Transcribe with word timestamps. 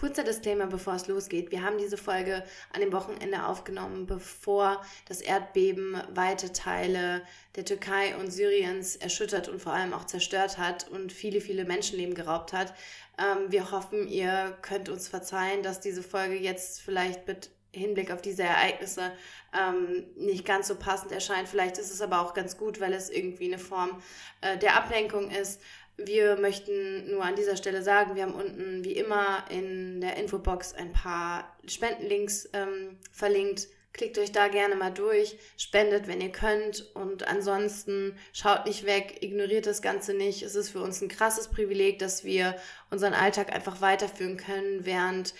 Kurzer 0.00 0.24
Disclaimer, 0.24 0.66
bevor 0.66 0.94
es 0.94 1.08
losgeht. 1.08 1.50
Wir 1.50 1.62
haben 1.62 1.76
diese 1.76 1.98
Folge 1.98 2.42
an 2.72 2.80
dem 2.80 2.90
Wochenende 2.90 3.44
aufgenommen, 3.44 4.06
bevor 4.06 4.82
das 5.06 5.20
Erdbeben 5.20 5.94
weite 6.14 6.54
Teile 6.54 7.20
der 7.54 7.66
Türkei 7.66 8.16
und 8.16 8.30
Syriens 8.30 8.96
erschüttert 8.96 9.48
und 9.48 9.60
vor 9.60 9.74
allem 9.74 9.92
auch 9.92 10.06
zerstört 10.06 10.56
hat 10.56 10.88
und 10.88 11.12
viele, 11.12 11.42
viele 11.42 11.66
Menschenleben 11.66 12.14
geraubt 12.14 12.54
hat. 12.54 12.72
Ähm, 13.18 13.52
wir 13.52 13.72
hoffen, 13.72 14.08
ihr 14.08 14.56
könnt 14.62 14.88
uns 14.88 15.06
verzeihen, 15.06 15.62
dass 15.62 15.80
diese 15.80 16.02
Folge 16.02 16.36
jetzt 16.36 16.80
vielleicht 16.80 17.26
mit 17.26 17.50
Hinblick 17.72 18.10
auf 18.10 18.20
diese 18.20 18.42
Ereignisse 18.42 19.12
ähm, 19.56 20.06
nicht 20.16 20.44
ganz 20.44 20.66
so 20.68 20.76
passend 20.76 21.12
erscheint. 21.12 21.46
Vielleicht 21.46 21.78
ist 21.78 21.92
es 21.92 22.00
aber 22.00 22.20
auch 22.20 22.34
ganz 22.34 22.56
gut, 22.56 22.80
weil 22.80 22.92
es 22.92 23.10
irgendwie 23.10 23.46
eine 23.46 23.58
Form 23.58 24.02
äh, 24.40 24.56
der 24.58 24.76
Ablenkung 24.76 25.30
ist. 25.30 25.60
Wir 26.04 26.36
möchten 26.36 27.10
nur 27.10 27.24
an 27.24 27.36
dieser 27.36 27.56
Stelle 27.56 27.82
sagen, 27.82 28.14
wir 28.14 28.22
haben 28.22 28.34
unten 28.34 28.84
wie 28.84 28.92
immer 28.92 29.44
in 29.50 30.00
der 30.00 30.16
Infobox 30.16 30.74
ein 30.74 30.92
paar 30.92 31.56
Spendenlinks 31.66 32.48
ähm, 32.52 32.98
verlinkt. 33.12 33.68
Klickt 33.92 34.18
euch 34.18 34.30
da 34.30 34.48
gerne 34.48 34.76
mal 34.76 34.92
durch, 34.92 35.36
spendet, 35.56 36.06
wenn 36.06 36.20
ihr 36.20 36.30
könnt 36.30 36.94
und 36.94 37.26
ansonsten 37.26 38.16
schaut 38.32 38.66
nicht 38.66 38.86
weg, 38.86 39.18
ignoriert 39.20 39.66
das 39.66 39.82
Ganze 39.82 40.14
nicht. 40.14 40.42
Es 40.42 40.54
ist 40.54 40.70
für 40.70 40.80
uns 40.80 41.00
ein 41.00 41.08
krasses 41.08 41.48
Privileg, 41.48 41.98
dass 41.98 42.22
wir 42.22 42.54
unseren 42.90 43.14
Alltag 43.14 43.52
einfach 43.52 43.80
weiterführen 43.80 44.36
können, 44.36 44.86
während 44.86 45.34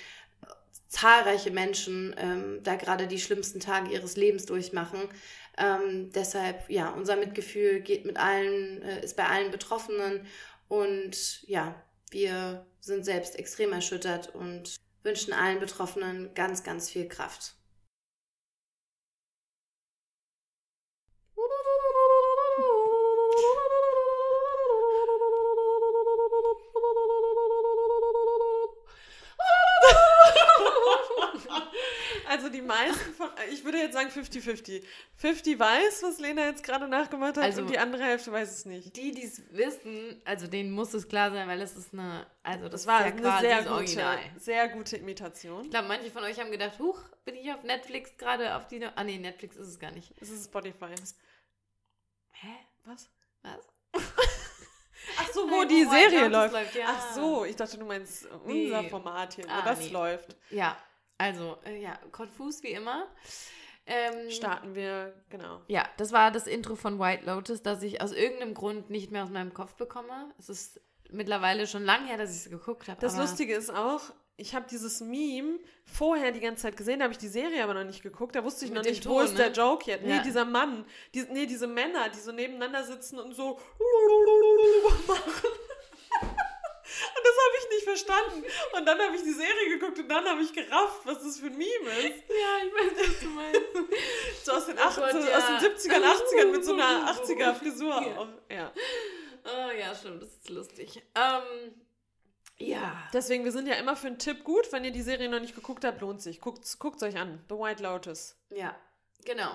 zahlreiche 0.88 1.52
Menschen 1.52 2.14
ähm, 2.18 2.58
da 2.64 2.74
gerade 2.74 3.06
die 3.06 3.20
schlimmsten 3.20 3.60
Tage 3.60 3.92
ihres 3.92 4.16
Lebens 4.16 4.46
durchmachen. 4.46 5.00
Ähm, 5.56 6.10
deshalb, 6.12 6.68
ja, 6.68 6.90
unser 6.90 7.16
Mitgefühl 7.16 7.80
geht 7.80 8.04
mit 8.04 8.18
allen, 8.18 8.82
äh, 8.82 9.04
ist 9.04 9.16
bei 9.16 9.26
allen 9.26 9.50
Betroffenen 9.50 10.26
und 10.70 11.42
ja, 11.48 11.74
wir 12.12 12.64
sind 12.78 13.04
selbst 13.04 13.36
extrem 13.36 13.72
erschüttert 13.72 14.32
und 14.32 14.76
wünschen 15.02 15.32
allen 15.32 15.58
Betroffenen 15.58 16.32
ganz, 16.34 16.62
ganz 16.62 16.88
viel 16.88 17.08
Kraft. 17.08 17.56
Also 32.40 32.48
die 32.52 32.62
meisten 32.62 33.12
von, 33.14 33.28
ich 33.50 33.62
würde 33.64 33.76
jetzt 33.78 33.92
sagen 33.92 34.08
50-50. 34.08 34.82
50 35.16 35.58
weiß, 35.58 36.02
was 36.02 36.18
Lena 36.20 36.46
jetzt 36.46 36.62
gerade 36.64 36.88
nachgemacht 36.88 37.36
hat 37.36 37.44
Also- 37.44 37.60
und 37.62 37.70
die 37.70 37.78
andere 37.78 38.02
Hälfte 38.02 38.32
weiß 38.32 38.50
es 38.50 38.64
nicht. 38.64 38.96
Die, 38.96 39.12
die 39.12 39.24
es 39.24 39.42
wissen, 39.52 40.22
also 40.24 40.46
denen 40.46 40.70
muss 40.70 40.94
es 40.94 41.06
klar 41.06 41.30
sein, 41.30 41.46
weil 41.48 41.60
es 41.60 41.76
ist 41.76 41.92
eine, 41.92 42.26
also 42.42 42.64
das, 42.70 42.84
Das 42.84 42.86
war 42.86 43.00
ja 43.00 43.06
eine 43.12 43.20
quasi 43.20 43.46
sehr 43.46 43.58
gute, 43.58 43.70
Original. 43.74 44.18
sehr 44.38 44.68
gute 44.70 44.96
Imitation. 44.96 45.64
Ich 45.64 45.70
glaube, 45.70 45.88
manche 45.88 46.10
von 46.10 46.22
euch 46.24 46.40
haben 46.40 46.50
gedacht, 46.50 46.78
huch, 46.78 46.98
bin 47.26 47.34
ich 47.36 47.52
auf 47.52 47.62
Netflix 47.62 48.16
gerade 48.16 48.54
auf 48.56 48.66
die, 48.68 48.82
ah 48.82 49.04
nee, 49.04 49.18
Netflix 49.18 49.56
ist 49.56 49.68
es 49.68 49.78
gar 49.78 49.90
nicht. 49.90 50.14
Es 50.18 50.30
ist 50.30 50.46
Spotify. 50.46 50.94
Hä? 52.30 52.48
Was? 52.86 53.10
Was? 53.42 53.68
Ach 55.18 55.28
so, 55.32 55.50
wo 55.50 55.58
Nein, 55.60 55.68
die 55.68 55.86
wo 55.86 55.90
Serie 55.90 56.06
White 56.22 56.28
Lotus 56.28 56.32
läuft. 56.32 56.52
läuft, 56.54 56.74
ja. 56.76 56.86
Ach 56.88 57.14
so, 57.14 57.44
ich 57.44 57.56
dachte, 57.56 57.76
du 57.78 57.84
meinst 57.84 58.26
Nee. 58.46 58.66
unser 58.66 58.84
Format 58.84 59.34
hier, 59.34 59.44
wo 59.44 59.50
Ah, 59.50 59.62
das 59.62 59.78
nee. 59.80 59.88
läuft. 59.88 60.36
Ja, 60.50 60.76
also, 61.20 61.58
äh, 61.64 61.80
ja, 61.82 61.98
konfus 62.12 62.62
wie 62.62 62.72
immer. 62.72 63.06
Ähm, 63.86 64.30
Starten 64.30 64.74
wir, 64.74 65.14
genau. 65.30 65.60
Ja, 65.68 65.84
das 65.96 66.12
war 66.12 66.30
das 66.30 66.46
Intro 66.46 66.76
von 66.76 66.98
White 66.98 67.26
Lotus, 67.26 67.62
das 67.62 67.82
ich 67.82 68.00
aus 68.00 68.12
irgendeinem 68.12 68.54
Grund 68.54 68.88
nicht 68.90 69.10
mehr 69.10 69.24
aus 69.24 69.30
meinem 69.30 69.52
Kopf 69.52 69.74
bekomme. 69.74 70.32
Es 70.38 70.48
ist 70.48 70.80
mittlerweile 71.10 71.66
schon 71.66 71.84
lange 71.84 72.06
her, 72.06 72.16
dass 72.16 72.30
ich 72.30 72.44
es 72.46 72.50
geguckt 72.50 72.88
habe. 72.88 73.00
Das 73.00 73.16
Lustige 73.16 73.54
ist 73.54 73.70
auch, 73.74 74.00
ich 74.36 74.54
habe 74.54 74.66
dieses 74.70 75.00
Meme 75.00 75.58
vorher 75.84 76.30
die 76.32 76.40
ganze 76.40 76.62
Zeit 76.62 76.76
gesehen, 76.76 77.00
da 77.00 77.04
habe 77.04 77.12
ich 77.12 77.18
die 77.18 77.28
Serie 77.28 77.62
aber 77.64 77.74
noch 77.74 77.84
nicht 77.84 78.02
geguckt. 78.02 78.36
Da 78.36 78.44
wusste 78.44 78.64
ich 78.64 78.70
noch 78.70 78.82
nicht, 78.84 79.04
wo 79.06 79.14
Ton, 79.18 79.24
ist 79.24 79.38
der 79.38 79.48
ne? 79.50 79.54
Joke 79.56 79.90
jetzt. 79.90 80.04
Nee, 80.04 80.16
Ja. 80.16 80.22
dieser 80.22 80.44
Mann, 80.44 80.84
die, 81.14 81.22
nee, 81.30 81.46
diese 81.46 81.66
Männer, 81.66 82.08
die 82.10 82.20
so 82.20 82.32
nebeneinander 82.32 82.84
sitzen 82.84 83.18
und 83.18 83.34
so 83.34 83.58
machen. 85.06 85.50
Das 87.24 87.36
habe 87.44 87.56
ich 87.58 87.68
nicht 87.70 87.84
verstanden. 87.84 88.44
Und 88.76 88.86
dann 88.86 88.98
habe 88.98 89.16
ich 89.16 89.22
die 89.22 89.32
Serie 89.32 89.68
geguckt 89.78 89.98
und 89.98 90.08
dann 90.08 90.24
habe 90.24 90.42
ich 90.42 90.52
gerafft, 90.52 91.00
was 91.04 91.22
das 91.22 91.38
für 91.38 91.46
ein 91.46 91.56
Meme 91.56 91.90
ist. 91.98 92.24
Ja, 92.28 92.66
ich 92.66 92.72
weiß, 92.74 93.08
was 93.08 93.20
du 93.20 93.26
meinst. 93.26 93.60
So 94.44 94.52
aus 94.52 94.66
den, 94.66 94.78
Oh 94.78 94.82
80, 94.82 95.02
Gott, 95.02 95.14
ja. 95.28 95.36
aus 95.38 95.46
den 95.46 95.70
70ern, 95.92 96.02
80ern 96.04 96.50
mit 96.50 96.64
so 96.64 96.72
einer 96.72 97.12
80er 97.14 97.54
Frisur. 97.54 98.02
Ja. 98.06 98.18
Auch. 98.18 98.28
Ja. 98.50 98.72
oh 99.44 99.70
ja, 99.78 99.94
stimmt, 99.94 100.22
das 100.22 100.30
ist 100.30 100.48
lustig. 100.48 101.02
Ähm, 101.14 101.74
ja. 102.58 103.08
Deswegen, 103.12 103.44
wir 103.44 103.52
sind 103.52 103.66
ja 103.68 103.74
immer 103.74 103.96
für 103.96 104.06
einen 104.08 104.18
Tipp 104.18 104.44
gut. 104.44 104.70
Wenn 104.72 104.84
ihr 104.84 104.90
die 104.92 105.02
Serie 105.02 105.28
noch 105.28 105.40
nicht 105.40 105.54
geguckt 105.54 105.84
habt, 105.84 106.00
lohnt 106.00 106.20
sich. 106.22 106.40
Guckt 106.40 106.64
es 106.64 107.02
euch 107.02 107.16
an. 107.16 107.44
The 107.48 107.54
White 107.56 107.82
Lotus. 107.82 108.36
Ja, 108.50 108.74
genau. 109.24 109.54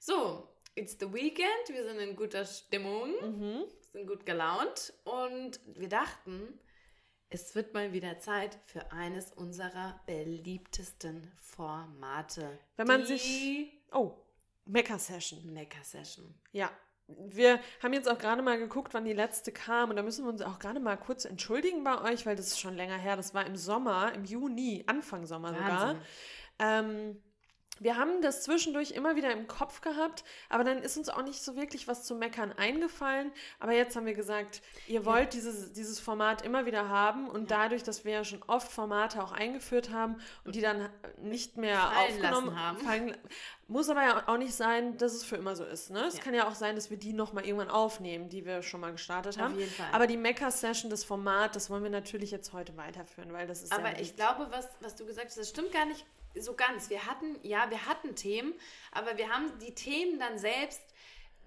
So, 0.00 0.48
it's 0.74 0.96
the 1.00 1.12
weekend. 1.12 1.68
Wir 1.68 1.84
sind 1.84 1.98
in 1.98 2.16
guter 2.16 2.44
Stimmung, 2.44 3.10
Mhm. 3.20 3.64
sind 3.92 4.06
gut 4.06 4.24
gelaunt 4.26 4.92
und 5.04 5.58
wir 5.66 5.88
dachten, 5.88 6.58
es 7.30 7.54
wird 7.54 7.74
mal 7.74 7.92
wieder 7.92 8.18
Zeit 8.18 8.58
für 8.66 8.90
eines 8.92 9.32
unserer 9.32 10.00
beliebtesten 10.06 11.30
Formate. 11.40 12.58
Wenn 12.76 12.86
man 12.86 13.04
sich- 13.04 13.72
Oh, 13.92 14.14
Mecha-Session. 14.64 15.52
Mecha-Session. 15.52 16.34
Ja. 16.52 16.70
Wir 17.06 17.58
haben 17.82 17.94
jetzt 17.94 18.06
auch 18.06 18.18
gerade 18.18 18.42
mal 18.42 18.58
geguckt, 18.58 18.92
wann 18.92 19.06
die 19.06 19.14
letzte 19.14 19.50
kam. 19.50 19.88
Und 19.88 19.96
da 19.96 20.02
müssen 20.02 20.24
wir 20.26 20.30
uns 20.30 20.42
auch 20.42 20.58
gerade 20.58 20.78
mal 20.78 20.96
kurz 20.98 21.24
entschuldigen 21.24 21.82
bei 21.82 22.02
euch, 22.12 22.26
weil 22.26 22.36
das 22.36 22.48
ist 22.48 22.60
schon 22.60 22.76
länger 22.76 22.98
her. 22.98 23.16
Das 23.16 23.32
war 23.32 23.46
im 23.46 23.56
Sommer, 23.56 24.12
im 24.14 24.24
Juni, 24.26 24.84
Anfang 24.86 25.24
Sommer 25.24 25.54
sogar. 25.54 25.96
Wahnsinn. 25.96 26.02
Ähm, 26.58 27.22
wir 27.80 27.96
haben 27.96 28.22
das 28.22 28.42
zwischendurch 28.42 28.92
immer 28.92 29.16
wieder 29.16 29.30
im 29.30 29.46
Kopf 29.46 29.80
gehabt, 29.80 30.24
aber 30.48 30.64
dann 30.64 30.78
ist 30.78 30.96
uns 30.96 31.08
auch 31.08 31.22
nicht 31.22 31.42
so 31.42 31.56
wirklich 31.56 31.88
was 31.88 32.04
zu 32.04 32.14
meckern 32.14 32.52
eingefallen. 32.56 33.32
Aber 33.60 33.72
jetzt 33.72 33.96
haben 33.96 34.06
wir 34.06 34.14
gesagt, 34.14 34.62
ihr 34.86 35.04
wollt 35.04 35.32
dieses, 35.32 35.72
dieses 35.72 36.00
Format 36.00 36.42
immer 36.42 36.66
wieder 36.66 36.88
haben 36.88 37.28
und 37.28 37.50
dadurch, 37.50 37.82
dass 37.82 38.04
wir 38.04 38.12
ja 38.12 38.24
schon 38.24 38.42
oft 38.46 38.70
Formate 38.70 39.22
auch 39.22 39.32
eingeführt 39.32 39.90
haben 39.90 40.16
und 40.44 40.54
die 40.54 40.60
dann 40.60 40.88
nicht 41.22 41.56
mehr 41.56 41.78
Fallen 41.78 41.96
aufgenommen 42.12 42.60
haben. 42.60 42.78
fallen, 42.78 43.16
muss 43.68 43.90
aber 43.90 44.02
ja 44.02 44.28
auch 44.28 44.38
nicht 44.38 44.54
sein, 44.54 44.96
dass 44.96 45.12
es 45.12 45.24
für 45.24 45.36
immer 45.36 45.54
so 45.54 45.64
ist. 45.64 45.90
Ne? 45.90 46.04
Es 46.06 46.16
Ja. 46.16 46.22
kann 46.22 46.34
ja 46.34 46.48
auch 46.48 46.54
sein, 46.54 46.74
dass 46.74 46.88
wir 46.90 46.96
die 46.96 47.12
nochmal 47.12 47.44
irgendwann 47.44 47.68
aufnehmen, 47.70 48.28
die 48.30 48.46
wir 48.46 48.62
schon 48.62 48.80
mal 48.80 48.92
gestartet 48.92 49.36
Auf 49.36 49.42
haben. 49.42 49.58
jeden 49.58 49.70
Fall. 49.70 49.88
Aber 49.92 50.06
die 50.06 50.16
Mecha-Session, 50.16 50.90
das 50.90 51.04
Format, 51.04 51.54
das 51.54 51.68
wollen 51.68 51.82
wir 51.82 51.90
natürlich 51.90 52.30
jetzt 52.30 52.52
heute 52.52 52.76
weiterführen, 52.76 53.32
weil 53.32 53.46
das 53.46 53.62
ist 53.62 53.72
Aber 53.72 54.00
ich 54.00 54.16
glaube, 54.16 54.48
was, 54.50 54.68
was 54.80 54.96
du 54.96 55.04
gesagt 55.04 55.26
hast, 55.26 55.38
das 55.38 55.50
stimmt 55.50 55.72
gar 55.72 55.84
nicht 55.84 56.04
so 56.34 56.54
ganz. 56.54 56.90
Wir 56.90 57.06
hatten, 57.06 57.36
ja, 57.42 57.70
wir 57.70 57.86
hatten 57.86 58.14
Themen, 58.14 58.54
aber 58.92 59.16
wir 59.16 59.28
haben 59.28 59.58
die 59.60 59.74
Themen 59.74 60.18
dann 60.18 60.38
selbst, 60.38 60.82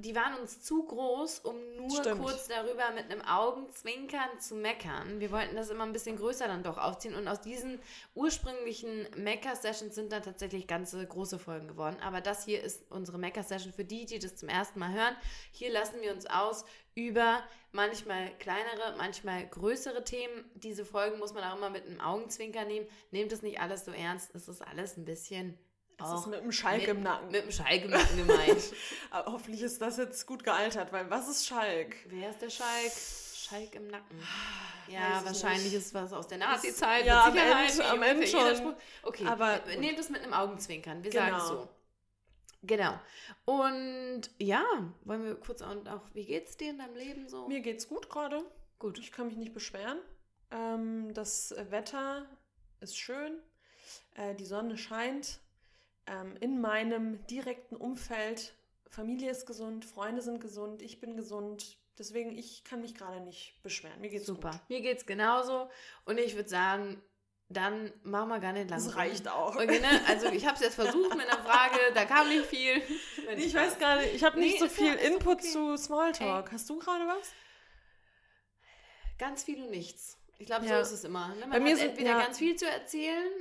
die 0.01 0.16
waren 0.16 0.39
uns 0.39 0.62
zu 0.62 0.84
groß, 0.84 1.39
um 1.39 1.56
nur 1.75 1.89
Stimmt. 1.89 2.22
kurz 2.22 2.47
darüber 2.47 2.91
mit 2.91 3.12
einem 3.12 3.22
Augenzwinkern 3.22 4.39
zu 4.39 4.56
meckern. 4.56 5.19
Wir 5.19 5.31
wollten 5.31 5.56
das 5.56 5.69
immer 5.69 5.84
ein 5.84 5.94
bisschen 5.94 6.17
größer 6.17 6.47
dann 6.47 6.63
doch 6.63 6.78
aufziehen 6.78 7.16
und 7.16 7.28
aus 7.28 7.41
diesen 7.41 7.79
ursprünglichen 8.16 9.07
Mecker-Sessions 9.16 9.95
sind 9.95 10.11
dann 10.11 10.23
tatsächlich 10.23 10.67
ganze 10.67 11.06
große 11.06 11.40
Folgen 11.40 11.67
geworden. 11.67 11.97
Aber 12.01 12.22
das 12.22 12.45
hier 12.45 12.61
ist 12.63 12.84
unsere 12.90 13.17
Mecker-Session 13.17 13.73
für 13.73 13.85
die, 13.85 14.06
die 14.06 14.19
das 14.19 14.35
zum 14.35 14.50
ersten 14.50 14.79
Mal 14.79 14.94
hören. 14.94 15.16
Hier 15.51 15.72
lassen 15.72 16.01
wir 16.01 16.11
uns 16.13 16.25
aus 16.25 16.66
über 16.95 17.44
manchmal 17.72 18.31
kleinere, 18.38 18.95
manchmal 18.97 19.47
größere 19.47 20.03
Themen. 20.03 20.50
Diese 20.56 20.85
Folgen 20.85 21.19
muss 21.19 21.34
man 21.34 21.44
auch 21.44 21.57
immer 21.57 21.69
mit 21.69 21.85
einem 21.85 22.01
Augenzwinker 22.01 22.66
nehmen. 22.66 22.88
Nehmt 23.11 23.31
es 23.31 23.41
nicht 23.41 23.59
alles 23.59 23.85
so 23.85 23.91
ernst. 23.91 24.35
Es 24.35 24.47
ist 24.47 24.61
alles 24.61 24.97
ein 24.97 25.06
bisschen 25.06 25.57
Es 26.03 26.09
auch 26.09 26.19
ist 26.22 26.28
mit 26.28 26.39
einem 26.41 26.51
Schalk 26.51 26.81
mit, 26.81 26.89
im 26.89 27.03
Nacken. 27.03 27.31
Mit 27.31 27.41
einem 27.44 27.51
Schalk 27.51 27.84
im 27.84 27.89
Nacken 27.91 28.17
gemeint. 28.17 28.63
Aber 29.12 29.31
hoffentlich 29.34 29.62
ist 29.62 29.81
das 29.81 29.97
jetzt 29.97 30.25
gut 30.25 30.44
gealtert, 30.44 30.91
weil 30.91 31.09
was 31.09 31.28
ist 31.29 31.45
Schalk? 31.47 31.95
Wer 32.07 32.29
ist 32.29 32.41
der 32.41 32.50
Schalk? 32.50 32.91
Schalk 33.35 33.75
im 33.75 33.88
Nacken. 33.88 34.17
Weiß 34.19 34.94
Ja, 34.94 35.19
ich 35.19 35.25
wahrscheinlich 35.25 35.73
ist 35.73 35.94
was 35.94 36.13
aus 36.13 36.28
der 36.28 36.38
Nazi-Zeit. 36.38 37.06
Ja, 37.06 37.25
am 37.25 37.35
Ende- 37.38 37.85
am 37.85 38.01
Ende 38.03 38.28
schon. 38.28 38.75
Okay, 39.03 39.25
Aber 39.25 39.59
gut. 39.59 39.79
nehmt 39.79 39.99
es 39.99 40.09
mit 40.09 40.22
einem 40.23 40.34
Augenzwinkern. 40.34 41.03
Wir 41.03 41.11
Genau. 41.11 41.23
sagen 41.25 41.35
es 41.37 41.47
so. 41.47 41.70
Genau. 42.64 42.93
Und 43.46 44.22
ja, 44.37 44.64
wollen 45.03 45.23
wir 45.25 45.35
kurz 45.35 45.61
auch, 45.64 45.75
auch, 45.87 46.02
wie 46.14 46.25
geht's 46.25 46.58
dir 46.58 46.70
in 46.70 46.78
deinem 46.78 46.96
Leben 46.96 47.28
so? 47.28 47.47
Mir 47.47 47.59
geht's 47.61 47.87
gut 47.90 48.09
gerade. 48.09 48.43
Gut. 48.79 48.99
Ich 48.99 49.11
kann 49.11 49.28
mich 49.28 49.35
nicht 49.37 49.53
beschweren. 49.53 49.97
Ähm, 50.52 51.14
das 51.14 51.55
Wetter 51.70 52.25
ist 52.79 52.97
schön. 52.97 53.34
Äh, 54.16 54.35
die 54.35 54.46
Sonne 54.46 54.78
scheint. 54.78 55.40
Ähm, 56.11 56.35
in 56.41 56.59
meinem 56.59 57.25
direkten 57.28 57.75
Umfeld, 57.78 58.53
Familie 58.90 59.31
ist 59.31 59.46
gesund, 59.46 59.85
Freunde 59.85 60.22
sind 60.22 60.41
gesund, 60.41 60.81
ich 60.81 60.99
bin 60.99 61.16
gesund. 61.16 61.78
Deswegen, 61.97 62.37
ich 62.37 62.63
kann 62.66 62.81
mich 62.81 62.96
gerade 62.96 63.22
nicht 63.22 63.61
beschweren. 63.63 63.99
Mir 64.02 64.09
geht's 64.09 64.25
Super. 64.25 64.52
gut. 64.52 64.59
Mir 64.69 64.81
geht's 64.81 65.05
genauso. 65.05 65.69
Und 66.05 66.19
ich 66.19 66.35
würde 66.35 66.49
sagen, 66.49 67.02
dann 67.47 67.91
machen 68.03 68.29
wir 68.29 68.40
gar 68.40 68.53
nicht 68.53 68.69
lange. 68.69 68.84
Das 68.84 68.96
reicht 68.96 69.28
auch. 69.28 69.55
Okay, 69.55 69.79
ne? 69.79 70.02
Also 70.08 70.28
ich 70.28 70.46
habe 70.46 70.55
es 70.55 70.61
jetzt 70.61 70.75
versucht 70.75 71.16
mit 71.16 71.28
einer 71.29 71.41
Frage, 71.43 71.78
da 71.93 72.05
kam 72.05 72.28
nicht 72.29 72.46
viel. 72.46 72.81
Ich 73.37 73.53
weiß 73.53 73.78
gar 73.79 73.97
nicht, 73.97 74.13
ich 74.16 74.23
habe 74.25 74.37
nicht 74.40 74.59
Nee, 74.59 74.67
so 74.67 74.67
viel 74.67 74.87
ja- 74.87 74.93
Input 74.96 75.37
okay. 75.40 75.47
zu 75.47 75.78
Smalltalk. 75.78 76.52
Hast 76.52 76.69
du 76.69 76.78
gerade 76.79 77.05
was? 77.08 77.31
Ganz 79.17 79.43
viel 79.43 79.61
und 79.63 79.69
nichts. 79.69 80.17
Ich 80.40 80.47
glaube, 80.47 80.66
Ja. 80.66 80.78
so 80.78 80.81
ist 80.81 80.91
es 80.99 81.03
immer. 81.05 81.29
Ne? 81.35 81.41
Man 81.41 81.52
Bei 81.52 81.59
mir 81.59 81.72
hat 81.72 81.78
sind- 81.79 81.90
entweder 81.91 82.09
ja. 82.11 82.19
ganz 82.19 82.37
viel 82.40 82.55
zu 82.55 82.66
erzählen 82.67 83.31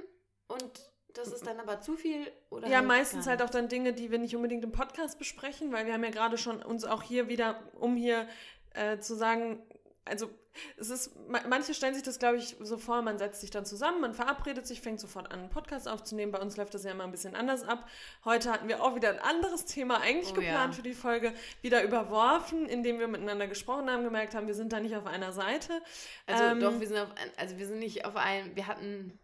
und 0.49 0.90
das 1.15 1.29
ist 1.29 1.47
dann 1.47 1.59
aber 1.61 1.81
zu 1.81 1.97
viel 1.97 2.31
oder 2.51 2.69
Ja, 2.69 2.79
halt 2.79 2.87
meistens 2.89 3.27
halt 3.27 3.43
auch 3.43 3.51
dann 3.51 3.69
Dinge, 3.69 3.93
die 3.93 4.11
wir 4.11 4.19
nicht 4.19 4.37
unbedingt 4.37 4.65
im 4.65 4.73
Podcast 4.73 5.19
besprechen, 5.19 5.73
weil 5.73 5.87
wir 5.87 5.93
haben 5.95 6.05
ja 6.05 6.11
gerade 6.11 6.39
schon 6.39 6.63
uns 6.63 6.85
auch 6.85 7.03
hier 7.03 7.29
wieder, 7.29 7.61
um 7.79 7.97
hier 7.97 8.27
äh, 8.75 8.99
zu 8.99 9.15
sagen, 9.15 9.63
also 10.05 10.31
es 10.77 10.91
ist, 10.91 11.13
ma- 11.29 11.43
manche 11.49 11.75
stellen 11.75 11.95
sich 11.95 12.03
das, 12.03 12.19
glaube 12.19 12.37
ich, 12.37 12.57
so 12.61 12.77
vor, 12.77 13.03
man 13.03 13.19
setzt 13.19 13.41
sich 13.41 13.51
dann 13.51 13.65
zusammen, 13.65 14.01
man 14.01 14.15
verabredet 14.15 14.67
sich, 14.67 14.81
fängt 14.81 14.99
sofort 14.99 15.31
an, 15.33 15.39
einen 15.41 15.49
Podcast 15.49 15.87
aufzunehmen. 15.89 16.33
Bei 16.33 16.41
uns 16.41 16.57
läuft 16.57 16.75
das 16.75 16.83
ja 16.83 16.91
immer 16.91 17.05
ein 17.05 17.13
bisschen 17.13 17.37
anders 17.37 17.63
ab. 17.63 17.89
Heute 18.25 18.53
hatten 18.53 18.67
wir 18.67 18.83
auch 18.83 18.97
wieder 18.97 19.11
ein 19.11 19.21
anderes 19.21 19.65
Thema 19.65 20.01
eigentlich 20.01 20.33
Oh 20.33 20.41
ja. 20.41 20.49
geplant 20.49 20.75
für 20.75 20.83
die 20.83 20.93
Folge, 20.95 21.33
wieder 21.63 21.85
überworfen, 21.85 22.67
indem 22.67 22.99
wir 22.99 23.07
miteinander 23.07 23.47
gesprochen 23.47 23.89
haben, 23.89 24.03
gemerkt 24.03 24.35
haben, 24.35 24.49
wir 24.49 24.55
sind 24.55 24.73
da 24.73 24.81
nicht 24.81 24.97
auf 24.97 25.07
einer 25.07 25.33
Seite. 25.33 25.81
Also 26.27 26.43
Ähm, 26.43 26.61
doch, 26.61 26.81
wir 26.81 26.89
sind 26.89 26.99
auf 26.99 27.09
also 27.37 27.57
wir 27.57 27.67
sind 27.67 27.79
nicht 27.79 28.05
auf 28.05 28.17
einem, 28.17 28.55
wir 28.57 28.67
hatten 28.67 29.19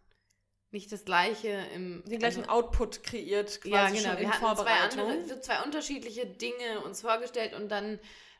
nicht 0.72 0.90
das 0.92 1.04
gleiche 1.04 1.48
im 1.74 2.02
Den 2.06 2.18
gleichen 2.18 2.40
also, 2.40 2.50
Output 2.52 3.02
kreiert, 3.02 3.60
quasi 3.60 3.70
Ja, 3.70 3.86
genau. 3.88 4.00
schon 4.00 4.10
in 4.12 4.18
Wir 4.20 4.28
hatten 4.30 4.40
zwei 4.40 4.54
Vorbereitung. 4.54 5.00
andere, 5.10 5.24
so 5.28 5.40
zwei 5.40 5.62
unterschiedliche 5.62 6.26
Dinge 6.26 6.80
uns 6.84 7.00
vorgestellt 7.02 7.54
und 7.54 7.68
dann, 7.70 7.98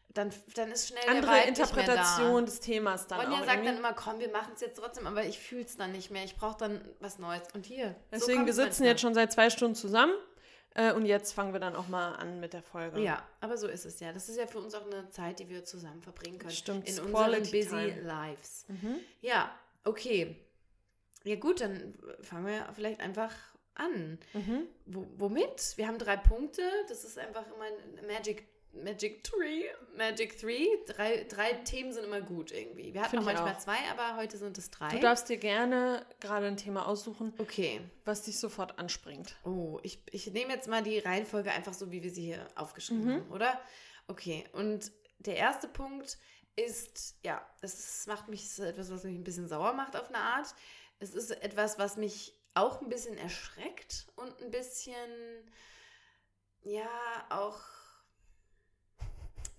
dann, 0.09 0.33
dann 0.55 0.73
ist 0.73 0.89
schnell 0.89 1.03
andere 1.09 1.27
der 1.33 1.41
Vibe 1.43 1.49
Interpretation 1.49 2.47
des 2.47 2.61
Themas 2.61 3.07
da. 3.07 3.17
dann 3.17 3.27
Ronja 3.27 3.41
auch 3.41 3.45
sagt 3.47 3.57
irgendwie. 3.59 3.69
dann 3.69 3.79
immer, 3.79 3.93
komm, 3.93 4.19
wir 4.19 4.31
machen 4.31 4.53
es 4.55 4.61
jetzt 4.61 4.77
trotzdem, 4.79 5.07
aber 5.07 5.25
ich 5.25 5.39
fühle 5.39 5.63
es 5.65 5.77
dann 5.77 5.93
nicht 5.93 6.11
mehr. 6.11 6.25
Ich 6.25 6.37
brauche 6.37 6.59
dann 6.59 6.81
was 7.01 7.19
Neues. 7.19 7.43
Und 7.55 7.65
hier. 7.67 7.89
so 7.89 7.95
Deswegen, 8.13 8.29
wir 8.41 8.53
kommt's 8.53 8.57
sitzen 8.57 8.69
manchmal. 8.69 8.89
jetzt 8.89 9.01
schon 9.01 9.15
seit 9.15 9.33
zwei 9.33 9.49
Stunden 9.51 9.75
zusammen 9.77 10.15
äh, 10.75 10.93
und 10.93 11.07
jetzt 11.07 11.33
fangen 11.33 11.53
wir 11.53 11.61
dann 11.61 11.77
auch 11.77 11.89
mal 11.89 12.15
an 12.17 12.41
mit 12.41 12.53
der 12.55 12.63
Folge. 12.63 13.01
Ja, 13.01 13.23
aber 13.41 13.57
so 13.57 13.69
ist 13.69 13.87
es 13.87 14.01
ja. 14.01 14.13
Das 14.13 14.29
ist 14.29 14.37
ja 14.37 14.47
für 14.47 14.59
uns 14.59 14.75
auch 14.75 14.85
eine 14.85 15.09
Zeit, 15.11 15.39
die 15.39 15.49
wir 15.49 15.65
zusammen 15.65 16.03
verbringen 16.03 16.39
können. 16.39 16.51
Stimmt, 16.53 16.89
In 16.89 16.99
unseren 16.99 17.41
busy 17.43 17.63
time. 17.69 18.01
lives. 18.03 18.65
Mhm. 18.69 18.97
Ja, 19.21 19.55
okay. 19.85 20.37
Ja 21.27 21.37
gut, 21.37 21.61
dann 21.61 21.95
fangen 22.23 22.47
wir 22.47 22.69
vielleicht 22.75 23.01
einfach 23.01 23.33
an. 23.75 24.19
Mhm. 24.33 24.63
Wo, 24.87 25.07
womit? 25.17 25.77
Wir 25.77 25.87
haben 25.89 25.99
drei 25.99 26.17
Punkte. 26.17 26.63
Das 26.89 27.05
ist 27.05 27.19
einfach 27.19 27.45
immer 27.47 27.65
ein 27.65 28.07
Magic, 28.07 28.47
Magic 28.73 29.25
Tree. 29.25 29.65
Magic 29.97 30.39
Three. 30.39 30.67
Drei, 30.87 31.25
drei 31.29 31.53
Themen 31.65 31.93
sind 31.93 32.05
immer 32.05 32.21
gut 32.21 32.53
irgendwie. 32.53 32.95
Wir 32.95 33.01
hatten 33.03 33.11
Find 33.11 33.23
auch 33.23 33.27
manchmal 33.27 33.55
auch. 33.55 33.59
zwei, 33.59 33.77
aber 33.91 34.17
heute 34.17 34.39
sind 34.39 34.57
es 34.57 34.71
drei. 34.71 34.89
Du 34.91 35.01
darfst 35.01 35.29
dir 35.29 35.37
gerne 35.39 36.07
gerade 36.21 36.47
ein 36.47 36.57
Thema 36.57 36.87
aussuchen, 36.87 37.35
okay. 37.39 37.81
was 38.05 38.23
dich 38.23 38.39
sofort 38.39 38.79
anspringt. 38.79 39.37
Oh, 39.45 39.81
ich, 39.83 40.01
ich 40.13 40.31
nehme 40.33 40.53
jetzt 40.55 40.69
mal 40.69 40.83
die 40.83 40.99
Reihenfolge 41.01 41.51
einfach 41.51 41.75
so, 41.75 41.91
wie 41.91 42.03
wir 42.03 42.11
sie 42.11 42.23
hier 42.25 42.47
aufgeschrieben 42.55 43.05
Mhm. 43.05 43.11
haben, 43.13 43.31
oder? 43.33 43.61
Okay, 44.09 44.45
und 44.53 44.93
der 45.19 45.37
erste 45.37 45.67
Punkt 45.69 46.19
ist, 46.55 47.17
ja, 47.25 47.45
es 47.61 47.75
ist, 47.79 48.09
macht 48.09 48.29
mich, 48.29 48.45
ist 48.45 48.59
etwas, 48.61 48.91
was 48.91 49.05
mich 49.05 49.15
ein 49.17 49.25
bisschen 49.25 49.49
sauer 49.49 49.73
macht 49.75 49.97
auf 49.97 50.09
eine 50.09 50.19
Art. 50.19 50.55
Es 50.99 51.15
ist 51.15 51.31
etwas, 51.31 51.79
was 51.79 51.97
mich 51.97 52.33
auch 52.55 52.81
ein 52.81 52.89
bisschen 52.89 53.19
erschreckt 53.19 54.07
und 54.17 54.41
ein 54.43 54.51
bisschen, 54.51 54.95
ja, 56.63 56.89
auch, 57.29 57.61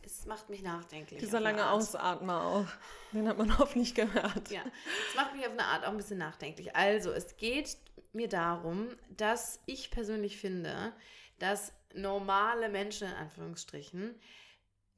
es 0.02 0.26
macht 0.26 0.50
mich 0.50 0.64
nachdenklich. 0.64 1.20
Dieser 1.20 1.40
lange. 1.40 1.70
Ausatmer 1.70 2.44
auch. 2.44 2.66
Den 3.14 3.28
hat 3.28 3.38
man 3.38 3.56
hoffentlich 3.60 3.94
gehört. 3.94 4.50
Ja, 4.50 4.64
es 5.10 5.16
macht 5.16 5.36
mich 5.36 5.46
auf 5.46 5.52
eine 5.52 5.66
Art 5.66 5.86
auch 5.86 5.92
ein 5.92 5.98
bisschen 5.98 6.18
nachdenklich. 6.18 6.76
Also, 6.76 7.12
es 7.12 7.38
geht 7.38 7.78
mir 8.14 8.28
darum, 8.28 8.90
dass 9.10 9.60
ich 9.66 9.92
persönlich 9.92 10.38
finde, 10.38 10.94
dass 11.40 11.72
normale 11.94 12.70
Menschen 12.70 13.08
in 13.08 13.14
Anführungsstrichen 13.14 14.20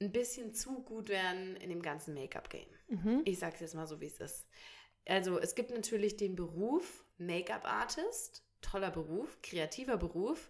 ein 0.01 0.11
bisschen 0.11 0.53
zu 0.53 0.83
gut 0.83 1.09
werden 1.09 1.57
in 1.57 1.69
dem 1.69 1.81
ganzen 1.81 2.13
Make-up-Game. 2.13 2.69
Mhm. 2.87 3.21
Ich 3.25 3.39
sag's 3.39 3.59
jetzt 3.59 3.75
mal 3.75 3.87
so, 3.87 3.99
wie 3.99 4.05
es 4.05 4.19
ist. 4.19 4.47
Also, 5.09 5.39
es 5.39 5.55
gibt 5.55 5.71
natürlich 5.71 6.17
den 6.17 6.35
Beruf 6.35 7.03
Make-up-Artist, 7.17 8.43
toller 8.61 8.91
Beruf, 8.91 9.37
kreativer 9.41 9.97
Beruf, 9.97 10.49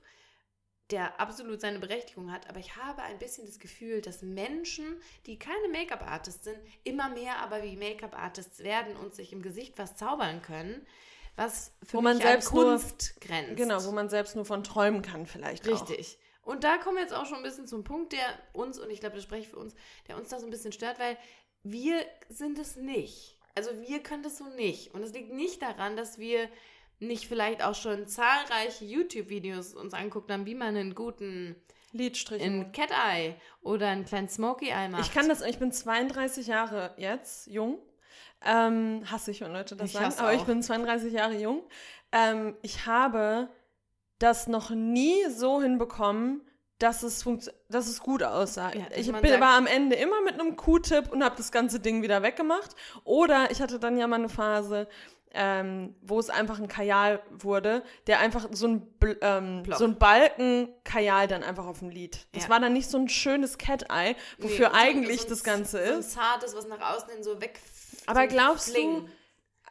der 0.91 1.19
absolut 1.19 1.61
seine 1.61 1.79
Berechtigung 1.79 2.31
hat. 2.31 2.49
Aber 2.49 2.59
ich 2.59 2.75
habe 2.75 3.01
ein 3.03 3.19
bisschen 3.19 3.45
das 3.45 3.59
Gefühl, 3.59 4.01
dass 4.01 4.21
Menschen, 4.21 4.99
die 5.25 5.37
keine 5.39 5.67
Make-up-Artists 5.69 6.43
sind, 6.43 6.57
immer 6.83 7.09
mehr 7.09 7.37
aber 7.37 7.63
wie 7.63 7.75
Make-up-Artists 7.77 8.59
werden 8.59 8.95
und 8.97 9.13
sich 9.15 9.31
im 9.31 9.41
Gesicht 9.41 9.77
was 9.77 9.95
zaubern 9.95 10.41
können, 10.41 10.85
was 11.35 11.71
für 11.83 11.93
Wo 11.97 12.01
mich 12.01 12.13
man 12.15 12.17
selbst 12.21 12.49
an 12.49 12.55
nur- 12.55 12.65
Kunst 12.65 13.21
grenzt. 13.21 13.55
Genau, 13.57 13.85
wo 13.85 13.91
man 13.91 14.09
selbst 14.09 14.35
nur 14.35 14.45
von 14.45 14.63
träumen 14.63 15.01
kann 15.01 15.25
vielleicht 15.25 15.67
auch. 15.69 15.89
Richtig. 15.89 16.17
Und 16.41 16.63
da 16.63 16.77
kommen 16.77 16.97
wir 16.97 17.03
jetzt 17.03 17.13
auch 17.13 17.27
schon 17.27 17.37
ein 17.37 17.43
bisschen 17.43 17.67
zum 17.67 17.83
Punkt, 17.83 18.11
der 18.11 18.25
uns, 18.53 18.79
und 18.79 18.89
ich 18.89 18.99
glaube, 18.99 19.15
das 19.15 19.23
spreche 19.23 19.43
ich 19.43 19.49
für 19.49 19.57
uns, 19.57 19.75
der 20.07 20.17
uns 20.17 20.29
da 20.29 20.39
so 20.39 20.47
ein 20.47 20.49
bisschen 20.49 20.71
stört, 20.71 20.97
weil 20.99 21.17
wir 21.63 22.03
sind 22.29 22.57
es 22.57 22.75
nicht. 22.75 23.38
Also 23.59 23.71
wir 23.81 24.01
können 24.01 24.23
das 24.23 24.37
so 24.37 24.45
nicht. 24.45 24.93
Und 24.93 25.03
es 25.03 25.11
liegt 25.11 25.33
nicht 25.33 25.61
daran, 25.61 25.97
dass 25.97 26.17
wir 26.17 26.47
nicht 26.99 27.27
vielleicht 27.27 27.61
auch 27.61 27.75
schon 27.75 28.07
zahlreiche 28.07 28.85
YouTube-Videos 28.85 29.73
uns 29.73 29.93
anguckt 29.93 30.31
haben, 30.31 30.45
wie 30.45 30.55
man 30.55 30.77
einen 30.77 30.95
guten 30.95 31.57
Lidstrichen. 31.91 32.63
in 32.63 32.71
Cat 32.71 32.91
Eye 32.91 33.35
oder 33.61 33.89
einen 33.89 34.05
kleinen 34.05 34.29
Smoky 34.29 34.69
Eye 34.69 34.87
macht. 34.87 35.05
Ich 35.05 35.13
kann 35.13 35.27
das, 35.27 35.41
ich 35.41 35.59
bin 35.59 35.73
32 35.73 36.47
Jahre 36.47 36.93
jetzt 36.95 37.47
jung. 37.47 37.79
Ähm, 38.45 39.03
hasse 39.11 39.31
ich, 39.31 39.41
wenn 39.41 39.51
Leute 39.51 39.75
das 39.75 39.89
Ich 39.89 39.93
sagen, 39.97 40.13
aber 40.19 40.33
ich 40.33 40.41
auch. 40.41 40.45
bin 40.45 40.63
32 40.63 41.11
Jahre 41.11 41.35
jung. 41.35 41.63
Ähm, 42.13 42.55
ich 42.61 42.85
habe 42.85 43.49
das 44.19 44.47
noch 44.47 44.69
nie 44.69 45.25
so 45.29 45.61
hinbekommen, 45.61 46.48
dass 46.79 47.03
es, 47.03 47.23
dass 47.69 47.87
es 47.87 47.99
gut 47.99 48.23
aussah. 48.23 48.73
Ja, 48.73 48.85
ich 48.95 49.11
bin, 49.11 49.21
sagt- 49.29 49.39
war 49.41 49.55
am 49.57 49.67
Ende 49.67 49.95
immer 49.97 50.21
mit 50.21 50.33
einem 50.39 50.55
Q-Tip 50.55 51.11
und 51.11 51.23
habe 51.23 51.35
das 51.37 51.51
ganze 51.51 51.79
Ding 51.79 52.01
wieder 52.01 52.23
weggemacht. 52.23 52.75
Oder 53.03 53.51
ich 53.51 53.61
hatte 53.61 53.79
dann 53.79 53.97
ja 53.97 54.07
mal 54.07 54.15
eine 54.15 54.29
Phase, 54.29 54.87
ähm, 55.31 55.93
wo 56.01 56.19
es 56.19 56.29
einfach 56.31 56.57
ein 56.59 56.67
Kajal 56.67 57.21
wurde, 57.29 57.83
der 58.07 58.19
einfach 58.19 58.47
so 58.51 58.67
ein, 58.67 58.87
ähm, 59.21 59.63
so 59.77 59.85
ein 59.85 59.97
Balken-Kajal 59.99 61.27
dann 61.27 61.43
einfach 61.43 61.67
auf 61.67 61.79
dem 61.79 61.89
Lid. 61.89 62.25
Das 62.31 62.43
Ja. 62.45 62.49
war 62.49 62.59
dann 62.59 62.73
nicht 62.73 62.89
so 62.89 62.97
ein 62.97 63.09
schönes 63.09 63.57
Cat-Eye, 63.57 64.13
Nee, 64.13 64.43
wofür 64.43 64.69
so- 64.71 64.75
eigentlich 64.75 65.19
so 65.21 65.25
ein- 65.27 65.29
das 65.29 65.43
Ganze 65.43 65.85
so 65.85 65.93
ein 65.93 65.99
ist. 65.99 66.11
zartes, 66.13 66.55
was 66.55 66.67
nach 66.67 66.95
außen 66.95 67.09
hin 67.09 67.23
so 67.23 67.39
weg. 67.41 67.59
Aber 68.07 68.21
so 68.21 68.27
glaubst 68.27 68.71
flingen. 68.71 69.05
du, 69.05 69.11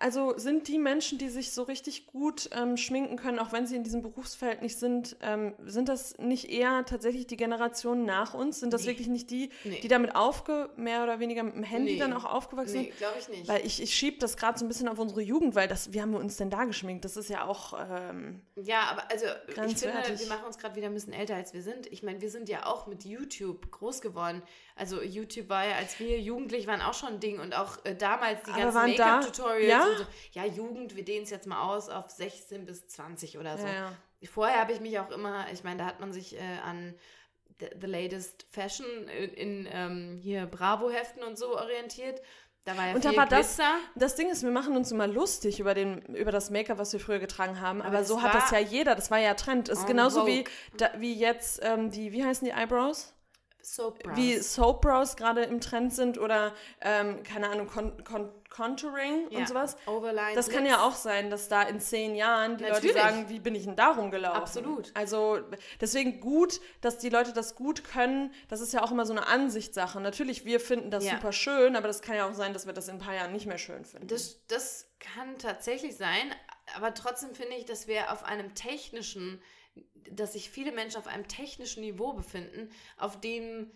also 0.00 0.36
sind 0.38 0.68
die 0.68 0.78
Menschen, 0.78 1.18
die 1.18 1.28
sich 1.28 1.52
so 1.52 1.62
richtig 1.64 2.06
gut 2.06 2.50
ähm, 2.52 2.76
schminken 2.76 3.16
können, 3.16 3.38
auch 3.38 3.52
wenn 3.52 3.66
sie 3.66 3.76
in 3.76 3.84
diesem 3.84 4.02
Berufsfeld 4.02 4.62
nicht 4.62 4.78
sind, 4.78 5.16
ähm, 5.22 5.54
sind 5.64 5.88
das 5.88 6.16
nicht 6.18 6.50
eher 6.50 6.84
tatsächlich 6.84 7.26
die 7.26 7.36
Generationen 7.36 8.04
nach 8.04 8.34
uns? 8.34 8.60
Sind 8.60 8.72
das 8.72 8.82
Nee. 8.82 8.88
wirklich 8.88 9.08
nicht 9.08 9.30
die, 9.30 9.50
Nee. 9.64 9.80
die 9.80 9.88
damit 9.88 10.14
aufge, 10.14 10.70
mehr 10.76 11.02
oder 11.02 11.20
weniger 11.20 11.42
mit 11.42 11.54
dem 11.54 11.62
Handy 11.62 11.94
Nee. 11.94 11.98
dann 11.98 12.12
auch 12.12 12.24
aufgewachsen 12.24 12.76
Nee, 12.78 12.84
sind? 12.88 12.98
glaube 12.98 13.14
ich 13.18 13.28
nicht. 13.28 13.48
Weil 13.48 13.66
ich, 13.66 13.82
ich 13.82 13.94
schiebe 13.94 14.18
das 14.18 14.36
gerade 14.36 14.58
so 14.58 14.64
ein 14.64 14.68
bisschen 14.68 14.88
auf 14.88 14.98
unsere 14.98 15.20
Jugend, 15.22 15.54
weil 15.54 15.68
das, 15.68 15.92
wie 15.92 16.00
haben 16.00 16.12
wir 16.12 16.20
uns 16.20 16.36
denn 16.36 16.50
da 16.50 16.64
geschminkt? 16.64 17.04
Das 17.04 17.16
ist 17.16 17.28
ja 17.30 17.44
auch, 17.46 17.74
ähm, 17.90 18.42
Ja, 18.56 18.82
aber 18.90 19.10
also 19.10 19.24
ich 19.26 19.54
finde, 19.54 19.54
Grenzwertig. 19.54 20.20
wir 20.20 20.28
machen 20.28 20.46
uns 20.46 20.58
gerade 20.58 20.76
wieder 20.76 20.86
ein 20.86 20.94
bisschen 20.94 21.12
älter, 21.12 21.34
als 21.34 21.52
wir 21.54 21.62
sind. 21.62 21.86
Ich 21.92 22.02
meine, 22.02 22.20
wir 22.20 22.30
sind 22.30 22.48
ja 22.48 22.66
auch 22.66 22.86
mit 22.86 23.04
YouTube 23.04 23.70
groß 23.70 24.00
geworden. 24.00 24.42
Also 24.78 25.02
YouTube 25.02 25.48
war 25.48 25.66
ja, 25.66 25.76
als 25.76 25.98
wir 25.98 26.20
jugendlich 26.20 26.66
waren, 26.66 26.80
auch 26.80 26.94
schon 26.94 27.14
ein 27.14 27.20
Ding 27.20 27.40
und 27.40 27.54
auch 27.54 27.84
äh, 27.84 27.94
damals 27.94 28.42
die 28.44 28.50
Aber 28.52 28.60
ganzen 28.72 28.90
Make-up-Tutorials 28.90 29.68
ja? 29.70 29.96
so. 29.98 30.06
Ja, 30.32 30.44
Jugend, 30.46 30.94
wir 30.96 31.04
dehnen 31.04 31.24
es 31.24 31.30
jetzt 31.30 31.46
mal 31.46 31.62
aus 31.62 31.88
auf 31.88 32.10
16 32.10 32.64
bis 32.64 32.86
20 32.88 33.38
oder 33.38 33.58
so. 33.58 33.66
ja, 33.66 33.72
ja. 33.72 33.92
Vorher 34.30 34.60
habe 34.60 34.72
ich 34.72 34.80
mich 34.80 34.98
auch 34.98 35.10
immer, 35.10 35.46
ich 35.52 35.62
meine, 35.64 35.78
da 35.78 35.86
hat 35.86 36.00
man 36.00 36.12
sich 36.12 36.34
äh, 36.36 36.40
an 36.64 36.94
the, 37.60 37.66
the 37.80 37.86
latest 37.86 38.46
Fashion 38.50 38.86
in, 39.08 39.34
in 39.34 39.68
ähm, 39.72 40.18
hier 40.20 40.46
Bravo-Heften 40.46 41.22
und 41.22 41.38
so 41.38 41.56
orientiert. 41.56 42.20
Da 42.64 42.76
war 42.76 42.88
ja 42.88 42.94
Und 42.94 43.04
da 43.04 43.16
war 43.16 43.26
das- 43.26 43.56
Glitzer. 43.56 43.74
Das 43.94 44.14
Ding 44.16 44.28
ist, 44.30 44.42
wir 44.42 44.50
machen 44.50 44.76
uns 44.76 44.92
immer 44.92 45.06
lustig 45.06 45.58
über, 45.60 45.74
den, 45.74 46.02
über 46.14 46.32
das 46.32 46.50
Make-up, 46.50 46.78
was 46.78 46.92
wir 46.92 47.00
früher 47.00 47.18
getragen 47.18 47.60
haben. 47.60 47.80
Aber, 47.80 47.96
Aber 47.98 48.04
so 48.04 48.20
hat 48.20 48.34
das 48.34 48.50
ja 48.50 48.58
jeder. 48.58 48.94
Das 48.94 49.10
war 49.10 49.18
ja 49.18 49.34
Trend. 49.34 49.68
Ist 49.68 49.82
en 49.82 49.86
genauso 49.86 50.26
wie, 50.26 50.44
da, 50.76 50.90
wie 50.98 51.14
jetzt 51.14 51.60
ähm, 51.62 51.90
die, 51.90 52.12
wie 52.12 52.24
heißen 52.24 52.44
die 52.44 52.52
Eyebrows? 52.52 53.14
Soap 53.62 54.02
Brows. 54.02 54.16
Wie 54.16 54.38
Soap 54.38 54.80
Brows 54.80 55.16
gerade 55.16 55.42
im 55.42 55.60
Trend 55.60 55.92
sind 55.92 56.18
oder, 56.18 56.54
ähm, 56.80 57.22
keine 57.22 57.50
Ahnung, 57.50 57.66
Con 57.66 58.02
Con 58.04 58.30
Contouring 58.48 59.30
ja. 59.30 59.40
und 59.40 59.48
sowas. 59.48 59.76
Overline 59.86 60.34
Das 60.34 60.48
kann 60.48 60.64
ja 60.64 60.82
auch 60.82 60.94
sein, 60.94 61.28
dass 61.30 61.48
da 61.48 61.62
in 61.62 61.80
zehn 61.80 62.14
Jahren 62.14 62.56
die 62.56 62.64
Natürlich. 62.64 62.94
Leute 62.94 63.06
sagen, 63.06 63.28
wie 63.28 63.40
bin 63.40 63.54
ich 63.54 63.64
denn 63.64 63.76
da 63.76 63.90
rumgelaufen? 63.92 64.40
Absolut. 64.40 64.90
Also 64.94 65.38
deswegen 65.80 66.18
gut, 66.18 66.60
dass 66.80 66.98
die 66.98 67.10
Leute 67.10 67.32
das 67.32 67.54
gut 67.54 67.84
können. 67.84 68.32
Das 68.48 68.60
ist 68.60 68.72
ja 68.72 68.82
auch 68.82 68.90
immer 68.90 69.04
so 69.04 69.12
eine 69.12 69.26
Ansichtssache. 69.26 70.00
Natürlich, 70.00 70.44
wir 70.44 70.60
finden 70.60 70.90
das 70.90 71.04
Ja. 71.04 71.12
super 71.12 71.32
schön, 71.32 71.76
aber 71.76 71.88
das 71.88 72.00
kann 72.00 72.16
ja 72.16 72.26
auch 72.28 72.32
sein, 72.34 72.52
dass 72.52 72.66
wir 72.66 72.72
das 72.72 72.88
in 72.88 72.96
ein 72.96 73.00
paar 73.00 73.14
Jahren 73.14 73.32
nicht 73.32 73.46
mehr 73.46 73.58
schön 73.58 73.84
finden. 73.84 74.08
Das, 74.08 74.38
das 74.48 74.88
kann 74.98 75.38
tatsächlich 75.38 75.96
sein, 75.96 76.34
aber 76.74 76.94
trotzdem 76.94 77.34
finde 77.34 77.54
ich, 77.54 77.66
dass 77.66 77.86
wir 77.86 78.12
auf 78.12 78.24
einem 78.24 78.54
technischen, 78.54 79.40
dass 80.10 80.32
sich 80.32 80.50
viele 80.50 80.72
Menschen 80.72 80.98
auf 80.98 81.06
einem 81.06 81.28
technischen 81.28 81.80
Niveau 81.82 82.12
befinden, 82.12 82.70
auf 82.96 83.20
dem 83.20 83.70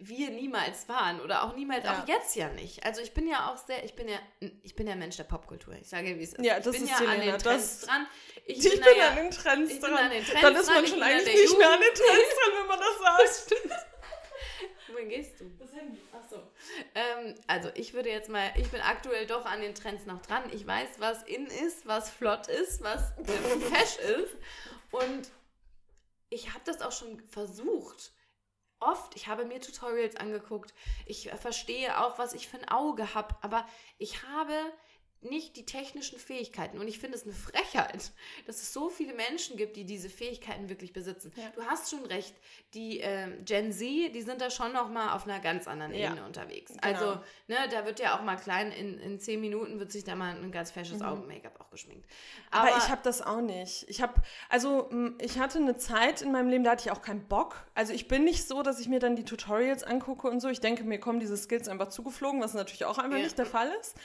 wir 0.00 0.30
niemals 0.30 0.88
waren 0.88 1.20
oder 1.20 1.44
auch 1.44 1.54
niemals, 1.54 1.84
Ja. 1.84 2.02
auch 2.02 2.08
jetzt 2.08 2.34
ja 2.34 2.48
nicht. 2.48 2.84
Also 2.84 3.00
ich 3.02 3.14
bin 3.14 3.28
ja 3.28 3.48
auch 3.52 3.56
sehr, 3.56 3.84
ich 3.84 3.94
bin 3.94 4.08
ja, 4.08 4.18
ich 4.64 4.74
bin 4.74 4.88
ja 4.88 4.96
Mensch 4.96 5.16
der 5.16 5.22
Popkultur. 5.24 5.74
Ich 5.80 5.88
sage, 5.88 6.18
wie 6.18 6.24
es 6.24 6.32
ist. 6.34 6.44
Ja, 6.44 6.58
ich 6.58 6.64
das 6.64 6.72
bin 6.74 6.84
ist 6.84 6.90
ja 6.90 7.06
an 7.06 7.20
den 7.20 7.38
Trends 7.38 7.78
das- 7.80 7.80
dran. 7.88 8.06
Ich, 8.46 8.58
bin 8.68 8.80
ja- 8.98 9.08
an 9.10 9.16
den 9.16 9.30
Trends 9.30 9.72
ich 9.72 9.80
bin 9.80 9.90
dran. 9.90 10.04
an 10.06 10.10
den 10.10 10.24
Trends 10.24 10.40
Dann 10.42 10.56
ist 10.56 10.66
man 10.66 10.84
ich 10.84 10.90
schon 10.90 11.02
eigentlich 11.02 11.34
nicht 11.36 11.56
mehr 11.58 11.70
an 11.70 11.80
Jugend. 11.80 11.98
den 11.98 12.04
Trends 12.04 12.34
dran, 12.34 12.52
wenn 12.60 12.66
man 12.66 12.78
das 12.80 12.98
sagt. 13.48 13.54
Wohin 14.92 15.08
gehst 15.08 15.40
du? 15.40 15.44
Das 15.58 15.72
Handy. 15.72 15.98
Achso. 16.12 16.42
Ähm, 16.94 17.34
also 17.46 17.70
ich 17.74 17.92
würde 17.94 18.08
jetzt 18.08 18.28
mal, 18.28 18.50
ich 18.56 18.68
bin 18.70 18.80
aktuell 18.80 19.26
doch 19.26 19.44
an 19.44 19.60
den 19.60 19.74
Trends 19.74 20.04
noch 20.06 20.20
dran. 20.22 20.44
Ich 20.52 20.66
weiß, 20.66 20.88
was 20.98 21.22
in 21.24 21.46
ist, 21.46 21.86
was 21.86 22.10
flott 22.10 22.48
ist, 22.48 22.82
was 22.82 23.12
fesch 23.72 23.98
ist. 23.98 24.36
Und 25.00 25.30
ich 26.28 26.52
habe 26.52 26.64
das 26.64 26.82
auch 26.82 26.92
schon 26.92 27.20
versucht. 27.28 28.12
Oft. 28.78 29.16
Ich 29.16 29.26
habe 29.26 29.44
mir 29.44 29.60
Tutorials 29.60 30.16
angeguckt. 30.16 30.74
Ich 31.06 31.30
verstehe 31.30 32.00
auch, 32.04 32.18
was 32.18 32.34
ich 32.34 32.48
für 32.48 32.58
ein 32.58 32.68
Auge 32.68 33.14
habe. 33.14 33.34
Aber 33.40 33.66
ich 33.98 34.22
habe 34.24 34.54
nicht 35.28 35.56
die 35.56 35.64
technischen 35.64 36.18
Fähigkeiten. 36.18 36.78
Und 36.78 36.88
ich 36.88 36.98
finde 36.98 37.16
es 37.16 37.24
eine 37.24 37.32
Frechheit, 37.32 38.12
dass 38.46 38.56
es 38.56 38.72
so 38.72 38.88
viele 38.88 39.14
Menschen 39.14 39.56
gibt, 39.56 39.76
die 39.76 39.84
diese 39.84 40.08
Fähigkeiten 40.08 40.68
wirklich 40.68 40.92
besitzen. 40.92 41.32
Ja. 41.36 41.50
Du 41.54 41.62
hast 41.62 41.90
schon 41.90 42.04
recht, 42.06 42.34
die 42.74 43.00
äh, 43.00 43.28
Gen 43.44 43.72
Z, 43.72 44.14
die 44.14 44.22
sind 44.22 44.40
da 44.40 44.50
schon 44.50 44.72
noch 44.72 44.88
mal 44.88 45.14
auf 45.14 45.24
einer 45.24 45.40
ganz 45.40 45.66
anderen 45.66 45.94
ja. 45.94 46.08
Ebene 46.08 46.24
unterwegs. 46.24 46.72
Genau. 46.72 46.82
Also, 46.82 47.20
ne, 47.48 47.56
da 47.70 47.84
wird 47.84 48.00
ja 48.00 48.16
auch 48.16 48.22
mal 48.22 48.36
klein, 48.36 48.72
in, 48.72 48.98
in 48.98 49.20
zehn 49.20 49.40
Minuten 49.40 49.78
wird 49.78 49.92
sich 49.92 50.04
da 50.04 50.14
mal 50.14 50.36
ein 50.36 50.52
ganz 50.52 50.70
fesches 50.70 50.98
mhm. 50.98 51.06
Augen-Make-up 51.06 51.60
auch 51.60 51.70
geschminkt. 51.70 52.06
Aber, 52.50 52.68
Aber 52.68 52.78
ich 52.78 52.88
habe 52.88 53.00
das 53.02 53.22
auch 53.22 53.40
nicht. 53.40 53.86
Ich 53.88 54.02
habe, 54.02 54.14
also 54.48 54.90
ich 55.18 55.38
hatte 55.38 55.58
eine 55.58 55.76
Zeit 55.76 56.22
in 56.22 56.32
meinem 56.32 56.48
Leben, 56.48 56.64
da 56.64 56.72
hatte 56.72 56.88
ich 56.88 56.90
auch 56.90 57.02
keinen 57.02 57.26
Bock. 57.26 57.66
Also 57.74 57.92
ich 57.92 58.08
bin 58.08 58.24
nicht 58.24 58.46
so, 58.46 58.62
dass 58.62 58.80
ich 58.80 58.88
mir 58.88 59.00
dann 59.00 59.16
die 59.16 59.24
Tutorials 59.24 59.82
angucke 59.82 60.28
und 60.28 60.40
so. 60.40 60.48
Ich 60.48 60.60
denke, 60.60 60.84
mir 60.84 60.98
kommen 60.98 61.20
diese 61.20 61.36
Skills 61.36 61.68
einfach 61.68 61.88
zugeflogen, 61.88 62.40
was 62.40 62.54
natürlich 62.54 62.84
auch 62.84 62.98
einfach 62.98 63.18
ja. 63.18 63.24
nicht 63.24 63.38
der 63.38 63.46
Fall 63.46 63.70
ist. 63.80 63.96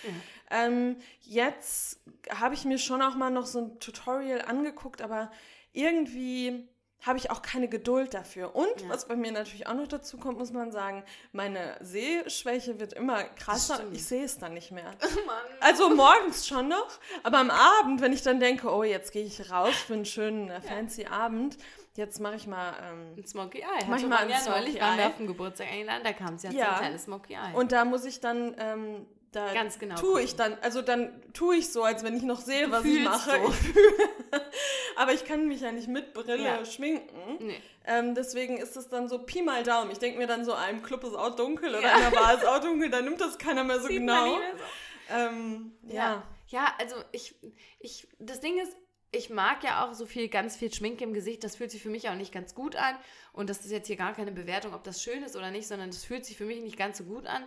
Ähm, 0.49 0.97
jetzt 1.19 1.99
habe 2.29 2.55
ich 2.55 2.65
mir 2.65 2.77
schon 2.77 3.01
auch 3.01 3.15
mal 3.15 3.29
noch 3.29 3.45
so 3.45 3.59
ein 3.59 3.79
Tutorial 3.79 4.41
angeguckt, 4.41 5.01
aber 5.01 5.31
irgendwie 5.73 6.67
habe 7.01 7.17
ich 7.17 7.31
auch 7.31 7.41
keine 7.41 7.67
Geduld 7.67 8.13
dafür. 8.13 8.55
Und 8.55 8.81
ja. 8.81 8.89
was 8.89 9.07
bei 9.07 9.15
mir 9.15 9.31
natürlich 9.31 9.67
auch 9.67 9.73
noch 9.73 9.87
dazu 9.87 10.17
kommt, 10.17 10.37
muss 10.37 10.51
man 10.51 10.71
sagen, 10.71 11.03
meine 11.31 11.75
Sehschwäche 11.81 12.79
wird 12.79 12.93
immer 12.93 13.23
krasser. 13.23 13.83
Ich 13.91 14.05
sehe 14.05 14.23
es 14.23 14.37
dann 14.37 14.53
nicht 14.53 14.71
mehr. 14.71 14.91
Oh 15.01 15.63
also 15.63 15.89
morgens 15.89 16.47
schon 16.47 16.67
noch, 16.67 16.99
aber 17.23 17.37
am 17.37 17.51
Abend, 17.51 18.01
wenn 18.01 18.13
ich 18.13 18.23
dann 18.23 18.39
denke, 18.39 18.69
oh, 18.69 18.83
jetzt 18.83 19.11
gehe 19.11 19.23
ich 19.23 19.51
raus 19.51 19.75
für 19.75 19.93
einen 19.93 20.05
schönen 20.05 20.49
äh, 20.49 20.61
fancy 20.61 21.03
ja. 21.03 21.11
Abend, 21.11 21.57
jetzt 21.95 22.19
mache 22.19 22.35
ich 22.35 22.47
mal 22.47 22.73
ähm, 22.83 23.13
ein 23.17 23.25
Smokey 23.25 23.59
Eye. 23.59 23.85
Mach 23.87 23.97
ich 23.97 24.07
mal 24.07 24.17
ein 24.17 24.29
ja 24.29 24.39
neulich 24.47 24.79
waren 24.79 24.97
wir 24.97 25.07
auf 25.07 25.17
dem 25.17 25.27
Geburtstag 25.27 25.67
eingeladen, 25.67 26.03
da 26.03 26.13
kam 26.13 26.35
es 26.35 26.43
ja, 26.43 26.51
ja. 26.51 26.71
ein 26.71 26.79
kleines 26.79 27.03
Smokey 27.03 27.33
Eye. 27.33 27.55
Und 27.55 27.71
da 27.71 27.85
muss 27.85 28.05
ich 28.05 28.19
dann 28.19 28.55
ähm, 28.57 29.05
da 29.31 29.53
Ganz 29.53 29.79
genau 29.79 29.95
tue 29.95 30.21
ich 30.21 30.35
dann, 30.35 30.57
also 30.61 30.81
dann 30.81 31.09
tue 31.33 31.55
ich 31.55 31.71
so, 31.71 31.83
als 31.83 32.03
wenn 32.03 32.17
ich 32.17 32.23
noch 32.23 32.41
sehe, 32.41 32.65
du 32.65 32.71
was 32.71 32.83
ich 32.83 33.03
mache. 33.03 33.29
So. 33.29 33.49
Ich 33.49 34.41
aber 34.97 35.13
ich 35.13 35.23
kann 35.23 35.47
mich 35.47 35.61
ja 35.61 35.71
nicht 35.71 35.87
mit 35.87 36.13
Brille 36.13 36.43
ja. 36.43 36.65
schminken. 36.65 37.37
Nee. 37.39 37.61
Ähm, 37.85 38.13
deswegen 38.13 38.57
ist 38.57 38.75
es 38.75 38.89
dann 38.89 39.07
so 39.07 39.19
Pi 39.19 39.41
mal 39.41 39.63
Daumen. 39.63 39.89
Ich 39.91 39.99
denke 39.99 40.17
mir 40.17 40.27
dann 40.27 40.43
so, 40.43 40.53
einem 40.53 40.83
Club 40.83 41.03
ist 41.05 41.15
auch 41.15 41.35
dunkel 41.35 41.69
oder 41.69 41.81
ja. 41.81 41.95
in 41.95 42.11
der 42.11 42.19
Bar 42.19 42.35
ist 42.35 42.45
auch 42.45 42.59
dunkel, 42.59 42.89
dann 42.89 43.05
nimmt 43.05 43.21
das 43.21 43.37
keiner 43.37 43.63
mehr 43.63 43.79
so 43.79 43.87
Sieht 43.87 43.99
genau. 43.99 44.37
Mehr 44.37 44.51
so. 44.57 45.15
Ähm, 45.15 45.71
ja. 45.83 45.93
ja. 45.93 46.23
Ja, 46.51 46.75
also 46.79 46.95
ich, 47.13 47.33
ich, 47.79 48.09
das 48.19 48.41
Ding 48.41 48.59
ist, 48.59 48.75
ich 49.13 49.29
mag 49.29 49.63
ja 49.63 49.85
auch 49.85 49.93
so 49.93 50.05
viel, 50.05 50.27
ganz 50.27 50.57
viel 50.57 50.73
Schminke 50.73 51.03
im 51.03 51.13
Gesicht. 51.13 51.43
Das 51.43 51.55
fühlt 51.55 51.71
sich 51.71 51.81
für 51.81 51.89
mich 51.89 52.09
auch 52.09 52.15
nicht 52.15 52.33
ganz 52.33 52.55
gut 52.55 52.75
an. 52.75 52.95
Und 53.33 53.49
das 53.49 53.59
ist 53.59 53.71
jetzt 53.71 53.87
hier 53.87 53.95
gar 53.95 54.13
keine 54.13 54.31
Bewertung, 54.31 54.73
ob 54.73 54.83
das 54.83 55.01
schön 55.01 55.23
ist 55.23 55.35
oder 55.35 55.51
nicht, 55.51 55.67
sondern 55.67 55.89
das 55.89 56.03
fühlt 56.03 56.25
sich 56.25 56.37
für 56.37 56.45
mich 56.45 56.61
nicht 56.61 56.77
ganz 56.77 56.97
so 56.97 57.05
gut 57.05 57.25
an. 57.25 57.43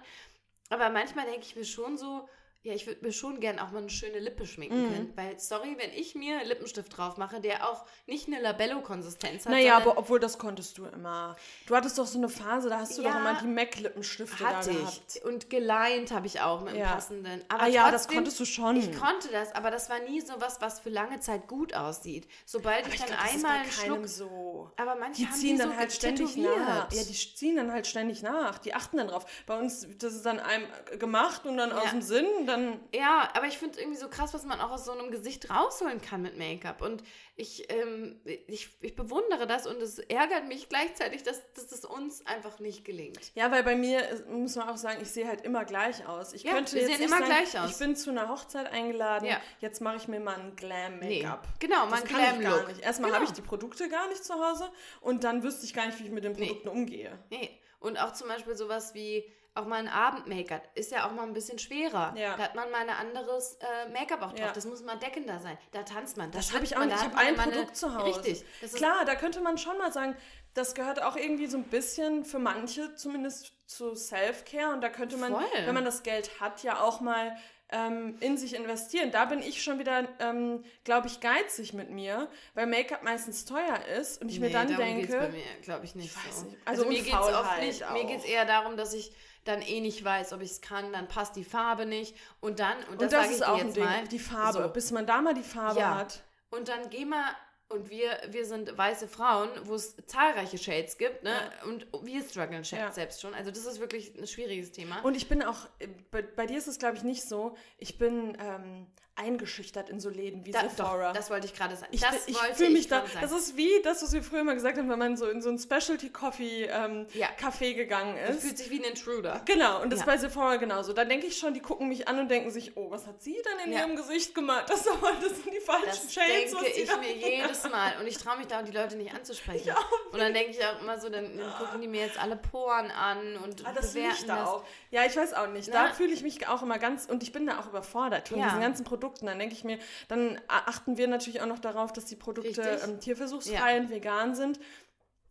Aber 0.70 0.90
manchmal 0.90 1.26
denke 1.26 1.46
ich 1.46 1.56
mir 1.56 1.64
schon 1.64 1.96
so, 1.96 2.28
ja, 2.64 2.72
ich 2.72 2.86
würde 2.86 3.04
mir 3.04 3.12
schon 3.12 3.40
gern 3.40 3.58
auch 3.58 3.72
mal 3.72 3.80
eine 3.80 3.90
schöne 3.90 4.18
Lippe 4.18 4.46
schminken 4.46 4.84
mhm. 4.84 4.88
können. 4.88 5.12
Weil, 5.16 5.38
sorry, 5.38 5.76
wenn 5.78 5.92
ich 5.92 6.14
mir 6.14 6.42
Lippenstift 6.44 6.96
drauf 6.96 7.18
mache, 7.18 7.38
der 7.38 7.68
auch 7.68 7.84
nicht 8.06 8.26
eine 8.26 8.40
Labello-Konsistenz 8.40 9.44
hat. 9.44 9.52
Naja, 9.52 9.76
aber 9.76 9.98
obwohl 9.98 10.18
das 10.18 10.38
konntest 10.38 10.78
du 10.78 10.86
immer. 10.86 11.36
Du 11.66 11.76
hattest 11.76 11.98
doch 11.98 12.06
so 12.06 12.16
eine 12.16 12.30
Phase, 12.30 12.70
da 12.70 12.78
hast 12.78 12.96
du 12.96 13.02
ja, 13.02 13.10
doch 13.10 13.20
immer 13.20 13.38
die 13.38 13.48
MAC-Lippenstifte 13.48 14.42
da 14.42 14.62
gehabt. 14.62 15.02
Ich. 15.14 15.24
Und 15.24 15.50
geleint 15.50 16.10
habe 16.10 16.26
ich 16.26 16.40
auch 16.40 16.62
mit 16.62 16.74
ja. 16.74 16.86
dem 16.86 16.94
passenden. 16.94 17.44
Aber 17.48 17.64
ah 17.64 17.66
ja, 17.66 17.82
trotzdem, 17.82 17.92
das 17.92 18.08
konntest 18.08 18.40
du 18.40 18.44
schon. 18.46 18.76
Ich 18.76 18.98
konnte 18.98 19.28
das, 19.30 19.54
aber 19.54 19.70
das 19.70 19.90
war 19.90 19.98
nie 19.98 20.22
so 20.22 20.32
was, 20.38 20.62
was 20.62 20.80
für 20.80 20.88
lange 20.88 21.20
Zeit 21.20 21.46
gut 21.46 21.74
aussieht. 21.74 22.26
Sobald 22.46 22.86
aber 22.86 22.94
ich 22.94 23.00
dann 23.00 23.08
glaub, 23.08 23.34
einmal 23.34 23.58
einen 23.58 23.70
Schluck... 23.70 24.08
so. 24.08 24.72
Aber 24.78 24.94
manche 24.94 25.26
die 25.26 25.30
ziehen 25.32 25.58
dann 25.58 25.72
so 25.72 25.76
halt 25.76 25.92
ständig 25.92 26.34
nach. 26.38 26.90
Ja, 26.90 27.02
die 27.04 27.12
ziehen 27.12 27.56
dann 27.56 27.70
halt 27.70 27.86
ständig 27.86 28.22
nach. 28.22 28.56
Die 28.56 28.72
achten 28.72 28.96
dann 28.96 29.08
drauf. 29.08 29.26
Bei 29.44 29.58
uns, 29.58 29.86
das 29.98 30.14
ist 30.14 30.24
dann 30.24 30.40
einem 30.40 30.66
gemacht 30.98 31.44
und 31.44 31.58
dann 31.58 31.68
ja. 31.68 31.76
aus 31.76 31.90
dem 31.90 32.00
Sinn, 32.00 32.26
dann... 32.46 32.53
Ja, 32.92 33.30
aber 33.34 33.46
ich 33.46 33.58
finde 33.58 33.74
es 33.74 33.80
irgendwie 33.80 33.98
so 33.98 34.08
krass, 34.08 34.34
was 34.34 34.44
man 34.44 34.60
auch 34.60 34.70
aus 34.70 34.84
so 34.84 34.92
einem 34.92 35.10
Gesicht 35.10 35.50
rausholen 35.50 36.00
kann 36.00 36.22
mit 36.22 36.38
Make-up. 36.38 36.82
Und 36.82 37.02
ich, 37.36 37.70
ähm, 37.72 38.20
ich, 38.24 38.70
ich 38.80 38.94
bewundere 38.94 39.46
das 39.46 39.66
und 39.66 39.80
es 39.82 39.98
ärgert 39.98 40.46
mich 40.46 40.68
gleichzeitig, 40.68 41.22
dass, 41.22 41.40
dass 41.54 41.72
es 41.72 41.84
uns 41.84 42.24
einfach 42.26 42.60
nicht 42.60 42.84
gelingt. 42.84 43.32
Ja, 43.34 43.50
weil 43.50 43.62
bei 43.64 43.74
mir 43.74 44.02
muss 44.28 44.56
man 44.56 44.68
auch 44.68 44.76
sagen, 44.76 45.00
ich 45.02 45.10
sehe 45.10 45.26
halt 45.26 45.42
immer 45.42 45.64
gleich 45.64 46.06
aus. 46.06 46.32
Ich 46.32 46.44
ja, 46.44 46.52
könnte 46.52 46.78
jetzt 46.78 47.00
immer 47.00 47.18
sagen, 47.18 47.24
gleich 47.24 47.58
aus. 47.58 47.70
Ich 47.70 47.78
bin 47.78 47.96
zu 47.96 48.10
einer 48.10 48.28
Hochzeit 48.28 48.70
eingeladen, 48.72 49.26
ja. 49.26 49.40
jetzt 49.60 49.80
mache 49.80 49.96
ich 49.96 50.08
mir 50.08 50.20
mal 50.20 50.36
ein 50.36 50.56
Glam-Make-up. 50.56 51.42
Nee, 51.42 51.66
genau, 51.66 51.86
mal 51.86 52.00
ein 52.00 52.04
Glam-Look. 52.04 52.82
Erstmal 52.82 53.10
genau. 53.10 53.20
habe 53.20 53.24
ich 53.24 53.32
die 53.32 53.42
Produkte 53.42 53.88
gar 53.88 54.08
nicht 54.08 54.24
zu 54.24 54.34
Hause 54.34 54.70
und 55.00 55.24
dann 55.24 55.42
wüsste 55.42 55.66
ich 55.66 55.74
gar 55.74 55.86
nicht, 55.86 55.98
wie 55.98 56.04
ich 56.04 56.10
mit 56.10 56.24
den 56.24 56.34
Produkten 56.34 56.68
nee. 56.68 56.74
umgehe. 56.74 57.18
Nee. 57.30 57.50
Und 57.80 57.98
auch 57.98 58.12
zum 58.12 58.28
Beispiel 58.28 58.56
sowas 58.56 58.94
wie 58.94 59.30
auch 59.54 59.66
mal 59.66 59.76
ein 59.76 59.88
Abend-Make-up 59.88 60.68
ist 60.74 60.90
ja 60.90 61.06
auch 61.06 61.12
mal 61.12 61.22
ein 61.22 61.32
bisschen 61.32 61.58
schwerer. 61.58 62.12
Ja. 62.16 62.36
Da 62.36 62.44
hat 62.44 62.54
man 62.56 62.70
mal 62.70 62.80
ein 62.80 62.90
anderes 62.90 63.56
äh, 63.60 63.88
Make-up 63.90 64.22
auch 64.22 64.32
drauf. 64.32 64.38
Ja. 64.38 64.52
Das 64.52 64.66
muss 64.66 64.82
mal 64.82 64.96
deckender 64.96 65.38
sein. 65.38 65.56
Da 65.70 65.84
tanzt 65.84 66.16
man. 66.16 66.30
Das 66.32 66.52
habe 66.52 66.64
ich 66.64 66.76
auch 66.76 66.84
nicht. 66.84 66.96
Ich 66.96 67.02
habe 67.02 67.16
ein 67.16 67.36
Produkt 67.36 67.56
eine, 67.56 67.72
zu 67.72 67.94
Hause. 67.94 68.24
Richtig. 68.24 68.44
Klar, 68.74 69.04
da 69.04 69.14
könnte 69.14 69.40
man 69.40 69.56
schon 69.56 69.78
mal 69.78 69.92
sagen, 69.92 70.16
das 70.54 70.74
gehört 70.74 71.02
auch 71.02 71.16
irgendwie 71.16 71.46
so 71.46 71.56
ein 71.56 71.64
bisschen 71.64 72.24
für 72.24 72.38
manche 72.38 72.94
zumindest 72.96 73.52
zu 73.66 73.94
Self-Care. 73.94 74.72
Und 74.72 74.80
da 74.80 74.88
könnte 74.88 75.16
man, 75.16 75.32
Voll. 75.32 75.44
wenn 75.64 75.74
man 75.74 75.84
das 75.84 76.02
Geld 76.02 76.40
hat, 76.40 76.64
ja 76.64 76.80
auch 76.80 77.00
mal 77.00 77.36
ähm, 77.70 78.16
in 78.20 78.36
sich 78.36 78.54
investieren. 78.54 79.10
Da 79.10 79.24
bin 79.24 79.40
ich 79.40 79.62
schon 79.62 79.78
wieder, 79.78 80.08
ähm, 80.20 80.64
glaube 80.84 81.08
ich, 81.08 81.20
geizig 81.20 81.72
mit 81.72 81.90
mir, 81.90 82.28
weil 82.54 82.66
Make-up 82.66 83.02
meistens 83.02 83.44
teuer 83.44 83.80
ist 83.98 84.20
und 84.20 84.30
ich 84.30 84.38
nee, 84.38 84.46
mir 84.46 84.52
dann 84.52 84.68
denke. 84.68 85.06
Geht's 85.06 85.16
bei 85.16 85.28
mir, 85.28 85.42
glaube 85.62 85.84
ich, 85.84 85.94
nicht. 85.94 86.14
Ich 86.26 86.32
so. 86.34 86.44
nicht. 86.46 86.58
Also, 86.64 86.82
also 86.82 86.92
mir 86.92 87.02
geht 87.02 87.14
es 87.14 87.34
oft 87.34 87.60
nicht. 87.60 87.92
Mir 87.92 88.04
geht 88.04 88.18
es 88.18 88.24
eher 88.24 88.44
darum, 88.44 88.76
dass 88.76 88.94
ich 88.94 89.12
dann 89.44 89.62
eh 89.62 89.80
nicht 89.80 90.02
weiß, 90.02 90.32
ob 90.32 90.40
ich 90.40 90.52
es 90.52 90.60
kann, 90.60 90.92
dann 90.92 91.08
passt 91.08 91.36
die 91.36 91.44
Farbe 91.44 91.86
nicht 91.86 92.16
und 92.40 92.58
dann, 92.58 92.76
und 92.90 93.00
das, 93.00 93.12
und 93.12 93.12
das 93.12 93.30
ist 93.30 93.46
auch 93.46 93.60
ein 93.60 93.72
Ding, 93.72 93.84
mal, 93.84 94.08
die 94.08 94.18
Farbe, 94.18 94.62
so. 94.62 94.68
bis 94.68 94.90
man 94.90 95.06
da 95.06 95.20
mal 95.22 95.34
die 95.34 95.42
Farbe 95.42 95.80
ja. 95.80 95.96
hat. 95.96 96.22
Und 96.50 96.68
dann 96.68 96.88
geh 96.90 97.04
mal 97.04 97.34
und 97.68 97.90
wir, 97.90 98.20
wir 98.28 98.44
sind 98.44 98.76
weiße 98.76 99.08
Frauen, 99.08 99.48
wo 99.64 99.74
es 99.74 99.96
zahlreiche 100.06 100.58
Shades 100.58 100.98
gibt, 100.98 101.24
ne? 101.24 101.32
Ja. 101.32 101.68
Und 101.68 101.86
wir 102.02 102.22
strugglen 102.22 102.62
ja. 102.62 102.92
selbst 102.92 103.20
schon. 103.20 103.34
Also 103.34 103.50
das 103.50 103.64
ist 103.64 103.80
wirklich 103.80 104.14
ein 104.18 104.26
schwieriges 104.26 104.70
Thema. 104.70 105.00
Und 105.02 105.16
ich 105.16 105.28
bin 105.28 105.42
auch, 105.42 105.66
bei, 106.10 106.22
bei 106.22 106.46
dir 106.46 106.58
ist 106.58 106.68
es, 106.68 106.78
glaube 106.78 106.96
ich, 106.96 107.02
nicht 107.02 107.22
so. 107.26 107.56
Ich 107.78 107.98
bin 107.98 108.36
ähm, 108.38 108.86
eingeschüchtert 109.16 109.90
in 109.90 110.00
so 110.00 110.10
Läden 110.10 110.44
wie 110.44 110.50
da, 110.50 110.62
Sephora. 110.62 111.08
Doch, 111.08 111.14
das 111.14 111.30
wollte 111.30 111.46
ich 111.46 111.54
gerade 111.54 111.76
sagen. 111.76 111.92
Ich, 111.92 112.00
das 112.00 112.26
ich 112.26 112.36
fühle 112.36 112.70
mich 112.70 112.88
da. 112.88 113.06
Sagen. 113.06 113.18
Das 113.20 113.32
ist 113.32 113.56
wie 113.56 113.70
das, 113.82 114.02
was 114.02 114.12
wir 114.12 114.22
früher 114.22 114.42
mal 114.42 114.54
gesagt 114.54 114.76
haben, 114.76 114.90
wenn 114.90 114.98
man 114.98 115.16
so 115.16 115.28
in 115.28 115.40
so 115.40 115.50
ein 115.50 115.58
Specialty 115.58 116.10
Coffee 116.10 116.64
ähm, 116.64 117.06
ja. 117.14 117.28
Café 117.40 117.74
gegangen 117.74 118.16
ist. 118.16 118.28
Das 118.30 118.38
fühlt 118.44 118.58
sich 118.58 118.70
wie 118.70 118.80
ein 118.80 118.90
Intruder. 118.90 119.42
Genau, 119.44 119.82
und 119.82 119.90
das 119.90 120.00
ja. 120.00 120.06
bei 120.06 120.16
Sephora 120.16 120.56
genauso. 120.56 120.92
Da 120.92 121.04
denke 121.04 121.26
ich 121.26 121.38
schon, 121.38 121.54
die 121.54 121.60
gucken 121.60 121.88
mich 121.88 122.08
an 122.08 122.18
und 122.18 122.28
denken 122.28 122.50
sich, 122.50 122.76
oh, 122.76 122.90
was 122.90 123.06
hat 123.06 123.22
sie 123.22 123.36
denn 123.44 123.66
in 123.66 123.72
ja. 123.72 123.80
ihrem 123.80 123.96
Gesicht 123.96 124.34
gemacht? 124.34 124.64
Das, 124.68 124.84
das 125.22 125.42
sind 125.42 125.54
die 125.54 125.60
falschen 125.60 125.86
das 125.86 126.12
Shades. 126.12 126.52
Das 126.52 126.62
denke 126.62 126.80
ich 126.80 126.96
mir 126.96 127.36
jedes 127.36 127.62
Mal. 127.70 127.92
Und 128.00 128.06
ich 128.08 128.18
traue 128.18 128.38
mich 128.38 128.48
da 128.48 128.62
die 128.62 128.72
Leute 128.72 128.96
nicht 128.96 129.14
anzusprechen. 129.14 129.72
und 130.12 130.18
dann 130.18 130.34
denke 130.34 130.50
ich 130.50 130.64
auch 130.64 130.80
immer 130.80 130.98
so, 130.98 131.08
dann, 131.08 131.36
dann, 131.36 131.52
gucken 131.54 131.80
die 131.80 131.88
mir 131.88 132.06
jetzt 132.06 132.20
alle 132.20 132.36
Poren 132.36 132.90
an 132.90 133.36
und 133.36 133.64
ah, 133.64 133.72
das 133.72 133.92
bewerten 133.92 134.26
da 134.26 134.36
das. 134.36 134.48
Auch. 134.48 134.64
Ja, 134.90 135.04
ich 135.04 135.16
weiß 135.16 135.34
auch 135.34 135.46
nicht. 135.46 135.70
Na? 135.72 135.86
Da 135.86 135.94
fühle 135.94 136.12
ich 136.12 136.22
mich 136.22 136.48
auch 136.48 136.62
immer 136.62 136.80
ganz, 136.80 137.06
und 137.06 137.22
ich 137.22 137.30
bin 137.30 137.46
da 137.46 137.60
auch 137.60 137.68
überfordert 137.68 138.28
von 138.28 138.42
diesen 138.42 138.60
ganzen 138.60 138.84
Produkten. 138.84 139.03
Dann 139.26 139.38
denke 139.38 139.54
ich 139.54 139.64
mir, 139.64 139.78
dann 140.08 140.40
achten 140.48 140.96
wir 140.96 141.08
natürlich 141.08 141.40
auch 141.40 141.46
noch 141.46 141.58
darauf, 141.58 141.92
dass 141.92 142.04
die 142.06 142.16
Produkte 142.16 142.80
ähm, 142.84 143.00
tierversuchsfrei 143.00 143.76
ja. 143.76 143.80
und 143.80 143.90
vegan 143.90 144.34
sind. 144.34 144.58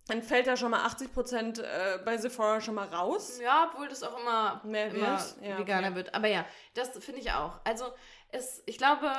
Dann 0.08 0.22
fällt 0.22 0.48
da 0.48 0.58
schon 0.58 0.72
mal 0.72 0.84
80 0.86 1.14
Prozent 1.14 1.60
äh, 1.60 2.00
bei 2.04 2.18
Sephora 2.18 2.60
schon 2.60 2.76
mal 2.76 2.88
raus. 2.88 3.40
Ja, 3.42 3.70
obwohl 3.72 3.88
das 3.88 4.04
auch 4.04 4.20
immer, 4.20 4.62
Mehr 4.66 4.90
immer 4.90 5.24
ja, 5.42 5.58
veganer 5.58 5.88
okay. 5.88 5.96
wird. 5.96 6.14
Aber 6.14 6.28
ja, 6.28 6.46
das 6.74 6.90
finde 7.00 7.22
ich 7.22 7.32
auch. 7.32 7.62
Also 7.64 7.86
es, 8.30 8.64
ich 8.66 8.78
glaube, 8.78 9.10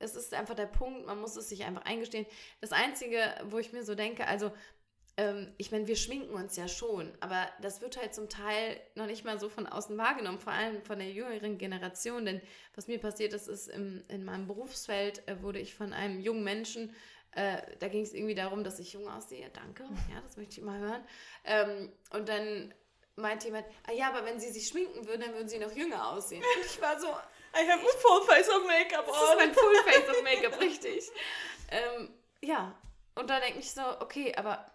es 0.00 0.16
ist 0.16 0.34
einfach 0.34 0.54
der 0.54 0.66
Punkt, 0.66 1.06
man 1.06 1.20
muss 1.20 1.36
es 1.36 1.48
sich 1.48 1.64
einfach 1.64 1.84
eingestehen. 1.84 2.26
Das 2.60 2.72
Einzige, 2.72 3.20
wo 3.44 3.58
ich 3.58 3.72
mir 3.72 3.84
so 3.84 3.94
denke, 3.94 4.26
also 4.26 4.52
ähm, 5.16 5.52
ich 5.58 5.70
meine, 5.70 5.86
wir 5.86 5.96
schminken 5.96 6.34
uns 6.34 6.56
ja 6.56 6.66
schon, 6.66 7.12
aber 7.20 7.48
das 7.60 7.80
wird 7.80 7.96
halt 7.96 8.14
zum 8.14 8.28
Teil 8.28 8.80
noch 8.94 9.06
nicht 9.06 9.24
mal 9.24 9.38
so 9.38 9.48
von 9.48 9.66
außen 9.66 9.96
wahrgenommen, 9.96 10.38
vor 10.38 10.52
allem 10.52 10.82
von 10.82 10.98
der 10.98 11.10
jüngeren 11.10 11.56
Generation. 11.58 12.24
Denn 12.24 12.40
was 12.74 12.88
mir 12.88 12.98
passiert 12.98 13.32
ist, 13.32 13.46
ist 13.46 13.68
im, 13.68 14.02
in 14.08 14.24
meinem 14.24 14.46
Berufsfeld 14.46 15.26
äh, 15.28 15.40
wurde 15.42 15.60
ich 15.60 15.74
von 15.74 15.92
einem 15.92 16.20
jungen 16.20 16.42
Menschen, 16.42 16.94
äh, 17.32 17.58
da 17.78 17.88
ging 17.88 18.02
es 18.02 18.12
irgendwie 18.12 18.34
darum, 18.34 18.64
dass 18.64 18.78
ich 18.78 18.92
jung 18.92 19.08
aussehe. 19.08 19.50
Danke, 19.52 19.84
ja, 20.12 20.20
das 20.22 20.36
möchte 20.36 20.58
ich 20.58 20.64
mal 20.64 20.78
hören. 20.78 21.04
Ähm, 21.44 21.92
und 22.10 22.28
dann 22.28 22.74
meinte 23.16 23.46
jemand, 23.46 23.66
ah 23.86 23.92
ja, 23.92 24.08
aber 24.08 24.24
wenn 24.24 24.40
sie 24.40 24.50
sich 24.50 24.66
schminken 24.66 25.06
würden, 25.06 25.20
dann 25.20 25.34
würden 25.34 25.48
sie 25.48 25.58
noch 25.58 25.72
jünger 25.72 26.08
aussehen. 26.08 26.42
Und 26.42 26.66
ich 26.66 26.80
war 26.80 26.98
so, 27.00 27.06
I 27.06 27.68
have 27.68 27.80
a 27.80 27.98
full 27.98 28.22
face 28.26 28.48
of 28.48 28.66
makeup 28.66 29.06
on. 29.06 29.14
Das 29.14 29.30
ist 29.30 29.36
mein 29.36 29.54
full 29.54 29.76
face 29.84 30.08
of 30.08 30.22
makeup, 30.24 30.60
richtig. 30.60 31.10
Ähm, 31.70 32.08
ja, 32.40 32.76
und 33.14 33.30
da 33.30 33.38
denke 33.38 33.60
ich 33.60 33.70
so, 33.70 33.82
okay, 34.00 34.34
aber 34.34 34.66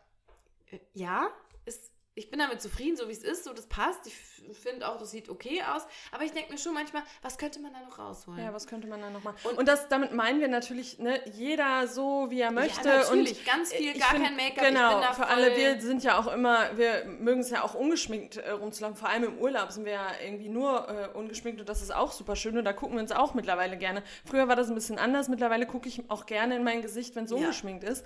ja, 0.93 1.29
ist, 1.65 1.91
ich 2.19 2.29
bin 2.29 2.39
damit 2.39 2.61
zufrieden, 2.61 2.97
so 2.97 3.07
wie 3.07 3.13
es 3.13 3.23
ist, 3.23 3.45
so 3.45 3.53
das 3.53 3.67
passt. 3.67 4.05
Ich 4.05 4.13
finde 4.57 4.89
auch, 4.89 4.97
das 4.97 5.11
sieht 5.11 5.29
okay 5.29 5.63
aus. 5.63 5.83
Aber 6.11 6.23
ich 6.23 6.31
denke 6.33 6.51
mir 6.51 6.57
schon 6.57 6.73
manchmal, 6.73 7.03
was 7.21 7.37
könnte 7.37 7.61
man 7.61 7.71
da 7.71 7.79
noch 7.79 7.97
rausholen? 7.97 8.43
Ja, 8.43 8.53
was 8.53 8.67
könnte 8.67 8.87
man 8.87 8.99
da 8.99 9.09
noch 9.09 9.23
machen? 9.23 9.37
Und, 9.43 9.57
und 9.57 9.67
das, 9.67 9.87
damit 9.87 10.11
meinen 10.11 10.41
wir 10.41 10.49
natürlich, 10.49 10.99
ne, 10.99 11.21
jeder 11.31 11.87
so, 11.87 12.29
wie 12.29 12.41
er 12.41 12.51
möchte. 12.51 12.89
Ja, 12.89 12.97
natürlich, 12.97 13.39
und 13.39 13.45
ganz 13.45 13.71
viel, 13.71 13.97
gar 13.97 14.09
find, 14.09 14.25
kein 14.25 14.35
Make-up. 14.35 14.65
Genau, 14.65 15.13
für 15.13 15.27
alle, 15.27 15.55
wir 15.55 15.79
sind 15.79 16.03
ja 16.03 16.19
auch 16.19 16.27
immer, 16.27 16.77
wir 16.77 17.05
mögen 17.05 17.39
es 17.39 17.51
ja 17.51 17.63
auch 17.63 17.73
ungeschminkt 17.73 18.35
äh, 18.35 18.51
rumzulaufen. 18.51 18.97
Vor 18.97 19.07
allem 19.07 19.23
im 19.23 19.37
Urlaub 19.37 19.71
sind 19.71 19.85
wir 19.85 19.93
ja 19.93 20.07
irgendwie 20.21 20.49
nur 20.49 20.89
äh, 20.89 21.17
ungeschminkt 21.17 21.61
und 21.61 21.69
das 21.69 21.81
ist 21.81 21.95
auch 21.95 22.11
super 22.11 22.35
schön 22.35 22.57
und 22.57 22.65
da 22.65 22.73
gucken 22.73 22.97
wir 22.97 23.01
uns 23.01 23.13
auch 23.13 23.33
mittlerweile 23.33 23.77
gerne. 23.77 24.03
Früher 24.25 24.49
war 24.49 24.57
das 24.57 24.67
ein 24.67 24.75
bisschen 24.75 24.99
anders, 24.99 25.29
mittlerweile 25.29 25.65
gucke 25.65 25.87
ich 25.87 26.09
auch 26.09 26.25
gerne 26.25 26.57
in 26.57 26.65
mein 26.65 26.81
Gesicht, 26.81 27.15
wenn 27.15 27.25
es 27.25 27.31
ja. 27.31 27.37
ungeschminkt 27.37 27.85
ist. 27.85 28.03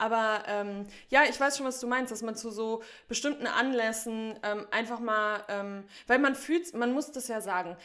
Aber 0.00 0.44
ähm, 0.46 0.86
ja, 1.10 1.24
ich 1.28 1.38
weiß 1.38 1.58
schon, 1.58 1.66
was 1.66 1.78
du 1.78 1.86
meinst, 1.86 2.10
dass 2.10 2.22
man 2.22 2.34
zu 2.34 2.50
so 2.50 2.82
bestimmten 3.06 3.46
Anlässen 3.46 4.34
ähm, 4.42 4.66
einfach 4.70 4.98
mal, 4.98 5.44
ähm, 5.48 5.84
weil 6.06 6.18
man 6.18 6.34
fühlt, 6.34 6.72
man 6.74 6.92
muss 6.92 7.12
das 7.12 7.28
ja 7.28 7.42
sagen, 7.42 7.76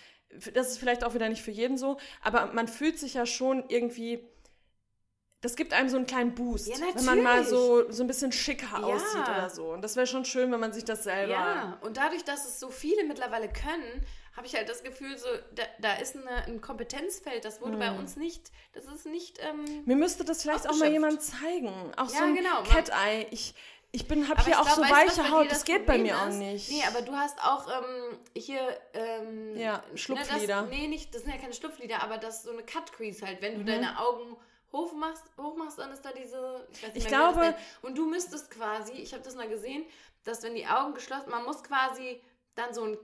das 0.53 0.71
ist 0.71 0.77
vielleicht 0.77 1.03
auch 1.03 1.13
wieder 1.13 1.27
nicht 1.27 1.41
für 1.41 1.51
jeden 1.51 1.77
so, 1.77 1.97
aber 2.23 2.47
man 2.53 2.69
fühlt 2.69 2.97
sich 2.99 3.15
ja 3.15 3.25
schon 3.25 3.65
irgendwie 3.67 4.25
das 5.41 5.55
gibt 5.55 5.73
einem 5.73 5.89
so 5.89 5.97
einen 5.97 6.07
kleinen 6.07 6.33
Boost, 6.33 6.67
ja, 6.67 6.75
wenn 6.95 7.05
man 7.05 7.21
mal 7.21 7.43
so, 7.43 7.91
so 7.91 8.03
ein 8.03 8.07
bisschen 8.07 8.31
schicker 8.31 8.79
ja. 8.79 8.83
aussieht 8.83 9.21
oder 9.21 9.49
so. 9.51 9.73
Und 9.73 9.83
das 9.83 9.95
wäre 9.95 10.07
schon 10.07 10.25
schön, 10.25 10.51
wenn 10.51 10.59
man 10.59 10.73
sich 10.73 10.85
das 10.85 11.03
selber. 11.03 11.33
Ja, 11.33 11.77
und 11.81 11.97
dadurch, 11.97 12.23
dass 12.23 12.47
es 12.47 12.59
so 12.59 12.69
viele 12.69 13.03
mittlerweile 13.03 13.47
können, 13.47 14.03
habe 14.35 14.47
ich 14.47 14.55
halt 14.55 14.67
das 14.67 14.83
Gefühl, 14.83 15.17
so, 15.17 15.27
da, 15.53 15.63
da 15.79 15.93
ist 15.95 16.15
eine, 16.15 16.45
ein 16.45 16.61
Kompetenzfeld, 16.61 17.45
das 17.45 17.61
wurde 17.61 17.73
hm. 17.73 17.79
bei 17.79 17.91
uns 17.91 18.17
nicht, 18.17 18.51
das 18.73 18.85
ist 18.85 19.05
nicht. 19.05 19.39
Ähm, 19.39 19.83
Mir 19.85 19.95
müsste 19.95 20.25
das 20.25 20.41
vielleicht 20.41 20.69
auch 20.69 20.75
mal 20.75 20.91
jemand 20.91 21.21
zeigen. 21.21 21.93
Auch 21.95 22.11
ja, 22.11 22.17
so 22.17 22.23
ein 22.23 22.35
genau, 22.35 22.63
Cat 22.63 22.89
Eye. 22.89 23.27
Ich, 23.31 23.55
ich 23.91 24.09
bin, 24.09 24.27
habe 24.27 24.43
hier 24.43 24.59
auch 24.59 24.65
glaub, 24.65 24.75
so 24.75 24.81
weiche 24.81 25.23
was, 25.23 25.31
Haut, 25.31 25.45
das, 25.45 25.59
das 25.59 25.65
geht 25.65 25.85
bei 25.85 25.97
mir 25.97 26.15
ist? 26.15 26.21
auch 26.21 26.29
nicht. 26.29 26.69
Nee, 26.69 26.83
aber 26.85 27.01
du 27.01 27.13
hast 27.13 27.41
auch 27.41 27.67
ähm, 27.67 28.19
hier. 28.35 28.77
Ähm, 28.93 29.55
ja, 29.55 29.81
Schlupflider. 29.95 30.63
Ne, 30.63 30.67
das, 30.69 30.77
nee, 30.77 30.87
nicht, 30.87 31.15
das 31.15 31.21
sind 31.21 31.31
ja 31.31 31.39
keine 31.39 31.53
Schlupflider, 31.53 32.03
aber 32.03 32.17
das 32.17 32.37
ist 32.37 32.43
so 32.43 32.51
eine 32.51 32.63
Cut 32.63 32.91
Crease 32.91 33.25
halt. 33.25 33.41
Wenn 33.41 33.53
du 33.53 33.59
mhm. 33.61 33.67
deine 33.67 33.99
Augen 33.99 34.35
hoch 34.73 34.91
machst, 34.91 35.23
hoch 35.37 35.55
machst, 35.55 35.79
dann 35.79 35.93
ist 35.93 36.03
da 36.03 36.11
diese. 36.11 36.67
Ich, 36.73 36.81
nicht 36.81 36.97
ich 36.97 37.07
glaube. 37.07 37.55
Und 37.83 37.97
du 37.97 38.05
müsstest 38.05 38.51
quasi, 38.51 38.91
ich 38.91 39.13
habe 39.13 39.23
das 39.23 39.35
mal 39.35 39.47
gesehen, 39.47 39.85
dass 40.25 40.43
wenn 40.43 40.55
die 40.55 40.67
Augen 40.67 40.93
geschlossen, 40.93 41.29
man 41.29 41.45
muss 41.45 41.63
quasi 41.63 42.21
dann 42.55 42.73
so 42.73 42.83
einen 42.83 42.97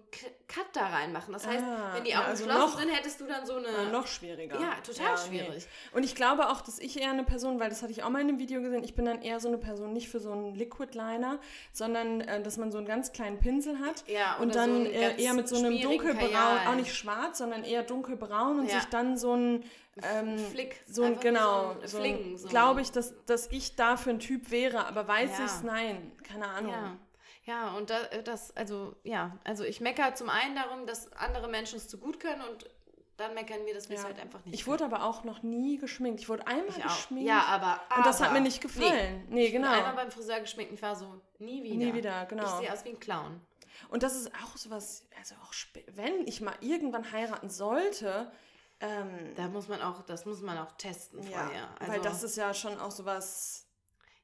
Cut 0.48 0.67
da 0.74 0.88
reinmachen. 0.88 1.34
Das 1.34 1.46
heißt, 1.46 1.63
ah, 1.63 1.93
wenn 1.93 2.05
die 2.05 2.15
Augen 2.15 2.24
ja, 2.24 2.29
also 2.29 2.46
geschlossen 2.46 2.72
noch, 2.72 2.79
sind, 2.79 2.89
hättest 2.89 3.20
du 3.20 3.25
dann 3.25 3.46
so 3.46 3.55
eine. 3.55 3.67
Ja, 3.67 3.84
noch 3.91 4.08
schwieriger. 4.08 4.60
Ja, 4.60 4.75
total 4.81 5.08
ja, 5.08 5.17
schwierig. 5.17 5.65
Nee. 5.65 5.98
Und 5.98 6.03
ich 6.03 6.15
glaube 6.15 6.50
auch, 6.50 6.62
dass 6.62 6.79
ich 6.79 7.00
eher 7.00 7.10
eine 7.10 7.25
Person, 7.25 7.60
weil 7.60 7.70
das 7.70 7.81
hatte 7.81 7.91
ich 7.91 8.03
auch 8.03 8.10
mal 8.10 8.22
in 8.22 8.29
einem 8.29 8.39
Video 8.39 8.62
gesehen, 8.62 8.84
ich 8.84 8.96
bin 8.96 9.05
dann 9.05 9.22
eher 9.22 9.41
so 9.41 9.50
eine 9.50 9.58
Person, 9.58 9.91
nicht 9.91 10.08
für 10.08 10.22
so 10.22 10.31
einen 10.31 10.55
Liquid 10.55 10.98
Liner, 10.98 11.38
sondern 11.74 12.22
äh, 12.22 12.41
dass 12.41 12.58
man 12.58 12.72
so 12.72 12.77
einen 12.77 12.88
ganz 12.88 13.12
kleinen 13.12 13.39
Pinsel 13.39 13.79
hat. 13.79 14.08
Ja, 14.08 14.38
und 14.38 14.55
dann 14.55 14.86
so 14.86 14.91
äh, 14.91 15.22
eher 15.22 15.34
mit 15.34 15.50
so 15.50 15.58
einem 15.58 15.81
dunkelbraun, 15.81 16.31
Kajal. 16.31 16.67
auch 16.67 16.75
nicht 16.75 16.96
schwarz, 16.96 17.39
sondern 17.39 17.65
eher 17.65 17.84
dunkelbraun 17.84 18.60
und 18.60 18.70
sich 18.70 18.86
dann 18.86 19.17
so 19.17 19.36
ein. 19.36 19.65
Ähm, 20.01 20.38
Flick. 20.38 20.81
So 20.88 21.03
ein, 21.03 21.20
genau. 21.20 21.75
So 21.84 21.98
ein, 21.98 22.03
Flingen, 22.03 22.38
so 22.38 22.48
glaube 22.48 22.79
ich, 22.79 22.93
dass, 22.93 23.13
dass 23.25 23.48
ich 23.51 23.75
dafür 23.75 24.13
ein 24.13 24.20
Typ 24.20 24.50
wäre, 24.50 24.88
aber 24.88 25.05
weiß 25.05 25.31
ich 25.38 25.46
es, 25.46 25.63
nein. 25.63 26.13
Keine 26.24 26.48
Ahnung. 26.48 26.98
Ja. 27.46 27.52
Ja, 27.52 27.72
und 27.76 27.90
äh, 27.90 28.24
das, 28.24 28.56
also, 28.56 28.96
ja, 29.04 29.38
also 29.44 29.64
ich 29.64 29.82
meckere 29.82 30.14
zum 30.14 30.30
einen 30.30 30.56
darum, 30.56 30.86
dass 30.86 31.12
andere 31.14 31.48
Menschen 31.48 31.78
es 31.78 31.88
zu 31.88 31.98
gut 31.98 32.20
können 32.20 32.42
und 32.42 32.70
dann 33.18 33.34
meckern 33.34 33.66
wir, 33.66 33.74
dass 33.74 33.90
wir 33.90 33.98
es 33.98 34.04
halt 34.04 34.20
einfach 34.20 34.44
nicht 34.46 34.56
Ich 34.56 34.68
wurde 34.68 34.86
aber 34.86 35.04
auch 35.04 35.24
noch 35.24 35.44
nie 35.44 35.78
geschminkt. 35.78 36.20
Ich 36.20 36.30
wurde 36.30 36.48
einmal 36.48 36.78
ich 36.78 36.82
geschminkt. 36.84 37.28
Ja, 37.28 37.44
aber, 37.44 37.80
aber. 37.90 37.98
Und 37.98 38.06
das 38.06 38.22
hat 38.22 38.34
mir 38.34 38.42
nicht 38.42 38.62
gefallen. 38.62 39.26
Nee, 39.30 39.36
nee 39.36 39.52
genau. 39.52 39.72
Ich 39.72 39.78
bin 39.78 39.86
einmal 39.86 40.06
beim 40.06 40.12
Friseur 40.12 40.40
geschminkt 40.40 40.72
und 40.72 40.78
ich 40.78 40.82
war 40.82 40.96
so, 40.96 41.22
nie 41.40 41.64
wieder. 41.64 41.76
Nie 41.76 41.94
wieder, 41.94 42.26
genau. 42.26 42.44
Ich 42.44 42.66
sehe 42.66 42.74
aus 42.74 42.86
wie 42.86 42.90
ein 42.90 43.00
Clown. 43.00 43.42
Und 43.90 44.04
das 44.04 44.16
ist 44.16 44.32
auch 44.36 44.58
sowas, 44.58 45.08
also 45.20 45.36
auch, 45.36 45.54
wenn 45.94 46.28
ich 46.28 46.42
mal 46.42 46.56
irgendwann 46.62 47.12
heiraten 47.12 47.50
sollte, 47.50 48.32
ähm, 48.80 49.34
da 49.36 49.48
muss 49.48 49.68
man 49.68 49.82
auch, 49.82 50.02
das 50.04 50.26
muss 50.26 50.42
man 50.42 50.58
auch 50.58 50.72
testen 50.74 51.22
vorher. 51.24 51.56
Ja, 51.56 51.76
also, 51.80 51.92
weil 51.92 52.02
das 52.02 52.24
ist 52.24 52.38
ja 52.38 52.54
schon 52.54 52.80
auch 52.80 52.92
sowas 52.92 53.68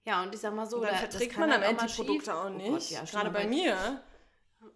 ja, 0.07 0.23
und 0.23 0.33
ich 0.33 0.39
sag 0.39 0.53
mal 0.53 0.65
so, 0.65 0.79
dann 0.79 0.95
verträgt 0.95 1.37
man 1.37 1.51
am 1.51 1.61
Ende 1.61 1.85
die 1.85 1.93
Produkte 1.93 2.33
auch 2.33 2.49
nicht. 2.49 2.69
Oh 2.69 2.73
Gott, 2.75 2.89
ja, 2.91 3.03
Gerade 3.03 3.29
bei 3.29 3.45
mir 3.45 4.01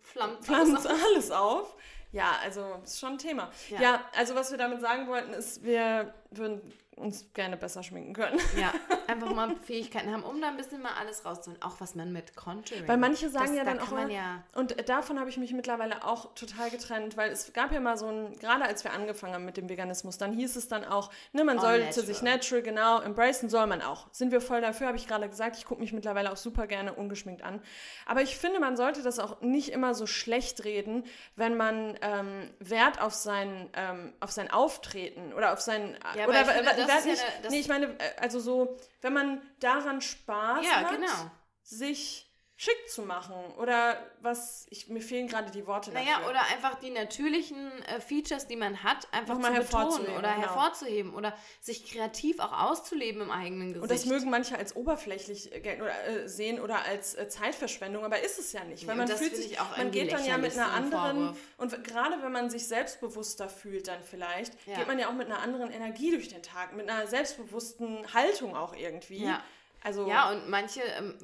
flammt, 0.02 0.46
flammt 0.46 0.86
alles 0.86 1.32
auf. 1.32 1.78
Ja, 2.12 2.36
also 2.44 2.82
ist 2.84 3.00
schon 3.00 3.14
ein 3.14 3.18
Thema. 3.18 3.50
Ja. 3.70 3.82
ja, 3.82 4.06
also 4.18 4.36
was 4.36 4.52
wir 4.52 4.58
damit 4.58 4.82
sagen 4.82 5.08
wollten, 5.08 5.32
ist, 5.32 5.64
wir 5.64 6.14
würden 6.32 6.62
uns 6.96 7.34
gerne 7.34 7.58
besser 7.58 7.84
schminken 7.84 8.14
können. 8.14 8.40
Ja, 8.60 8.74
einfach 9.08 9.34
mal 9.34 9.56
Fähigkeiten 9.56 10.12
haben, 10.12 10.24
um 10.24 10.42
da 10.42 10.50
ein 10.50 10.58
bisschen 10.58 10.82
mal 10.82 10.92
alles 11.00 11.26
rauszuholen. 11.26 11.62
Auch 11.62 11.80
was 11.80 11.96
man 11.96 12.12
mit 12.12 12.36
Contouring. 12.36 12.88
Weil 12.88 12.98
manche 12.98 13.30
sagen 13.30 13.48
das, 13.48 13.56
ja 13.56 13.64
dann 13.64 13.80
auch 13.80 13.92
mal, 13.92 14.12
ja 14.12 14.44
und 14.54 14.88
davon 14.90 15.20
habe 15.20 15.30
ich 15.30 15.38
mich 15.38 15.54
mittlerweile 15.54 16.06
auch 16.06 16.34
total 16.36 16.70
getrennt, 16.70 17.18
weil 17.18 17.32
es 17.32 17.54
gab 17.54 17.72
ja 17.72 17.80
mal 17.80 17.98
so 17.98 18.08
ein, 18.08 18.38
gerade 18.40 18.66
als 18.66 18.84
wir 18.84 18.94
angefangen 18.94 19.34
haben 19.34 19.46
mit 19.46 19.58
dem 19.58 19.70
Veganismus, 19.70 20.18
dann 20.18 20.34
hieß 20.34 20.56
es 20.56 20.68
dann 20.68 20.86
auch, 20.86 21.12
ne, 21.32 21.44
man 21.44 21.58
oh, 21.58 21.62
sollte 21.62 21.86
natural. 21.86 22.06
sich 22.06 22.22
natural 22.22 22.62
genau 22.62 23.02
embracen, 23.02 23.50
soll 23.50 23.68
man 23.68 23.82
auch. 23.82 24.08
Sind 24.12 24.32
wir 24.32 24.42
voll 24.42 24.62
dafür, 24.62 24.88
habe 24.88 24.98
ich 24.98 25.08
gerade 25.08 25.28
gesagt. 25.30 25.56
Ich 25.58 25.66
gucke 25.66 25.82
mich 25.82 25.94
mittlerweile 25.94 26.32
auch 26.32 26.38
super 26.38 26.68
gerne 26.68 26.94
ungeschminkt 26.94 27.44
an. 27.44 27.62
Aber 28.06 28.22
ich 28.22 28.38
finde, 28.38 28.60
man 28.60 28.76
sollte 28.76 29.02
das 29.02 29.20
auch 29.20 29.42
nicht 29.42 29.70
immer 29.70 29.94
so 29.94 30.06
schlecht 30.06 30.64
reden, 30.66 31.06
wenn 31.36 31.56
man 31.58 31.98
ähm, 32.02 32.50
Wert 32.60 33.02
auf 33.02 33.14
sein, 33.14 33.70
ähm, 33.76 34.14
auf 34.20 34.32
sein 34.32 34.52
Auftreten 34.52 35.34
oder 35.34 35.54
auf 35.54 35.62
sein, 35.62 35.98
ja, 36.16 36.28
oder, 36.28 36.46
Wert 36.88 37.06
nicht, 37.06 37.22
ja, 37.44 37.50
nee, 37.50 37.60
ich 37.60 37.68
meine, 37.68 37.88
äh, 38.00 38.16
also 38.20 38.40
so, 38.40 38.78
wenn 39.02 39.14
man 39.14 39.42
daran 39.60 40.02
Spaß 40.02 40.66
ja, 40.66 40.72
hat, 40.82 40.92
genau. 40.92 41.32
sich 41.64 42.31
schick 42.62 42.88
zu 42.88 43.02
machen 43.02 43.34
oder 43.58 43.98
was, 44.22 44.68
ich, 44.70 44.88
mir 44.88 45.02
fehlen 45.02 45.28
gerade 45.28 45.50
die 45.50 45.66
Worte 45.66 45.92
naja, 45.92 46.18
dafür. 46.18 46.30
oder 46.30 46.42
einfach 46.54 46.76
die 46.76 46.92
natürlichen 46.92 47.72
äh, 47.86 48.00
Features, 48.00 48.46
die 48.46 48.56
man 48.56 48.84
hat, 48.84 49.08
einfach 49.12 49.34
Nochmal 49.34 49.66
zu 49.66 49.76
betonen 49.76 50.16
oder 50.16 50.36
genau. 50.36 50.42
hervorzuheben 50.42 51.16
oder 51.16 51.36
sich 51.60 51.92
kreativ 51.92 52.38
auch 52.38 52.52
auszuleben 52.52 53.24
im 53.24 53.32
eigenen 53.32 53.74
Gesicht. 53.74 53.82
Und 53.82 53.92
das 53.92 54.06
mögen 54.06 54.30
manche 54.30 54.60
als 54.60 54.76
oberflächlich 54.76 55.52
äh, 55.56 55.82
oder, 55.82 56.08
äh, 56.08 56.30
sehen 56.30 56.60
oder 56.60 56.86
als 56.86 57.16
äh, 57.16 57.28
Zeitverschwendung, 57.28 58.06
aber 58.06 58.22
ist 58.22 58.38
es 58.38 58.54
ja 58.54 58.64
nicht, 58.64 58.86
weil 58.86 58.96
ja, 58.96 59.06
man 59.06 59.18
fühlt 59.18 59.36
sich, 59.36 59.58
man 59.76 59.90
geht 59.90 60.12
dann 60.12 60.24
ja 60.24 60.38
mit 60.38 60.54
einer 60.54 60.72
anderen 60.72 61.36
und 61.58 61.84
gerade 61.84 62.22
wenn 62.22 62.32
man 62.32 62.52
sich 62.52 62.68
selbstbewusster 62.68 63.50
fühlt 63.50 63.88
dann 63.88 64.04
vielleicht, 64.04 64.54
ja. 64.68 64.78
geht 64.78 64.86
man 64.86 65.00
ja 65.00 65.10
auch 65.10 65.14
mit 65.14 65.26
einer 65.26 65.40
anderen 65.40 65.72
Energie 65.72 66.12
durch 66.12 66.28
den 66.28 66.44
Tag, 66.44 66.76
mit 66.76 66.88
einer 66.88 67.08
selbstbewussten 67.08 68.14
Haltung 68.14 68.56
auch 68.56 68.76
irgendwie. 68.76 69.26
Ja. 69.26 69.42
Also 69.84 70.08
ja, 70.08 70.32
und 70.32 70.50
manche 70.50 70.82
ähm, 70.82 71.18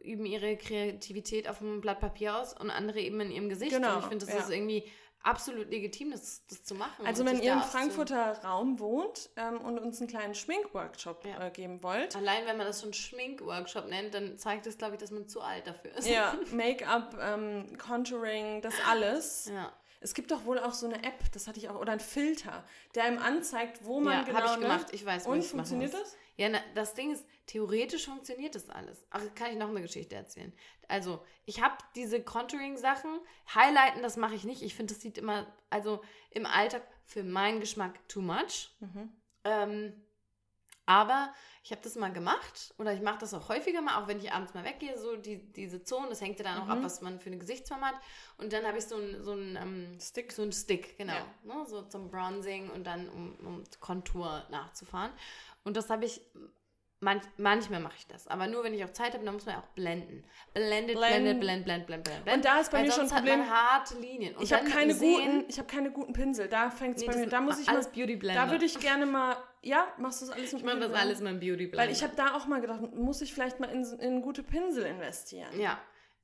üben 0.00 0.24
ihre 0.24 0.56
Kreativität 0.56 1.48
auf 1.48 1.60
einem 1.60 1.80
Blatt 1.80 2.00
Papier 2.00 2.36
aus 2.36 2.58
und 2.58 2.70
andere 2.70 3.00
eben 3.00 3.20
in 3.20 3.30
ihrem 3.30 3.48
Gesicht. 3.48 3.72
Genau, 3.72 3.94
und 3.94 4.00
ich 4.00 4.06
finde, 4.06 4.24
das 4.24 4.34
ja. 4.34 4.40
ist 4.40 4.50
irgendwie 4.50 4.84
absolut 5.22 5.68
legitim, 5.70 6.10
das, 6.10 6.46
das 6.46 6.64
zu 6.64 6.74
machen. 6.74 7.06
Also 7.06 7.24
wenn 7.24 7.40
ihr 7.42 7.52
im 7.52 7.60
Frankfurter 7.60 8.38
Raum 8.44 8.78
wohnt 8.78 9.30
ähm, 9.36 9.60
und 9.60 9.78
uns 9.78 10.00
einen 10.00 10.08
kleinen 10.08 10.34
Schminkworkshop 10.34 11.24
ja. 11.26 11.46
äh, 11.46 11.50
geben 11.50 11.82
wollt. 11.82 12.16
Allein 12.16 12.46
wenn 12.46 12.56
man 12.56 12.66
das 12.66 12.80
schon 12.80 12.92
Schminkworkshop 12.92 13.88
nennt, 13.88 14.14
dann 14.14 14.38
zeigt 14.38 14.66
das, 14.66 14.78
glaube 14.78 14.94
ich, 14.94 15.00
dass 15.00 15.10
man 15.10 15.28
zu 15.28 15.40
alt 15.40 15.66
dafür 15.66 15.94
ist. 15.96 16.08
Ja, 16.08 16.34
Make-up, 16.52 17.16
ähm, 17.20 17.76
Contouring, 17.78 18.62
das 18.62 18.74
alles. 18.88 19.50
Ja. 19.52 19.72
Es 20.00 20.14
gibt 20.14 20.30
doch 20.30 20.44
wohl 20.44 20.60
auch 20.60 20.74
so 20.74 20.86
eine 20.86 21.02
App, 21.02 21.32
das 21.32 21.48
hatte 21.48 21.58
ich 21.58 21.68
auch, 21.68 21.74
oder 21.74 21.92
ein 21.92 22.00
Filter, 22.00 22.64
der 22.94 23.04
einem 23.04 23.18
anzeigt, 23.18 23.84
wo 23.84 23.98
man 24.00 24.18
ja, 24.18 24.22
genau... 24.22 24.38
habe 24.38 24.48
ich 24.54 24.60
gemacht, 24.60 24.86
ich 24.92 25.04
weiß, 25.04 25.26
Und 25.26 25.44
funktioniert 25.44 25.92
das? 25.92 26.16
Ja, 26.38 26.48
na, 26.48 26.60
das 26.76 26.94
Ding 26.94 27.12
ist, 27.12 27.26
theoretisch 27.46 28.06
funktioniert 28.06 28.54
das 28.54 28.70
alles. 28.70 29.04
Ach, 29.10 29.20
kann 29.34 29.50
ich 29.50 29.58
noch 29.58 29.68
eine 29.68 29.82
Geschichte 29.82 30.14
erzählen. 30.14 30.52
Also, 30.86 31.22
ich 31.44 31.60
habe 31.60 31.76
diese 31.96 32.22
Contouring-Sachen. 32.22 33.18
Highlighten, 33.54 34.02
das 34.02 34.16
mache 34.16 34.36
ich 34.36 34.44
nicht. 34.44 34.62
Ich 34.62 34.74
finde, 34.74 34.94
das 34.94 35.02
sieht 35.02 35.18
immer, 35.18 35.52
also 35.68 36.00
im 36.30 36.46
Alltag 36.46 36.82
für 37.04 37.24
meinen 37.24 37.58
Geschmack 37.58 38.08
too 38.08 38.20
much. 38.20 38.70
Mhm. 38.78 39.12
Ähm, 39.44 39.92
aber 40.86 41.34
ich 41.62 41.70
habe 41.70 41.82
das 41.82 41.96
mal 41.96 42.10
gemacht 42.10 42.72
oder 42.78 42.94
ich 42.94 43.02
mache 43.02 43.18
das 43.18 43.34
auch 43.34 43.50
häufiger 43.50 43.82
mal, 43.82 44.02
auch 44.02 44.08
wenn 44.08 44.18
ich 44.20 44.32
abends 44.32 44.54
mal 44.54 44.64
weggehe, 44.64 44.96
so 44.96 45.16
die, 45.16 45.52
diese 45.52 45.82
Zonen, 45.82 46.08
das 46.08 46.22
hängt 46.22 46.38
ja 46.38 46.44
dann 46.44 46.62
auch 46.62 46.64
mhm. 46.64 46.70
ab, 46.70 46.78
was 46.82 47.02
man 47.02 47.20
für 47.20 47.26
eine 47.26 47.36
Gesichtsform 47.36 47.82
hat. 47.82 47.96
Und 48.38 48.54
dann 48.54 48.64
habe 48.64 48.78
ich 48.78 48.86
so 48.86 48.94
einen 48.96 49.22
so 49.22 49.36
ähm, 49.36 49.98
Stick. 50.00 50.32
So 50.32 50.40
einen 50.40 50.52
Stick, 50.52 50.96
genau. 50.96 51.12
Ja. 51.12 51.26
Ne, 51.44 51.66
so 51.66 51.82
zum 51.82 52.10
Bronzing 52.10 52.70
und 52.70 52.86
dann 52.86 53.08
um, 53.10 53.36
um 53.44 53.64
Kontur 53.80 54.46
nachzufahren. 54.50 55.12
Und 55.68 55.76
das 55.76 55.90
habe 55.90 56.06
ich, 56.06 56.22
manch, 57.00 57.22
manchmal 57.36 57.80
mache 57.80 57.96
ich 57.98 58.06
das, 58.06 58.26
aber 58.26 58.46
nur 58.46 58.64
wenn 58.64 58.72
ich 58.72 58.82
auch 58.84 58.92
Zeit 58.92 59.12
habe, 59.12 59.22
dann 59.22 59.34
muss 59.34 59.44
man 59.44 59.56
auch 59.56 59.66
blenden. 59.74 60.24
Blendet, 60.54 60.96
blendet, 60.96 61.40
blend, 61.40 61.64
blend, 61.66 61.86
blend, 61.86 62.04
blend, 62.04 62.24
blend. 62.24 62.36
Und 62.38 62.42
da 62.42 62.58
ist 62.58 62.72
bei 62.72 62.82
mir 62.82 62.90
schon 62.90 63.02
ein 63.02 63.10
Problem. 63.10 63.40
Hat 63.40 63.48
man 63.48 63.50
harte 63.50 63.98
Linien. 63.98 64.34
Und 64.34 64.42
ich 64.42 64.52
habe 64.54 64.64
keine 64.64 64.94
guten, 64.94 65.44
ich 65.46 65.58
habe 65.58 65.68
keine 65.68 65.90
guten 65.90 66.14
Pinsel. 66.14 66.48
Da 66.48 66.70
fängt 66.70 66.96
es 66.96 67.02
nee, 67.02 67.08
bei 67.08 67.16
mir. 67.18 67.26
Da 67.26 67.42
muss 67.42 67.60
ich 67.60 67.68
alles 67.68 67.88
mal, 67.88 67.92
Beauty 67.92 68.16
Blender. 68.16 68.46
Da 68.46 68.50
würde 68.50 68.64
ich 68.64 68.80
gerne 68.80 69.04
mal. 69.04 69.36
Ja, 69.62 69.92
machst 69.98 70.22
du 70.22 70.26
das 70.26 70.34
alles 70.34 70.52
mit 70.54 70.62
Ich 70.62 70.66
mache 70.66 70.80
das 70.80 70.92
alles 70.94 71.20
mit 71.20 71.38
Beauty 71.38 71.66
Blender. 71.66 71.78
Weil 71.78 71.90
ich 71.90 72.02
habe 72.02 72.16
da 72.16 72.34
auch 72.34 72.46
mal 72.46 72.62
gedacht, 72.62 72.80
muss 72.94 73.20
ich 73.20 73.34
vielleicht 73.34 73.60
mal 73.60 73.68
in, 73.68 73.84
in 74.00 74.22
gute 74.22 74.42
Pinsel 74.42 74.86
investieren. 74.86 75.60
Ja. 75.60 75.78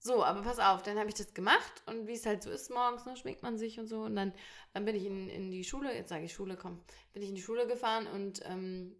So, 0.06 0.22
aber 0.22 0.42
pass 0.42 0.58
auf, 0.58 0.82
dann 0.82 0.98
habe 0.98 1.08
ich 1.08 1.14
das 1.14 1.32
gemacht 1.32 1.82
und 1.86 2.06
wie 2.06 2.12
es 2.12 2.26
halt 2.26 2.42
so 2.42 2.50
ist 2.50 2.70
morgens, 2.70 3.06
ne, 3.06 3.16
schminkt 3.16 3.42
man 3.42 3.56
sich 3.56 3.80
und 3.80 3.86
so 3.86 4.02
und 4.02 4.14
dann, 4.14 4.34
dann 4.74 4.84
bin 4.84 4.94
ich 4.94 5.06
in, 5.06 5.30
in 5.30 5.50
die 5.50 5.64
Schule, 5.64 5.94
jetzt 5.94 6.10
sage 6.10 6.26
ich 6.26 6.34
Schule, 6.34 6.58
komm, 6.60 6.78
bin 7.14 7.22
ich 7.22 7.30
in 7.30 7.34
die 7.34 7.40
Schule 7.40 7.66
gefahren 7.66 8.06
und 8.06 8.42
ähm, 8.44 8.94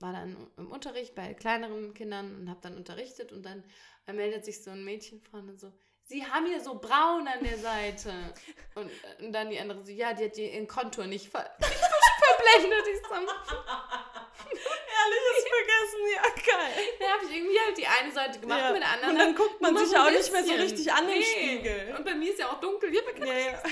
war 0.00 0.12
dann 0.12 0.36
im 0.56 0.70
Unterricht 0.70 1.14
bei 1.14 1.34
kleineren 1.34 1.94
Kindern 1.94 2.36
und 2.40 2.48
habe 2.50 2.60
dann 2.62 2.76
unterrichtet 2.76 3.32
und 3.32 3.42
dann 3.44 3.64
meldet 4.12 4.44
sich 4.44 4.62
so 4.62 4.70
ein 4.70 4.84
Mädchen 4.84 5.20
vorne 5.20 5.56
so, 5.56 5.72
Sie 6.10 6.24
haben 6.24 6.46
hier 6.46 6.60
so 6.62 6.78
braun 6.78 7.28
an 7.28 7.44
der 7.44 7.58
Seite. 7.58 8.10
Und, 8.74 8.90
und 9.20 9.30
dann 9.30 9.50
die 9.50 9.60
andere 9.60 9.84
so, 9.84 9.92
ja, 9.92 10.14
die 10.14 10.24
hat 10.24 10.38
ihren 10.38 10.66
Kontur 10.66 11.04
nicht, 11.06 11.28
ver 11.28 11.44
nicht 11.60 11.68
verblendet. 11.70 12.86
Ich 12.88 13.00
so, 13.06 13.14
Ehrliches 14.98 15.44
vergessen, 15.48 16.00
ja, 16.14 16.22
geil. 16.22 16.84
Da 16.98 17.06
habe 17.12 17.24
ich 17.26 17.36
irgendwie 17.36 17.58
halt 17.60 17.76
die 17.76 17.86
eine 17.86 18.10
Seite 18.10 18.40
gemacht 18.40 18.58
Ja. 18.58 18.72
mit 18.72 18.80
der 18.82 18.88
anderen. 18.92 19.10
Und 19.12 19.18
dann 19.18 19.34
guckt 19.34 19.60
man 19.60 19.76
sich 19.76 19.94
ein 19.94 20.00
auch 20.00 20.10
nicht 20.10 20.32
mehr 20.32 20.44
so 20.44 20.52
richtig 20.54 20.90
an 20.92 21.06
den 21.06 21.18
Nee. 21.18 21.24
Spiegel. 21.24 21.94
Und 21.98 22.04
bei 22.06 22.14
mir 22.14 22.30
ist 22.30 22.38
ja 22.38 22.50
auch 22.52 22.60
dunkel. 22.60 22.94
Ja 22.94 23.02
Ja, 23.26 23.38
ja. 23.38 23.62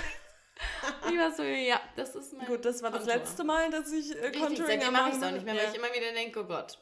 Ich 1.10 1.18
war 1.18 1.32
so, 1.32 1.42
ja, 1.42 1.80
das 1.96 2.14
ist 2.14 2.32
mein 2.32 2.46
Gut, 2.46 2.64
das 2.64 2.82
war 2.82 2.90
das 2.90 3.00
Kontur. 3.02 3.16
letzte 3.16 3.44
Mal, 3.44 3.70
dass 3.70 3.92
ich 3.92 4.14
äh, 4.16 4.26
Richtig, 4.26 4.42
Contouring 4.42 4.82
am 4.84 4.92
mache 4.92 5.10
ich 5.10 5.16
es 5.16 5.22
auch 5.22 5.30
nicht 5.30 5.44
mehr, 5.44 5.54
mache. 5.54 5.64
weil 5.66 5.72
ich 5.72 5.78
immer 5.78 5.94
wieder 5.94 6.12
denke, 6.12 6.40
oh 6.40 6.44
Gott. 6.44 6.78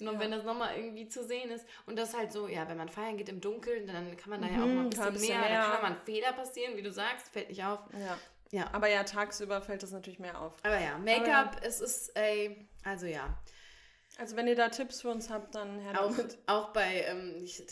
Nur 0.00 0.12
Ja. 0.14 0.20
wenn 0.20 0.30
das 0.30 0.44
nochmal 0.44 0.76
irgendwie 0.76 1.08
zu 1.08 1.24
sehen 1.24 1.50
ist. 1.50 1.66
Und 1.86 1.96
das 1.98 2.14
halt 2.16 2.30
so, 2.32 2.46
ja, 2.46 2.68
wenn 2.68 2.76
man 2.76 2.88
feiern 2.88 3.16
geht 3.16 3.28
im 3.28 3.40
Dunkeln, 3.40 3.86
dann 3.88 4.16
kann 4.16 4.30
man 4.30 4.42
da 4.42 4.46
ja 4.48 4.62
auch 4.62 4.66
Mhm, 4.66 4.74
mal 4.76 4.84
ein 4.84 4.90
kann 4.90 5.06
ein 5.08 5.12
bisschen, 5.14 5.28
bisschen 5.28 5.40
mehr, 5.40 5.48
mehr. 5.50 5.60
da 5.62 5.70
kann 5.72 5.82
mal 5.82 5.90
ein 5.98 6.04
Fehler 6.04 6.32
passieren, 6.34 6.76
wie 6.76 6.82
du 6.82 6.92
sagst, 6.92 7.28
fällt 7.28 7.48
nicht 7.48 7.64
auf. 7.64 7.80
Ja. 7.98 8.18
Ja. 8.50 8.70
Aber 8.72 8.88
ja, 8.88 9.02
tagsüber 9.04 9.60
fällt 9.60 9.82
das 9.82 9.90
natürlich 9.90 10.20
mehr 10.20 10.40
auf. 10.40 10.54
Aber 10.62 10.78
ja, 10.78 10.96
Make-up, 10.98 11.60
es 11.62 11.80
ist, 11.80 12.16
ey, 12.16 12.68
also 12.84 13.06
ja. 13.06 13.36
Also 14.18 14.36
wenn 14.36 14.46
ihr 14.46 14.56
da 14.56 14.68
Tipps 14.68 15.02
für 15.02 15.10
uns 15.10 15.30
habt, 15.30 15.54
dann 15.54 15.78
her 15.80 16.00
Auch, 16.00 16.10
damit. 16.16 16.38
auch 16.46 16.68
bei, 16.72 17.02
ähm, 17.08 17.34
ich, 17.42 17.62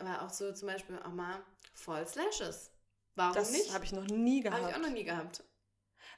aber 0.00 0.22
auch 0.22 0.30
so 0.30 0.52
zum 0.52 0.68
Beispiel 0.68 0.98
auch 1.04 1.12
mal 1.12 1.40
False 1.74 2.18
Lashes. 2.20 2.70
Warum 3.18 3.34
Das 3.34 3.50
nicht? 3.50 3.72
habe 3.74 3.84
ich 3.84 3.92
noch 3.92 4.04
nie 4.06 4.44
Habe 4.44 4.56
gehabt. 4.56 4.70
ich 4.70 4.76
auch 4.76 4.80
noch 4.82 4.90
nie 4.94 5.04
gehabt. 5.04 5.44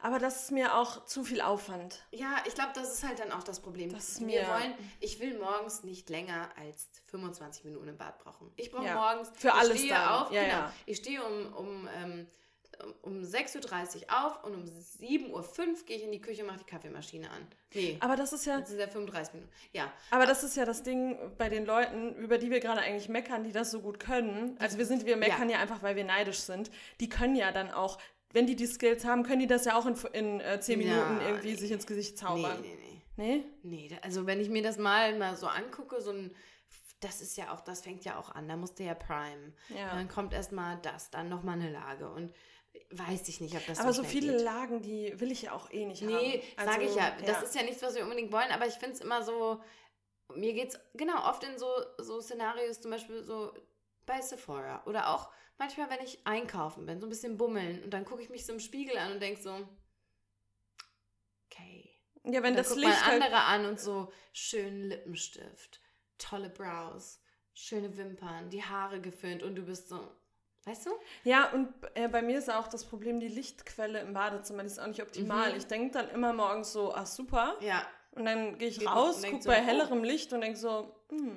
Aber 0.02 0.18
das 0.18 0.44
ist 0.44 0.50
mir 0.52 0.76
auch 0.76 1.04
zu 1.04 1.24
viel 1.24 1.40
Aufwand. 1.42 2.06
Ja, 2.10 2.36
ich 2.46 2.54
glaube, 2.54 2.70
das 2.74 2.92
ist 2.94 3.04
halt 3.06 3.18
dann 3.18 3.32
auch 3.32 3.42
das 3.42 3.60
Problem. 3.60 3.92
Das 3.92 4.08
ist 4.08 4.26
Wir 4.26 4.46
wollen, 4.48 4.72
ich 5.00 5.20
will 5.20 5.38
morgens 5.38 5.82
nicht 5.82 6.08
länger 6.08 6.48
als 6.56 6.88
25 7.06 7.64
Minuten 7.64 7.88
im 7.88 7.98
Bad 7.98 8.18
brauchen. 8.18 8.50
Ich 8.56 8.70
brauche 8.70 8.86
Ja. 8.86 8.94
morgens, 8.94 9.30
Für 9.34 9.48
ich 9.48 9.54
alles 9.54 9.78
stehe 9.78 9.92
dann. 9.92 10.08
auf, 10.08 10.32
Ja, 10.32 10.42
genau, 10.42 10.54
ja. 10.54 10.72
ich 10.86 10.96
stehe 10.98 11.22
um, 11.22 11.52
um, 11.54 11.88
ähm, 11.96 12.26
um 13.02 13.22
6.30 13.22 13.56
Uhr 14.06 14.24
auf 14.26 14.44
und 14.44 14.54
um 14.54 14.64
7.05 14.64 15.30
Uhr 15.30 15.74
gehe 15.86 15.96
ich 15.96 16.02
in 16.04 16.12
die 16.12 16.20
Küche 16.20 16.42
und 16.42 16.48
mache 16.48 16.58
die 16.58 16.64
Kaffeemaschine 16.64 17.30
an. 17.30 17.46
Nee, 17.74 17.96
Aber 18.00 18.16
das 18.16 18.32
ist 18.32 18.46
ja, 18.46 18.60
das 18.60 18.68
sind 18.70 18.78
ja 18.80 18.88
35 18.88 19.34
Minuten. 19.34 19.52
Ja, 19.72 19.92
aber 20.10 20.26
das 20.26 20.42
ist 20.42 20.56
ja 20.56 20.64
das 20.64 20.82
Ding 20.82 21.16
bei 21.38 21.48
den 21.48 21.64
Leuten, 21.66 22.14
über 22.16 22.38
die 22.38 22.50
wir 22.50 22.60
gerade 22.60 22.80
eigentlich 22.80 23.08
meckern, 23.08 23.44
die 23.44 23.52
das 23.52 23.70
so 23.70 23.80
gut 23.80 24.00
können. 24.00 24.56
Also 24.58 24.78
wir 24.78 24.86
sind, 24.86 25.06
wir 25.06 25.16
meckern 25.16 25.48
ja, 25.50 25.58
einfach, 25.58 25.82
weil 25.82 25.96
wir 25.96 26.04
neidisch 26.04 26.40
sind. 26.40 26.70
Die 27.00 27.08
können 27.08 27.36
ja 27.36 27.52
dann 27.52 27.70
auch, 27.70 27.98
wenn 28.32 28.46
die 28.46 28.56
die 28.56 28.66
Skills 28.66 29.04
haben, 29.04 29.22
können 29.22 29.40
die 29.40 29.46
das 29.46 29.64
ja 29.64 29.76
auch 29.78 29.86
in, 29.86 29.94
in 30.12 30.40
äh, 30.40 30.60
10 30.60 30.80
Ja, 30.80 30.86
Minuten 31.06 31.26
irgendwie 31.26 31.50
nee. 31.50 31.56
sich 31.56 31.70
ins 31.70 31.86
Gesicht 31.86 32.12
nee, 32.12 32.16
zaubern. 32.20 32.60
nee, 32.60 32.76
nee. 32.80 32.86
Nee? 33.16 33.44
Nee, 33.62 33.88
da- 33.88 33.98
also 34.02 34.26
wenn 34.26 34.40
ich 34.40 34.48
mir 34.48 34.62
das 34.62 34.78
mal, 34.78 35.16
mal 35.18 35.36
so 35.36 35.46
angucke, 35.46 36.00
so 36.00 36.10
ein, 36.10 36.34
das 37.00 37.20
ist 37.20 37.36
ja 37.36 37.52
auch, 37.52 37.60
das 37.60 37.80
fängt 37.82 38.04
ja 38.04 38.18
auch 38.18 38.30
an, 38.34 38.48
da 38.48 38.56
musste 38.56 38.82
ja 38.82 38.94
Prime. 38.94 39.52
Ja. 39.68 39.94
Dann 39.94 40.08
kommt 40.08 40.32
erstmal 40.32 40.78
das, 40.82 41.10
dann 41.10 41.28
nochmal 41.28 41.56
eine 41.56 41.70
Lage 41.70 42.08
und 42.10 42.32
weiß 42.90 43.28
ich 43.28 43.40
nicht, 43.40 43.54
ob 43.56 43.66
das 43.66 43.78
aber 43.78 43.92
so 43.92 44.02
so 44.02 44.08
viele 44.08 44.32
geht. 44.32 44.42
Lagen, 44.44 44.82
die 44.82 45.18
will 45.20 45.30
ich 45.30 45.42
ja 45.42 45.52
auch 45.52 45.70
eh 45.70 45.86
nicht 45.86 46.02
haben. 46.02 46.12
Nee, 46.12 46.42
Also, 46.56 46.72
sage 46.72 46.84
ich 46.84 46.94
ja. 46.94 47.16
Das 47.24 47.42
ist 47.42 47.54
ja 47.54 47.62
nichts, 47.62 47.82
was 47.82 47.94
wir 47.94 48.02
unbedingt 48.04 48.32
wollen, 48.32 48.50
aber 48.50 48.66
ich 48.66 48.74
finde 48.74 48.94
es 48.96 49.00
immer 49.00 49.22
so, 49.22 49.62
mir 50.34 50.52
geht's 50.54 50.78
genau 50.94 51.28
oft 51.28 51.42
in 51.44 51.58
so, 51.58 51.68
so 51.98 52.20
Szenarios, 52.20 52.80
zum 52.80 52.90
Beispiel 52.90 53.22
so 53.22 53.52
bei 54.06 54.20
Sephora 54.20 54.82
oder 54.86 55.10
auch 55.10 55.30
manchmal, 55.58 55.90
wenn 55.90 56.04
ich 56.04 56.26
einkaufen 56.26 56.86
bin, 56.86 57.00
so 57.00 57.06
ein 57.06 57.10
bisschen 57.10 57.36
bummeln 57.36 57.82
und 57.84 57.90
dann 57.90 58.04
gucke 58.04 58.22
ich 58.22 58.30
mich 58.30 58.46
so 58.46 58.52
im 58.52 58.60
Spiegel 58.60 58.96
an 58.98 59.12
und 59.12 59.20
denke 59.20 59.40
so, 59.40 59.68
okay. 61.46 61.90
Ja, 62.24 62.32
wenn 62.32 62.36
Und 62.36 62.44
dann 62.44 62.56
das 62.56 62.68
guckt 62.68 62.80
Licht 62.80 62.92
man 62.92 63.04
halt, 63.04 63.22
andere 63.22 63.40
an 63.42 63.66
und 63.66 63.80
so 63.80 64.12
schönen 64.32 64.88
Lippenstift, 64.88 65.80
tolle 66.18 66.50
Brows, 66.50 67.20
schöne 67.54 67.96
Wimpern, 67.96 68.50
die 68.50 68.62
Haare 68.62 69.00
geföhnt 69.00 69.42
und 69.42 69.54
du 69.54 69.62
bist 69.62 69.88
so, 69.88 70.10
weißt 70.64 70.86
du? 70.86 70.90
Ja, 71.24 71.50
und 71.50 71.68
äh, 71.94 72.08
bei 72.08 72.22
mir 72.22 72.38
ist 72.38 72.50
auch 72.50 72.68
das 72.68 72.84
Problem, 72.84 73.20
die 73.20 73.28
Lichtquelle 73.28 74.00
im 74.00 74.12
Badezimmer, 74.12 74.62
die 74.62 74.68
ist 74.68 74.80
auch 74.80 74.86
nicht 74.86 75.02
optimal. 75.02 75.50
Mhm. 75.50 75.58
Ich 75.58 75.66
denke 75.66 75.92
dann 75.92 76.10
immer 76.10 76.32
morgens 76.32 76.72
so, 76.72 76.94
ach 76.94 77.06
super. 77.06 77.56
Ja. 77.60 77.82
Und 78.12 78.24
dann 78.24 78.58
gehe 78.58 78.68
ich 78.68 78.78
Geht 78.78 78.88
raus, 78.88 79.22
gucke 79.22 79.42
so, 79.42 79.48
bei 79.48 79.60
oh. 79.60 79.64
hellerem 79.64 80.02
Licht 80.04 80.32
und 80.32 80.40
denke 80.40 80.58
so, 80.58 80.94
hm. 81.10 81.36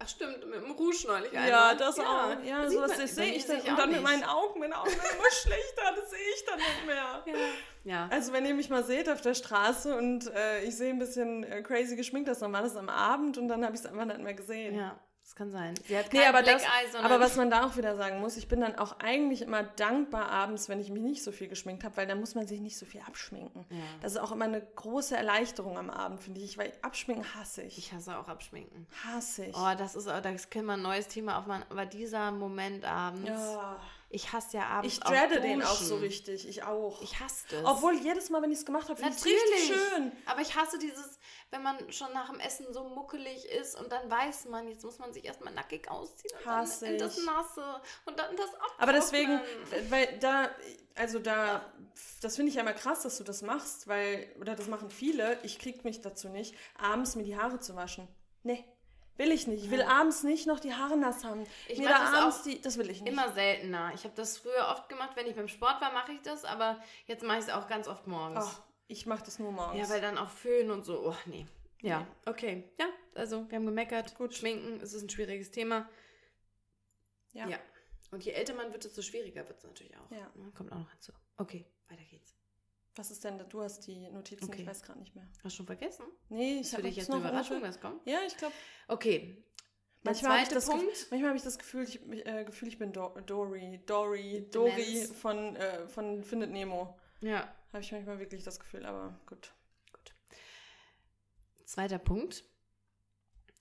Ach 0.00 0.08
stimmt, 0.08 0.46
mit 0.48 0.62
dem 0.62 0.70
Rouge 0.70 0.96
neulich 1.08 1.32
Ja, 1.32 1.40
einmal. 1.40 1.76
das 1.76 1.98
auch. 1.98 2.44
Ja, 2.44 2.68
sieht 2.68 2.78
sowas 2.78 2.90
man- 2.92 3.00
das 3.00 3.14
sehe 3.16 3.32
ich 3.32 3.46
dann. 3.46 3.60
Und 3.60 3.78
dann 3.78 3.90
mit 3.90 4.02
meinen 4.02 4.22
Augen, 4.22 4.60
meine 4.60 4.78
Augen 4.78 4.90
werden 4.90 5.16
immer 5.18 5.30
schlechter, 5.32 5.82
das 5.96 6.10
sehe 6.10 6.18
ich 6.36 6.44
dann 6.44 6.58
nicht 6.58 6.86
mehr. 6.86 7.24
Ja. 7.26 7.34
ja. 7.82 8.08
Also 8.12 8.32
wenn 8.32 8.46
ihr 8.46 8.54
mich 8.54 8.70
mal 8.70 8.84
seht 8.84 9.08
auf 9.08 9.22
der 9.22 9.34
Straße 9.34 9.96
und 9.96 10.32
äh, 10.32 10.62
ich 10.62 10.76
sehe 10.76 10.90
ein 10.90 11.00
bisschen 11.00 11.42
äh, 11.42 11.62
crazy 11.62 11.96
geschminkt 11.96 12.30
aus, 12.30 12.38
dann 12.38 12.52
war 12.52 12.62
das 12.62 12.76
am 12.76 12.88
Abend 12.88 13.38
und 13.38 13.48
dann 13.48 13.64
habe 13.64 13.74
ich 13.74 13.80
es 13.80 13.86
einfach 13.86 14.04
nicht 14.04 14.20
mehr 14.20 14.34
gesehen. 14.34 14.76
Ja, 14.76 14.90
das 14.90 15.07
kann 15.38 15.52
sein. 15.52 15.74
Sie 15.86 15.96
hat 15.96 16.12
Nee, 16.12 16.18
kein 16.18 16.34
aber, 16.34 16.42
Black 16.42 16.60
das, 16.92 16.94
aber 16.96 17.20
was 17.20 17.36
man 17.36 17.48
da 17.48 17.64
auch 17.64 17.76
wieder 17.76 17.96
sagen 17.96 18.20
muss, 18.20 18.36
ich 18.36 18.48
bin 18.48 18.60
dann 18.60 18.76
auch 18.76 18.98
eigentlich 18.98 19.42
immer 19.42 19.62
dankbar 19.62 20.28
abends, 20.30 20.68
wenn 20.68 20.80
ich 20.80 20.90
mich 20.90 21.02
nicht 21.02 21.22
so 21.22 21.30
viel 21.30 21.46
geschminkt 21.46 21.84
habe, 21.84 21.96
weil 21.96 22.06
dann 22.08 22.18
muss 22.18 22.34
man 22.34 22.46
sich 22.48 22.60
nicht 22.60 22.76
so 22.76 22.84
viel 22.84 23.00
abschminken. 23.02 23.64
Ja. 23.70 23.76
Das 24.02 24.12
ist 24.12 24.18
auch 24.18 24.32
immer 24.32 24.46
eine 24.46 24.60
große 24.60 25.16
Erleichterung 25.16 25.78
am 25.78 25.90
Abend, 25.90 26.20
finde 26.20 26.40
ich, 26.40 26.58
weil 26.58 26.72
abschminken 26.82 27.24
hasse 27.36 27.62
ich. 27.62 27.78
Ich 27.78 27.92
hasse 27.92 28.18
auch 28.18 28.28
Abschminken. 28.28 28.86
hasse 29.04 29.46
ich. 29.46 29.56
Oh, 29.56 29.74
das 29.78 29.94
ist, 29.94 30.08
das 30.08 30.50
können 30.50 30.66
wir 30.66 30.74
ein 30.74 30.82
neues 30.82 31.06
Thema 31.06 31.38
aufmachen. 31.38 31.64
Aber 31.70 31.86
dieser 31.86 32.32
Moment 32.32 32.84
abends, 32.84 33.28
ja. 33.28 33.80
ich 34.10 34.32
hasse 34.32 34.56
ja 34.56 34.66
abends 34.66 34.94
Ich 34.94 35.00
dreade 35.00 35.40
den 35.40 35.62
auch 35.62 35.76
so 35.76 35.96
richtig, 35.96 36.48
ich 36.48 36.64
auch. 36.64 37.00
Ich 37.00 37.20
hasse 37.20 37.44
das. 37.50 37.64
Obwohl 37.64 37.94
jedes 37.94 38.28
Mal, 38.30 38.42
wenn 38.42 38.50
ich 38.50 38.58
es 38.58 38.66
gemacht 38.66 38.88
habe, 38.88 38.96
finde 38.96 39.14
ich 39.14 39.20
es 39.20 39.24
richtig 39.24 39.76
schön. 39.76 40.12
Aber 40.26 40.40
ich 40.40 40.56
hasse 40.56 40.78
dieses, 40.78 41.17
wenn 41.50 41.62
man 41.62 41.92
schon 41.92 42.12
nach 42.12 42.30
dem 42.30 42.40
Essen 42.40 42.72
so 42.72 42.84
muckelig 42.84 43.46
ist 43.46 43.78
und 43.78 43.90
dann 43.90 44.10
weiß 44.10 44.46
man, 44.46 44.68
jetzt 44.68 44.84
muss 44.84 44.98
man 44.98 45.12
sich 45.12 45.24
erstmal 45.24 45.54
nackig 45.54 45.90
ausziehen 45.90 46.36
und 46.38 46.46
Hasse 46.46 46.84
dann 46.84 46.94
in 46.94 47.00
das. 47.00 47.24
Nasse 47.24 47.80
und 48.04 48.18
dann 48.18 48.36
das 48.36 48.52
abtrocknen. 48.54 48.78
Aber 48.78 48.92
deswegen, 48.92 49.40
weil 49.88 50.18
da, 50.18 50.50
also 50.94 51.18
da, 51.18 51.72
das 52.20 52.36
finde 52.36 52.50
ich 52.50 52.56
ja 52.56 52.62
immer 52.62 52.74
krass, 52.74 53.02
dass 53.02 53.16
du 53.16 53.24
das 53.24 53.42
machst, 53.42 53.88
weil, 53.88 54.30
oder 54.40 54.54
das 54.54 54.68
machen 54.68 54.90
viele, 54.90 55.38
ich 55.42 55.58
krieg 55.58 55.84
mich 55.84 56.02
dazu 56.02 56.28
nicht, 56.28 56.54
abends 56.78 57.16
mir 57.16 57.24
die 57.24 57.38
Haare 57.38 57.60
zu 57.60 57.74
waschen. 57.74 58.08
Nee, 58.42 58.64
will 59.16 59.32
ich 59.32 59.46
nicht. 59.46 59.64
Ich 59.64 59.70
will 59.70 59.82
abends 59.82 60.22
nicht 60.24 60.46
noch 60.46 60.60
die 60.60 60.74
Haare 60.74 60.98
nass 60.98 61.24
haben. 61.24 61.44
Ich 61.66 61.78
mir 61.78 61.88
da 61.88 61.98
das 61.98 62.14
abends 62.14 62.38
auch 62.38 62.42
die, 62.44 62.60
das 62.60 62.76
will 62.76 62.90
ich 62.90 63.00
nicht. 63.00 63.10
Immer 63.10 63.32
seltener. 63.32 63.92
Ich 63.94 64.04
habe 64.04 64.14
das 64.14 64.36
früher 64.36 64.68
oft 64.70 64.88
gemacht, 64.90 65.12
wenn 65.14 65.26
ich 65.26 65.34
beim 65.34 65.48
Sport 65.48 65.80
war, 65.80 65.92
mache 65.92 66.12
ich 66.12 66.20
das, 66.22 66.44
aber 66.44 66.78
jetzt 67.06 67.22
mache 67.22 67.38
ich 67.38 67.44
es 67.44 67.50
auch 67.50 67.68
ganz 67.68 67.88
oft 67.88 68.06
morgens. 68.06 68.44
Ach, 68.46 68.67
ich 68.88 69.06
mache 69.06 69.24
das 69.24 69.38
nur 69.38 69.52
morgens. 69.52 69.78
Ja, 69.78 69.88
weil 69.94 70.00
dann 70.00 70.18
auch 70.18 70.30
Föhn 70.30 70.70
und 70.70 70.84
so. 70.84 71.08
Oh, 71.10 71.16
nee. 71.26 71.46
Ja, 71.80 72.06
okay. 72.26 72.64
Ja, 72.80 72.86
also 73.14 73.48
wir 73.48 73.56
haben 73.56 73.66
gemeckert. 73.66 74.16
Gut. 74.16 74.34
Schminken, 74.34 74.80
es 74.80 74.92
ist 74.94 75.02
ein 75.02 75.08
schwieriges 75.10 75.50
Thema. 75.52 75.88
ja. 77.32 77.48
Ja. 77.48 77.58
Und 78.10 78.24
je 78.24 78.32
älter 78.32 78.54
man 78.54 78.72
wird, 78.72 78.84
desto 78.84 79.02
schwieriger 79.02 79.46
wird 79.46 79.58
es 79.58 79.64
natürlich 79.64 79.94
auch. 79.98 80.10
Ja. 80.10 80.30
Ne, 80.34 80.50
Kommt 80.56 80.72
auch 80.72 80.78
noch 80.78 80.90
hinzu. 80.92 81.12
Okay, 81.36 81.66
weiter 81.88 82.02
geht's. 82.10 82.34
Was 82.96 83.10
ist 83.10 83.22
denn, 83.22 83.36
da? 83.36 83.44
du 83.44 83.60
hast 83.60 83.86
die 83.86 84.08
Notizen, 84.08 84.46
Okay. 84.46 84.62
ich 84.62 84.66
weiß 84.66 84.82
gerade 84.82 84.98
nicht 84.98 85.14
mehr. 85.14 85.28
Hast 85.44 85.44
du 85.44 85.50
schon 85.58 85.66
vergessen? 85.66 86.06
Nee, 86.30 86.54
ich 86.54 86.60
Ist 86.62 86.70
für 86.70 86.76
habe 86.78 86.88
dich 86.88 86.96
jetzt 86.96 87.10
eine 87.10 87.20
Überraschung, 87.20 87.60
was 87.60 87.78
kommt? 87.78 88.04
Ja, 88.06 88.20
ich 88.26 88.34
glaube, 88.36 88.54
Okay. 88.88 89.36
Der 90.04 90.12
manchmal 90.12 90.32
habe 90.32 90.40
ich, 90.42 90.48
zweite 90.48 90.54
das 90.54 90.66
Gefühl- 90.68 90.80
Punkt. 90.84 91.06
manchmal 91.10 91.30
hab 91.30 91.36
ich 91.36 91.42
das 91.42 91.58
Gefühl, 91.58 91.82
ich, 91.84 92.26
äh, 92.26 92.44
Gefühl, 92.44 92.68
ich 92.68 92.78
bin 92.78 92.92
Do 92.94 93.08
Dory, 93.26 93.80
Dory, 93.84 94.48
Dory 94.50 94.70
Demenz. 94.74 95.12
von, 95.12 95.56
äh, 95.56 95.86
von 95.88 96.24
Findet 96.24 96.50
Nemo. 96.50 96.98
Ja. 97.20 97.54
Habe 97.72 97.82
ich 97.82 97.92
manchmal 97.92 98.18
wirklich 98.18 98.44
das 98.44 98.58
Gefühl, 98.58 98.86
aber 98.86 99.18
gut. 99.26 99.52
Zweiter 101.64 101.98
Punkt. 101.98 102.44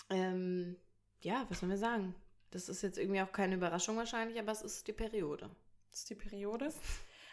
Ähm, 0.10 0.78
ja, 1.20 1.46
was 1.50 1.60
sollen 1.60 1.72
wir 1.72 1.78
sagen? 1.78 2.16
Das 2.52 2.70
ist 2.70 2.82
jetzt 2.82 2.98
irgendwie 2.98 3.22
auch 3.22 3.34
keine 3.34 3.56
Überraschung 3.56 3.98
wahrscheinlich, 3.98 4.40
aber 4.40 4.54
es 4.54 4.62
ist 4.62 4.88
die 4.88 4.94
Periode. 4.94 5.50
Das 5.92 6.00
ist 6.00 6.10
die 6.10 6.16
Periode. 6.16 6.74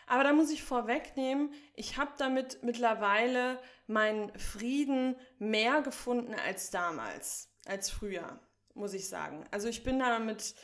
Aber 0.07 0.25
da 0.25 0.33
muss 0.33 0.51
ich 0.51 0.65
vorwegnehmen, 0.65 1.55
ich 1.75 1.97
habe 1.97 2.13
damit 2.19 2.63
mittlerweile 2.63 3.59
meinen 3.87 4.37
Frieden 4.39 5.17
mehr 5.39 5.81
gefunden 5.83 6.35
als 6.35 6.71
damals, 6.71 7.49
als 7.65 7.89
früher, 7.89 8.41
muss 8.75 8.93
ich 8.93 9.09
sagen. 9.09 9.47
Also 9.53 9.69
ich 9.69 9.85
bin 9.85 10.01
damit 10.01 10.57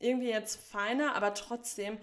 irgendwie 0.00 0.28
jetzt 0.30 0.60
feiner, 0.70 1.14
aber 1.14 1.34
trotzdem 1.34 1.98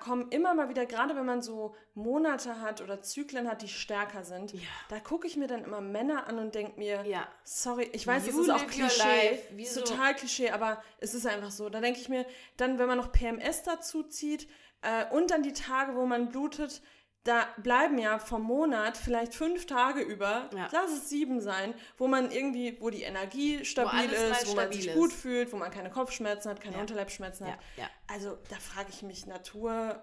kommen 0.00 0.30
immer 0.30 0.54
mal 0.54 0.68
wieder, 0.68 0.86
gerade 0.86 1.16
wenn 1.16 1.26
man 1.26 1.42
so 1.42 1.74
Monate 1.94 2.60
hat 2.60 2.80
oder 2.80 3.02
Zyklen 3.02 3.48
hat, 3.48 3.62
die 3.62 3.68
stärker 3.68 4.22
sind, 4.24 4.52
Ja. 4.52 4.60
da 4.88 5.00
gucke 5.00 5.26
ich 5.26 5.36
mir 5.36 5.46
dann 5.48 5.64
immer 5.64 5.80
Männer 5.80 6.26
an 6.28 6.38
und 6.38 6.54
denke 6.54 6.78
mir, 6.78 7.04
Ja. 7.06 7.26
Sorry, 7.44 7.88
ich 7.92 8.06
weiß, 8.06 8.26
You 8.28 8.42
ist 8.42 8.50
auch 8.50 8.66
Klischee. 8.66 9.40
Ist 9.56 9.74
total 9.78 10.14
Klischee, 10.14 10.50
aber 10.50 10.82
es 10.98 11.14
ist 11.14 11.26
einfach 11.26 11.50
so. 11.50 11.68
Da 11.68 11.80
denke 11.80 12.00
ich 12.00 12.08
mir, 12.08 12.26
dann, 12.56 12.78
wenn 12.78 12.86
man 12.86 12.98
noch 12.98 13.12
PMS 13.12 13.62
dazu 13.62 14.02
zieht 14.04 14.48
äh, 14.82 15.06
und 15.12 15.30
dann 15.30 15.42
die 15.42 15.52
Tage, 15.52 15.94
wo 15.96 16.06
man 16.06 16.28
blutet, 16.28 16.82
da 17.24 17.46
bleiben 17.58 17.98
ja 17.98 18.18
vom 18.18 18.42
Monat 18.42 18.96
vielleicht 18.96 19.34
fünf 19.34 19.66
Tage 19.66 20.00
über, 20.00 20.50
Ja. 20.54 20.68
lass 20.72 20.90
es 20.90 21.08
sieben 21.08 21.40
sein, 21.40 21.72
wo 21.96 22.08
man 22.08 22.30
irgendwie, 22.32 22.80
wo 22.80 22.90
die 22.90 23.02
Energie 23.02 23.64
stabil 23.64 24.08
mal 24.08 24.12
ist, 24.12 24.46
wo 24.48 24.54
man 24.54 24.72
sich 24.72 24.88
ist. 24.88 24.94
gut 24.94 25.12
fühlt, 25.12 25.52
wo 25.52 25.56
man 25.56 25.70
keine 25.70 25.90
Kopfschmerzen 25.90 26.50
hat, 26.50 26.60
keine 26.60 26.74
Ja. 26.76 26.80
Unterleibsschmerzen 26.80 27.46
Ja, 27.46 27.52
hat. 27.52 27.90
Also 28.08 28.38
da 28.48 28.56
frage 28.56 28.88
ich 28.90 29.02
mich, 29.02 29.26
Natur, 29.26 30.02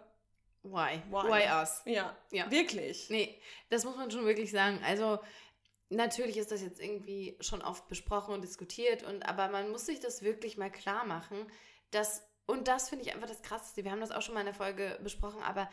Why? 0.63 1.01
Why? 1.09 1.29
Why 1.29 1.47
us? 1.61 1.81
ja, 1.85 2.15
Ja. 2.31 2.49
wirklich. 2.51 3.09
Nee, 3.09 3.41
das 3.69 3.85
muss 3.85 3.95
man 3.95 4.11
schon 4.11 4.25
wirklich 4.25 4.51
sagen. 4.51 4.81
Also, 4.85 5.19
natürlich 5.89 6.37
ist 6.37 6.51
das 6.51 6.61
jetzt 6.61 6.81
irgendwie 6.81 7.37
schon 7.39 7.61
oft 7.61 7.87
besprochen 7.87 8.33
und 8.33 8.41
diskutiert, 8.41 9.03
und 9.03 9.23
aber 9.27 9.47
man 9.47 9.71
muss 9.71 9.85
sich 9.85 9.99
das 9.99 10.21
wirklich 10.21 10.57
mal 10.57 10.69
klar 10.71 11.05
machen, 11.05 11.49
dass 11.91 12.23
und 12.45 12.67
das 12.67 12.89
finde 12.89 13.05
ich 13.05 13.13
einfach 13.13 13.27
das 13.27 13.41
Krasseste. 13.43 13.83
Wir 13.83 13.91
haben 13.91 14.01
das 14.01 14.11
auch 14.11 14.21
schon 14.23 14.33
mal 14.33 14.39
in 14.41 14.47
der 14.47 14.55
Folge 14.55 14.99
besprochen, 15.03 15.41
aber 15.43 15.69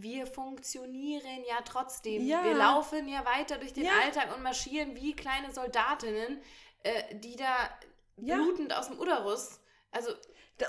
wir 0.00 0.26
funktionieren 0.26 1.44
ja 1.48 1.60
trotzdem. 1.64 2.24
Ja. 2.24 2.44
Wir 2.44 2.54
laufen 2.54 3.08
ja 3.08 3.24
weiter 3.24 3.58
durch 3.58 3.72
den 3.72 3.84
Ja. 3.84 3.92
Alltag 4.04 4.34
und 4.34 4.42
marschieren 4.42 4.94
wie 4.94 5.14
kleine 5.14 5.52
Soldatinnen, 5.52 6.40
äh, 6.84 7.16
die 7.16 7.34
da 7.36 7.68
blutend 8.16 8.72
aus 8.72 8.88
dem 8.88 8.98
Uterus. 8.98 9.60
Also, 9.90 10.12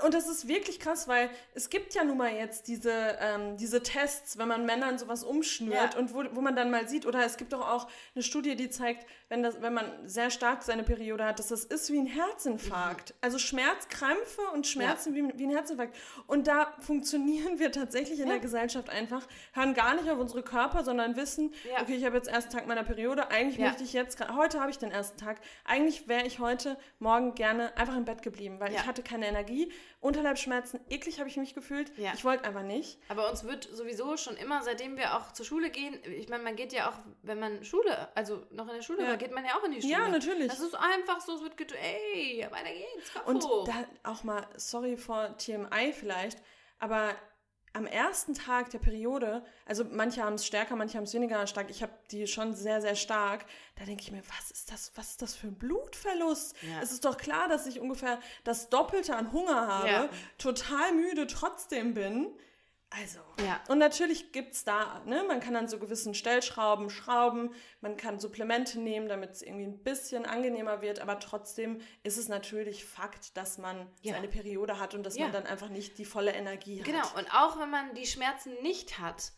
Und 0.04 0.14
das 0.14 0.28
ist 0.28 0.46
wirklich 0.46 0.78
krass, 0.78 1.08
weil 1.08 1.30
es 1.54 1.68
gibt 1.68 1.94
ja 1.94 2.04
nun 2.04 2.16
mal 2.16 2.32
jetzt 2.32 2.68
diese, 2.68 2.92
ähm, 3.20 3.56
diese 3.56 3.82
Tests, 3.82 4.38
wenn 4.38 4.46
man 4.48 4.64
Männern 4.64 4.98
sowas 4.98 5.24
umschnürt 5.24 5.94
Ja. 5.94 5.98
und 5.98 6.14
wo, 6.14 6.22
wo 6.32 6.40
man 6.40 6.54
dann 6.54 6.70
mal 6.70 6.88
sieht, 6.88 7.06
oder 7.06 7.24
es 7.24 7.36
gibt 7.36 7.52
doch 7.52 7.68
auch 7.68 7.88
eine 8.14 8.22
Studie, 8.22 8.54
die 8.54 8.70
zeigt, 8.70 9.04
wenn, 9.28 9.42
das, 9.42 9.60
wenn 9.62 9.74
man 9.74 9.86
sehr 10.08 10.30
stark 10.30 10.62
seine 10.62 10.84
Periode 10.84 11.24
hat, 11.24 11.38
dass 11.38 11.48
das 11.48 11.64
ist 11.64 11.90
wie 11.92 11.98
ein 11.98 12.06
Herzinfarkt. 12.06 13.14
Also 13.20 13.38
Schmerzkrämpfe 13.38 14.42
und 14.54 14.66
Schmerzen 14.66 15.14
wie, 15.14 15.28
wie 15.38 15.44
ein 15.46 15.50
Herzinfarkt. 15.50 15.96
Und 16.26 16.46
da 16.46 16.72
funktionieren 16.80 17.58
wir 17.58 17.72
tatsächlich 17.72 18.20
in 18.20 18.26
Ja. 18.26 18.32
der 18.34 18.40
Gesellschaft 18.40 18.90
einfach, 18.90 19.26
hören 19.52 19.74
gar 19.74 19.94
nicht 19.94 20.08
auf 20.10 20.18
unsere 20.18 20.42
Körper, 20.42 20.84
sondern 20.84 21.16
wissen, 21.16 21.52
Ja. 21.70 21.82
okay, 21.82 21.94
ich 21.96 22.04
habe 22.04 22.16
jetzt 22.16 22.28
ersten 22.28 22.52
Tag 22.52 22.66
meiner 22.66 22.84
Periode, 22.84 23.30
eigentlich 23.30 23.56
Ja. 23.58 23.66
möchte 23.68 23.84
ich 23.84 23.92
jetzt, 23.92 24.18
heute 24.36 24.60
habe 24.60 24.70
ich 24.70 24.78
den 24.78 24.90
ersten 24.90 25.18
Tag, 25.18 25.40
eigentlich 25.64 26.08
wäre 26.08 26.26
ich 26.26 26.38
heute 26.38 26.76
Morgen 26.98 27.34
gerne 27.34 27.76
einfach 27.76 27.96
im 27.96 28.04
Bett 28.04 28.22
geblieben, 28.22 28.60
weil 28.60 28.72
Ja. 28.72 28.80
ich 28.80 28.86
hatte 28.86 29.02
keine 29.02 29.26
Energie, 29.26 29.72
Unterleibsschmerzen, 30.00 30.80
eklig 30.88 31.18
habe 31.20 31.28
ich 31.28 31.36
mich 31.36 31.54
gefühlt, 31.54 31.92
Ja. 31.98 32.12
ich 32.14 32.24
wollte 32.24 32.44
einfach 32.44 32.62
nicht. 32.62 32.98
aber 33.08 33.30
uns 33.30 33.44
wird 33.44 33.64
sowieso 33.72 34.16
schon 34.16 34.36
immer, 34.36 34.62
seitdem 34.62 34.96
wir 34.96 35.16
auch 35.16 35.32
zur 35.32 35.44
Schule 35.44 35.70
gehen, 35.70 35.98
ich 36.04 36.28
meine, 36.28 36.42
man 36.42 36.56
geht 36.56 36.72
ja 36.72 36.88
auch, 36.90 36.94
wenn 37.22 37.38
man 37.38 37.64
Schule, 37.64 38.08
also 38.16 38.42
noch 38.50 38.66
in 38.68 38.74
der 38.76 38.82
Schule 38.82 39.02
Ja. 39.02 39.08
war, 39.08 39.16
geht 39.16 39.32
man 39.32 39.44
ja 39.44 39.56
auch 39.58 39.64
in 39.64 39.72
die 39.72 39.82
Schule. 39.82 39.92
Ja, 39.92 40.08
natürlich. 40.08 40.48
Das 40.48 40.60
ist 40.60 40.74
einfach 40.74 41.20
so, 41.20 41.34
es 41.36 41.42
wird 41.42 41.56
getan, 41.56 41.78
ey, 41.80 42.46
weiter 42.50 42.70
geht's, 42.72 43.12
Kopf 43.12 43.26
Und 43.26 43.44
hoch. 43.44 43.64
da 43.66 44.10
auch 44.10 44.22
mal, 44.24 44.46
sorry 44.56 44.96
vor 44.96 45.36
TMI 45.36 45.92
vielleicht, 45.92 46.38
aber 46.78 47.14
am 47.72 47.86
ersten 47.86 48.34
Tag 48.34 48.70
der 48.70 48.78
Periode, 48.78 49.44
also 49.64 49.84
manche 49.84 50.22
haben 50.24 50.34
es 50.34 50.46
stärker, 50.46 50.74
manche 50.76 50.96
haben 50.96 51.04
es 51.04 51.14
weniger 51.14 51.46
stark, 51.46 51.70
ich 51.70 51.82
habe 51.82 51.92
die 52.10 52.26
schon 52.26 52.54
sehr, 52.54 52.80
sehr 52.80 52.96
stark, 52.96 53.44
da 53.78 53.84
denke 53.84 54.02
ich 54.02 54.10
mir, 54.10 54.22
was 54.38 54.50
ist 54.50 54.72
das, 54.72 54.90
was 54.96 55.10
ist 55.10 55.22
das 55.22 55.36
für 55.36 55.46
ein 55.46 55.54
Blutverlust? 55.54 56.56
Ja. 56.62 56.80
Es 56.82 56.90
ist 56.92 57.04
doch 57.04 57.16
klar, 57.16 57.48
dass 57.48 57.66
ich 57.66 57.80
ungefähr 57.80 58.18
das 58.44 58.68
Doppelte 58.70 59.14
an 59.16 59.32
Hunger 59.32 59.68
habe, 59.68 59.88
Ja. 59.88 60.08
total 60.38 60.92
müde 60.94 61.26
trotzdem 61.26 61.94
bin. 61.94 62.28
Also. 62.90 63.20
Ja. 63.44 63.60
Und 63.68 63.78
natürlich 63.78 64.32
gibt 64.32 64.54
es 64.54 64.64
da, 64.64 65.00
ne, 65.06 65.22
man 65.28 65.38
kann 65.38 65.54
an 65.54 65.68
so 65.68 65.78
gewissen 65.78 66.12
Stellschrauben 66.12 66.90
schrauben, 66.90 67.54
man 67.80 67.96
kann 67.96 68.18
Supplemente 68.18 68.80
nehmen, 68.80 69.08
damit 69.08 69.30
es 69.30 69.42
irgendwie 69.42 69.64
ein 69.66 69.78
bisschen 69.78 70.26
angenehmer 70.26 70.82
wird, 70.82 70.98
aber 70.98 71.20
trotzdem 71.20 71.80
ist 72.02 72.16
es 72.18 72.28
natürlich 72.28 72.84
Fakt, 72.84 73.36
dass 73.36 73.58
man 73.58 73.86
Ja. 74.02 74.14
seine 74.14 74.26
Periode 74.26 74.80
hat 74.80 74.94
und 74.94 75.04
dass 75.04 75.16
Ja. 75.16 75.24
man 75.24 75.32
dann 75.32 75.46
einfach 75.46 75.68
nicht 75.68 75.98
die 75.98 76.04
volle 76.04 76.32
Energie 76.32 76.80
Genau, 76.80 77.02
hat. 77.02 77.16
und 77.16 77.32
auch 77.32 77.60
wenn 77.60 77.70
man 77.70 77.94
die 77.94 78.06
Schmerzen 78.06 78.54
nicht 78.62 78.98
hat. 78.98 79.32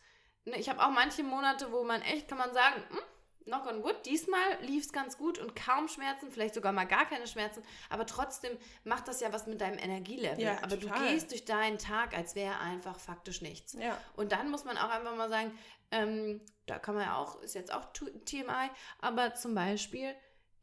Ne, 0.45 0.57
Ich 0.57 0.67
habe 0.67 0.83
auch 0.83 0.89
manche 0.91 1.21
Monate, 1.23 1.71
wo 1.71 1.83
man 1.83 2.01
echt, 2.01 2.27
kann 2.27 2.39
man 2.39 2.53
sagen, 2.53 2.81
hm, 2.89 2.99
knock 3.45 3.65
on 3.67 3.83
wood, 3.83 4.05
diesmal 4.05 4.41
lief 4.61 4.85
es 4.85 4.91
ganz 4.93 5.17
gut 5.17 5.37
und 5.39 5.55
kaum 5.55 5.87
Schmerzen, 5.87 6.31
vielleicht 6.31 6.53
sogar 6.55 6.71
mal 6.71 6.85
gar 6.85 7.05
keine 7.05 7.27
Schmerzen, 7.27 7.61
aber 7.89 8.05
trotzdem 8.05 8.57
macht 8.83 9.07
das 9.07 9.19
ja 9.21 9.31
was 9.33 9.47
mit 9.47 9.61
deinem 9.61 9.77
Energielevel. 9.77 10.43
Ja, 10.43 10.57
aber 10.61 10.79
total. 10.79 10.99
du 10.99 11.07
gehst 11.13 11.31
durch 11.31 11.45
deinen 11.45 11.77
Tag, 11.77 12.15
als 12.15 12.35
wäre 12.35 12.59
einfach 12.59 12.99
faktisch 12.99 13.41
nichts. 13.41 13.73
Ja. 13.73 13.97
Und 14.15 14.31
dann 14.31 14.49
muss 14.49 14.63
man 14.65 14.77
auch 14.77 14.89
einfach 14.89 15.15
mal 15.15 15.29
sagen, 15.29 15.57
ähm, 15.91 16.41
da 16.65 16.79
kann 16.79 16.95
man 16.95 17.03
ja 17.05 17.17
auch, 17.17 17.41
ist 17.41 17.55
jetzt 17.55 17.73
auch 17.73 17.85
TMI, 17.93 18.69
aber 18.99 19.33
zum 19.35 19.53
Beispiel 19.55 20.15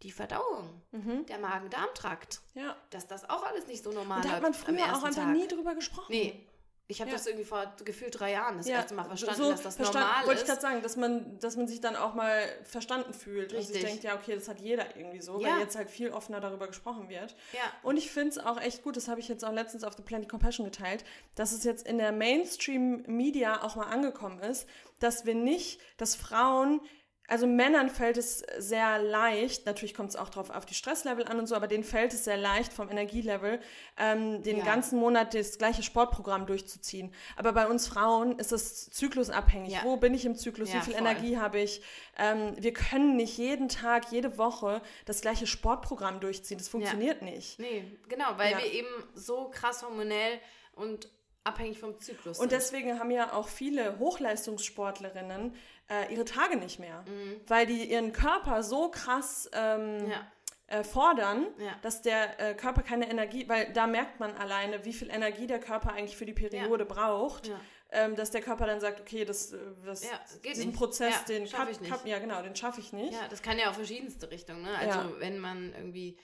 die 0.02 0.12
Verdauung, 0.12 0.82
Mhm. 0.92 1.26
der 1.26 1.38
Magen-Darm-Trakt, 1.38 2.40
ja. 2.54 2.74
dass 2.88 3.06
das 3.06 3.28
auch 3.28 3.44
alles 3.44 3.66
nicht 3.66 3.84
so 3.84 3.92
normal 3.92 4.18
Und 4.18 4.24
da 4.24 4.30
hat 4.30 4.42
man 4.42 4.54
früher 4.54 4.84
auch 4.96 5.02
einfach 5.04 5.24
Tag. 5.24 5.28
nie 5.32 5.46
drüber 5.46 5.74
gesprochen. 5.74 6.06
Nee. 6.08 6.46
Ich 6.90 7.00
habe 7.00 7.10
Ja. 7.10 7.16
das 7.16 7.26
irgendwie 7.26 7.44
vor 7.44 7.72
gefühlt 7.84 8.18
drei 8.18 8.32
Jahren 8.32 8.58
das 8.58 8.66
Ja, 8.66 8.76
erste 8.76 8.94
Mal 8.94 9.04
verstanden, 9.04 9.42
so 9.42 9.50
dass 9.50 9.62
das 9.62 9.76
verstanden- 9.76 10.08
normal 10.08 10.26
Wollte 10.26 10.32
ich 10.34 10.40
ist. 10.42 10.48
gerade 10.48 10.60
sagen, 10.60 10.82
dass 10.82 10.96
man, 10.96 11.38
dass 11.38 11.56
man 11.56 11.68
sich 11.68 11.80
dann 11.80 11.96
auch 11.96 12.14
mal 12.14 12.42
verstanden 12.64 13.14
fühlt 13.14 13.52
und 13.52 13.58
Richtig. 13.58 13.76
sich 13.76 13.84
denkt, 13.84 14.04
ja, 14.04 14.14
okay, 14.16 14.34
das 14.34 14.48
hat 14.48 14.60
jeder 14.60 14.96
irgendwie 14.96 15.20
so, 15.20 15.40
Ja. 15.40 15.50
weil 15.54 15.60
jetzt 15.60 15.76
halt 15.76 15.88
viel 15.88 16.10
offener 16.10 16.40
darüber 16.40 16.66
gesprochen 16.66 17.08
wird. 17.08 17.34
Ja. 17.52 17.60
Und 17.82 17.96
ich 17.96 18.10
finde 18.10 18.30
es 18.30 18.38
auch 18.38 18.60
echt 18.60 18.82
gut, 18.82 18.96
das 18.96 19.08
habe 19.08 19.20
ich 19.20 19.28
jetzt 19.28 19.44
auch 19.44 19.52
letztens 19.52 19.84
auf 19.84 19.94
The 19.96 20.02
Planet 20.02 20.28
Compassion 20.28 20.64
geteilt, 20.66 21.04
dass 21.36 21.52
es 21.52 21.64
jetzt 21.64 21.86
in 21.86 21.98
der 21.98 22.12
Mainstream-Media 22.12 23.62
auch 23.62 23.76
mal 23.76 23.86
angekommen 23.86 24.40
ist, 24.40 24.66
dass 24.98 25.24
wir 25.26 25.34
nicht, 25.34 25.80
dass 25.96 26.14
Frauen, 26.14 26.80
also 27.30 27.46
Männern 27.46 27.88
fällt 27.88 28.16
es 28.16 28.44
sehr 28.58 28.98
leicht, 29.00 29.64
natürlich 29.64 29.94
kommt 29.94 30.10
es 30.10 30.16
auch 30.16 30.28
drauf 30.28 30.50
auf 30.50 30.66
die 30.66 30.74
Stresslevel 30.74 31.26
an 31.26 31.38
und 31.38 31.46
so, 31.46 31.54
aber 31.54 31.68
denen 31.68 31.84
fällt 31.84 32.12
es 32.12 32.24
sehr 32.24 32.36
leicht 32.36 32.72
vom 32.72 32.90
Energielevel, 32.90 33.60
ähm, 33.96 34.42
den 34.42 34.58
Ja. 34.58 34.64
ganzen 34.64 34.98
Monat 34.98 35.32
das 35.34 35.56
gleiche 35.56 35.82
Sportprogramm 35.84 36.46
durchzuziehen. 36.46 37.14
Aber 37.36 37.52
bei 37.52 37.68
uns 37.68 37.86
Frauen 37.86 38.38
ist 38.40 38.50
es 38.50 38.90
zyklusabhängig. 38.90 39.72
Ja. 39.72 39.84
Wo 39.84 39.96
bin 39.96 40.12
ich 40.12 40.24
im 40.26 40.34
Zyklus? 40.34 40.70
Ja, 40.72 40.80
Wie 40.80 40.84
viel 40.84 40.94
voll. 40.94 41.02
Energie 41.06 41.38
habe 41.38 41.60
ich? 41.60 41.82
Ähm, 42.18 42.54
wir 42.58 42.72
können 42.72 43.16
nicht 43.16 43.38
jeden 43.38 43.68
Tag, 43.68 44.10
jede 44.10 44.36
Woche 44.36 44.82
das 45.06 45.20
gleiche 45.20 45.46
Sportprogramm 45.46 46.18
durchziehen. 46.20 46.58
Das 46.58 46.68
funktioniert 46.68 47.22
nicht. 47.22 47.58
Nee, 47.60 47.84
genau, 48.08 48.36
weil 48.36 48.56
wir 48.58 48.72
eben 48.72 48.88
so 49.14 49.50
krass 49.50 49.82
hormonell 49.84 50.40
und 50.74 51.08
abhängig 51.44 51.78
vom 51.80 51.98
Zyklus 51.98 52.38
Und 52.38 52.52
deswegen 52.52 52.98
haben 52.98 53.10
ja 53.10 53.32
auch 53.32 53.48
viele 53.48 53.98
Hochleistungssportlerinnen 53.98 55.54
äh, 55.88 56.12
ihre 56.12 56.24
Tage 56.24 56.56
nicht 56.56 56.78
mehr, 56.78 57.02
Mhm. 57.06 57.40
weil 57.46 57.66
die 57.66 57.84
ihren 57.90 58.12
Körper 58.12 58.62
so 58.62 58.90
krass 58.90 59.48
ähm, 59.52 60.08
Ja. 60.10 60.26
äh, 60.68 60.84
fordern, 60.84 61.46
Ja. 61.58 61.74
dass 61.82 62.02
der 62.02 62.38
äh, 62.38 62.54
Körper 62.54 62.82
keine 62.82 63.10
Energie, 63.10 63.48
weil 63.48 63.72
da 63.72 63.86
merkt 63.88 64.20
man 64.20 64.32
alleine, 64.36 64.84
wie 64.84 64.92
viel 64.92 65.10
Energie 65.10 65.46
der 65.48 65.58
Körper 65.58 65.92
eigentlich 65.92 66.16
für 66.16 66.26
die 66.26 66.32
Periode 66.32 66.84
braucht, 66.84 67.48
Ja. 67.48 67.60
ähm, 67.90 68.14
dass 68.14 68.30
der 68.30 68.40
Körper 68.40 68.66
dann 68.66 68.80
sagt, 68.80 69.00
okay, 69.00 69.24
das, 69.24 69.52
äh, 69.52 69.58
das 69.84 70.04
Ja, 70.04 70.10
diesen 70.44 70.66
nicht. 70.68 70.78
Prozess, 70.78 71.12
Ja, 71.14 71.24
den 71.26 71.46
schaff 71.48 71.60
kann- 71.60 71.70
ich 71.70 71.80
nicht. 71.80 71.90
kann- 71.92 72.06
ja 72.06 72.18
genau, 72.20 72.40
den 72.42 72.54
schaffe 72.54 72.80
ich 72.80 72.92
nicht. 72.92 73.12
Ja, 73.14 73.26
das 73.28 73.42
kann 73.42 73.58
ja 73.58 73.70
auch 73.70 73.74
verschiedenste 73.74 74.30
Richtungen. 74.30 74.62
Ne? 74.62 74.70
Also 74.78 74.98
Ja. 75.00 75.10
wenn 75.18 75.38
man 75.40 75.72
irgendwie 75.74 76.16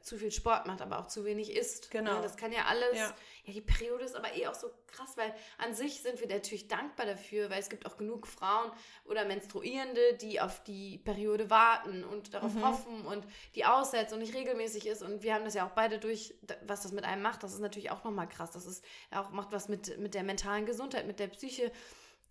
zu 0.00 0.16
viel 0.18 0.30
Sport 0.30 0.66
macht, 0.66 0.80
aber 0.80 0.98
auch 0.98 1.06
zu 1.06 1.24
wenig 1.24 1.54
isst. 1.56 1.90
Genau. 1.90 2.16
Ne? 2.16 2.22
Das 2.22 2.36
kann 2.36 2.52
ja 2.52 2.64
alles. 2.66 2.98
Ja. 2.98 3.14
Ja. 3.46 3.52
die 3.52 3.60
Periode 3.60 4.04
ist 4.04 4.14
aber 4.14 4.34
eh 4.36 4.46
auch 4.46 4.54
so 4.54 4.70
krass, 4.86 5.16
weil 5.16 5.34
an 5.58 5.74
sich 5.74 6.02
sind 6.02 6.20
wir 6.20 6.28
natürlich 6.28 6.68
dankbar 6.68 7.06
dafür, 7.06 7.50
weil 7.50 7.58
es 7.60 7.68
gibt 7.68 7.86
auch 7.86 7.96
genug 7.96 8.26
Frauen 8.26 8.70
oder 9.04 9.24
Menstruierende, 9.24 10.14
die 10.14 10.40
auf 10.40 10.62
die 10.64 10.98
Periode 10.98 11.50
warten 11.50 12.04
und 12.04 12.34
darauf 12.34 12.54
Mhm. 12.54 12.64
hoffen 12.64 13.06
und 13.06 13.26
die 13.54 13.64
aussetzt 13.64 14.12
und 14.12 14.20
nicht 14.20 14.34
regelmäßig 14.34 14.86
ist. 14.86 15.02
Und 15.02 15.22
wir 15.22 15.34
haben 15.34 15.44
das 15.44 15.54
ja 15.54 15.66
auch 15.66 15.72
beide 15.72 15.98
durch, 15.98 16.34
was 16.66 16.82
das 16.82 16.92
mit 16.92 17.04
einem 17.04 17.22
macht. 17.22 17.42
Das 17.42 17.52
ist 17.52 17.60
natürlich 17.60 17.90
auch 17.90 18.04
nochmal 18.04 18.28
krass. 18.28 18.52
Das 18.52 18.66
ist 18.66 18.84
auch 19.10 19.30
macht 19.30 19.52
was 19.52 19.68
mit, 19.68 19.98
mit 19.98 20.14
der 20.14 20.22
mentalen 20.22 20.66
Gesundheit, 20.66 21.06
mit 21.06 21.18
der 21.18 21.28
Psyche. 21.28 21.72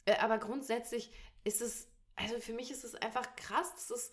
Äh, 0.06 0.16
aber 0.18 0.38
grundsätzlich 0.38 1.12
ist 1.44 1.62
es, 1.62 1.88
also 2.16 2.40
für 2.40 2.54
mich 2.54 2.72
ist 2.72 2.84
es 2.84 2.96
einfach 2.96 3.36
krass, 3.36 3.74
dass 3.74 3.90
es 3.90 4.12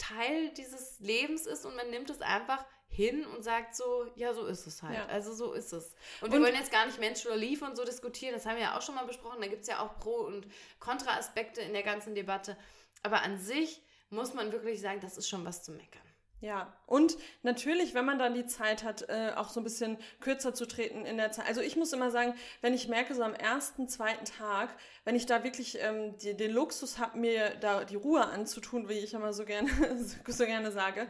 Teil 0.00 0.50
dieses 0.54 0.98
Lebens 1.00 1.46
ist 1.46 1.64
und 1.66 1.76
man 1.76 1.90
nimmt 1.90 2.10
es 2.10 2.20
einfach 2.22 2.64
hin 2.88 3.24
und 3.26 3.42
sagt 3.44 3.76
so, 3.76 4.06
ja, 4.16 4.34
so 4.34 4.46
ist 4.46 4.66
es 4.66 4.82
halt. 4.82 4.96
Ja. 4.96 5.06
Also 5.06 5.32
so 5.32 5.52
ist 5.52 5.72
es. 5.72 5.94
Und 6.20 6.32
wir 6.32 6.38
Und- 6.38 6.44
wollen 6.46 6.54
jetzt 6.56 6.72
gar 6.72 6.86
nicht 6.86 6.98
Mensch 6.98 7.24
oder 7.26 7.36
Lief 7.36 7.62
und 7.62 7.76
so 7.76 7.84
diskutieren, 7.84 8.34
das 8.34 8.46
haben 8.46 8.56
wir 8.56 8.62
ja 8.64 8.76
auch 8.78 8.82
schon 8.82 8.94
mal 8.96 9.04
besprochen. 9.06 9.40
Da 9.40 9.46
gibt 9.46 9.62
es 9.62 9.68
ja 9.68 9.80
auch 9.80 9.98
Pro- 10.00 10.24
und 10.26 10.46
Kontra-Aspekte 10.80 11.60
in 11.60 11.72
der 11.72 11.82
ganzen 11.84 12.14
Debatte. 12.14 12.56
Aber 13.02 13.22
an 13.22 13.38
sich 13.38 13.80
muss 14.10 14.34
man 14.34 14.50
wirklich 14.52 14.80
sagen, 14.80 15.00
das 15.00 15.16
ist 15.16 15.28
schon 15.28 15.44
was 15.44 15.62
zu 15.62 15.70
meckern. 15.72 16.02
Ja, 16.40 16.72
und 16.86 17.18
natürlich, 17.42 17.92
wenn 17.92 18.06
man 18.06 18.18
dann 18.18 18.32
die 18.32 18.46
Zeit 18.46 18.82
hat, 18.82 19.02
äh, 19.10 19.32
auch 19.36 19.50
so 19.50 19.60
ein 19.60 19.64
bisschen 19.64 19.98
kürzer 20.20 20.54
zu 20.54 20.66
treten 20.66 21.04
in 21.04 21.18
der 21.18 21.32
Zeit. 21.32 21.46
Also 21.46 21.60
ich 21.60 21.76
muss 21.76 21.92
immer 21.92 22.10
sagen, 22.10 22.32
wenn 22.62 22.72
ich 22.72 22.88
merke, 22.88 23.14
so 23.14 23.22
am 23.22 23.34
ersten, 23.34 23.88
zweiten 23.88 24.24
Tag, 24.24 24.70
wenn 25.04 25.14
ich 25.14 25.26
da 25.26 25.44
wirklich 25.44 25.78
ähm, 25.82 26.16
die, 26.16 26.34
den 26.34 26.52
Luxus 26.52 26.98
habe, 26.98 27.18
mir 27.18 27.50
da 27.60 27.84
die 27.84 27.96
Ruhe 27.96 28.24
anzutun, 28.24 28.88
wie 28.88 28.94
ich 28.94 29.12
immer 29.12 29.34
so 29.34 29.44
gerne, 29.44 29.68
so 30.26 30.46
gerne 30.46 30.72
sage, 30.72 31.08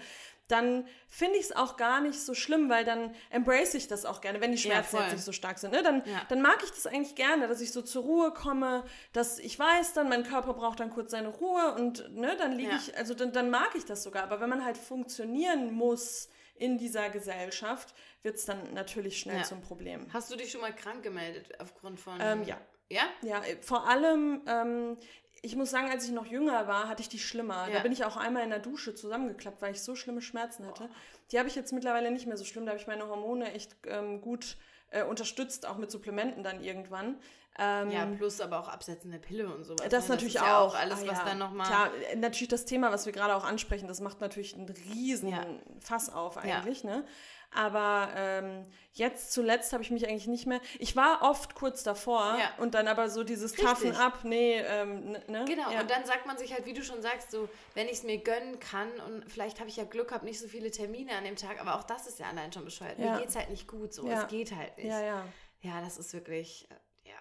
dann 0.51 0.87
finde 1.09 1.37
ich 1.39 1.45
es 1.47 1.53
auch 1.57 1.77
gar 1.77 2.01
nicht 2.01 2.21
so 2.21 2.35
schlimm, 2.35 2.69
weil 2.69 2.85
dann 2.85 3.15
embrace 3.31 3.75
ich 3.75 3.89
das 3.89 4.05
auch 4.05 4.21
gerne, 4.21 4.41
wenn 4.41 4.53
die 4.53 4.59
Ja, 4.59 4.71
Schmerzen 4.73 4.91
voll. 4.97 5.03
jetzt 5.03 5.13
nicht 5.13 5.25
so 5.25 5.33
stark 5.33 5.59
sind. 5.59 5.73
Ne? 5.73 5.83
Dann, 5.83 6.03
Ja. 6.07 6.23
dann 6.29 6.43
mag 6.43 6.63
ich 6.65 6.71
das 6.71 6.87
eigentlich 6.87 7.15
gerne, 7.15 7.49
dass 7.49 7.61
ich 7.61 7.73
so 7.73 7.83
zur 7.83 8.03
Ruhe 8.05 8.33
komme, 8.33 8.85
dass 9.13 9.39
ich 9.39 9.59
weiß 9.59 9.93
dann, 9.95 10.09
mein 10.09 10.25
Körper 10.25 10.55
braucht 10.55 10.81
dann 10.81 10.91
kurz 10.91 11.11
seine 11.11 11.29
Ruhe 11.29 11.75
und 11.75 12.15
ne, 12.15 12.37
dann 12.39 12.53
liege 12.53 12.71
Ja. 12.71 12.77
ich, 12.77 12.97
also 12.97 13.15
dann, 13.15 13.33
dann 13.33 13.51
mag 13.51 13.71
ich 13.75 13.85
das 13.85 14.03
sogar. 14.03 14.23
Aber 14.23 14.41
wenn 14.41 14.49
man 14.51 14.65
halt 14.65 14.77
funktionieren 14.79 15.73
muss 15.73 16.29
in 16.55 16.77
dieser 16.79 17.09
Gesellschaft, 17.11 17.95
wird 18.23 18.37
es 18.37 18.45
dann 18.45 18.75
natürlich 18.75 19.19
schnell 19.19 19.39
Ja. 19.39 19.43
zum 19.45 19.63
Problem. 19.63 20.07
Hast 20.13 20.31
du 20.31 20.37
dich 20.37 20.51
schon 20.51 20.61
mal 20.61 20.75
krank 20.75 21.03
gemeldet 21.03 21.49
aufgrund 21.59 21.99
von. 21.99 22.19
Ähm, 22.21 22.45
ja. 22.45 22.59
Ja? 22.91 23.03
Ja, 23.23 23.41
vor 23.63 23.89
allem, 23.89 24.43
ähm, 24.47 24.97
ich 25.43 25.57
muss 25.57 25.71
sagen, 25.71 25.91
als 25.91 26.05
ich 26.05 26.11
noch 26.13 26.27
jünger 26.27 26.67
war, 26.69 26.89
hatte 26.89 27.03
ich 27.03 27.09
die 27.09 27.19
schlimmer. 27.19 27.67
Da 27.67 27.73
Ja. 27.75 27.81
bin 27.81 27.93
ich 27.93 28.05
auch 28.05 28.17
einmal 28.17 28.43
in 28.45 28.51
der 28.51 28.59
Dusche 28.59 28.95
zusammengeklappt, 28.95 29.63
weil 29.63 29.73
ich 29.73 29.83
so 29.83 29.95
schlimme 29.97 30.21
Schmerzen 30.21 30.67
hatte. 30.67 30.89
Die 31.33 31.39
habe 31.39 31.49
ich 31.49 31.55
jetzt 31.55 31.73
mittlerweile 31.73 32.11
nicht 32.11 32.27
mehr 32.27 32.37
so 32.37 32.45
schlimm. 32.45 32.67
Da 32.67 32.73
habe 32.73 32.81
ich 32.81 32.87
meine 32.87 33.09
Hormone 33.09 33.53
echt 33.53 33.75
ähm, 33.87 34.21
gut 34.21 34.57
äh, 34.91 35.05
unterstützt, 35.05 35.67
auch 35.67 35.77
mit 35.79 35.91
Supplementen 35.91 36.43
dann 36.43 36.63
irgendwann. 36.63 37.17
Ähm, 37.59 37.91
ja, 37.91 38.07
plus 38.07 38.41
aber 38.41 38.61
auch 38.61 38.69
absetzende 38.69 39.19
Pille 39.19 39.53
und 39.53 39.65
sowas. 39.65 39.89
Das 39.91 40.09
ne? 40.09 40.15
natürlich 40.15 40.37
ist 40.37 40.41
auch. 40.43 40.47
Ja 40.47 40.59
auch 40.61 40.75
alles, 40.75 41.03
Ah, 41.03 41.07
was 41.09 41.19
ja. 41.19 41.25
dann 41.25 41.39
nochmal. 41.39 41.67
Klar, 41.67 41.91
äh, 42.13 42.17
natürlich 42.17 42.49
das 42.49 42.65
Thema, 42.65 42.93
was 42.93 43.07
wir 43.07 43.13
gerade 43.13 43.35
auch 43.35 43.45
ansprechen, 43.45 43.89
das 43.89 44.01
macht 44.01 44.21
natürlich 44.21 44.55
einen 44.55 44.69
riesen. 44.69 45.35
Fass 45.81 46.13
auf 46.13 46.37
eigentlich, 46.39 46.85
ne? 46.85 47.05
Aber 47.53 48.11
ähm, 48.15 48.65
jetzt 48.93 49.33
zuletzt 49.33 49.73
habe 49.73 49.83
ich 49.83 49.91
mich 49.91 50.07
eigentlich 50.09 50.29
nicht 50.29 50.47
mehr. 50.47 50.61
Ich 50.79 50.95
war 50.95 51.23
oft 51.23 51.57
kurz 51.57 51.83
davor 51.83 52.37
Ja. 52.39 52.53
und 52.59 52.75
dann 52.75 52.87
aber 52.87 53.09
so 53.11 53.25
dieses 53.25 53.53
Richtig. 53.53 53.67
Taffen 53.69 53.97
ab, 53.97 54.21
nee, 54.23 54.59
ähm, 54.59 55.13
ne-? 55.27 55.45
Genau, 55.47 55.69
Ja. 55.71 55.81
und 55.81 55.91
dann 55.91 56.05
sagt 56.07 56.27
man 56.27 56.39
sich 56.39 56.53
halt, 56.53 56.67
wie 56.67 56.75
du 56.75 56.85
schon 56.85 57.03
sagst, 57.03 57.33
so, 57.33 57.49
wenn 57.75 57.87
ich 57.87 57.95
es 57.95 58.03
mir 58.05 58.19
gönnen 58.19 58.61
kann 58.61 58.89
und 59.07 59.29
vielleicht 59.29 59.59
habe 59.59 59.69
ich 59.69 59.77
ja 59.77 59.85
Glück, 59.85 60.13
habe 60.13 60.25
nicht 60.27 60.39
so 60.39 60.47
viele 60.47 60.71
Termine 60.71 61.13
an 61.17 61.25
dem 61.25 61.35
Tag, 61.37 61.61
aber 61.61 61.75
auch 61.75 61.83
das 61.85 62.07
ist 62.07 62.21
ja 62.21 62.27
allein 62.29 62.53
schon 62.53 62.65
bescheuert. 62.65 62.99
Ja. 62.99 63.15
Mir 63.15 63.19
geht 63.21 63.31
es 63.31 63.37
halt 63.37 63.51
nicht 63.51 63.67
gut 63.67 63.93
so, 63.93 64.09
es 64.09 64.29
geht 64.29 64.55
halt 64.55 64.77
nicht. 64.77 64.87
ja, 64.87 65.01
ja. 65.03 65.25
Ja, 65.63 65.81
das 65.81 65.99
ist 65.99 66.13
wirklich, 66.15 66.69
äh, 66.71 67.09
ja, 67.09 67.19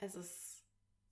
es 0.00 0.14
ist, 0.16 0.64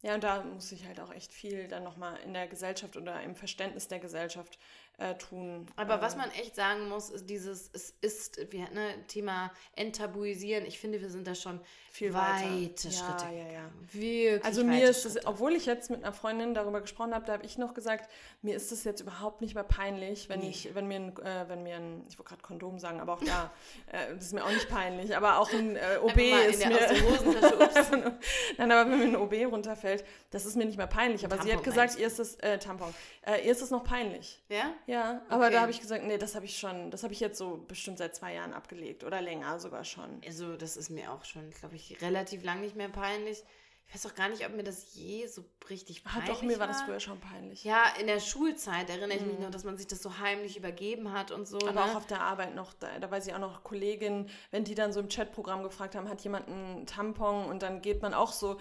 Ja, 0.02 0.14
und 0.14 0.22
da 0.24 0.42
muss 0.42 0.70
ich 0.72 0.86
halt 0.86 1.00
auch 1.00 1.12
echt 1.12 1.32
viel 1.32 1.68
dann 1.68 1.82
nochmal 1.82 2.18
in 2.24 2.34
der 2.34 2.46
Gesellschaft 2.48 2.96
oder 2.96 3.22
im 3.22 3.34
Verständnis 3.34 3.88
der 3.88 3.98
Gesellschaft 3.98 4.58
äh, 4.98 5.14
tun. 5.16 5.66
aber 5.76 6.00
was 6.00 6.14
Ähm, 6.14 6.20
man 6.20 6.30
echt 6.30 6.54
sagen 6.54 6.88
muss, 6.88 7.10
ist 7.10 7.28
dieses, 7.28 7.70
es 7.72 7.90
ist, 8.00 8.50
wir 8.50 8.70
ne, 8.70 9.06
Thema 9.08 9.52
enttabuisieren, 9.72 10.64
ich 10.64 10.78
finde, 10.78 11.00
wir 11.00 11.10
sind 11.10 11.26
da 11.26 11.34
schon 11.34 11.60
viel 11.96 12.12
weite 12.14 12.44
weiter. 12.44 12.90
Schritte 12.90 13.24
Ja, 13.24 13.44
ja, 13.46 13.52
ja. 13.52 13.70
Wirklich 13.92 14.44
Also 14.44 14.64
mir 14.64 14.88
ist 14.88 15.04
es, 15.06 15.24
obwohl 15.26 15.52
ich 15.54 15.64
jetzt 15.66 15.90
mit 15.90 16.02
einer 16.04 16.12
Freundin 16.12 16.52
darüber 16.54 16.80
gesprochen 16.80 17.14
habe, 17.14 17.24
da 17.24 17.32
habe 17.34 17.44
ich 17.46 17.56
noch 17.58 17.72
gesagt, 17.74 18.10
mir 18.42 18.54
ist 18.54 18.70
es 18.72 18.84
jetzt 18.84 19.00
überhaupt 19.00 19.40
nicht 19.40 19.54
mehr 19.54 19.64
peinlich, 19.64 20.28
wenn 20.28 20.40
Nee. 20.40 20.50
ich, 20.50 20.74
wenn 20.74 20.86
mir 20.86 20.96
ein, 20.96 21.16
äh, 21.18 21.48
wenn 21.48 21.62
mir 21.62 21.76
ein, 21.76 22.04
ich 22.08 22.18
wollte 22.18 22.30
gerade 22.30 22.42
Kondom 22.42 22.78
sagen, 22.78 23.00
aber 23.00 23.14
auch 23.14 23.22
da, 23.22 23.50
äh, 23.92 24.14
das 24.14 24.26
ist 24.26 24.32
mir 24.34 24.44
auch 24.44 24.50
nicht 24.50 24.68
peinlich, 24.68 25.16
aber 25.16 25.38
auch 25.38 25.50
ein 25.52 25.76
äh, 25.76 25.98
OB 26.02 26.18
ist 26.48 26.60
der, 26.62 26.68
mir, 26.68 26.78
nein, 28.58 28.70
aber 28.70 28.90
wenn 28.90 28.98
mir 28.98 29.04
ein 29.06 29.16
OB 29.16 29.32
runterfällt, 29.50 30.04
das 30.30 30.44
ist 30.46 30.56
mir 30.56 30.64
nicht 30.66 30.76
mehr 30.78 30.86
peinlich. 30.86 31.24
Aber 31.24 31.36
sie 31.36 31.52
hat 31.52 31.62
Tampon 31.62 31.64
gesagt, 31.64 31.98
ihr 31.98 32.06
ist 32.06 32.18
es, 32.18 32.34
äh, 32.36 32.58
Tampon, 32.58 32.92
äh, 33.26 33.44
ihr 33.44 33.52
ist 33.52 33.62
es 33.62 33.70
noch 33.70 33.84
peinlich. 33.84 34.42
Ja? 34.48 34.72
Ja, 34.86 35.22
aber 35.28 35.44
Okay. 35.46 35.54
da 35.54 35.60
habe 35.62 35.70
ich 35.70 35.80
gesagt, 35.80 36.04
nee, 36.04 36.18
das 36.18 36.34
habe 36.34 36.44
ich 36.44 36.58
schon, 36.58 36.90
das 36.90 37.02
habe 37.02 37.12
ich 37.12 37.20
jetzt 37.20 37.38
so 37.38 37.64
bestimmt 37.68 37.98
seit 37.98 38.14
zwei 38.14 38.34
Jahren 38.34 38.52
abgelegt 38.52 39.04
oder 39.04 39.20
länger 39.20 39.58
sogar 39.58 39.84
schon. 39.84 40.20
Also, 40.26 40.56
das 40.56 40.76
ist 40.76 40.90
mir 40.90 41.12
auch 41.12 41.24
schon, 41.24 41.50
glaube 41.50 41.76
ich, 41.76 41.85
relativ 41.94 42.44
lang 42.44 42.60
nicht 42.60 42.76
mehr 42.76 42.88
peinlich. 42.88 43.42
Ich 43.88 43.94
weiß 43.94 44.06
auch 44.06 44.16
gar 44.16 44.28
nicht, 44.28 44.44
ob 44.44 44.52
mir 44.52 44.64
das 44.64 44.94
je 44.94 45.26
so 45.28 45.44
richtig 45.70 46.02
Ah, 46.04 46.14
peinlich 46.14 46.28
doch, 46.28 46.42
mir 46.42 46.58
war 46.58 46.66
das 46.66 46.82
früher 46.82 46.98
schon 46.98 47.20
peinlich. 47.20 47.62
Ja, 47.62 47.84
in 48.00 48.08
der 48.08 48.18
Schulzeit 48.18 48.90
erinnere 48.90 49.18
ich 49.18 49.24
mich 49.24 49.38
noch, 49.38 49.50
dass 49.50 49.62
man 49.62 49.76
sich 49.76 49.86
das 49.86 50.02
so 50.02 50.18
heimlich 50.18 50.56
übergeben 50.56 51.12
hat 51.12 51.30
und 51.30 51.46
so. 51.46 51.58
Mhm. 51.58 51.68
Aber 51.68 51.86
ne? 51.86 51.92
auch 51.92 51.96
auf 51.96 52.06
der 52.06 52.20
Arbeit 52.20 52.56
noch, 52.56 52.74
da, 52.74 52.98
da 52.98 53.10
weiß 53.10 53.28
ich 53.28 53.34
auch 53.34 53.38
noch 53.38 53.62
Kolleginnen, 53.62 54.28
wenn 54.50 54.64
die 54.64 54.74
dann 54.74 54.92
so 54.92 54.98
im 54.98 55.08
Chatprogramm 55.08 55.62
gefragt 55.62 55.94
haben, 55.94 56.08
hat 56.08 56.20
jemand 56.22 56.48
einen 56.48 56.86
Tampon 56.86 57.46
und 57.46 57.62
dann 57.62 57.80
geht 57.80 58.02
man 58.02 58.12
auch 58.12 58.32
so, 58.32 58.58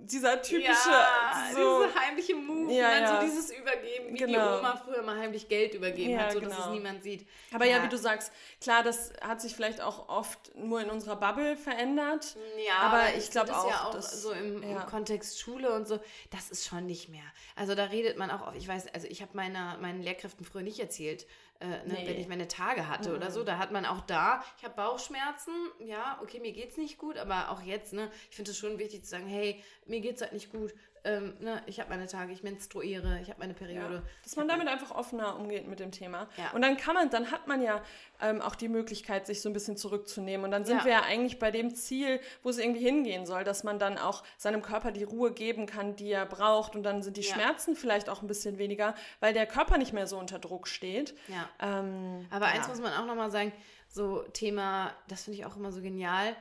dieser 0.00 0.40
typische, 0.42 0.90
ja, 0.90 1.50
so, 1.54 1.84
diese 1.84 1.94
heimliche 2.00 2.34
Move, 2.34 2.72
Ja, 2.72 2.90
dann 2.90 3.02
ja. 3.02 3.20
so 3.20 3.26
dieses 3.26 3.50
Übergeben, 3.50 4.08
wie 4.08 4.18
die 4.18 4.24
Genau. 4.32 4.58
Oma 4.58 4.76
früher 4.76 5.02
mal 5.02 5.18
heimlich 5.18 5.48
Geld 5.48 5.74
übergeben 5.74 6.10
Ja, 6.12 6.20
hat, 6.20 6.32
so 6.32 6.40
dass 6.40 6.50
genau. 6.54 6.64
es 6.66 6.70
niemand 6.72 7.02
sieht. 7.02 7.26
aber 7.52 7.64
ja. 7.66 7.82
wie 7.82 7.88
du 7.88 7.98
sagst, 7.98 8.32
klar, 8.60 8.82
das 8.82 9.12
hat 9.20 9.40
sich 9.40 9.54
vielleicht 9.54 9.80
auch 9.80 10.08
oft 10.08 10.54
nur 10.56 10.80
in 10.80 10.90
unserer 10.90 11.16
Bubble 11.16 11.56
verändert. 11.56 12.36
Ja, 12.66 12.74
Aber 12.78 13.08
ich 13.10 13.24
ich 13.24 13.30
glaub 13.30 13.46
glaube 13.46 13.60
auch, 13.60 13.70
ja 13.70 13.84
auch, 13.84 13.90
dass- 13.94 14.22
so 14.22 14.32
im, 14.32 14.62
im 14.62 14.78
Kontext 14.86 15.40
Schule 15.40 15.72
und 15.72 15.86
so, 15.86 15.98
das 16.30 16.50
ist 16.50 16.66
schon 16.66 16.86
nicht 16.86 17.08
mehr. 17.08 17.24
Also 17.56 17.74
da 17.74 17.84
redet 17.84 18.16
man 18.16 18.30
auch, 18.30 18.46
oft- 18.46 18.56
ich 18.56 18.66
weiß, 18.68 18.92
also 18.94 19.06
ich 19.08 19.20
habe 19.22 19.32
meiner 19.34 19.76
meinen 19.78 20.02
Lehrkräften 20.02 20.44
früher 20.44 20.62
nicht 20.62 20.78
erzählt, 20.80 21.26
äh, 21.60 21.66
ne, 21.66 21.82
Nee. 21.86 22.06
wenn 22.06 22.18
ich 22.20 22.28
meine 22.28 22.48
Tage 22.48 22.88
hatte 22.88 23.14
oder 23.14 23.30
so, 23.30 23.42
da 23.44 23.58
hat 23.58 23.72
man 23.72 23.84
auch 23.86 24.00
da, 24.02 24.44
ich 24.56 24.64
habe 24.64 24.74
Bauchschmerzen, 24.74 25.52
ja, 25.80 26.18
okay, 26.22 26.40
mir 26.40 26.52
geht's 26.52 26.76
nicht 26.76 26.98
gut, 26.98 27.16
aber 27.18 27.50
auch 27.50 27.62
jetzt, 27.62 27.92
ne, 27.92 28.10
ich 28.30 28.36
finde 28.36 28.52
es 28.52 28.58
schon 28.58 28.78
wichtig 28.78 29.02
zu 29.04 29.10
sagen, 29.10 29.26
hey, 29.26 29.62
mir 29.86 30.00
geht's 30.00 30.20
halt 30.22 30.32
nicht 30.32 30.52
gut, 30.52 30.72
ähm, 31.08 31.34
ne, 31.40 31.62
ich 31.66 31.80
habe 31.80 31.88
meine 31.90 32.06
Tage, 32.06 32.32
ich 32.32 32.42
menstruiere, 32.42 33.18
ich 33.22 33.30
habe 33.30 33.40
meine 33.40 33.54
Periode. 33.54 33.94
Ja, 33.96 34.02
dass 34.22 34.36
man 34.36 34.48
damit 34.48 34.68
einfach 34.68 34.90
offener 34.90 35.36
umgeht 35.36 35.66
mit 35.66 35.80
dem 35.80 35.90
Thema. 35.92 36.28
Ja. 36.36 36.50
Und 36.52 36.62
dann 36.62 36.76
kann 36.76 36.94
man, 36.94 37.08
dann 37.08 37.30
hat 37.30 37.46
man 37.46 37.62
ja 37.62 37.82
ähm, 38.20 38.42
auch 38.42 38.54
die 38.54 38.68
Möglichkeit, 38.68 39.26
sich 39.26 39.40
so 39.40 39.48
ein 39.48 39.52
bisschen 39.52 39.76
zurückzunehmen. 39.76 40.44
Und 40.44 40.50
dann 40.50 40.64
sind 40.64 40.78
Ja. 40.78 40.84
wir 40.84 40.92
ja 40.92 41.02
eigentlich 41.02 41.38
bei 41.38 41.50
dem 41.50 41.74
Ziel, 41.74 42.20
wo 42.42 42.50
es 42.50 42.58
irgendwie 42.58 42.84
hingehen 42.84 43.24
soll, 43.26 43.44
dass 43.44 43.64
man 43.64 43.78
dann 43.78 43.96
auch 43.96 44.24
seinem 44.36 44.60
Körper 44.60 44.92
die 44.92 45.04
Ruhe 45.04 45.32
geben 45.32 45.66
kann, 45.66 45.96
die 45.96 46.10
er 46.10 46.26
braucht. 46.26 46.74
Und 46.74 46.82
dann 46.82 47.02
sind 47.02 47.16
die. 47.16 47.28
Schmerzen 47.28 47.76
vielleicht 47.76 48.08
auch 48.08 48.22
ein 48.22 48.26
bisschen 48.26 48.58
weniger, 48.58 48.94
weil 49.20 49.32
der 49.32 49.46
Körper 49.46 49.78
nicht 49.78 49.92
mehr 49.92 50.06
so 50.06 50.18
unter 50.18 50.38
Druck 50.38 50.66
steht. 50.66 51.14
Ja. 51.28 51.48
Ähm, 51.60 52.26
Aber 52.30 52.46
eins 52.46 52.66
muss 52.68 52.80
man 52.80 52.92
auch 52.92 53.06
nochmal 53.06 53.30
sagen, 53.30 53.52
so 53.88 54.22
Thema, 54.32 54.92
das 55.08 55.24
finde 55.24 55.38
ich 55.38 55.46
auch 55.46 55.56
immer 55.56 55.72
so 55.72 55.80
genial. 55.80 56.36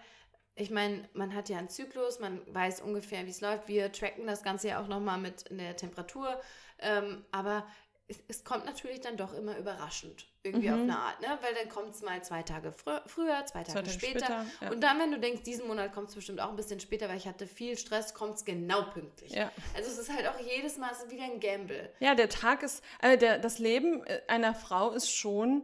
Ich 0.59 0.71
meine, 0.71 1.07
man 1.13 1.33
hat 1.35 1.49
ja 1.49 1.57
einen 1.57 1.69
Zyklus, 1.69 2.19
man 2.19 2.41
weiß 2.53 2.81
ungefähr, 2.81 3.25
wie 3.25 3.29
es 3.29 3.41
läuft. 3.41 3.67
Wir 3.67 3.91
tracken 3.91 4.25
das 4.27 4.43
Ganze 4.43 4.69
ja 4.69 4.81
auch 4.81 4.87
nochmal 4.87 5.17
mit 5.19 5.43
in 5.43 5.59
der 5.59 5.75
Temperatur. 5.77 6.41
Ähm, 6.79 7.23
aber 7.31 7.65
es, 8.07 8.17
es 8.27 8.43
kommt 8.43 8.65
natürlich 8.65 9.01
dann 9.01 9.17
doch 9.17 9.33
immer 9.33 9.57
überraschend. 9.57 10.25
Irgendwie 10.43 10.69
Mhm. 10.69 10.73
auf 10.75 10.79
eine 10.81 10.97
Art, 10.97 11.21
ne? 11.21 11.27
Weil 11.41 11.53
dann 11.55 11.67
kommt 11.69 11.93
es 11.93 12.01
mal 12.01 12.23
zwei 12.23 12.41
Tage 12.41 12.71
frü 12.71 12.97
früher, 13.05 13.45
zwei 13.45 13.63
Tage, 13.63 13.79
Tage 13.79 13.89
später. 13.89 14.19
später, 14.25 14.45
ja. 14.61 14.71
Und 14.71 14.81
dann, 14.81 14.97
wenn 14.99 15.11
du 15.11 15.19
denkst, 15.19 15.43
diesen 15.43 15.67
Monat 15.67 15.93
kommt 15.93 16.09
es 16.09 16.15
bestimmt 16.15 16.39
auch 16.39 16.49
ein 16.49 16.55
bisschen 16.55 16.79
später, 16.79 17.09
weil 17.09 17.17
ich 17.17 17.27
hatte 17.27 17.45
viel 17.47 17.77
Stress, 17.77 18.13
kommt 18.13 18.35
es 18.35 18.45
genau 18.45 18.83
pünktlich. 18.93 19.33
Ja. 19.33 19.51
Also 19.75 19.91
es 19.91 19.97
ist 19.97 20.09
halt 20.13 20.25
auch 20.27 20.39
jedes 20.39 20.77
Mal 20.77 20.91
wieder 21.09 21.23
ein 21.25 21.39
Gamble. 21.41 21.91
Ja, 21.99 22.15
der 22.15 22.29
Tag 22.29 22.63
ist, 22.63 22.81
äh, 23.01 23.17
der, 23.17 23.39
das 23.39 23.59
Leben 23.59 24.05
äh, 24.07 24.21
einer 24.27 24.55
Frau 24.55 24.91
ist 24.91 25.11
schon 25.13 25.63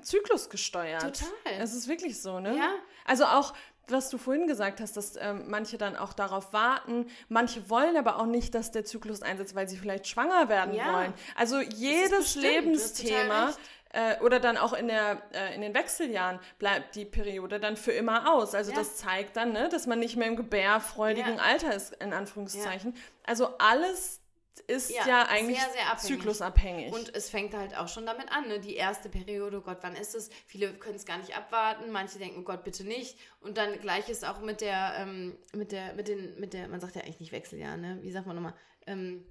zyklusgesteuert. 0.00 1.02
Total. 1.18 1.60
Es 1.60 1.74
ist 1.74 1.88
wirklich 1.88 2.20
so, 2.20 2.40
ne? 2.40 2.56
Ja. 2.56 2.70
Also 3.04 3.24
auch, 3.24 3.52
was 3.88 4.10
du 4.10 4.18
vorhin 4.18 4.46
gesagt 4.46 4.80
hast, 4.80 4.96
dass 4.96 5.16
ähm, 5.16 5.44
manche 5.48 5.76
dann 5.76 5.96
auch 5.96 6.12
darauf 6.12 6.52
warten, 6.52 7.06
manche 7.28 7.68
wollen 7.68 7.96
aber 7.96 8.18
auch 8.18 8.26
nicht, 8.26 8.54
dass 8.54 8.70
der 8.70 8.84
Zyklus 8.84 9.22
einsetzt, 9.22 9.54
weil 9.54 9.68
sie 9.68 9.76
vielleicht 9.76 10.06
schwanger 10.06 10.48
werden 10.48 10.74
Ja. 10.74 10.92
wollen. 10.94 11.12
Also 11.34 11.60
jedes 11.60 12.34
bestimmt, 12.34 12.44
Lebensthema 12.44 13.52
äh, 13.92 14.18
oder 14.20 14.40
dann 14.40 14.56
auch 14.56 14.72
in, 14.72 14.88
der, 14.88 15.20
äh, 15.34 15.54
in 15.54 15.60
den 15.60 15.74
Wechseljahren 15.74 16.38
bleibt 16.58 16.94
die 16.94 17.04
Periode 17.04 17.60
dann 17.60 17.76
für 17.76 17.92
immer 17.92 18.32
aus. 18.32 18.54
Also 18.54 18.70
Ja. 18.70 18.78
das 18.78 18.96
zeigt 18.96 19.36
dann, 19.36 19.52
ne, 19.52 19.68
dass 19.68 19.86
man 19.86 19.98
nicht 19.98 20.16
mehr 20.16 20.28
im 20.28 20.36
gebärfreudigen 20.36 21.36
Ja. 21.36 21.42
Alter 21.42 21.74
ist, 21.74 21.92
in 21.96 22.14
Anführungszeichen. 22.14 22.96
Also 23.26 23.58
alles 23.58 24.20
ist 24.60 24.90
ja, 24.90 25.06
Ja, 25.06 25.22
eigentlich 25.28 25.58
sehr, 25.60 25.72
sehr 25.72 25.90
abhängig. 25.90 26.00
zyklusabhängig. 26.18 26.92
Und 26.92 27.14
es 27.14 27.30
fängt 27.30 27.54
halt 27.54 27.76
auch 27.76 27.88
schon 27.88 28.06
damit 28.06 28.30
an, 28.30 28.48
ne? 28.48 28.60
Die 28.60 28.74
erste 28.76 29.08
Periode, 29.08 29.58
oh 29.58 29.60
Gott, 29.62 29.78
wann 29.82 29.96
ist 29.96 30.14
es? 30.14 30.30
Viele 30.46 30.72
können 30.74 30.96
es 30.96 31.04
gar 31.06 31.18
nicht 31.18 31.36
abwarten, 31.36 31.90
manche 31.90 32.18
denken, 32.18 32.40
oh 32.40 32.44
Gott, 32.44 32.64
bitte 32.64 32.84
nicht. 32.84 33.16
Und 33.40 33.56
dann 33.58 33.78
gleiches 33.80 34.24
auch 34.24 34.40
mit 34.40 34.60
der, 34.60 34.94
ähm, 34.98 35.36
mit 35.54 35.72
der, 35.72 35.94
mit 35.94 36.08
den, 36.08 36.38
mit 36.38 36.52
der, 36.52 36.68
man 36.68 36.80
sagt 36.80 36.96
ja 36.96 37.02
eigentlich 37.02 37.20
nicht 37.20 37.32
Wechseljahr, 37.32 37.76
ne? 37.76 37.98
Wie 38.02 38.10
sagt 38.12 38.26
man 38.26 38.36
nochmal? 38.36 38.54
Ähm, 38.86 39.24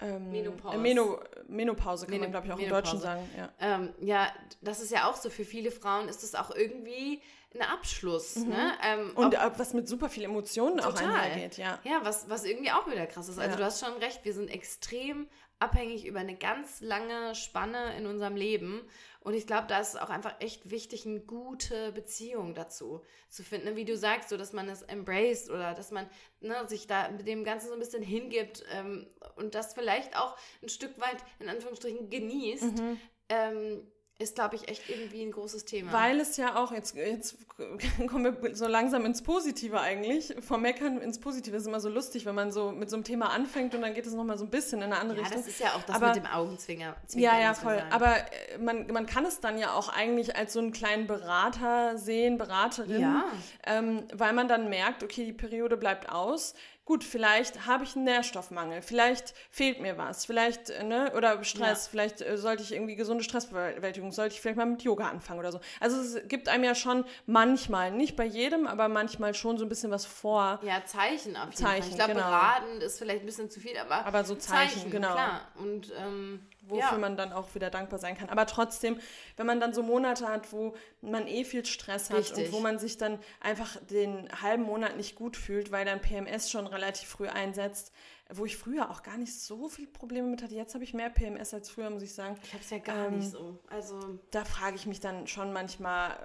ähm, 0.00 0.30
Menopause. 0.32 0.78
Meno, 0.78 1.20
Menopause 1.48 2.06
kann 2.06 2.14
Meno- 2.14 2.22
man, 2.24 2.30
glaube 2.32 2.46
ich, 2.46 2.52
auch 2.52 2.58
im 2.58 2.64
Menopause. 2.64 2.92
Deutschen 2.92 3.00
sagen. 3.00 3.30
Ja. 3.36 3.52
ähm, 3.60 3.94
ja, 4.00 4.32
das 4.60 4.80
ist 4.80 4.90
ja 4.90 5.08
auch 5.08 5.16
so, 5.16 5.30
für 5.30 5.44
viele 5.44 5.70
Frauen 5.70 6.08
ist 6.08 6.22
das 6.22 6.34
auch 6.34 6.50
irgendwie 6.54 7.20
ein 7.54 7.62
Abschluss, 7.62 8.36
ne? 8.36 8.72
Ähm, 8.82 9.08
Mhm. 9.08 9.16
Und 9.16 9.26
ob- 9.26 9.54
äh, 9.54 9.58
was 9.58 9.74
mit 9.74 9.88
super 9.88 10.08
viel 10.08 10.24
Emotionen 10.24 10.80
auch 10.80 10.94
Total. 10.94 11.14
einhergeht, 11.14 11.58
ja. 11.58 11.78
Ja, 11.84 12.00
was, 12.02 12.28
was 12.30 12.44
irgendwie 12.44 12.70
auch 12.70 12.86
wieder 12.90 13.06
krass 13.06 13.28
ist. 13.28 13.38
Also 13.38 13.50
Ja. 13.52 13.56
du 13.56 13.64
hast 13.64 13.84
schon 13.84 13.94
recht, 13.98 14.24
wir 14.24 14.32
sind 14.32 14.48
extrem 14.48 15.28
abhängig 15.58 16.06
über 16.06 16.18
eine 16.18 16.34
ganz 16.36 16.80
lange 16.80 17.34
Spanne 17.36 17.96
in 17.96 18.06
unserem 18.06 18.34
Leben. 18.34 18.82
Und 19.20 19.34
ich 19.34 19.46
glaube, 19.46 19.66
da 19.68 19.78
ist 19.78 19.90
es 19.90 19.96
auch 19.96 20.10
einfach 20.10 20.34
echt 20.40 20.70
wichtig, 20.70 21.06
eine 21.06 21.20
gute 21.20 21.92
Beziehung 21.92 22.54
dazu 22.54 23.00
zu 23.28 23.44
finden. 23.44 23.76
Wie 23.76 23.84
du 23.84 23.96
sagst, 23.96 24.30
so 24.30 24.36
dass 24.36 24.52
man 24.52 24.68
es 24.68 24.82
embraced 24.82 25.50
oder 25.50 25.74
dass 25.74 25.92
man 25.92 26.10
ne, 26.40 26.66
sich 26.66 26.88
da 26.88 27.08
mit 27.10 27.28
dem 27.28 27.44
Ganzen 27.44 27.68
so 27.68 27.74
ein 27.74 27.78
bisschen 27.78 28.02
hingibt 28.02 28.64
ähm, 28.72 29.06
und 29.36 29.54
das 29.54 29.74
vielleicht 29.74 30.16
auch 30.16 30.36
ein 30.62 30.68
Stück 30.68 30.98
weit 31.00 31.18
in 31.38 31.48
Anführungsstrichen 31.48 32.10
genießt, 32.10 32.78
Mhm. 32.78 33.00
ähm, 33.28 33.86
ist, 34.22 34.36
glaube 34.36 34.56
ich, 34.56 34.68
echt 34.68 34.88
irgendwie 34.88 35.22
ein 35.22 35.32
großes 35.32 35.64
Thema. 35.64 35.92
Weil 35.92 36.20
es 36.20 36.36
ja 36.36 36.56
auch, 36.56 36.72
jetzt, 36.72 36.94
jetzt 36.94 37.36
kommen 38.08 38.36
wir 38.42 38.54
so 38.56 38.66
langsam 38.66 39.04
ins 39.06 39.22
Positive 39.22 39.80
eigentlich. 39.80 40.34
Vom 40.40 40.62
Meckern 40.62 40.98
ins 41.00 41.18
Positive 41.18 41.56
ist 41.56 41.66
immer 41.66 41.80
so 41.80 41.88
lustig, 41.88 42.24
wenn 42.24 42.34
man 42.34 42.52
so 42.52 42.72
mit 42.72 42.88
so 42.90 42.96
einem 42.96 43.04
Thema 43.04 43.30
anfängt 43.30 43.74
und 43.74 43.82
dann 43.82 43.94
geht 43.94 44.06
es 44.06 44.14
nochmal 44.14 44.38
so 44.38 44.44
ein 44.44 44.50
bisschen 44.50 44.78
in 44.80 44.92
eine 44.92 44.98
andere 44.98 45.18
ja, 45.18 45.24
Richtung. 45.24 45.42
das 45.42 45.48
ist 45.52 45.60
ja 45.60 45.74
auch 45.74 45.82
das 45.82 45.96
Aber- 45.96 46.08
mit 46.08 46.16
dem 46.16 46.26
Augenzwinger. 46.26 46.96
Ja, 47.14 47.38
ja, 47.38 47.54
voll. 47.54 47.76
sagen. 47.76 47.92
Aber 47.92 48.16
äh, 48.16 48.58
man, 48.58 48.86
man 48.88 49.06
kann 49.06 49.24
es 49.26 49.40
dann 49.40 49.58
ja 49.58 49.74
auch 49.74 49.88
eigentlich 49.88 50.36
als 50.36 50.52
so 50.52 50.60
einen 50.60 50.72
kleinen 50.72 51.06
Berater 51.06 51.98
sehen, 51.98 52.38
Beraterin, 52.38 53.00
Ja. 53.00 53.24
ähm, 53.66 54.04
weil 54.12 54.32
man 54.32 54.48
dann 54.48 54.68
merkt, 54.70 55.02
okay, 55.02 55.24
die 55.24 55.32
Periode 55.32 55.76
bleibt 55.76 56.08
aus. 56.10 56.54
Gut, 56.84 57.04
vielleicht 57.04 57.66
habe 57.66 57.84
ich 57.84 57.94
einen 57.94 58.04
Nährstoffmangel, 58.06 58.82
vielleicht 58.82 59.34
fehlt 59.50 59.80
mir 59.80 59.98
was, 59.98 60.26
vielleicht, 60.26 60.68
äh, 60.70 60.82
ne, 60.82 61.12
oder 61.16 61.42
Stress, 61.44 61.84
Ja. 61.86 61.90
vielleicht 61.90 62.20
äh, 62.22 62.36
sollte 62.36 62.64
ich 62.64 62.72
irgendwie 62.72 62.96
gesunde 62.96 63.22
Stressbewältigung, 63.22 64.10
sollte 64.10 64.34
ich 64.34 64.40
vielleicht 64.40 64.56
mal 64.56 64.66
mit 64.66 64.82
Yoga 64.82 65.08
anfangen 65.08 65.38
oder 65.38 65.52
so. 65.52 65.60
Also 65.78 66.00
es 66.00 66.26
gibt 66.26 66.48
einem 66.48 66.64
ja 66.64 66.74
schon 66.74 67.04
manchmal, 67.26 67.92
nicht 67.92 68.16
bei 68.16 68.24
jedem, 68.24 68.66
aber 68.66 68.88
manchmal 68.88 69.32
schon 69.32 69.58
so 69.58 69.64
ein 69.64 69.68
bisschen 69.68 69.92
was 69.92 70.04
vor. 70.06 70.58
Ja, 70.64 70.84
Zeichen 70.84 71.36
auf 71.36 71.50
jeden 71.50 71.56
Fall. 71.56 71.76
Zeichen, 71.76 71.90
Ich 71.90 71.94
glaube, 71.94 72.14
genau. 72.14 72.26
beraten 72.26 72.80
ist 72.80 72.98
vielleicht 72.98 73.20
ein 73.20 73.26
bisschen 73.26 73.48
zu 73.48 73.60
viel, 73.60 73.78
aber, 73.78 74.04
Aber 74.04 74.24
so 74.24 74.34
Zeichen, 74.34 74.90
genau. 74.90 75.12
Klar. 75.12 75.40
Und 75.54 75.92
ähm, 75.96 76.40
wofür 76.62 76.92
ja. 76.92 76.98
man 76.98 77.16
dann 77.16 77.32
auch 77.32 77.54
wieder 77.54 77.70
dankbar 77.70 77.98
sein 77.98 78.16
kann. 78.16 78.28
Aber 78.28 78.46
trotzdem, 78.46 78.98
wenn 79.36 79.46
man 79.46 79.60
dann 79.60 79.74
so 79.74 79.82
Monate 79.82 80.28
hat, 80.28 80.52
wo 80.52 80.74
man 81.00 81.26
eh 81.26 81.44
viel 81.44 81.64
Stress 81.64 82.10
hat 82.10 82.18
Richtig. 82.18 82.46
und 82.46 82.52
wo 82.52 82.60
man 82.60 82.78
sich 82.78 82.98
dann 82.98 83.18
einfach 83.40 83.76
den 83.90 84.28
halben 84.40 84.62
Monat 84.62 84.96
nicht 84.96 85.16
gut 85.16 85.36
fühlt, 85.36 85.72
weil 85.72 85.84
dann 85.84 86.00
PMS 86.00 86.50
schon 86.50 86.66
relativ 86.66 87.08
früh 87.08 87.28
einsetzt, 87.28 87.92
wo 88.34 88.44
ich 88.44 88.56
früher 88.56 88.90
auch 88.90 89.02
gar 89.02 89.18
nicht 89.18 89.38
so 89.38 89.68
viele 89.68 89.88
Probleme 89.88 90.28
mit 90.28 90.42
hatte. 90.42 90.54
Jetzt 90.54 90.74
habe 90.74 90.84
ich 90.84 90.94
mehr 90.94 91.10
PMS 91.10 91.52
als 91.52 91.70
früher, 91.70 91.90
muss 91.90 92.02
ich 92.02 92.14
sagen. 92.14 92.36
Ich 92.42 92.52
habe 92.52 92.62
es 92.62 92.70
ja 92.70 92.78
gar 92.78 93.08
ähm, 93.08 93.18
nicht 93.18 93.30
so. 93.30 93.58
Also 93.68 94.18
da 94.30 94.44
frage 94.44 94.76
ich 94.76 94.86
mich 94.86 95.00
dann 95.00 95.26
schon 95.26 95.52
manchmal, 95.52 96.16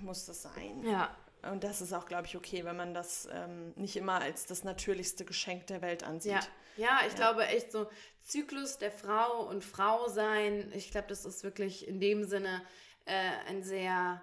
muss 0.00 0.26
das 0.26 0.42
sein? 0.42 0.82
Ja. 0.84 1.14
Und 1.50 1.64
das 1.64 1.80
ist 1.80 1.92
auch, 1.92 2.06
glaube 2.06 2.26
ich, 2.26 2.36
okay, 2.36 2.64
wenn 2.64 2.76
man 2.76 2.94
das 2.94 3.28
ähm, 3.32 3.72
nicht 3.76 3.96
immer 3.96 4.20
als 4.20 4.46
das 4.46 4.64
natürlichste 4.64 5.24
Geschenk 5.24 5.66
der 5.68 5.80
Welt 5.82 6.02
ansieht. 6.02 6.32
Ja, 6.32 6.40
ja 6.76 7.00
ich 7.06 7.12
ja. 7.12 7.16
glaube 7.16 7.46
echt 7.46 7.72
so 7.72 7.88
Zyklus 8.22 8.78
der 8.78 8.90
Frau 8.90 9.46
und 9.48 9.64
Frau 9.64 10.08
sein, 10.08 10.72
ich 10.74 10.90
glaube, 10.90 11.08
das 11.08 11.24
ist 11.24 11.44
wirklich 11.44 11.86
in 11.86 12.00
dem 12.00 12.24
Sinne 12.24 12.62
äh, 13.04 13.30
ein 13.48 13.62
sehr 13.62 14.22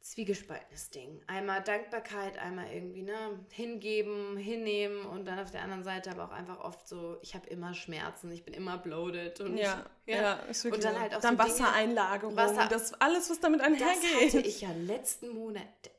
zwiegespaltenes 0.00 0.90
Ding. 0.90 1.22
Einmal 1.26 1.62
Dankbarkeit, 1.62 2.38
einmal 2.38 2.72
irgendwie 2.72 3.02
ne, 3.02 3.44
hingeben, 3.50 4.36
hinnehmen 4.36 5.04
und 5.04 5.26
dann 5.26 5.38
auf 5.38 5.50
der 5.50 5.62
anderen 5.62 5.84
Seite 5.84 6.10
aber 6.10 6.24
auch 6.24 6.30
einfach 6.30 6.60
oft 6.60 6.88
so, 6.88 7.18
ich 7.20 7.34
habe 7.34 7.46
immer 7.48 7.74
Schmerzen, 7.74 8.30
ich 8.30 8.44
bin 8.44 8.54
immer 8.54 8.78
bloated 8.78 9.40
und 9.40 9.58
ja, 9.58 9.84
ja, 10.06 10.16
ja 10.16 10.32
ist 10.48 10.64
wirklich 10.64 10.84
und 10.84 10.92
dann 10.92 11.00
halt 11.00 11.14
auch 11.14 11.20
dann 11.20 11.36
so 11.36 11.42
Wassereinlagerung, 11.42 12.36
Wasser, 12.36 12.66
das 12.68 12.94
alles 12.94 13.28
was 13.28 13.40
damit 13.40 13.60
einhergeht. 13.60 13.98
Das 14.26 14.34
hatte 14.34 14.46
ich 14.46 14.60
ja 14.62 14.72
letzten 14.72 15.28
Monat. 15.30 15.90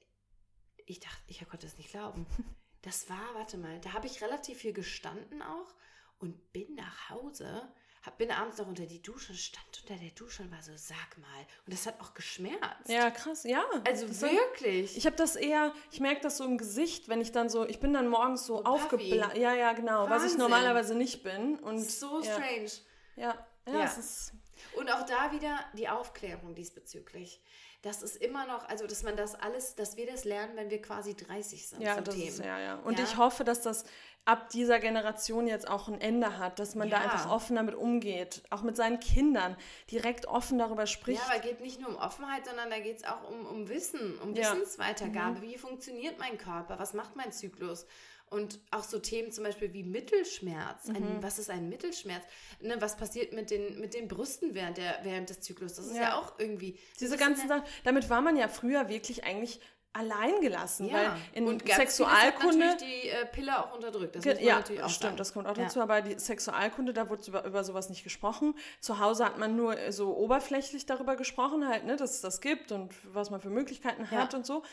Ich 0.86 1.00
dachte, 1.00 1.22
ich 1.28 1.48
konnte 1.48 1.68
das 1.68 1.78
nicht 1.78 1.92
glauben. 1.92 2.26
Das 2.82 3.10
war, 3.10 3.34
warte 3.34 3.58
mal, 3.58 3.80
da 3.82 3.94
habe 3.94 4.08
ich 4.08 4.22
relativ 4.22 4.60
viel 4.60 4.74
gestanden 4.74 5.42
auch 5.42 5.74
und 6.20 6.54
bin 6.54 6.76
nach 6.76 7.10
Hause 7.10 7.72
hab, 8.02 8.18
bin 8.18 8.32
abends 8.32 8.58
noch 8.58 8.68
unter 8.68 8.86
die 8.86 9.02
Dusche, 9.02 9.34
stand 9.34 9.66
unter 9.82 10.02
der 10.02 10.12
Dusche 10.12 10.44
und 10.44 10.52
war 10.52 10.62
so, 10.62 10.72
sag 10.76 11.18
mal. 11.18 11.46
Und 11.66 11.74
das 11.74 11.86
hat 11.86 12.00
auch 12.00 12.14
geschmerzt. 12.14 12.88
Ja, 12.88 13.12
krass, 13.12 13.44
ja. 13.44 13.64
Also 13.86 14.22
wirklich. 14.22 14.96
Ich 14.96 15.06
habe 15.06 15.18
das 15.18 15.36
eher, 15.36 15.74
ich 15.92 16.00
merke 16.00 16.22
das 16.22 16.38
so 16.38 16.46
im 16.46 16.58
Gesicht, 16.58 17.10
wenn 17.10 17.20
ich 17.20 17.34
dann 17.34 17.50
so, 17.50 17.68
ich 17.68 17.80
bin 17.80 17.94
dann 17.94 18.08
morgens 18.08 18.46
so, 18.46 18.58
so 18.58 18.64
aufgeblasen. 18.64 19.40
Ja, 19.42 19.54
ja, 19.54 19.74
genau, 19.74 20.10
Wahnsinn. 20.10 20.16
was 20.16 20.32
ich 20.32 20.38
normalerweise 20.38 20.96
nicht 20.96 21.24
bin. 21.24 21.60
Und, 21.60 21.80
so 21.80 22.22
ja. 22.22 22.34
strange. 22.34 22.72
Ja, 23.18 23.48
ja, 23.68 23.74
ja. 23.74 23.84
Es 23.84 23.98
ist 23.98 24.34
und 24.76 24.90
auch 24.90 25.06
da 25.06 25.32
wieder 25.32 25.60
die 25.74 25.90
Aufklärung 25.90 26.56
diesbezüglich. 26.56 27.42
Das 27.82 28.04
ist 28.04 28.18
immer 28.18 28.46
noch, 28.46 28.68
also 28.68 28.88
dass 28.88 29.04
man 29.04 29.16
das 29.16 29.36
alles, 29.36 29.76
dass 29.76 29.96
wir 29.96 30.06
das 30.06 30.26
lernen, 30.26 30.56
wenn 30.56 30.70
wir 30.70 30.82
quasi 30.82 31.16
30 31.16 31.68
sind. 31.68 31.82
Ja, 31.82 32.02
das 32.02 32.14
Themen. 32.14 32.28
Ist, 32.28 32.40
ja, 32.40 32.60
ja. 32.60 32.76
Und 32.80 33.00
ja. 33.00 33.06
ich 33.06 33.16
hoffe, 33.16 33.46
dass 33.46 33.62
das 33.62 33.86
ab 34.26 34.50
dieser 34.50 34.80
Generation 34.80 35.48
jetzt 35.48 35.68
auch 35.68 35.88
ein 35.88 36.00
Ende 36.00 36.38
hat, 36.38 36.60
dass 36.60 36.76
man 36.76 36.90
ja. 36.90 36.98
da 36.98 37.04
einfach 37.04 37.32
offen 37.32 37.56
damit 37.56 37.76
umgeht, 37.76 38.44
auch 38.50 38.64
mit 38.64 38.76
seinen 38.76 39.00
Kindern 39.00 39.56
direkt 39.90 40.28
offen 40.28 40.60
darüber 40.60 40.88
spricht. 40.88 41.22
Ja, 41.22 41.34
aber 41.34 41.40
geht 41.40 41.62
nicht 41.62 41.80
nur 41.80 41.90
um 41.90 41.96
Offenheit, 41.96 42.46
sondern 42.46 42.70
da 42.70 42.80
geht 42.80 42.98
es 42.98 43.04
auch 43.06 43.30
um, 43.30 43.46
um 43.46 43.70
Wissen, 43.70 44.20
um. 44.20 44.36
Wissensweitergabe. 44.36 45.40
Mhm. 45.40 45.42
Wie 45.42 45.58
funktioniert 45.58 46.20
mein 46.20 46.38
Körper? 46.38 46.78
Was 46.80 46.94
macht 46.94 47.16
mein 47.16 47.32
Zyklus? 47.32 47.86
Und 48.30 48.60
auch 48.72 48.84
so 48.84 49.00
Themen 49.00 49.32
zum 49.32 49.44
Beispiel 49.44 49.74
wie 49.74 49.84
Mittelschmerz. 49.84 50.90
Ein, 50.90 51.18
mhm. 51.18 51.24
Was 51.24 51.40
ist 51.40 51.50
ein 51.50 51.68
Mittelschmerz? 51.68 52.24
Ne, 52.62 52.76
was 52.80 52.96
passiert 52.96 53.34
mit 53.34 53.50
den, 53.50 53.80
mit 53.80 53.94
den 53.94 54.08
Brüsten 54.08 54.54
während, 54.54 54.78
der, 54.78 55.00
während 55.04 55.30
des 55.30 55.42
Zyklus? 55.42 55.76
Das 55.76 55.88
ist 55.88 55.96
ja, 55.96 56.02
ja 56.02 56.16
auch 56.20 56.38
irgendwie. 56.38 56.78
Diese 57.00 57.18
ganzen 57.18 57.48
Sachen. 57.48 57.64
Damit 57.84 58.10
war 58.10 58.22
man 58.22 58.38
ja 58.38 58.48
früher 58.48 58.88
wirklich 58.88 59.24
eigentlich 59.24 59.60
allein 59.94 60.40
gelassen, 60.42 60.88
ja. 60.88 60.94
weil 60.94 61.12
in 61.34 61.48
und 61.48 61.68
Sexualkunde 61.68 62.66
hat 62.66 62.80
natürlich 62.80 63.02
die 63.02 63.10
äh, 63.10 63.26
Pille 63.26 63.58
auch 63.58 63.74
unterdrückt. 63.74 64.16
Das 64.16 64.24
muss 64.24 64.40
ja, 64.40 64.58
natürlich 64.58 64.84
auch 64.84 64.90
stimmt, 64.90 65.02
sagen. 65.02 65.18
das 65.18 65.34
kommt 65.34 65.48
auch 65.48 65.54
dazu. 65.54 65.80
Ja. 65.80 65.84
Aber 65.84 66.02
die 66.02 66.20
Sexualkunde, 66.20 66.94
da 66.94 67.10
wurde 67.10 67.24
über, 67.28 67.46
über 67.46 67.64
sowas 67.64 67.90
nicht 67.90 68.04
gesprochen. 68.04 68.54
Zu 68.80 69.00
Hause 69.00 69.26
hat 69.26 69.40
man 69.40 69.56
nur 69.56 69.78
äh, 69.78 69.92
so 69.92 70.16
oberflächlich 70.16 70.86
darüber 70.86 71.16
gesprochen, 71.16 71.68
halt, 71.68 71.86
ne, 71.86 71.96
dass 71.96 72.12
es 72.12 72.22
das 72.22 72.42
gibt 72.42 72.72
und 72.72 72.94
was 73.14 73.32
man 73.32 73.42
für 73.42 73.50
Möglichkeiten 73.50 74.08
ja. 74.12 74.20
hat 74.20 74.36
und 74.36 74.46
so. 74.46 74.64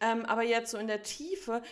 Ähm, 0.00 0.26
aber 0.26 0.42
jetzt 0.42 0.70
so 0.70 0.78
in 0.78 0.88
der 0.88 1.02
Tiefe 1.02 1.62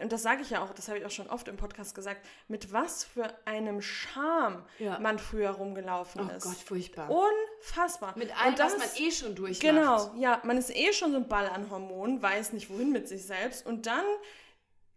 und 0.00 0.12
das 0.12 0.22
sage 0.22 0.42
ich 0.42 0.50
ja 0.50 0.62
auch, 0.62 0.72
das 0.72 0.88
habe 0.88 0.98
ich 0.98 1.06
auch 1.06 1.10
schon 1.10 1.28
oft 1.28 1.48
im 1.48 1.56
Podcast 1.56 1.94
gesagt, 1.94 2.24
mit 2.48 2.72
was 2.72 3.04
für 3.04 3.32
einem 3.44 3.82
Charme 3.82 4.64
ja. 4.78 4.98
man 4.98 5.18
früher 5.18 5.50
rumgelaufen 5.50 6.22
oh 6.28 6.36
ist. 6.36 6.46
Oh 6.46 6.48
Gott, 6.50 6.58
furchtbar. 6.58 7.10
Unfassbar. 7.10 8.16
Mit 8.16 8.38
allem, 8.40 8.56
das, 8.56 8.74
was 8.74 8.78
man 8.78 9.06
eh 9.06 9.10
schon 9.10 9.34
durchmacht. 9.34 9.60
Genau, 9.60 10.14
ja, 10.16 10.40
man 10.44 10.56
ist 10.56 10.74
eh 10.74 10.92
schon 10.92 11.12
so 11.12 11.18
ein 11.18 11.28
Ball 11.28 11.48
an 11.48 11.70
Hormonen, 11.70 12.22
weiß 12.22 12.52
nicht 12.52 12.70
wohin 12.70 12.90
mit 12.90 13.06
sich 13.06 13.24
selbst 13.26 13.66
und 13.66 13.86
dann 13.86 14.04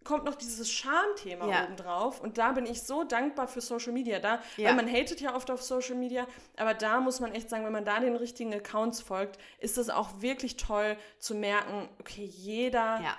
kommt 0.04 0.24
noch 0.24 0.36
dieses 0.36 0.72
Schamthema 0.72 1.48
ja. 1.48 1.64
obendrauf 1.64 2.22
und 2.22 2.38
da 2.38 2.52
bin 2.52 2.68
ich 2.68 2.84
so 2.84 3.04
dankbar 3.04 3.48
für 3.48 3.60
Social 3.60 3.92
Media 3.92 4.20
da, 4.20 4.40
ja. 4.56 4.70
weil 4.70 4.76
man 4.76 4.88
hatet 4.88 5.20
ja 5.20 5.36
oft 5.36 5.50
auf 5.50 5.64
Social 5.64 5.96
Media, 5.96 6.28
aber 6.58 6.76
da 6.76 7.00
muss 7.00 7.20
man 7.20 7.34
echt 7.34 7.50
sagen, 7.50 7.66
wenn 7.66 7.74
man 7.74 7.86
da 7.86 8.00
den 8.00 8.16
richtigen 8.16 8.54
Accounts 8.54 9.02
folgt, 9.02 9.40
ist 9.60 9.80
es 9.80 9.90
auch 9.90 10.22
wirklich 10.22 10.58
toll 10.58 10.96
zu 11.18 11.34
merken, 11.34 11.90
okay, 12.00 12.24
jeder 12.24 13.02
ja 13.02 13.18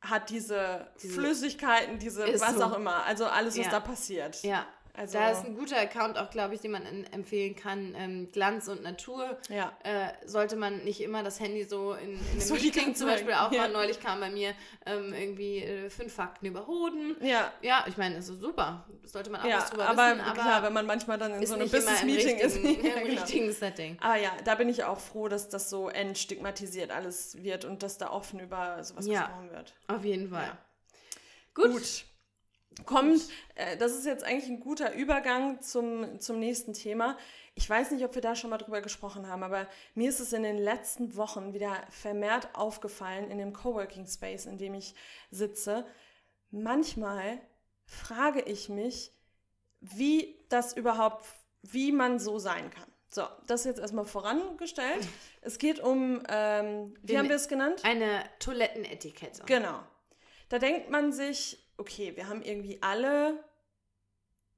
hat 0.00 0.30
diese, 0.30 0.86
diese 1.02 1.14
Flüssigkeiten, 1.14 1.98
diese 1.98 2.26
was 2.40 2.56
so. 2.56 2.64
auch 2.64 2.76
immer. 2.76 3.04
Also 3.04 3.26
alles, 3.26 3.56
was 3.58 3.66
ja. 3.66 3.70
da 3.70 3.80
passiert. 3.80 4.42
Ja. 4.42 4.66
Also, 4.96 5.18
da 5.18 5.30
ist 5.30 5.44
ein 5.44 5.54
guter 5.54 5.78
Account 5.78 6.18
auch, 6.18 6.30
glaube 6.30 6.54
ich, 6.54 6.60
den 6.60 6.70
man 6.70 7.04
empfehlen 7.12 7.54
kann. 7.54 7.94
Ähm, 7.96 8.28
Glanz 8.32 8.66
und 8.68 8.82
Natur. 8.82 9.36
Ja. 9.50 9.72
Äh, 9.82 10.08
sollte 10.24 10.56
man 10.56 10.84
nicht 10.84 11.02
immer 11.02 11.22
das 11.22 11.38
Handy 11.38 11.64
so 11.64 11.92
in, 11.92 12.14
in 12.14 12.18
einem 12.18 12.40
so 12.40 12.54
Meeting 12.54 12.94
zum 12.94 13.08
Beispiel 13.08 13.34
auch 13.34 13.52
ja. 13.52 13.62
mal. 13.62 13.72
Neulich 13.72 14.00
kam 14.00 14.20
bei 14.20 14.30
mir 14.30 14.54
ähm, 14.86 15.12
irgendwie 15.12 15.58
äh, 15.58 15.90
fünf 15.90 16.14
Fakten 16.14 16.46
über 16.46 16.66
Hoden. 16.66 17.16
Ja. 17.20 17.52
Ja, 17.60 17.84
ich 17.86 17.96
meine, 17.98 18.16
das 18.16 18.28
ist 18.28 18.40
super. 18.40 18.86
Sollte 19.04 19.30
man 19.30 19.42
auch 19.42 19.46
ja, 19.46 19.58
was 19.58 19.70
drüber 19.70 19.88
aber 19.88 20.10
wissen. 20.10 20.20
Aber 20.20 20.40
klar, 20.40 20.62
wenn 20.62 20.72
man 20.72 20.86
manchmal 20.86 21.18
dann 21.18 21.34
in 21.34 21.46
so 21.46 21.54
einem 21.54 21.68
Business-Meeting 21.68 22.38
ist. 22.38 22.56
Im 22.56 22.64
ja, 22.64 22.94
genau. 22.94 23.06
richtigen 23.06 23.52
Setting. 23.52 23.98
Aber 24.00 24.16
ja, 24.16 24.30
da 24.44 24.54
bin 24.54 24.68
ich 24.68 24.84
auch 24.84 24.98
froh, 24.98 25.28
dass 25.28 25.50
das 25.50 25.68
so 25.68 25.90
entstigmatisiert 25.90 26.90
alles 26.90 27.42
wird 27.42 27.66
und 27.66 27.82
dass 27.82 27.98
da 27.98 28.10
offen 28.10 28.40
über 28.40 28.82
sowas 28.82 29.06
ja. 29.06 29.22
gesprochen 29.22 29.50
wird. 29.50 29.74
Auf 29.88 30.04
jeden 30.04 30.30
Fall. 30.30 30.56
Gut. 31.54 31.72
Gut 31.72 32.04
kommt, 32.84 33.22
äh, 33.54 33.76
das 33.76 33.92
ist 33.92 34.06
jetzt 34.06 34.24
eigentlich 34.24 34.50
ein 34.50 34.60
guter 34.60 34.94
Übergang 34.94 35.60
zum, 35.62 36.20
zum 36.20 36.38
nächsten 36.38 36.72
Thema. 36.72 37.16
Ich 37.54 37.68
weiß 37.68 37.92
nicht, 37.92 38.04
ob 38.04 38.14
wir 38.14 38.22
da 38.22 38.34
schon 38.34 38.50
mal 38.50 38.58
drüber 38.58 38.82
gesprochen 38.82 39.28
haben, 39.28 39.42
aber 39.42 39.66
mir 39.94 40.10
ist 40.10 40.20
es 40.20 40.32
in 40.32 40.42
den 40.42 40.58
letzten 40.58 41.16
Wochen 41.16 41.54
wieder 41.54 41.74
vermehrt 41.88 42.50
aufgefallen 42.54 43.30
in 43.30 43.38
dem 43.38 43.52
Coworking 43.52 44.06
Space, 44.06 44.44
in 44.44 44.58
dem 44.58 44.74
ich 44.74 44.94
sitze. 45.30 45.86
Manchmal 46.50 47.40
frage 47.86 48.42
ich 48.42 48.68
mich, 48.68 49.12
wie 49.80 50.44
das 50.48 50.76
überhaupt, 50.76 51.24
wie 51.62 51.92
man 51.92 52.18
so 52.18 52.38
sein 52.38 52.70
kann. 52.70 52.92
So, 53.08 53.22
das 53.46 53.64
jetzt 53.64 53.80
erstmal 53.80 54.04
vorangestellt. 54.04 55.06
Es 55.40 55.58
geht 55.58 55.80
um, 55.80 56.22
ähm, 56.28 56.94
wie 57.00 57.06
Den, 57.06 57.18
haben 57.18 57.28
wir 57.28 57.36
es 57.36 57.48
genannt? 57.48 57.80
Eine 57.84 58.24
Toilettenetikette. 58.40 59.44
Genau. 59.46 59.80
Da 60.48 60.58
denkt 60.58 60.90
man 60.90 61.12
sich, 61.12 61.65
okay, 61.78 62.16
wir 62.16 62.28
haben 62.28 62.42
irgendwie 62.42 62.78
alle 62.82 63.44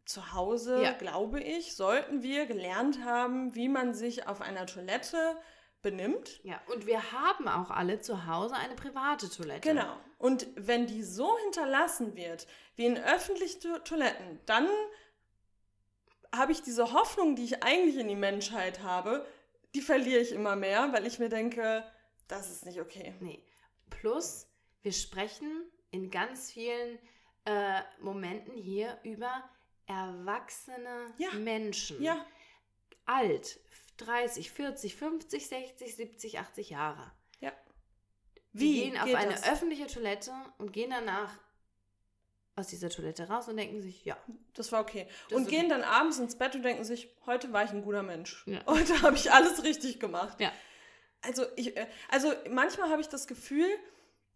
zu 0.04 0.32
Hause, 0.32 0.82
ja. 0.82 0.92
glaube 0.92 1.40
ich, 1.40 1.76
sollten 1.76 2.22
wir 2.22 2.46
gelernt 2.46 3.04
haben, 3.04 3.54
wie 3.54 3.68
man 3.68 3.92
sich 3.94 4.26
auf 4.26 4.40
einer 4.40 4.66
Toilette 4.66 5.36
benimmt. 5.82 6.40
Ja, 6.44 6.60
und 6.72 6.86
wir 6.86 7.12
haben 7.12 7.46
auch 7.46 7.70
alle 7.70 8.00
zu 8.00 8.26
Hause 8.26 8.54
eine 8.54 8.74
private 8.74 9.30
Toilette. 9.30 9.68
Genau. 9.68 9.96
Und 10.16 10.46
wenn 10.56 10.86
die 10.86 11.02
so 11.02 11.36
hinterlassen 11.44 12.16
wird, 12.16 12.46
wie 12.74 12.86
in 12.86 12.98
öffentlichen 12.98 13.60
to 13.60 13.78
Toiletten, 13.80 14.40
dann 14.46 14.68
habe 16.34 16.52
ich 16.52 16.62
diese 16.62 16.92
Hoffnung, 16.92 17.36
die 17.36 17.44
ich 17.44 17.62
eigentlich 17.62 17.96
in 17.96 18.08
die 18.08 18.16
Menschheit 18.16 18.82
habe, 18.82 19.26
die 19.74 19.80
verliere 19.80 20.20
ich 20.20 20.32
immer 20.32 20.56
mehr, 20.56 20.92
weil 20.92 21.06
ich 21.06 21.18
mir 21.18 21.28
denke, 21.28 21.84
das 22.26 22.50
ist 22.50 22.64
nicht 22.64 22.80
okay. 22.80 23.14
Nee. 23.20 23.44
Plus, 23.90 24.46
wir 24.82 24.92
sprechen 24.92 25.62
in 25.91 26.11
ganz 26.11 26.53
vielen 26.53 26.99
äh, 27.45 27.80
Momenten 28.01 28.55
hier 28.55 28.99
über 29.03 29.49
erwachsene 29.86 31.12
ja. 31.18 31.30
Menschen. 31.32 32.03
Ja. 32.03 32.24
Alt, 33.07 33.59
30, 33.97 34.51
40, 34.51 34.97
50, 34.97 35.49
60, 35.49 35.97
70, 35.97 36.39
80 36.39 36.70
Jahre. 36.70 37.11
Ja. 37.41 37.53
Wie? 38.53 38.74
Die 38.74 38.91
gehen 38.91 38.99
auf 38.99 39.14
eine 39.14 39.32
das? 39.32 39.49
öffentliche 39.49 39.86
Toilette 39.86 40.32
und 40.59 40.72
gehen 40.72 40.91
danach 40.91 41.32
aus 42.59 42.66
dieser 42.66 42.91
Toilette 42.91 43.28
raus 43.28 43.49
und 43.49 43.57
denken 43.57 43.80
sich, 43.80 44.05
ja. 44.05 44.16
Das 44.55 44.72
war 44.72 44.82
okay. 44.82 45.07
Das 45.28 45.39
und 45.39 45.49
gehen 45.49 45.66
okay. 45.66 45.68
dann 45.68 45.82
abends 45.84 46.18
ins 46.18 46.36
Bett 46.36 46.55
und 46.55 46.62
denken 46.62 46.84
sich, 46.84 47.09
heute 47.24 47.53
war 47.53 47.64
ich 47.64 47.70
ein 47.70 47.82
guter 47.82 48.03
Mensch. 48.03 48.45
Ja. 48.47 48.61
Heute 48.66 49.01
habe 49.03 49.14
ich 49.16 49.30
alles 49.32 49.62
richtig 49.62 50.01
gemacht. 50.01 50.41
Ja. 50.41 50.53
Also, 51.22 51.45
ich, 51.57 51.76
äh, 51.76 51.86
also 52.09 52.32
manchmal 52.51 52.91
habe 52.91 53.01
ich 53.01 53.09
das 53.09 53.26
Gefühl, 53.26 53.68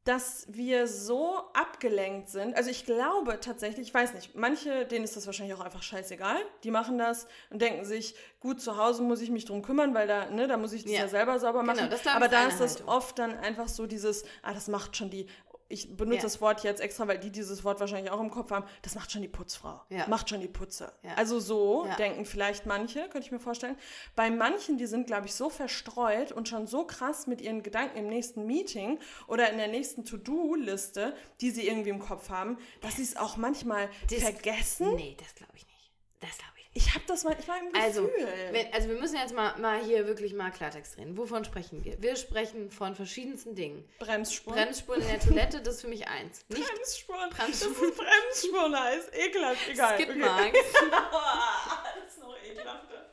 dass 0.05 0.47
wir 0.49 0.89
so 0.89 1.37
abgelenkt 1.55 2.29
sind. 2.29 2.57
Also 2.57 2.71
ich 2.71 2.85
glaube 2.85 3.39
tatsächlich, 3.41 3.89
ich 3.89 3.95
weiß 3.95 4.15
nicht, 4.15 4.35
manche, 4.35 4.85
denen 4.85 5.05
ist 5.05 5.17
das 5.17 5.27
wahrscheinlich 5.27 5.55
auch 5.57 5.65
einfach 5.65 5.83
scheißegal. 5.83 6.39
Die 6.65 6.73
machen 6.73 6.99
das 6.99 7.29
und 7.51 7.63
denken 7.63 7.85
sich, 7.85 8.17
gut, 8.41 8.61
zu 8.61 8.77
Hause 8.77 9.03
muss 9.03 9.21
ich 9.21 9.31
mich 9.31 9.45
drum 9.45 9.63
kümmern, 9.63 9.95
weil 9.95 10.09
da, 10.09 10.29
ne, 10.31 10.49
da 10.49 10.57
muss 10.57 10.73
ich 10.73 10.83
das 10.83 10.93
ja, 10.93 11.01
ja 11.01 11.09
selber 11.09 11.39
sauber 11.39 11.61
genau, 11.61 11.75
machen. 11.75 11.89
Genau, 11.89 12.17
Aber 12.17 12.29
da 12.29 12.47
ist 12.49 12.61
das 12.61 12.87
oft 12.89 13.19
dann 13.19 13.37
einfach 13.39 13.69
so 13.69 13.87
dieses, 13.87 14.25
ah, 14.43 14.53
das 14.53 14.67
macht 14.67 14.97
schon 14.97 15.11
die 15.11 15.27
ich 15.73 15.97
benutze 15.97 16.17
Ja. 16.19 16.23
das 16.23 16.41
Wort 16.41 16.63
jetzt 16.63 16.81
extra, 16.81 17.09
weil 17.09 17.19
die 17.19 17.31
dieses 17.31 17.65
Wort 17.65 17.81
wahrscheinlich 17.81 18.11
auch 18.13 18.21
im 18.21 18.31
Kopf 18.31 18.51
haben, 18.51 18.65
das 18.83 18.95
macht 18.95 19.11
schon 19.11 19.23
die 19.23 19.29
Putzfrau. 19.29 19.81
Ja. 19.89 20.07
Macht 20.07 20.29
schon 20.31 20.41
die 20.41 20.49
Putze. 20.49 20.93
Ja. 21.03 21.15
Also 21.15 21.41
so 21.41 21.89
denken 21.99 22.25
vielleicht 22.27 22.67
manche, 22.67 23.01
könnte 23.09 23.21
ich 23.27 23.33
mir 23.33 23.41
vorstellen. 23.41 23.77
Bei 24.15 24.31
manchen, 24.31 24.77
die 24.79 24.87
sind, 24.87 25.07
glaube 25.07 25.27
ich, 25.27 25.35
so 25.35 25.49
verstreut 25.51 26.31
und 26.33 26.49
schon 26.49 26.67
so 26.67 26.85
krass 26.87 27.27
mit 27.27 27.41
ihren 27.41 27.63
Gedanken 27.63 27.99
im 27.99 28.09
nächsten 28.09 28.47
Meeting 28.47 28.99
oder 29.27 29.51
in 29.51 29.59
der 29.59 29.69
nächsten 29.69 30.05
To-Do-Liste, 30.05 31.15
die 31.41 31.51
sie 31.51 31.67
irgendwie 31.67 31.91
im 31.91 31.99
Kopf 31.99 32.29
haben, 32.29 32.59
dass 32.81 32.97
sie 32.97 33.03
es 33.03 33.17
auch 33.17 33.37
manchmal 33.37 33.89
Das- 34.11 34.21
vergessen. 34.23 34.95
Nee, 34.95 35.17
das 35.19 35.35
glaube 35.35 35.53
ich 35.57 35.67
nicht. 35.67 35.91
Das 36.21 36.39
glaube 36.39 36.52
ich. 36.75 36.87
Ich 36.87 36.95
habe 36.95 37.05
das 37.07 37.25
manchmal 37.25 37.59
im 37.61 37.67
Gefühl. 37.73 37.83
Also, 37.83 38.11
wenn, 38.51 38.73
also 38.73 38.89
wir 38.89 38.97
müssen 38.97 39.17
jetzt 39.17 39.35
mal, 39.35 39.57
mal 39.59 39.83
hier 39.83 40.07
wirklich 40.07 40.33
mal 40.35 40.51
Klartext 40.51 40.97
reden. 40.99 41.17
Wovon 41.17 41.45
sprechen 41.45 41.85
wir? 41.85 42.01
Wir 42.03 42.17
sprechen 42.17 42.71
von 42.71 42.95
verschiedensten 42.95 43.55
Dingen. 43.55 43.87
Bremsspuren. 43.99 44.57
Bremsspuren 44.57 45.01
in 45.03 45.09
der 45.09 45.21
Toilette, 45.21 45.61
das 45.63 45.77
ist 45.77 45.81
für 45.83 45.89
mich 45.89 46.09
eins. 46.09 46.45
Nicht 46.49 46.67
Bremsspuren. 46.67 47.31
Bremsspuren. 47.31 47.75
Das 47.79 47.89
ist 47.89 47.97
Bremsspuren 47.99 48.81
heißt. 48.81 49.11
Ekelhaft. 49.15 49.69
Egal. 49.71 49.95
Skidmarks, 50.01 50.59
das 50.75 52.15
ist 52.15 52.21
noch 52.21 52.37
ekelhafter. 52.43 53.07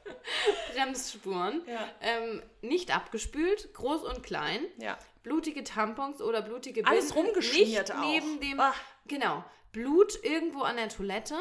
Bremsspuren. 0.73 1.61
Ja. 1.67 1.89
Ähm, 2.01 2.41
nicht 2.61 2.93
abgespült, 2.95 3.73
groß 3.73 4.03
und 4.03 4.23
klein. 4.23 4.65
Ja. 4.77 4.97
Blutige 5.23 5.63
Tampons 5.63 6.21
oder 6.21 6.41
blutige 6.41 6.85
Alles 6.85 7.11
Binden. 7.13 7.27
rumgeschmiert 7.27 7.89
nicht 7.89 7.93
auch. 7.95 8.01
neben 8.01 8.39
dem, 8.39 8.59
Ah. 8.59 8.73
genau, 9.07 9.43
Blut 9.71 10.17
irgendwo 10.23 10.61
an 10.61 10.77
der 10.77 10.89
Toilette, 10.89 11.35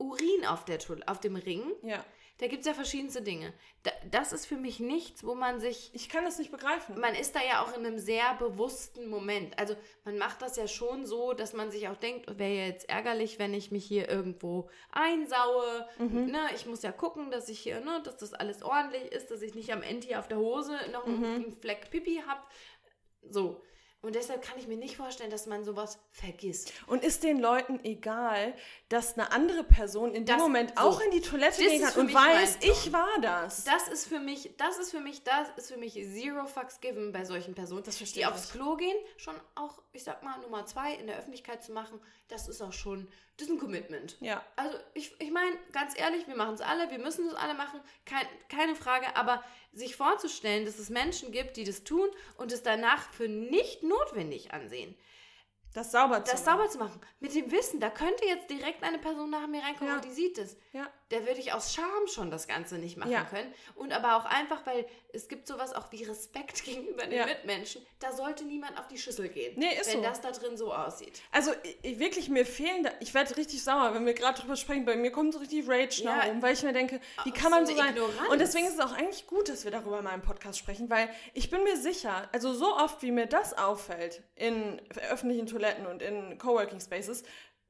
Urin 0.00 0.46
auf, 0.48 0.64
der 0.64 0.78
auf 1.06 1.20
dem 1.20 1.36
Ring. 1.36 1.62
Ja. 1.82 2.04
Da 2.38 2.46
gibt 2.46 2.60
es 2.60 2.66
ja 2.66 2.72
verschiedenste 2.72 3.20
Dinge. 3.20 3.52
Da, 3.82 3.90
das 4.10 4.32
ist 4.32 4.46
für 4.46 4.56
mich 4.56 4.80
nichts, 4.80 5.24
wo 5.26 5.34
man 5.34 5.60
sich 5.60 5.90
Ich 5.92 6.08
kann 6.08 6.24
das 6.24 6.38
nicht 6.38 6.50
begreifen. 6.50 6.98
man 6.98 7.14
ist 7.14 7.36
da 7.36 7.40
ja 7.44 7.62
auch 7.62 7.76
in 7.76 7.84
einem 7.84 7.98
sehr 7.98 8.34
bewussten 8.38 9.10
Moment. 9.10 9.58
Also 9.58 9.76
man 10.06 10.16
macht 10.16 10.40
das 10.40 10.56
ja 10.56 10.66
schon 10.66 11.04
so, 11.04 11.34
dass 11.34 11.52
man 11.52 11.70
sich 11.70 11.88
auch 11.88 11.96
denkt, 11.98 12.38
wäre 12.38 12.54
ja 12.54 12.64
jetzt 12.64 12.88
ärgerlich, 12.88 13.38
wenn 13.38 13.52
ich 13.52 13.70
mich 13.72 13.84
hier 13.84 14.08
irgendwo 14.08 14.70
einsaue. 14.90 15.86
Mhm. 15.98 16.30
Ne, 16.30 16.40
ich 16.54 16.64
muss 16.64 16.82
ja 16.82 16.92
gucken, 16.92 17.30
dass 17.30 17.50
ich 17.50 17.60
hier, 17.60 17.80
ne, 17.80 18.00
dass 18.04 18.16
das 18.16 18.32
alles 18.32 18.62
ordentlich 18.62 19.12
ist, 19.12 19.30
dass 19.30 19.42
ich 19.42 19.54
nicht 19.54 19.70
am 19.70 19.82
Ende 19.82 20.06
hier 20.06 20.18
auf 20.18 20.28
der 20.28 20.38
Hose 20.38 20.78
noch 20.92 21.04
einen, 21.04 21.18
Mhm. 21.18 21.24
einen 21.44 21.52
Fleck 21.60 21.90
Pipi 21.90 22.22
habe. 22.26 22.40
So. 23.28 23.60
Und 24.02 24.14
deshalb 24.14 24.40
kann 24.42 24.58
ich 24.58 24.66
mir 24.66 24.78
nicht 24.78 24.96
vorstellen, 24.96 25.30
dass 25.30 25.44
man 25.44 25.62
sowas 25.62 25.98
vergisst. 26.10 26.72
Und 26.86 27.04
ist 27.04 27.22
den 27.22 27.38
Leuten 27.38 27.84
egal, 27.84 28.54
dass 28.88 29.18
eine 29.18 29.30
andere 29.30 29.62
Person 29.62 30.14
in 30.14 30.24
dem 30.24 30.36
Das- 30.36 30.38
Moment 30.38 30.72
so. 30.74 30.82
auch 30.84 31.00
in 31.02 31.10
die 31.10 31.20
Toilette 31.20 31.60
gehen 31.62 31.82
ist 31.82 31.94
kann 31.94 32.06
und 32.06 32.14
weiß, 32.14 32.58
ich 32.62 32.92
war 32.94 33.20
das? 33.20 33.64
Das 33.64 33.88
ist 33.88 34.06
für 34.08 34.18
mich, 34.18 34.52
das 34.56 34.78
ist 34.78 34.90
für 34.90 35.00
mich, 35.00 35.22
das 35.22 35.50
ist 35.56 35.70
für 35.70 35.76
mich 35.76 35.92
zero 35.94 36.46
fucks 36.46 36.80
given 36.80 37.12
bei 37.12 37.26
solchen 37.26 37.54
Personen. 37.54 37.82
Das 37.84 37.98
verstehe 37.98 38.22
die 38.24 38.28
ich 38.30 38.34
aufs. 38.34 38.52
Klo 38.52 38.76
gehen, 38.76 38.96
schon 39.18 39.34
auch, 39.54 39.82
ich 39.92 40.02
sag 40.02 40.22
mal, 40.22 40.38
Nummer 40.40 40.64
zwei 40.64 40.94
in 40.94 41.06
der 41.06 41.18
Öffentlichkeit 41.18 41.62
zu 41.62 41.72
machen, 41.72 42.00
das 42.28 42.48
ist 42.48 42.62
auch 42.62 42.72
schon, 42.72 43.06
das 43.36 43.48
ist 43.48 43.52
ein 43.52 43.58
Commitment. 43.58 44.16
Ja. 44.20 44.42
Also 44.56 44.78
ich, 44.94 45.14
ich 45.20 45.30
meine, 45.30 45.54
ganz 45.72 45.98
ehrlich, 45.98 46.26
wir 46.26 46.36
machen 46.36 46.54
es 46.54 46.62
alle, 46.62 46.90
wir 46.90 46.98
müssen 46.98 47.26
es 47.28 47.34
alle 47.34 47.52
machen, 47.52 47.80
kein, 48.06 48.26
keine 48.48 48.74
Frage, 48.74 49.14
aber 49.16 49.44
sich 49.72 49.96
vorzustellen, 49.96 50.64
dass 50.64 50.78
es 50.78 50.90
Menschen 50.90 51.32
gibt, 51.32 51.56
die 51.56 51.64
das 51.64 51.84
tun 51.84 52.08
und 52.36 52.52
es 52.52 52.62
danach 52.62 53.12
für 53.12 53.28
nicht 53.28 53.82
notwendig 53.82 54.52
ansehen, 54.52 54.94
Das 55.74 55.92
sauber 55.92 56.24
zu 56.24 56.32
das 56.32 56.44
machen. 56.44 56.58
sauber 56.58 56.70
zu 56.70 56.78
machen, 56.78 57.00
mit 57.20 57.34
dem 57.34 57.50
Wissen, 57.52 57.78
da 57.80 57.90
könnte 57.90 58.24
jetzt 58.26 58.50
direkt 58.50 58.82
eine 58.82 58.98
Person 58.98 59.30
nach 59.30 59.46
mir 59.46 59.62
reinkommen 59.62 59.88
Ja. 59.90 59.96
und 59.96 60.04
die 60.04 60.10
sieht 60.10 60.36
es 60.38 60.56
Ja. 60.72 60.88
da 61.10 61.18
würde 61.26 61.38
ich 61.40 61.52
aus 61.52 61.72
Scham 61.74 62.06
schon 62.08 62.30
das 62.30 62.48
Ganze 62.48 62.76
nicht 62.78 62.96
machen 62.96 63.12
Ja. 63.12 63.22
können. 63.24 63.52
Und 63.76 63.92
aber 63.92 64.16
auch 64.16 64.24
einfach, 64.24 64.66
weil 64.66 64.84
es 65.12 65.28
gibt 65.28 65.46
sowas 65.46 65.72
auch 65.72 65.92
wie 65.92 66.02
Respekt 66.04 66.64
gegenüber 66.64 67.04
den 67.04 67.12
Ja. 67.18 67.26
Mitmenschen. 67.26 67.86
Da 68.00 68.10
sollte 68.12 68.44
niemand 68.44 68.78
auf 68.80 68.88
die 68.88 68.98
Schüssel 68.98 69.28
gehen, 69.28 69.56
Nee, 69.58 69.74
ist 69.80 69.92
wenn 69.92 70.02
so. 70.02 70.08
das 70.08 70.20
da 70.20 70.32
drin 70.32 70.56
so 70.56 70.72
aussieht. 70.74 71.20
Also 71.30 71.52
ich, 71.82 71.98
wirklich, 72.00 72.28
mir 72.28 72.44
fehlen 72.46 72.82
da, 72.82 72.90
ich 72.98 73.14
werde 73.14 73.36
richtig 73.36 73.62
sauer, 73.62 73.94
wenn 73.94 74.04
wir 74.06 74.14
gerade 74.14 74.40
drüber 74.40 74.56
sprechen, 74.56 74.84
bei 74.84 74.96
mir 74.96 75.12
kommt 75.12 75.34
so 75.34 75.38
richtig 75.38 75.68
Rage 75.68 76.02
nach 76.04 76.26
oben, 76.26 76.42
weil 76.42 76.54
ich 76.54 76.62
mir 76.64 76.72
denke, 76.72 77.00
wie 77.24 77.30
kann 77.30 77.44
so 77.44 77.50
man 77.50 77.66
so 77.66 77.76
sein? 77.76 77.90
Ignoranz. 77.90 78.28
Und 78.28 78.40
deswegen 78.40 78.66
ist 78.66 78.74
es 78.74 78.80
auch 78.80 78.92
eigentlich 78.92 79.26
gut, 79.28 79.48
dass 79.48 79.62
wir 79.64 79.70
darüber 79.70 80.02
mal 80.02 80.14
im 80.14 80.22
Podcast 80.22 80.58
sprechen, 80.58 80.90
weil 80.90 81.08
ich 81.34 81.48
bin 81.50 81.62
mir 81.62 81.76
sicher, 81.76 82.28
also 82.32 82.52
so 82.54 82.76
oft 82.76 83.02
wie 83.02 83.12
mir 83.12 83.26
das 83.26 83.56
auffällt 83.56 84.22
in 84.34 84.80
öffentlichen 85.10 85.46
Toiletten 85.46 85.59
und 85.86 86.02
in 86.02 86.38
Coworking 86.38 86.80
Spaces, 86.80 87.22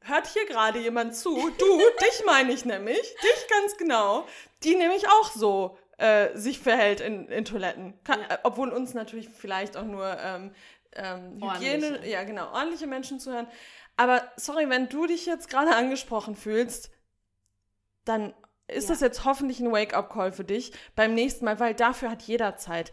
hört 0.03 0.27
hier 0.29 0.47
gerade 0.47 0.79
jemand 0.79 1.15
zu, 1.15 1.35
du, 1.59 1.79
dich 2.01 2.25
meine 2.27 2.53
ich 2.53 2.65
nämlich, 2.65 3.01
dich 3.01 3.47
ganz 3.49 3.77
genau, 3.77 4.27
die 4.63 4.75
nämlich 4.75 5.07
auch 5.09 5.31
so 5.33 5.77
äh, 5.99 6.35
sich 6.37 6.59
verhält 6.61 7.01
in, 7.01 7.29
in 7.29 7.45
Toiletten. 7.45 8.03
Kann, 8.05 8.21
Ja. 8.21 8.35
äh, 8.37 8.39
obwohl 8.45 8.71
uns 8.71 8.95
natürlich 8.95 9.29
vielleicht 9.29 9.77
auch 9.77 9.85
nur 9.85 10.17
ähm, 10.19 10.55
ähm, 10.95 11.35
Hygiene, 11.43 11.87
Ordentliche. 11.87 12.09
ja 12.09 12.25
genau, 12.25 12.51
ordentliche 12.53 12.87
Menschen 12.87 13.21
zuhören. 13.21 13.47
Aber 13.97 14.23
sorry, 14.37 14.69
wenn 14.71 14.89
du 14.89 15.07
dich 15.07 15.27
jetzt 15.27 15.51
gerade 15.51 15.77
angesprochen 15.77 16.35
fühlst, 16.35 16.91
dann 18.07 18.33
ist 18.73 18.85
Ja. 18.89 18.95
das 18.95 19.01
jetzt 19.01 19.25
hoffentlich 19.25 19.61
ein 19.61 19.71
Wake-up-Call 19.73 20.33
für 20.33 20.45
dich 20.45 20.73
beim 20.97 21.15
nächsten 21.15 21.45
Mal, 21.45 21.59
weil 21.61 21.75
dafür 21.75 22.11
hat 22.11 22.23
jeder 22.23 22.57
Zeit. 22.57 22.93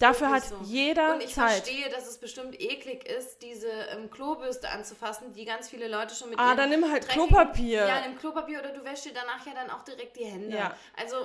Dafür 0.00 0.30
hat 0.30 0.44
so. 0.44 0.56
jeder 0.64 1.14
Und 1.14 1.22
ich 1.22 1.34
Zeit. 1.34 1.64
verstehe, 1.64 1.88
dass 1.90 2.06
es 2.08 2.18
bestimmt 2.18 2.60
eklig 2.60 3.06
ist, 3.08 3.42
diese 3.42 3.68
ähm, 3.92 4.10
Klobürste 4.10 4.68
anzufassen, 4.70 5.32
die 5.32 5.44
ganz 5.44 5.68
viele 5.68 5.88
Leute 5.88 6.14
schon 6.14 6.30
mit 6.30 6.38
Ah, 6.38 6.54
dann 6.54 6.70
nimm 6.70 6.90
halt 6.90 7.04
dreckigen- 7.04 7.26
Klopapier. 7.28 7.86
Ja, 7.86 8.00
nimm 8.06 8.18
Klopapier 8.18 8.60
oder 8.60 8.70
du 8.72 8.84
wäschst 8.84 9.04
dir 9.06 9.12
danach 9.14 9.46
ja 9.46 9.52
dann 9.54 9.70
auch 9.70 9.82
direkt 9.82 10.16
die 10.16 10.24
Hände. 10.24 10.56
Ja. 10.56 10.76
Also 10.96 11.16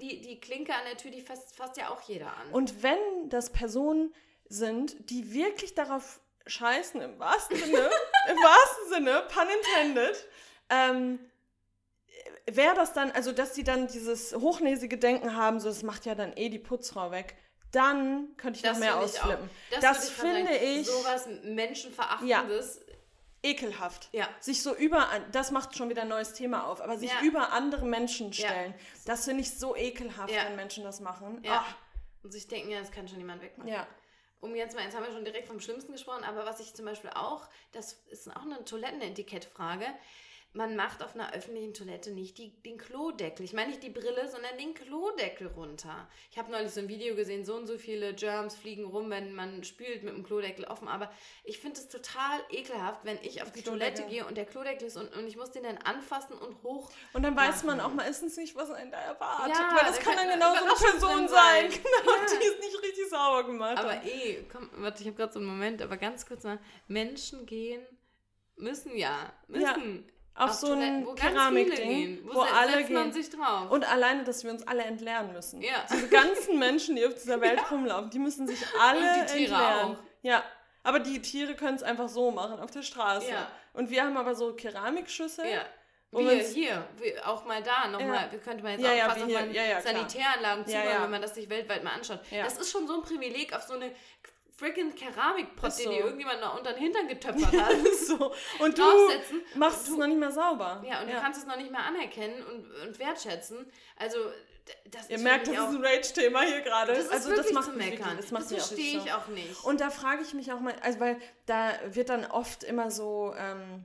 die, 0.00 0.20
die 0.20 0.40
Klinke 0.40 0.72
an 0.74 0.82
der 0.88 0.96
Tür, 0.96 1.10
die 1.10 1.20
fasst, 1.20 1.54
fasst 1.56 1.76
ja 1.76 1.90
auch 1.90 2.00
jeder 2.02 2.26
an. 2.28 2.50
Und 2.52 2.82
wenn 2.82 2.98
das 3.28 3.50
Personen 3.50 4.14
sind, 4.48 5.10
die 5.10 5.32
wirklich 5.34 5.74
darauf 5.74 6.20
scheißen, 6.46 7.00
im 7.02 7.18
wahrsten 7.18 7.56
Sinne, 7.58 7.90
im 8.30 8.36
wahrsten 8.36 8.92
Sinne, 8.94 9.22
pun 9.28 9.46
intended, 9.58 10.24
ähm, 10.70 11.18
wäre 12.50 12.74
das 12.74 12.92
dann, 12.92 13.10
also 13.12 13.32
dass 13.32 13.52
die 13.52 13.64
dann 13.64 13.86
dieses 13.88 14.34
hochnäsige 14.34 14.98
Denken 14.98 15.34
haben, 15.36 15.60
so 15.60 15.68
das 15.68 15.82
macht 15.82 16.06
ja 16.06 16.14
dann 16.14 16.32
eh 16.36 16.48
die 16.48 16.58
Putzfrau 16.58 17.10
weg, 17.10 17.36
dann 17.72 18.36
könnte 18.36 18.58
ich 18.60 18.64
noch 18.64 18.78
mehr 18.78 18.92
finde 18.92 19.06
ich 19.06 19.20
ausflippen. 19.20 19.50
Das, 19.70 19.80
Das, 19.80 20.08
ich 20.08 20.14
finde 20.14 20.56
ich 20.56 20.86
Sowas 20.86 21.26
Menschenverachtendes. 21.42 22.80
ekelhaft. 23.42 24.08
Ja. 24.12 24.28
Sich 24.40 24.62
so 24.62 24.74
über, 24.74 25.08
das 25.32 25.50
macht 25.50 25.76
schon 25.76 25.88
wieder 25.88 26.02
ein 26.02 26.08
neues 26.08 26.32
Thema 26.32 26.66
auf, 26.66 26.80
aber 26.80 26.96
sich 26.98 27.10
Ja. 27.12 27.20
über 27.22 27.52
andere 27.52 27.84
Menschen 27.84 28.32
Ja. 28.32 28.48
stellen, 28.48 28.74
das 29.04 29.24
finde 29.24 29.42
ich 29.42 29.58
so 29.58 29.76
ekelhaft, 29.76 30.32
Ja. 30.32 30.44
wenn 30.44 30.56
Menschen 30.56 30.84
das 30.84 31.00
machen. 31.00 31.40
Ja. 31.44 31.64
Ah, 31.68 31.74
Und 32.22 32.32
sich 32.32 32.48
denken, 32.48 32.70
ja, 32.70 32.80
das 32.80 32.90
kann 32.90 33.06
schon 33.08 33.18
jemand 33.18 33.42
wegmachen. 33.42 33.68
ja. 33.70 33.86
Um 34.42 34.54
jetzt 34.54 34.76
mal, 34.76 34.84
jetzt 34.84 34.94
haben 34.94 35.04
wir 35.04 35.12
schon 35.12 35.24
direkt 35.24 35.48
vom 35.48 35.60
Schlimmsten 35.60 35.92
gesprochen, 35.92 36.22
aber 36.22 36.44
was 36.44 36.60
ich 36.60 36.74
zum 36.74 36.84
Beispiel 36.84 37.10
auch, 37.14 37.48
das 37.72 37.94
ist 38.10 38.28
auch 38.36 38.42
eine 38.42 38.62
Toilettenetikettfrage. 38.64 39.86
Man 40.56 40.74
macht 40.74 41.02
auf 41.04 41.14
einer 41.14 41.34
öffentlichen 41.34 41.74
Toilette 41.74 42.10
nicht 42.12 42.38
die, 42.38 42.50
den 42.62 42.78
Klodeckel. 42.78 43.44
Ich 43.44 43.52
meine 43.52 43.68
nicht 43.68 43.82
die 43.82 43.90
Brille, 43.90 44.26
sondern 44.28 44.56
den 44.56 44.72
Klodeckel 44.72 45.48
runter. 45.48 46.08
Ich 46.30 46.38
habe 46.38 46.50
neulich 46.50 46.70
so 46.70 46.80
ein 46.80 46.88
Video 46.88 47.14
gesehen, 47.14 47.44
so 47.44 47.54
und 47.56 47.66
so 47.66 47.76
viele 47.76 48.14
Germs 48.14 48.56
fliegen 48.56 48.86
rum, 48.86 49.10
wenn 49.10 49.34
man 49.34 49.62
spült 49.64 50.02
mit 50.02 50.14
dem 50.14 50.24
Klodeckel 50.24 50.64
offen. 50.64 50.88
Aber 50.88 51.12
ich 51.44 51.58
finde 51.58 51.78
es 51.78 51.88
total 51.88 52.40
ekelhaft, 52.50 53.04
wenn 53.04 53.18
ich 53.22 53.42
auf 53.42 53.52
die 53.52 53.60
Klodeckel. 53.62 53.94
Toilette 53.96 54.10
gehe 54.10 54.26
und 54.26 54.36
der 54.38 54.46
Klodeckel 54.46 54.86
ist 54.86 54.96
und, 54.96 55.14
und 55.14 55.26
ich 55.26 55.36
muss 55.36 55.50
den 55.50 55.64
dann 55.64 55.76
anfassen 55.78 56.38
und 56.38 56.62
hoch. 56.62 56.90
Und 57.12 57.22
dann 57.22 57.36
weiß 57.36 57.64
man 57.64 57.78
auch 57.80 57.92
meistens 57.92 58.38
nicht, 58.38 58.56
was 58.56 58.70
einen 58.70 58.90
da 58.90 58.98
erwartet. 58.98 59.54
Ja, 59.54 59.70
weil 59.76 59.84
das 59.90 59.98
da 59.98 60.02
kann 60.04 60.14
kann 60.16 60.26
dann 60.28 60.38
genau 60.38 60.54
so 60.54 60.64
eine 60.64 60.90
Person 60.90 61.28
sein. 61.28 61.70
sein. 61.70 61.80
Genau, 61.82 62.12
Ja. 62.16 62.26
die 62.40 62.46
ist 62.46 62.60
nicht 62.60 62.82
richtig 62.82 63.08
sauber 63.10 63.44
gemacht. 63.44 63.76
Aber 63.78 63.92
hat. 63.92 64.06
eh, 64.06 64.42
komm, 64.50 64.70
warte, 64.76 65.02
ich 65.02 65.06
habe 65.08 65.16
gerade 65.18 65.32
so 65.34 65.38
einen 65.38 65.48
Moment, 65.48 65.82
aber 65.82 65.98
ganz 65.98 66.24
kurz 66.26 66.44
mal. 66.44 66.58
Menschen 66.88 67.44
gehen, 67.44 67.84
müssen 68.56 68.96
ja, 68.96 69.32
Ja, 69.48 69.76
müssen. 70.38 70.48
auf 70.50 70.52
so 70.54 70.72
ein 70.72 71.06
wo 71.06 71.14
Keramikding, 71.14 72.20
wo 72.32 72.42
se- 72.44 72.52
alle 72.54 72.88
man 72.90 73.12
gehen. 73.12 73.68
Und 73.70 73.90
alleine, 73.90 74.24
dass 74.24 74.44
wir 74.44 74.50
uns 74.50 74.66
alle 74.66 74.84
entleeren 74.84 75.32
müssen. 75.32 75.60
Ja. 75.62 75.84
Diese 75.90 76.08
ganzen 76.08 76.58
Menschen, 76.58 76.96
die 76.96 77.06
auf 77.06 77.14
dieser 77.14 77.40
Welt 77.40 77.60
rumlaufen, 77.70 78.10
die 78.10 78.18
müssen 78.18 78.46
sich 78.46 78.62
alle 78.80 78.98
Und 79.00 79.30
die 79.30 79.36
Tiere 79.36 79.54
entleeren. 79.54 79.96
auch. 79.96 79.96
Ja. 80.22 80.42
Aber 80.82 81.00
die 81.00 81.20
Tiere 81.20 81.54
können 81.54 81.76
es 81.76 81.82
einfach 81.82 82.08
so 82.08 82.30
machen, 82.30 82.60
auf 82.60 82.70
der 82.70 82.82
Straße. 82.82 83.30
Ja. 83.30 83.50
Und 83.72 83.90
wir 83.90 84.04
haben 84.04 84.16
aber 84.16 84.34
so 84.34 84.52
Keramikschüsseln. 84.54 85.48
ja. 85.48 85.64
wo 86.12 86.18
Wir 86.20 86.36
man's- 86.36 86.52
hier, 86.54 86.86
wir, 86.98 87.28
auch 87.28 87.44
mal 87.44 87.60
da 87.62 87.88
nochmal, 87.88 88.26
Ja. 88.26 88.28
wir 88.32 88.38
könnten 88.38 88.62
mal 88.62 88.72
jetzt 88.72 88.82
Ja, 88.84 88.92
auch 88.92 88.96
ja, 88.96 89.04
fast 89.06 89.16
wie 89.16 89.22
auf 89.22 89.28
hier. 89.28 89.40
mal 89.40 89.54
Ja, 89.54 89.64
ja. 89.64 89.80
Sanitäranlagen 89.80 90.64
Ja, 90.64 90.70
zumachen, 90.70 90.90
ja. 90.90 91.02
wenn 91.02 91.10
man 91.10 91.22
das 91.22 91.34
sich 91.34 91.48
weltweit 91.50 91.82
mal 91.82 91.90
anschaut. 91.94 92.20
Ja. 92.30 92.44
Das 92.44 92.56
ist 92.58 92.70
schon 92.70 92.86
so 92.86 92.94
ein 92.94 93.02
Privileg 93.02 93.52
auf 93.52 93.62
so 93.62 93.74
eine 93.74 93.90
freaking 94.56 94.94
Keramikpott, 94.94 95.78
den 95.78 95.90
dir 95.90 95.98
irgendjemand 96.04 96.40
noch 96.40 96.58
unter 96.58 96.72
den 96.72 96.82
Hintern 96.82 97.08
getöpfert 97.08 97.52
hat. 97.60 97.72
so. 98.06 98.32
Und 98.58 98.78
du 98.78 98.82
machst 99.54 99.86
Und 99.86 99.92
es 99.92 99.98
noch 99.98 100.06
nicht 100.06 100.18
mal 100.18 100.32
sauber. 100.32 100.82
Ja, 100.86 101.02
und 101.02 101.08
du 101.08 101.14
kannst 101.14 101.40
es 101.40 101.46
noch 101.46 101.56
nicht 101.56 101.70
mal 101.70 101.80
anerkennen 101.86 102.42
und, 102.44 102.88
und 102.88 102.98
wertschätzen. 102.98 103.70
Also, 103.96 104.18
das 104.90 105.08
Ihr 105.10 105.18
merkt, 105.18 105.46
das 105.46 105.50
mich 105.50 105.58
ist 105.58 105.64
auch, 105.64 105.70
ein 105.70 105.84
Rage-Thema 105.84 106.40
hier 106.42 106.60
gerade. 106.62 106.92
das 106.92 107.04
ist 107.04 107.12
also 107.12 107.36
das 107.36 107.52
macht 107.52 107.66
zu 107.66 107.72
meckern. 107.76 108.16
Das, 108.16 108.30
das 108.30 108.42
auch 108.44 108.48
verstehe 108.48 108.98
ich 108.98 109.12
auch 109.12 109.28
nicht. 109.28 109.64
Und 109.64 109.80
da 109.80 109.90
frage 109.90 110.22
ich 110.22 110.34
mich 110.34 110.52
auch 110.52 110.60
mal, 110.60 110.74
also 110.82 110.98
weil 111.00 111.18
da 111.46 111.72
wird 111.86 112.08
dann 112.08 112.24
oft 112.24 112.64
immer 112.64 112.90
so, 112.90 113.32
ähm, 113.38 113.84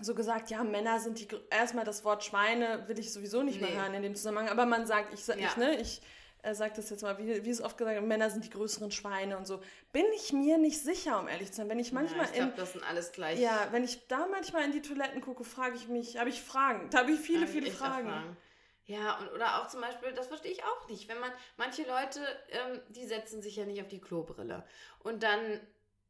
so 0.00 0.14
gesagt, 0.14 0.50
ja, 0.50 0.64
Männer 0.64 0.98
sind 0.98 1.20
die, 1.20 1.28
erstmal 1.50 1.84
das 1.84 2.04
Wort 2.04 2.24
Schweine 2.24 2.84
will 2.88 2.98
ich 2.98 3.12
sowieso 3.12 3.42
nicht 3.42 3.60
Nee. 3.60 3.68
mehr 3.70 3.82
hören 3.82 3.94
in 3.94 4.02
dem 4.02 4.14
Zusammenhang, 4.16 4.48
aber 4.48 4.66
man 4.66 4.86
sagt, 4.86 5.14
ich, 5.14 5.26
Ja. 5.26 5.34
ich 5.36 5.56
ne, 5.56 5.80
ich 5.80 6.00
äh, 6.46 6.54
sag 6.54 6.74
das 6.74 6.90
jetzt 6.90 7.02
mal, 7.02 7.18
wie, 7.18 7.44
wie 7.44 7.50
es 7.50 7.60
oft 7.60 7.76
gesagt 7.76 7.96
wird, 7.96 8.06
Männer 8.06 8.30
sind 8.30 8.44
die 8.44 8.50
größeren 8.50 8.92
Schweine 8.92 9.36
und 9.36 9.46
so. 9.46 9.60
Bin 9.92 10.04
ich 10.14 10.32
mir 10.32 10.58
nicht 10.58 10.80
sicher, 10.80 11.18
um 11.18 11.28
ehrlich 11.28 11.50
zu 11.50 11.56
sein. 11.56 11.68
Wenn 11.68 11.80
ich 11.80 11.92
manchmal 11.92 12.26
ja, 12.26 12.30
ich 12.30 12.36
glaube, 12.38 12.52
das 12.56 12.72
sind 12.72 12.84
alles 12.84 13.12
gleich. 13.12 13.40
Ja, 13.40 13.68
wenn 13.72 13.82
ich 13.82 14.06
da 14.06 14.26
manchmal 14.26 14.64
in 14.64 14.72
die 14.72 14.82
Toiletten 14.82 15.20
gucke, 15.20 15.44
frage 15.44 15.74
ich 15.74 15.88
mich, 15.88 16.18
habe 16.18 16.30
ich 16.30 16.40
Fragen. 16.40 16.88
Da 16.90 16.98
habe 16.98 17.12
ich 17.12 17.20
viele, 17.20 17.46
viele 17.48 17.70
Fragen. 17.70 18.08
Fragen. 18.08 18.36
Ja, 18.84 19.18
und, 19.18 19.32
oder 19.32 19.60
auch 19.60 19.66
zum 19.66 19.80
Beispiel, 19.80 20.12
das 20.12 20.28
verstehe 20.28 20.52
ich 20.52 20.62
auch 20.62 20.88
nicht, 20.88 21.08
wenn 21.08 21.18
man, 21.18 21.32
manche 21.56 21.82
Leute, 21.82 22.20
ähm, 22.50 22.80
die 22.90 23.04
setzen 23.04 23.42
sich 23.42 23.56
ja 23.56 23.64
nicht 23.64 23.82
auf 23.82 23.88
die 23.88 24.00
Klobrille. 24.00 24.64
Und 25.00 25.24
dann 25.24 25.60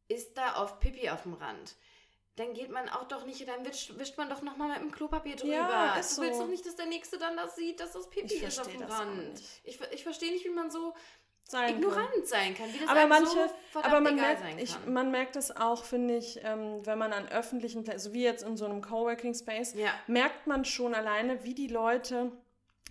ist 0.08 0.36
da 0.36 0.62
oft 0.62 0.80
Pipi 0.80 1.08
auf 1.08 1.22
dem 1.22 1.32
Rand 1.32 1.76
dann 2.36 2.52
geht 2.52 2.70
man 2.70 2.88
auch 2.90 3.08
doch 3.08 3.24
nicht, 3.24 3.46
dann 3.48 3.64
wischt, 3.64 3.98
wischt 3.98 4.16
man 4.18 4.28
doch 4.28 4.42
nochmal 4.42 4.68
mit 4.68 4.78
dem 4.78 4.92
Klopapier 4.92 5.36
drüber. 5.36 5.54
Ja, 5.54 5.96
ist 5.96 6.12
du 6.12 6.16
so. 6.16 6.22
willst 6.22 6.40
doch 6.40 6.46
nicht, 6.46 6.66
dass 6.66 6.76
der 6.76 6.86
Nächste 6.86 7.18
dann 7.18 7.36
das 7.36 7.56
sieht, 7.56 7.80
dass 7.80 7.92
das 7.92 8.08
Pipi 8.10 8.34
ist 8.34 8.60
auf 8.60 8.68
dem 8.68 8.82
Rand. 8.82 9.40
Ich, 9.64 9.80
ich 9.90 10.02
verstehe 10.02 10.30
nicht, 10.30 10.44
wie 10.44 10.50
man 10.50 10.70
so 10.70 10.94
sein 11.48 11.76
ignorant 11.76 12.10
kann. 12.10 12.26
sein 12.26 12.54
kann, 12.54 12.72
wie 12.74 12.78
das 12.78 12.88
aber 12.88 13.06
manche, 13.06 13.50
so 13.72 13.80
aber 13.80 14.00
man 14.00 14.16
merkt, 14.16 14.60
ich, 14.60 14.74
man 14.86 15.10
merkt 15.12 15.36
das 15.36 15.56
auch, 15.56 15.84
finde 15.84 16.16
ich, 16.16 16.40
ähm, 16.42 16.84
wenn 16.84 16.98
man 16.98 17.12
an 17.12 17.28
öffentlichen 17.28 17.84
Plätzen, 17.84 18.00
so 18.00 18.12
wie 18.12 18.24
jetzt 18.24 18.42
in 18.42 18.56
so 18.56 18.64
einem 18.64 18.82
Coworking 18.82 19.32
Space, 19.32 19.74
ja. 19.74 19.94
merkt 20.08 20.46
man 20.46 20.64
schon 20.64 20.94
alleine, 20.94 21.44
wie 21.44 21.54
die 21.54 21.68
Leute 21.68 22.32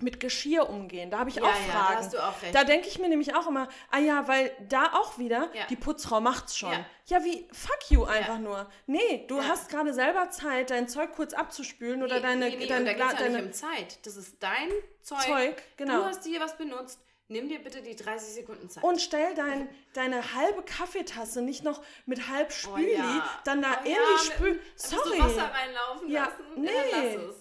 mit 0.01 0.19
Geschirr 0.19 0.69
umgehen. 0.69 1.09
Da 1.09 1.19
habe 1.19 1.29
ich 1.29 1.37
ja, 1.37 1.43
auch 1.43 1.47
Fragen. 1.47 1.67
Ja, 1.67 1.73
da 1.73 1.95
hast 1.95 2.13
du 2.13 2.19
auch 2.19 2.41
recht. 2.41 2.53
Da 2.53 2.63
denke 2.63 2.87
ich 2.87 2.99
mir 2.99 3.07
nämlich 3.07 3.33
auch 3.33 3.47
immer, 3.47 3.69
ah 3.91 3.99
ja, 3.99 4.27
weil 4.27 4.51
da 4.67 4.93
auch 4.93 5.17
wieder, 5.17 5.49
ja. 5.53 5.65
die 5.67 5.77
Putzfrau 5.77 6.19
macht's 6.19 6.57
schon. 6.57 6.71
Ja, 6.71 6.85
ja 7.05 7.23
wie, 7.23 7.47
fuck 7.53 7.89
you 7.89 8.03
einfach 8.03 8.39
nur. 8.39 8.69
Nee, 8.87 9.25
du 9.27 9.41
hast 9.41 9.69
gerade 9.69 9.93
selber 9.93 10.29
Zeit, 10.29 10.69
dein 10.69 10.89
Zeug 10.89 11.13
kurz 11.13 11.33
abzuspülen 11.33 12.03
oder 12.03 12.15
nee, 12.15 12.21
deine... 12.21 12.49
Nee, 12.49 12.55
nee, 12.57 12.67
dein, 12.67 12.85
da 12.85 12.93
geht's 12.93 13.11
ja 13.11 13.17
deine, 13.17 13.37
nicht 13.37 13.45
um 13.45 13.53
Zeit. 13.53 14.05
Das 14.05 14.17
ist 14.17 14.35
dein 14.41 14.69
Zeug. 15.01 15.19
Zeug, 15.21 15.63
genau. 15.77 15.99
Du 15.99 16.05
hast 16.05 16.25
hier 16.25 16.41
was 16.41 16.57
benutzt. 16.57 16.99
Nimm 17.27 17.49
dir 17.49 17.57
bitte 17.57 17.81
die 17.81 17.95
30 17.95 18.35
Sekunden 18.35 18.69
Zeit. 18.69 18.83
Und 18.83 19.01
stell 19.01 19.33
dein, 19.33 19.67
deine 19.93 20.35
halbe 20.35 20.61
Kaffeetasse 20.61 21.41
nicht 21.41 21.63
noch 21.63 21.81
mit 22.05 22.27
halb 22.27 22.51
Spüli, 22.51 22.99
oh, 22.99 23.21
dann 23.45 23.63
da 23.63 23.79
oh, 23.83 23.87
in 23.87 23.95
die 23.95 24.25
Spül... 24.25 24.61
Sorry. 24.75 25.19
Wasser 25.19 25.51
reinlaufen 25.51 26.11
ja, 26.11 26.25
lassen? 26.25 26.61
Nee. 26.61 26.69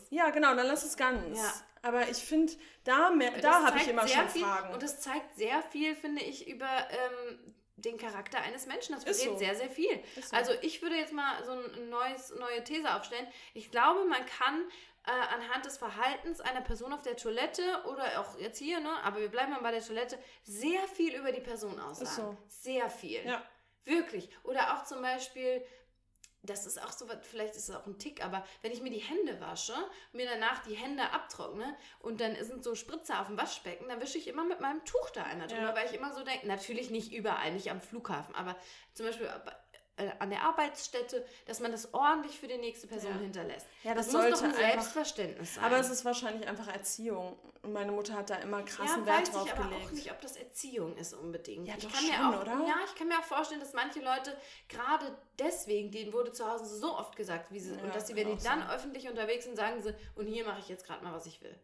Ja, 0.09 0.25
ja, 0.25 0.31
genau, 0.31 0.55
dann 0.55 0.69
lass 0.69 0.85
es 0.85 0.97
ganz. 0.97 1.37
Ja. 1.37 1.53
Aber 1.85 2.09
ich 2.09 2.17
finde, 2.17 2.53
da, 2.85 3.11
da 3.43 3.63
habe 3.67 3.79
ich 3.79 3.89
immer 3.89 4.09
schon 4.09 4.29
viel, 4.29 4.43
Fragen. 4.43 4.73
Und 4.73 4.83
das 4.83 5.01
zeigt 5.01 5.37
sehr 5.37 5.63
viel, 5.63 5.95
finde 5.95 6.23
ich, 6.23 6.49
über 6.49 6.67
ähm, 6.67 7.55
den 7.77 7.99
Charakter 7.99 8.41
eines 8.41 8.67
Menschen. 8.67 8.95
Das 8.95 9.05
verrät 9.05 9.19
so. 9.19 9.37
sehr, 9.37 9.55
sehr 9.55 9.69
viel. 9.69 10.03
So. 10.21 10.35
Also 10.35 10.53
ich 10.63 10.81
würde 10.81 10.97
jetzt 10.97 11.13
mal 11.13 11.45
so 11.45 11.53
eine 11.53 11.87
neue 11.87 12.65
These 12.65 12.95
aufstellen. 12.95 13.27
Ich 13.53 13.71
glaube, 13.71 14.07
man 14.07 14.25
kann 14.25 14.63
äh, 15.07 15.11
anhand 15.11 15.67
des 15.67 15.77
Verhaltens 15.77 16.41
einer 16.41 16.63
Person 16.63 16.95
auf 16.95 17.03
der 17.03 17.17
Toilette 17.17 17.63
oder 17.87 18.19
auch 18.19 18.39
jetzt 18.39 18.59
hier, 18.59 18.81
ne, 18.81 18.91
aber 19.03 19.21
wir 19.21 19.29
bleiben 19.29 19.53
mal 19.53 19.61
bei 19.61 19.71
der 19.71 19.85
Toilette, 19.85 20.19
sehr 20.45 20.81
viel 20.89 21.15
über 21.15 21.33
die 21.33 21.43
Person 21.43 21.79
aussagen. 21.79 22.11
So. 22.11 22.37
Sehr 22.49 22.89
viel. 22.89 23.25
Ja. 23.27 23.43
Wirklich. 23.85 24.31
Oder 24.45 24.75
auch 24.75 24.85
zum 24.85 25.03
Beispiel, 25.03 25.63
das 26.45 26.67
ist 26.67 26.83
auch 26.83 26.93
so, 26.93 27.07
vielleicht 27.23 27.57
ist 27.57 27.69
es 27.69 27.75
auch 27.75 27.87
ein 27.87 27.99
Tick, 27.99 28.25
aber 28.25 28.45
wenn 28.63 28.73
ich 28.73 28.83
mir 28.83 28.91
die 28.91 28.99
Hände 28.99 29.41
wasche, 29.41 29.75
mir 30.13 30.27
danach 30.27 30.63
die 30.63 30.75
Hände 30.75 31.11
abtrockne 31.11 31.77
und 32.01 32.21
dann 32.21 32.37
sind 32.45 32.63
so 32.63 32.75
Spritzer 32.75 33.21
auf 33.21 33.29
dem 33.29 33.39
Waschbecken, 33.39 33.89
dann 33.89 34.01
wische 34.01 34.19
ich 34.19 34.29
immer 34.29 34.45
mit 34.45 34.61
meinem 34.61 34.85
Tuch 34.85 35.11
da 35.11 35.25
einer 35.25 35.47
drüber, 35.47 35.63
ja. 35.63 35.77
weil 35.77 35.87
ich 35.87 35.95
immer 35.95 36.13
so 36.13 36.23
denke, 36.23 36.47
natürlich 36.47 36.91
nicht 36.91 37.13
überall, 37.13 37.53
nicht 37.53 37.71
am 37.71 37.81
Flughafen, 37.81 38.35
aber 38.35 38.57
zum 38.93 39.07
Beispiel 39.07 39.29
an 40.19 40.31
der 40.31 40.43
Arbeitsstätte, 40.43 41.25
dass 41.47 41.61
man 41.61 41.71
das 41.71 41.95
ordentlich 41.95 42.39
für 42.39 42.49
die 42.49 42.57
nächste 42.57 42.87
Person 42.87 43.13
ja. 43.13 43.19
hinterlässt. 43.19 43.67
Ja, 43.85 43.95
das, 43.95 44.09
das 44.09 44.31
muss 44.31 44.41
doch 44.41 44.47
ein 44.47 44.55
Selbstverständnis 44.55 45.55
sein. 45.55 45.65
Aber 45.65 45.79
es 45.79 45.89
ist 45.89 46.05
wahrscheinlich 46.05 46.49
einfach 46.49 46.67
Erziehung. 46.69 47.39
Meine 47.63 47.93
Mutter 47.93 48.15
hat 48.15 48.29
da 48.29 48.37
immer 48.37 48.63
krassen 48.63 49.07
ja, 49.07 49.07
Wert 49.07 49.33
drauf 49.33 49.45
gelegt. 49.45 49.59
Ich 49.59 49.75
aber 49.75 49.77
auch 49.77 49.91
nicht, 49.93 50.11
ob 50.11 50.21
das 50.21 50.37
Erziehung 50.37 50.97
ist 50.97 51.15
unbedingt. 51.15 51.69
Ja, 51.69 51.75
ich 51.79 51.89
kann 51.89 52.05
schon, 52.05 52.09
mir 52.09 52.29
auch, 52.29 52.43
oder? 52.43 52.53
Ja, 52.67 52.75
ich 52.85 52.95
kann 52.97 53.09
mir 53.09 53.19
auch 53.19 53.25
vorstellen, 53.25 53.61
dass 53.61 53.73
manche 53.73 54.01
Leute 54.01 54.37
gerade 54.69 55.17
deswegen, 55.39 55.91
denen 55.93 56.13
wurde 56.13 56.33
zu 56.33 56.45
Hause 56.51 56.67
so 56.67 56.99
oft 56.99 57.15
gesagt, 57.15 57.53
wie 57.53 57.61
sie 57.61 57.75
ja, 57.75 57.83
und 57.83 57.95
dass 57.95 58.09
sie, 58.09 58.17
wenn 58.17 58.37
die 58.37 58.43
dann 58.43 58.61
sein. 58.61 58.71
öffentlich 58.71 59.09
unterwegs 59.09 59.45
sind, 59.45 59.57
sagen 59.57 59.81
sie, 59.81 59.95
und 60.17 60.27
hier 60.27 60.45
mache 60.45 60.59
ich 60.59 60.69
jetzt 60.69 60.87
gerade 60.87 61.05
mal, 61.05 61.13
was 61.13 61.27
ich 61.27 61.41
will. 61.41 61.55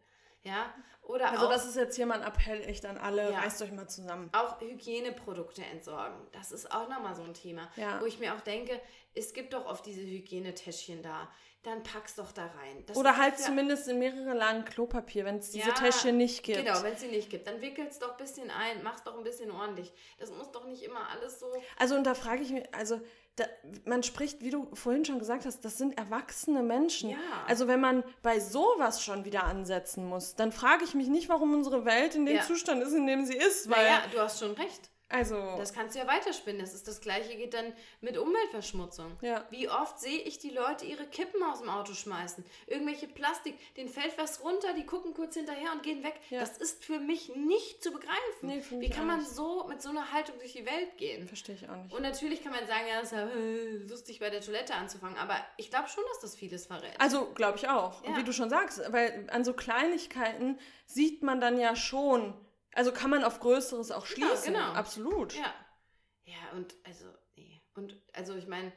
Ja, 0.43 0.73
oder 1.03 1.31
also 1.31 1.45
auch, 1.45 1.49
das 1.49 1.65
ist 1.65 1.75
jetzt 1.75 1.95
hier 1.95 2.05
mal 2.05 2.21
ein 2.21 2.27
Appell 2.27 2.61
echt 2.61 2.85
an 2.85 2.97
alle, 2.97 3.31
ja, 3.31 3.39
reißt 3.39 3.61
euch 3.61 3.71
mal 3.71 3.87
zusammen. 3.87 4.29
Auch 4.33 4.59
Hygieneprodukte 4.59 5.63
entsorgen, 5.63 6.15
das 6.31 6.51
ist 6.51 6.71
auch 6.71 6.89
nochmal 6.89 7.15
so 7.15 7.23
ein 7.23 7.33
Thema, 7.33 7.69
ja. 7.75 7.99
wo 8.01 8.05
ich 8.05 8.19
mir 8.19 8.33
auch 8.33 8.41
denke, 8.41 8.79
es 9.13 9.33
gibt 9.33 9.53
doch 9.53 9.65
oft 9.65 9.85
diese 9.85 10.01
Hygienetäschchen 10.01 11.03
da, 11.03 11.29
dann 11.63 11.83
pack's 11.83 12.15
doch 12.15 12.31
da 12.31 12.45
rein. 12.45 12.83
Das 12.87 12.97
oder 12.97 13.17
halt 13.17 13.37
ja, 13.37 13.45
zumindest 13.45 13.87
in 13.87 13.99
mehrere 13.99 14.33
Lagen 14.33 14.65
Klopapier, 14.65 15.25
wenn 15.25 15.37
es 15.37 15.51
diese 15.51 15.69
ja, 15.69 15.75
Täschchen 15.75 16.17
nicht 16.17 16.43
gibt. 16.43 16.65
Genau, 16.65 16.81
wenn 16.81 16.93
es 16.93 17.01
sie 17.01 17.07
nicht 17.07 17.29
gibt, 17.29 17.45
dann 17.45 17.61
wickel's 17.61 17.99
doch 17.99 18.11
ein 18.11 18.17
bisschen 18.17 18.49
ein, 18.49 18.81
mach's 18.81 19.03
doch 19.03 19.15
ein 19.15 19.23
bisschen 19.23 19.51
ordentlich. 19.51 19.93
Das 20.17 20.31
muss 20.31 20.51
doch 20.51 20.65
nicht 20.65 20.81
immer 20.81 21.07
alles 21.09 21.39
so... 21.39 21.53
Also 21.77 21.95
und 21.95 22.03
da 22.05 22.15
frage 22.15 22.41
ich 22.41 22.49
mich, 22.49 22.73
also 22.73 22.99
da, 23.37 23.45
man 23.85 24.03
spricht, 24.03 24.41
wie 24.41 24.49
du 24.49 24.69
vorhin 24.73 25.05
schon 25.05 25.19
gesagt 25.19 25.45
hast, 25.45 25.63
das 25.63 25.77
sind 25.77 25.97
erwachsene 25.97 26.61
Menschen. 26.63 27.11
Ja. 27.11 27.17
Also 27.47 27.67
wenn 27.67 27.79
man 27.79 28.03
bei 28.21 28.39
sowas 28.39 29.03
schon 29.03 29.25
wieder 29.25 29.45
ansetzen 29.45 30.05
muss, 30.05 30.35
dann 30.35 30.51
frage 30.51 30.83
ich 30.83 30.93
mich 30.93 31.07
nicht, 31.07 31.29
warum 31.29 31.53
unsere 31.53 31.85
Welt 31.85 32.15
in 32.15 32.25
dem 32.25 32.35
ja. 32.35 32.43
Zustand 32.43 32.83
ist, 32.83 32.93
in 32.93 33.07
dem 33.07 33.25
sie 33.25 33.35
ist. 33.35 33.69
Weil 33.69 33.85
naja, 33.85 34.03
du 34.11 34.19
hast 34.19 34.39
schon 34.39 34.51
recht. 34.51 34.90
Also. 35.11 35.35
Das 35.57 35.73
kannst 35.73 35.95
du 35.95 35.99
ja 35.99 36.07
weiterspinnen. 36.07 36.61
Das 36.61 36.73
ist 36.73 36.87
das 36.87 37.01
gleiche 37.01 37.35
geht 37.35 37.53
dann 37.53 37.73
mit 37.99 38.17
Umweltverschmutzung. 38.17 39.17
Ja. 39.21 39.45
Wie 39.49 39.69
oft 39.69 39.99
sehe 39.99 40.19
ich 40.19 40.39
die 40.39 40.49
Leute 40.49 40.85
ihre 40.85 41.05
Kippen 41.05 41.43
aus 41.43 41.59
dem 41.59 41.69
Auto 41.69 41.93
schmeißen? 41.93 42.43
Irgendwelche 42.67 43.07
Plastik, 43.07 43.55
denen 43.75 43.89
fällt 43.89 44.17
was 44.17 44.43
runter, 44.43 44.73
die 44.73 44.85
gucken 44.85 45.13
kurz 45.13 45.35
hinterher 45.35 45.71
und 45.73 45.83
gehen 45.83 46.03
weg. 46.03 46.19
Ja. 46.29 46.39
Das 46.39 46.57
ist 46.57 46.83
für 46.83 46.99
mich 46.99 47.35
nicht 47.35 47.83
zu 47.83 47.91
begreifen. 47.91 48.17
Nee, 48.43 48.63
Wie 48.79 48.89
kann 48.89 49.07
man 49.07 49.19
nicht. 49.19 49.31
so 49.31 49.65
mit 49.67 49.81
so 49.81 49.89
einer 49.89 50.11
Haltung 50.11 50.37
durch 50.39 50.53
die 50.53 50.65
Welt 50.65 50.97
gehen? 50.97 51.27
Verstehe 51.27 51.55
ich 51.55 51.69
auch 51.69 51.75
nicht. 51.75 51.93
Und 51.93 52.01
natürlich 52.01 52.43
kann 52.43 52.53
man 52.53 52.65
sagen, 52.67 52.85
ja, 52.87 52.99
es 52.99 53.11
ist 53.11 53.17
ja 53.17 53.27
äh, 53.27 53.77
lustig 53.89 54.19
bei 54.19 54.29
der 54.29 54.41
Toilette 54.41 54.75
anzufangen, 54.75 55.17
aber 55.17 55.35
ich 55.57 55.69
glaube 55.69 55.89
schon, 55.89 56.03
dass 56.09 56.19
das 56.19 56.35
vieles 56.35 56.67
verrät. 56.67 56.99
Also, 56.99 57.31
glaube 57.33 57.57
ich 57.57 57.67
auch. 57.67 58.03
Ja. 58.03 58.09
Und 58.09 58.17
wie 58.17 58.23
du 58.23 58.33
schon 58.33 58.49
sagst, 58.49 58.81
weil 58.91 59.27
an 59.31 59.43
so 59.43 59.53
Kleinigkeiten 59.53 60.57
sieht 60.85 61.21
man 61.23 61.41
dann 61.41 61.59
ja 61.59 61.75
schon, 61.75 62.33
also 62.73 62.91
kann 62.91 63.09
man 63.09 63.23
auf 63.23 63.39
Größeres 63.39 63.91
auch 63.91 64.05
schließen. 64.05 64.53
Ja, 64.53 64.59
genau. 64.59 64.73
Absolut. 64.73 65.33
Ja. 65.33 65.53
Ja, 66.25 66.55
und 66.55 66.75
also, 66.83 67.05
nee. 67.35 67.61
Und 67.73 67.95
also 68.13 68.35
ich 68.35 68.47
meine, 68.47 68.71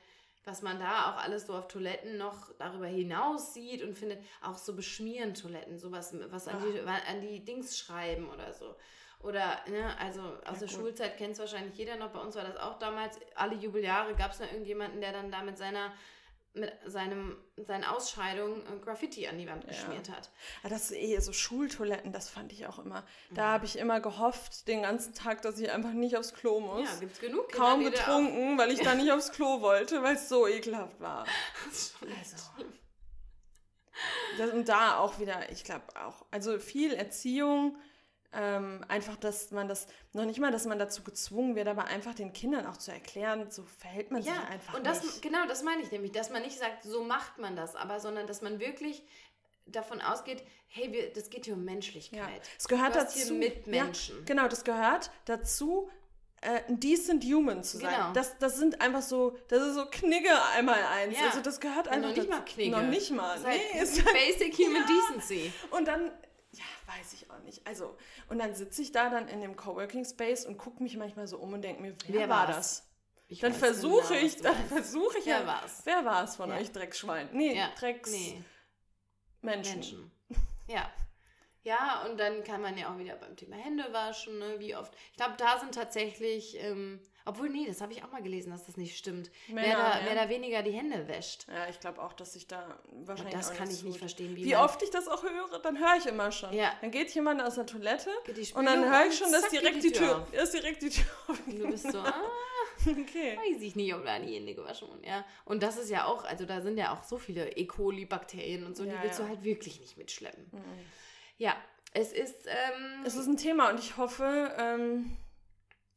was 0.44 0.62
man 0.62 0.78
da 0.78 1.10
auch 1.10 1.22
alles 1.22 1.46
so 1.46 1.54
auf 1.54 1.68
Toiletten 1.68 2.16
noch 2.16 2.52
darüber 2.58 2.86
hinaus 2.86 3.54
sieht 3.54 3.82
und 3.82 3.96
findet, 3.96 4.22
auch 4.42 4.58
so 4.58 4.74
beschmieren 4.74 5.34
Toiletten, 5.34 5.78
sowas, 5.78 6.14
was 6.30 6.48
an, 6.48 6.62
die, 6.62 6.80
an 6.80 7.20
die 7.20 7.44
Dings 7.44 7.78
schreiben 7.78 8.28
oder 8.30 8.52
so. 8.52 8.76
Oder, 9.20 9.60
ne, 9.68 9.96
also 9.98 10.20
aus 10.20 10.60
ja, 10.60 10.66
der 10.66 10.68
gut. 10.68 10.70
Schulzeit 10.70 11.16
kennt 11.16 11.32
es 11.32 11.38
wahrscheinlich 11.38 11.76
jeder 11.78 11.96
noch, 11.96 12.10
bei 12.10 12.20
uns 12.20 12.36
war 12.36 12.44
das 12.44 12.58
auch 12.58 12.78
damals, 12.78 13.18
alle 13.34 13.54
Jubeljahre 13.54 14.14
gab 14.16 14.32
es 14.32 14.40
noch 14.40 14.50
irgendjemanden, 14.50 15.00
der 15.00 15.12
dann 15.12 15.30
da 15.30 15.42
mit 15.42 15.56
seiner 15.56 15.92
mit 16.54 16.72
seinem, 16.86 17.36
seinen 17.56 17.84
Ausscheidungen 17.84 18.62
Graffiti 18.80 19.26
an 19.26 19.38
die 19.38 19.48
Wand 19.48 19.66
geschmiert 19.66 20.08
hat. 20.08 20.30
Ja, 20.62 20.68
das 20.68 20.90
ist 20.90 20.96
eh 20.96 21.18
so 21.18 21.32
Schultoiletten, 21.32 22.12
das 22.12 22.28
fand 22.28 22.52
ich 22.52 22.66
auch 22.66 22.78
immer. 22.78 23.04
Da 23.30 23.42
ja. 23.42 23.48
habe 23.48 23.66
ich 23.66 23.76
immer 23.76 24.00
gehofft 24.00 24.68
den 24.68 24.82
ganzen 24.82 25.14
Tag, 25.14 25.42
dass 25.42 25.58
ich 25.58 25.70
einfach 25.72 25.92
nicht 25.92 26.16
aufs 26.16 26.32
Klo 26.32 26.60
muss. 26.60 26.88
Ja, 26.88 26.96
gibt's 27.00 27.18
genug. 27.18 27.48
Kinder, 27.48 27.66
Kaum 27.66 27.84
getrunken, 27.84 28.56
weil 28.56 28.70
ich 28.70 28.80
da 28.80 28.94
nicht 28.94 29.10
aufs 29.10 29.32
Klo 29.32 29.60
wollte, 29.60 30.02
weil 30.04 30.14
es 30.14 30.28
so 30.28 30.46
ekelhaft 30.46 31.00
war. 31.00 31.26
Das 31.66 31.94
also. 32.00 32.36
Das, 34.38 34.50
und 34.50 34.68
da 34.68 34.98
auch 34.98 35.18
wieder, 35.18 35.50
ich 35.50 35.64
glaube 35.64 35.84
auch, 35.94 36.24
also 36.30 36.58
viel 36.58 36.92
Erziehung, 36.92 37.76
ähm, 38.34 38.84
einfach, 38.88 39.16
dass 39.16 39.50
man 39.50 39.68
das, 39.68 39.86
noch 40.12 40.24
nicht 40.24 40.40
mal, 40.40 40.50
dass 40.50 40.66
man 40.66 40.78
dazu 40.78 41.02
gezwungen 41.02 41.56
wird, 41.56 41.68
aber 41.68 41.84
einfach 41.84 42.14
den 42.14 42.32
Kindern 42.32 42.66
auch 42.66 42.76
zu 42.76 42.92
erklären, 42.92 43.50
so 43.50 43.64
verhält 43.64 44.10
man 44.10 44.22
ja, 44.22 44.34
sich 44.34 44.42
einfach 44.50 44.74
und 44.74 44.86
das, 44.86 45.02
nicht. 45.02 45.22
Genau, 45.22 45.46
das 45.46 45.62
meine 45.62 45.82
ich 45.82 45.90
nämlich, 45.90 46.12
dass 46.12 46.30
man 46.30 46.42
nicht 46.42 46.58
sagt, 46.58 46.82
so 46.82 47.04
macht 47.04 47.38
man 47.38 47.56
das, 47.56 47.76
aber 47.76 48.00
sondern, 48.00 48.26
dass 48.26 48.42
man 48.42 48.60
wirklich 48.60 49.04
davon 49.66 50.00
ausgeht, 50.00 50.42
hey, 50.68 50.92
wir, 50.92 51.12
das 51.12 51.30
geht 51.30 51.46
hier 51.46 51.54
um 51.54 51.64
Menschlichkeit. 51.64 52.20
Ja, 52.20 52.52
es 52.58 52.68
gehört 52.68 52.96
dazu. 52.96 53.18
Hier 53.18 53.32
Mitmenschen. 53.32 54.18
Ja, 54.18 54.24
genau, 54.24 54.48
das 54.48 54.64
gehört 54.64 55.10
dazu, 55.24 55.88
äh, 56.40 56.60
ein 56.68 56.78
decent 56.78 57.24
human 57.24 57.62
zu 57.62 57.78
sein. 57.78 57.94
Genau. 57.94 58.12
Das, 58.12 58.38
das 58.38 58.58
sind 58.58 58.80
einfach 58.80 59.02
so, 59.02 59.36
das 59.48 59.62
ist 59.62 59.74
so 59.74 59.86
Knigge 59.86 60.30
einmal 60.54 60.82
eins. 60.82 61.18
Ja. 61.18 61.26
Also 61.28 61.40
das 61.40 61.60
gehört 61.60 61.88
einfach. 61.88 62.10
noch 62.10 62.16
nicht 62.16 62.28
mal 62.28 62.44
Knigge. 62.44 62.70
Noch 62.70 62.82
nicht 62.82 63.10
mal. 63.10 63.34
Das 63.34 63.44
nee, 63.44 63.80
ist 63.80 64.04
halt 64.04 64.14
Basic 64.14 64.54
Human. 64.58 64.84
Decency. 64.86 65.52
Und 65.70 65.88
dann 65.88 66.10
weiß 66.98 67.12
ich 67.14 67.30
auch 67.30 67.40
nicht. 67.40 67.66
Also, 67.66 67.96
und 68.28 68.38
dann 68.38 68.54
sitze 68.54 68.82
ich 68.82 68.92
da 68.92 69.10
dann 69.10 69.28
in 69.28 69.40
dem 69.40 69.56
Coworking 69.56 70.04
Space 70.04 70.44
und 70.46 70.58
gucke 70.58 70.82
mich 70.82 70.96
manchmal 70.96 71.26
so 71.26 71.38
um 71.38 71.52
und 71.52 71.62
denke 71.62 71.82
mir, 71.82 71.94
wer, 72.06 72.20
wer 72.20 72.28
war 72.28 72.46
das? 72.46 72.88
Ich 73.28 73.40
dann 73.40 73.54
versuche 73.54 74.14
genau, 74.14 74.26
ich, 74.26 74.36
dann 74.36 74.66
versuche 74.68 75.18
ich, 75.18 75.26
wer 75.26 75.40
ja, 75.40 75.46
war's? 75.46 75.82
wer 75.84 76.04
war 76.04 76.24
es 76.24 76.36
von 76.36 76.50
ja. 76.50 76.56
euch, 76.56 76.70
Drecksschwein? 76.72 77.28
Nee, 77.32 77.56
ja. 77.56 77.70
Drecks 77.78 78.10
nee. 78.10 78.42
Menschen. 79.40 79.74
Menschen. 79.74 80.10
Ja. 80.68 80.90
Ja, 81.62 82.04
und 82.04 82.18
dann 82.18 82.44
kann 82.44 82.60
man 82.60 82.76
ja 82.76 82.92
auch 82.92 82.98
wieder 82.98 83.16
beim 83.16 83.36
Thema 83.36 83.56
Hände 83.56 83.90
waschen, 83.90 84.38
ne? 84.38 84.56
wie 84.58 84.76
oft. 84.76 84.94
Ich 85.12 85.16
glaube, 85.16 85.34
da 85.38 85.58
sind 85.58 85.74
tatsächlich, 85.74 86.62
ähm, 86.62 87.00
obwohl, 87.26 87.48
nee, 87.48 87.66
das 87.66 87.80
habe 87.80 87.92
ich 87.92 88.02
auch 88.04 88.10
mal 88.12 88.22
gelesen, 88.22 88.50
dass 88.50 88.66
das 88.66 88.76
nicht 88.76 88.96
stimmt. 88.96 89.30
Männer, 89.48 89.66
wer, 89.66 89.76
da, 89.76 89.98
ja. 90.00 90.06
wer 90.06 90.14
da 90.14 90.28
weniger 90.28 90.62
die 90.62 90.72
Hände 90.72 91.08
wäscht. 91.08 91.46
Ja, 91.48 91.68
ich 91.68 91.80
glaube 91.80 92.02
auch, 92.02 92.12
dass 92.12 92.36
ich 92.36 92.46
da 92.46 92.78
Und 92.90 93.08
wahrscheinlich. 93.08 93.34
das 93.34 93.50
auch 93.50 93.54
kann 93.56 93.70
ich 93.70 93.82
nicht 93.82 93.98
verstehen. 93.98 94.36
Wie 94.36 94.52
man- 94.52 94.64
oft 94.64 94.82
ich 94.82 94.90
das 94.90 95.08
auch 95.08 95.22
höre, 95.22 95.58
dann 95.60 95.78
höre 95.78 95.96
ich 95.98 96.06
immer 96.06 96.30
schon. 96.32 96.52
Ja. 96.52 96.72
Dann 96.80 96.90
geht 96.90 97.10
jemand 97.14 97.40
aus 97.42 97.54
der 97.54 97.66
Toilette 97.66 98.10
die 98.26 98.52
und 98.54 98.66
dann 98.66 98.84
höre 98.84 99.02
und 99.04 99.08
ich 99.12 99.18
schon, 99.18 99.32
dass 99.32 99.48
direkt 99.48 99.76
die 99.76 99.88
die 99.88 99.92
Tür 99.92 100.06
Tür, 100.08 100.18
auf. 100.22 100.32
ist 100.34 100.54
direkt 100.54 100.82
die 100.82 100.90
Tür 100.90 101.04
Und 101.46 101.58
du 101.58 101.70
bist 101.70 101.90
so, 101.90 101.98
ah, 102.04 102.14
Okay. 102.86 103.38
weiß 103.38 103.62
ich 103.62 103.76
nicht, 103.76 103.94
ob 103.94 104.04
da 104.04 104.18
die 104.18 104.34
Hände 104.34 104.54
gewaschen 104.54 104.88
wurden. 104.88 105.04
Ja. 105.04 105.24
Und 105.44 105.62
das 105.62 105.76
ist 105.78 105.88
ja 105.90 106.04
auch, 106.06 106.24
also 106.24 106.44
da 106.44 106.60
sind 106.60 106.76
ja 106.76 106.92
auch 106.92 107.04
so 107.04 107.16
viele 107.18 107.56
E. 107.56 107.66
coli-Bakterien 107.66 108.66
und 108.66 108.76
so, 108.76 108.84
Ja, 108.84 108.92
die 108.96 109.02
willst 109.04 109.18
du 109.20 109.28
halt 109.28 109.42
wirklich 109.44 109.80
nicht 109.80 109.96
mitschleppen. 109.96 110.50
Ja, 111.38 111.56
es 111.92 112.12
ist, 112.12 112.46
ähm, 112.46 113.04
Es 113.04 113.14
ist 113.16 113.26
ein 113.26 113.36
Thema 113.36 113.70
und 113.70 113.78
ich 113.78 113.96
hoffe, 113.96 114.52
ähm, 114.58 115.16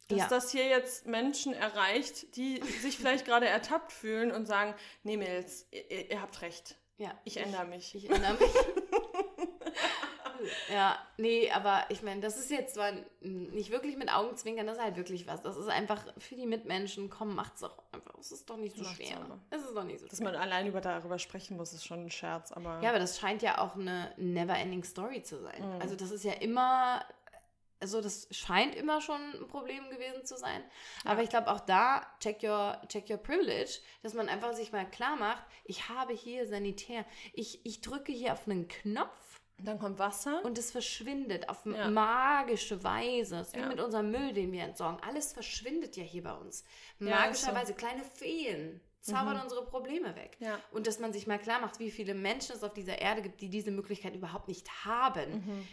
dass 0.08 0.20
Ja. 0.20 0.28
das 0.30 0.51
hier 0.51 0.68
jetzt 0.68 1.05
Menschen 1.05 1.53
erreicht, 1.53 2.36
die 2.38 2.62
sich 2.82 2.97
vielleicht 2.97 3.26
gerade 3.26 3.47
ertappt 3.47 3.91
fühlen 3.91 4.32
und 4.32 4.45
sagen, 4.45 4.74
nee 5.03 5.18
Mädels, 5.18 5.68
ihr, 5.72 6.12
ihr 6.12 6.22
habt 6.22 6.41
recht. 6.41 6.78
ja, 6.97 7.12
Ich 7.26 7.38
ändere 7.38 7.66
mich. 7.66 7.93
Ich 7.95 8.10
erinnere 8.10 8.34
mich. 8.34 8.51
ja, 10.72 10.97
nee, 11.18 11.49
aber 11.51 11.86
ich 11.89 12.01
meine, 12.03 12.22
das 12.22 12.38
ist 12.38 12.51
jetzt 12.51 12.76
zwar 12.76 12.91
nicht 13.22 13.72
wirklich 13.72 13.97
mit 13.97 14.14
Augenzwinkern, 14.14 14.68
das 14.68 14.78
ist 14.78 14.84
halt 14.84 14.95
wirklich 14.95 15.28
was. 15.28 15.41
Das 15.41 15.58
ist 15.58 15.68
einfach 15.68 16.01
für 16.20 16.36
die 16.36 16.45
Mitmenschen, 16.45 17.10
komm, 17.10 17.36
macht's 17.36 17.62
doch 17.62 17.78
einfach. 17.91 18.14
Es 18.20 18.32
ist 18.32 18.49
doch 18.49 18.58
nicht 18.58 18.76
so 18.76 18.84
Macht's 18.84 18.97
schwer. 18.97 19.18
aber. 19.20 19.39
Es 19.49 19.64
ist 19.64 19.76
doch 19.76 19.84
nicht 19.84 19.99
so 19.99 20.08
Dass 20.08 20.18
schwer. 20.20 20.32
man 20.32 20.36
allein 20.41 20.68
über 20.68 20.82
darüber 20.82 21.18
sprechen 21.20 21.58
muss, 21.58 21.74
ist 21.74 21.86
schon 21.86 22.05
ein 22.05 22.12
Scherz, 22.12 22.51
aber 22.51 22.80
Ja, 22.82 22.89
aber 22.89 22.99
das 22.99 23.20
scheint 23.20 23.41
ja 23.41 23.58
auch 23.60 23.76
eine 23.76 24.14
never-ending 24.18 24.84
Story 24.84 25.24
zu 25.24 25.41
sein. 25.41 25.76
Mhm. 25.76 25.82
Also 25.82 25.95
das 25.95 26.12
ist 26.12 26.24
ja 26.24 26.34
immer, 26.34 27.03
also 27.80 28.02
das 28.02 28.28
scheint 28.32 28.76
immer 28.76 29.02
schon 29.02 29.22
ein 29.36 29.48
Problem 29.48 29.90
gewesen 29.90 30.26
zu 30.26 30.36
sein. 30.38 30.64
Aber 31.06 31.18
Ja. 31.20 31.24
ich 31.24 31.30
glaube 31.30 31.50
auch 31.52 31.60
da, 31.60 32.06
check 32.20 32.42
your, 32.44 32.82
check 32.88 33.10
your 33.10 33.18
privilege, 33.18 33.80
dass 34.02 34.14
man 34.14 34.30
einfach 34.30 34.54
sich 34.54 34.72
mal 34.72 34.90
klar 34.90 35.16
macht, 35.16 35.44
ich 35.66 35.90
habe 35.90 36.14
hier 36.14 36.48
Sanitär. 36.48 37.06
Ich, 37.34 37.66
ich 37.66 37.82
drücke 37.82 38.12
hier 38.12 38.34
auf 38.34 38.48
einen 38.48 38.68
Knopf 38.68 39.40
dann 39.60 39.80
kommt 39.80 39.98
Wasser. 39.98 40.46
und 40.46 40.58
es 40.60 40.70
verschwindet 40.72 41.50
auf 41.50 41.66
Ja. 41.66 41.90
magische 41.90 42.84
Weise. 42.84 43.38
Es 43.38 43.48
ist 43.48 43.56
wie 43.56 43.62
Ja. 43.62 43.68
mit 43.68 43.80
unserem 43.80 44.12
Müll, 44.12 44.32
den 44.34 44.52
wir 44.52 44.62
entsorgen. 44.64 45.00
Alles 45.04 45.34
verschwindet 45.34 45.98
ja 45.98 46.04
hier 46.04 46.22
bei 46.24 46.34
uns. 46.34 46.64
Magischerweise 47.00 47.74
kleine 47.74 48.04
Feen 48.04 48.80
zaubern 49.02 49.40
unsere 49.42 49.66
Probleme 49.66 50.16
weg. 50.16 50.36
Ja. 50.40 50.60
Und 50.72 50.86
dass 50.86 51.00
man 51.00 51.14
sich 51.14 51.28
mal 51.28 51.40
klar 51.40 51.60
macht, 51.62 51.80
wie 51.80 51.90
viele 51.92 52.14
Menschen 52.14 52.56
es 52.56 52.64
auf 52.64 52.74
dieser 52.74 53.00
Erde 53.00 53.22
gibt, 53.22 53.42
die 53.42 53.50
diese 53.50 53.72
Möglichkeit 53.72 54.16
überhaupt 54.16 54.48
nicht 54.48 54.86
haben. 54.86 55.32
Mhm. 55.46 55.68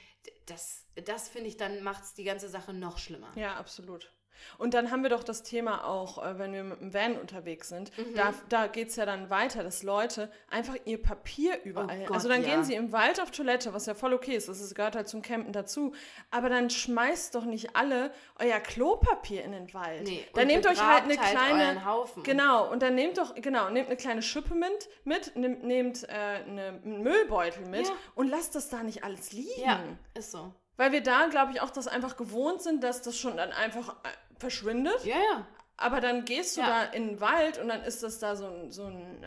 Das, 0.47 0.85
das 1.05 1.29
finde 1.29 1.49
ich, 1.49 1.57
dann 1.57 1.83
macht 1.83 2.05
es 2.05 2.15
die 2.15 2.25
ganze 2.25 2.49
Sache 2.49 2.73
noch 2.73 2.99
schlimmer. 2.99 3.33
Ja, 3.37 3.57
absolut. 3.57 4.14
Und 4.59 4.75
dann 4.75 4.91
haben 4.91 5.03
wir 5.03 5.11
doch 5.11 5.25
das 5.25 5.43
Thema 5.43 5.85
auch, 5.87 6.25
äh, 6.25 6.39
wenn 6.39 6.53
wir 6.53 6.65
mit 6.65 6.81
dem 6.81 6.95
Van 6.95 7.17
unterwegs 7.19 7.69
sind, 7.69 7.97
Mhm. 7.99 8.15
da, 8.15 8.35
da 8.49 8.67
geht 8.67 8.89
es 8.89 8.97
ja 8.97 9.07
dann 9.07 9.31
weiter, 9.31 9.63
dass 9.63 9.83
Leute 9.83 10.31
einfach 10.51 10.77
ihr 10.85 11.01
Papier 11.03 11.63
überall. 11.65 12.01
Oh 12.03 12.07
Gott, 12.07 12.17
also 12.17 12.29
dann 12.29 12.43
ja. 12.43 12.49
gehen 12.51 12.65
sie 12.65 12.75
im 12.75 12.93
Wald 12.93 13.21
auf 13.21 13.31
Toilette, 13.31 13.73
was 13.75 13.87
ja 13.87 13.95
voll 13.95 14.13
okay 14.15 14.35
ist, 14.37 14.49
das 14.49 14.75
gehört 14.75 14.97
halt 14.97 15.09
zum 15.09 15.23
Campen 15.23 15.53
dazu. 15.53 15.93
Aber 16.31 16.49
dann 16.49 16.71
schmeißt 16.71 17.35
doch 17.35 17.45
nicht 17.45 17.77
alle 17.77 18.13
euer 18.39 18.61
Klopapier 18.61 19.45
in 19.45 19.53
den 19.53 19.73
Wald. 19.75 20.03
Nee, 20.05 20.25
dann 20.35 20.47
nehmt 20.47 20.67
euch 20.67 20.81
halt 20.83 21.05
eine 21.05 21.19
halt 21.19 21.31
kleine. 21.31 21.85
Haufen. 21.85 22.23
Genau, 22.23 22.71
und 22.71 22.83
dann 22.83 22.95
nehmt 22.95 23.19
doch, 23.19 23.35
genau, 23.35 23.71
nehmt 23.71 23.87
eine 23.89 23.97
kleine 23.97 24.23
Schippe 24.23 24.55
mit, 24.55 24.89
mit 25.05 25.37
nehmt, 25.37 25.63
nehmt 25.65 26.09
äh, 26.09 26.13
eine, 26.13 26.81
einen 26.85 27.03
Müllbeutel 27.03 27.67
mit 27.67 27.87
Ja. 27.87 27.93
und 28.15 28.29
lasst 28.29 28.55
das 28.55 28.69
da 28.69 28.83
nicht 28.83 29.05
alles 29.05 29.33
liegen. 29.33 29.49
Ja, 29.65 29.81
ist 30.15 30.31
so. 30.33 30.53
Weil 30.77 30.93
wir 30.93 31.03
da, 31.03 31.27
glaube 31.29 31.53
ich, 31.53 31.61
auch 31.61 31.71
das 31.71 31.87
einfach 31.87 32.17
gewohnt 32.17 32.61
sind, 32.63 32.83
dass 32.83 33.01
das 33.03 33.17
schon 33.19 33.37
dann 33.37 33.53
einfach 33.53 33.91
äh, 34.05 34.09
verschwindet. 34.39 35.05
Ja, 35.05 35.17
ja. 35.17 35.47
Aber 35.77 36.01
dann 36.01 36.25
gehst 36.25 36.57
du 36.57 36.61
Ja. 36.61 36.67
da 36.67 36.83
in 36.93 37.09
den 37.09 37.21
Wald 37.21 37.59
und 37.59 37.69
dann 37.69 37.83
ist 37.83 38.03
das 38.03 38.19
da 38.19 38.37
so 38.37 38.47
ein, 38.47 38.71
so 38.71 38.85
ein, 38.87 39.23
äh, 39.23 39.27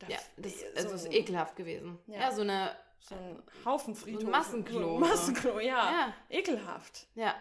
da- 0.00 0.06
Ja, 0.08 0.18
das 0.36 0.52
so 0.60 0.66
also 0.76 0.94
ist 0.96 1.06
ein- 1.06 1.12
ekelhaft 1.12 1.56
gewesen. 1.56 1.98
Ja, 2.06 2.20
Ja. 2.20 2.32
so 2.32 2.42
eine. 2.42 2.70
So 3.00 3.14
ein 3.16 3.42
Haufen 3.66 3.94
Friedhof. 3.94 4.22
So 4.22 4.26
ein 4.28 4.30
Massenklo, 4.30 4.80
So 4.80 4.86
so. 4.94 4.98
Massenklo, 4.98 5.60
ja. 5.60 5.90
Ja. 5.90 6.14
Ekelhaft. 6.30 7.06
Ja. 7.14 7.34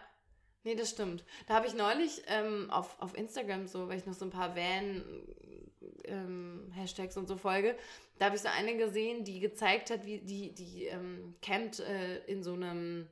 Nee, 0.64 0.76
das 0.76 0.90
stimmt. 0.92 1.26
Da 1.48 1.56
habe 1.56 1.68
ich 1.68 1.74
neulich 1.74 2.24
ähm, 2.28 2.70
auf, 2.72 2.96
auf 3.02 3.18
Instagram 3.18 3.68
so, 3.68 3.90
weil 3.90 3.98
ich 3.98 4.06
noch 4.06 4.14
so 4.14 4.24
ein 4.26 4.32
paar 4.32 4.56
Van-Hashtags 6.08 7.18
und 7.18 7.28
so 7.28 7.36
folge, 7.38 7.76
da 8.18 8.26
habe 8.26 8.36
ich 8.36 8.42
so 8.42 8.48
eine 8.48 8.78
gesehen, 8.78 9.24
die 9.26 9.40
gezeigt 9.40 9.90
hat, 9.90 10.06
wie 10.06 10.20
die, 10.20 10.54
die 10.54 10.86
ähm, 10.86 11.36
campt 11.42 11.80
äh, 11.82 12.20
in 12.26 12.44
so 12.44 12.54
einem 12.54 13.08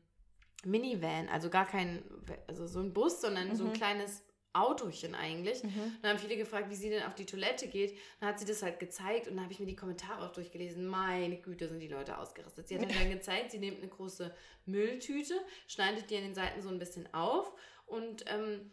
Minivan, 0.64 1.28
also 1.30 1.50
gar 1.50 1.66
kein, 1.68 2.04
also 2.48 2.68
so 2.68 2.80
ein 2.80 2.94
Bus, 2.94 3.20
sondern 3.22 3.56
so 3.56 3.64
ein 3.66 3.72
Mhm. 3.72 3.74
kleines 3.74 4.24
Autochen 4.54 5.16
eigentlich. 5.16 5.64
Mhm. 5.64 5.98
Dann 6.02 6.12
haben 6.12 6.20
viele 6.20 6.38
gefragt, 6.38 6.70
wie 6.70 6.76
sie 6.76 6.90
denn 6.90 7.04
auf 7.04 7.16
die 7.16 7.26
Toilette 7.26 7.68
geht. 7.68 7.98
Dann 8.20 8.30
hat 8.30 8.40
sie 8.40 8.46
das 8.46 8.62
halt 8.62 8.80
gezeigt 8.80 9.28
und 9.28 9.36
dann 9.36 9.44
habe 9.44 9.54
ich 9.54 9.60
mir 9.60 9.66
die 9.66 9.76
Kommentare 9.76 10.26
auch 10.26 10.34
durchgelesen. 10.34 10.86
Meine 10.86 11.38
Güte, 11.38 11.68
sind 11.68 11.80
die 11.80 11.88
Leute 11.88 12.18
ausgerastet. 12.18 12.68
Sie 12.68 12.76
hat 12.76 12.86
mir 12.86 12.94
dann 12.94 13.10
gezeigt, 13.10 13.52
sie 13.52 13.60
nimmt 13.60 13.80
eine 13.80 13.88
große 13.88 14.34
Mülltüte, 14.66 15.40
schneidet 15.68 16.10
die 16.10 16.18
an 16.18 16.24
den 16.24 16.36
Seiten 16.36 16.62
so 16.62 16.70
ein 16.70 16.80
bisschen 16.80 17.14
auf 17.14 17.54
und 17.86 18.26
ähm, 18.28 18.72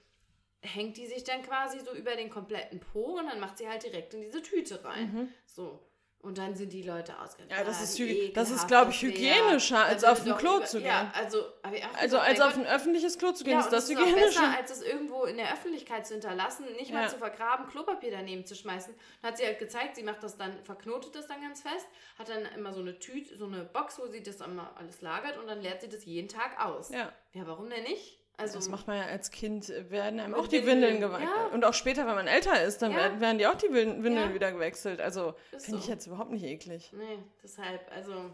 hängt 0.60 0.96
die 0.96 1.06
sich 1.06 1.24
dann 1.24 1.42
quasi 1.42 1.80
so 1.80 1.94
über 1.94 2.16
den 2.16 2.30
kompletten 2.30 2.80
Po 2.80 3.18
und 3.18 3.26
dann 3.26 3.40
macht 3.40 3.58
sie 3.58 3.68
halt 3.68 3.84
direkt 3.84 4.14
in 4.14 4.22
diese 4.22 4.42
Tüte 4.42 4.84
rein. 4.84 5.12
Mhm. 5.12 5.28
So. 5.46 5.87
Und 6.20 6.36
dann 6.36 6.56
sind 6.56 6.72
die 6.72 6.82
Leute 6.82 7.12
ausgerastet. 7.12 7.50
Ja, 7.50 7.62
das 7.62 7.78
Ah, 7.78 7.84
ist 7.84 7.96
hyg- 7.96 8.34
das 8.34 8.48
ist, 8.50 8.64
ekelhaft 8.64 8.68
glaub 8.68 8.88
ich, 8.88 8.94
das 9.00 9.02
hygienischer, 9.02 9.84
als 9.84 10.02
Dann 10.02 10.10
auf 10.12 10.26
ein 10.26 10.36
Klo 10.36 10.56
über- 10.56 10.64
zu 10.66 10.80
Ja, 10.80 11.02
gehen. 11.02 11.10
also, 11.14 11.38
ich 11.72 11.84
auch 11.84 11.88
Also 11.94 12.16
gesagt, 12.16 12.28
als 12.28 12.40
auf 12.40 12.54
Gott, 12.54 12.66
ein 12.66 12.66
öffentliches 12.66 13.18
Klo 13.18 13.32
zu 13.32 13.44
gehen, 13.44 13.52
ja, 13.52 13.60
ist 13.60 13.66
und 13.66 13.72
das 13.72 13.84
es 13.84 13.90
ist 13.90 13.98
hygienischer. 14.00 14.40
besser, 14.40 14.56
als 14.58 14.70
es 14.72 14.82
irgendwo 14.82 15.24
in 15.24 15.36
der 15.36 15.52
Öffentlichkeit 15.52 16.06
zu 16.08 16.14
hinterlassen, 16.14 16.66
nicht 16.76 16.92
mal 16.92 17.02
Ja. 17.04 17.08
zu 17.08 17.18
vergraben, 17.18 17.68
Klopapier 17.68 18.10
daneben 18.10 18.44
zu 18.44 18.56
schmeißen. 18.56 18.92
Dann 19.22 19.30
hat 19.30 19.38
sie 19.38 19.44
halt 19.46 19.60
gezeigt, 19.60 19.94
sie 19.94 20.02
macht 20.02 20.20
das 20.24 20.36
dann, 20.36 20.58
verknotet 20.64 21.14
das 21.14 21.28
dann 21.28 21.40
ganz 21.40 21.62
fest, 21.62 21.86
hat 22.18 22.28
dann 22.28 22.44
immer 22.56 22.72
so 22.72 22.80
eine 22.80 22.98
Tüte, 22.98 23.36
so 23.36 23.46
eine 23.46 23.62
Box, 23.64 23.98
wo 24.00 24.08
sie 24.08 24.20
das 24.22 24.40
immer 24.40 24.72
alles 24.76 25.00
lagert 25.00 25.38
und 25.38 25.46
dann 25.46 25.60
leert 25.62 25.80
sie 25.82 25.88
das 25.88 26.04
jeden 26.04 26.28
Tag 26.28 26.58
aus. 26.62 26.90
Ja. 26.90 27.12
Ja, 27.32 27.46
warum 27.46 27.70
denn 27.70 27.84
nicht? 27.84 28.18
Also, 28.38 28.54
Das 28.58 28.68
macht 28.68 28.86
man 28.86 28.96
ja 28.98 29.04
als 29.06 29.30
Kind, 29.32 29.68
äh, 29.68 29.90
werden 29.90 30.20
einem 30.20 30.34
auch 30.34 30.46
die 30.46 30.64
Windeln, 30.64 30.94
Windeln 30.94 31.12
gewechselt. 31.12 31.30
ja. 31.36 31.46
Und 31.54 31.64
auch 31.64 31.74
später, 31.74 32.06
wenn 32.06 32.14
man 32.14 32.26
älter 32.28 32.62
ist, 32.62 32.80
dann 32.82 32.92
Ja. 32.92 32.98
werden, 32.98 33.20
werden 33.20 33.38
die 33.38 33.46
auch 33.48 33.56
die 33.56 33.72
Win- 33.72 34.04
Windeln 34.04 34.28
Ja. 34.28 34.34
wieder 34.34 34.52
gewechselt. 34.52 35.00
Also 35.00 35.34
finde 35.50 35.70
so. 35.72 35.76
ich 35.78 35.86
jetzt 35.88 36.06
überhaupt 36.06 36.30
nicht 36.30 36.44
eklig. 36.44 36.92
Nee, 36.94 37.18
deshalb, 37.42 37.80
also, 37.92 38.32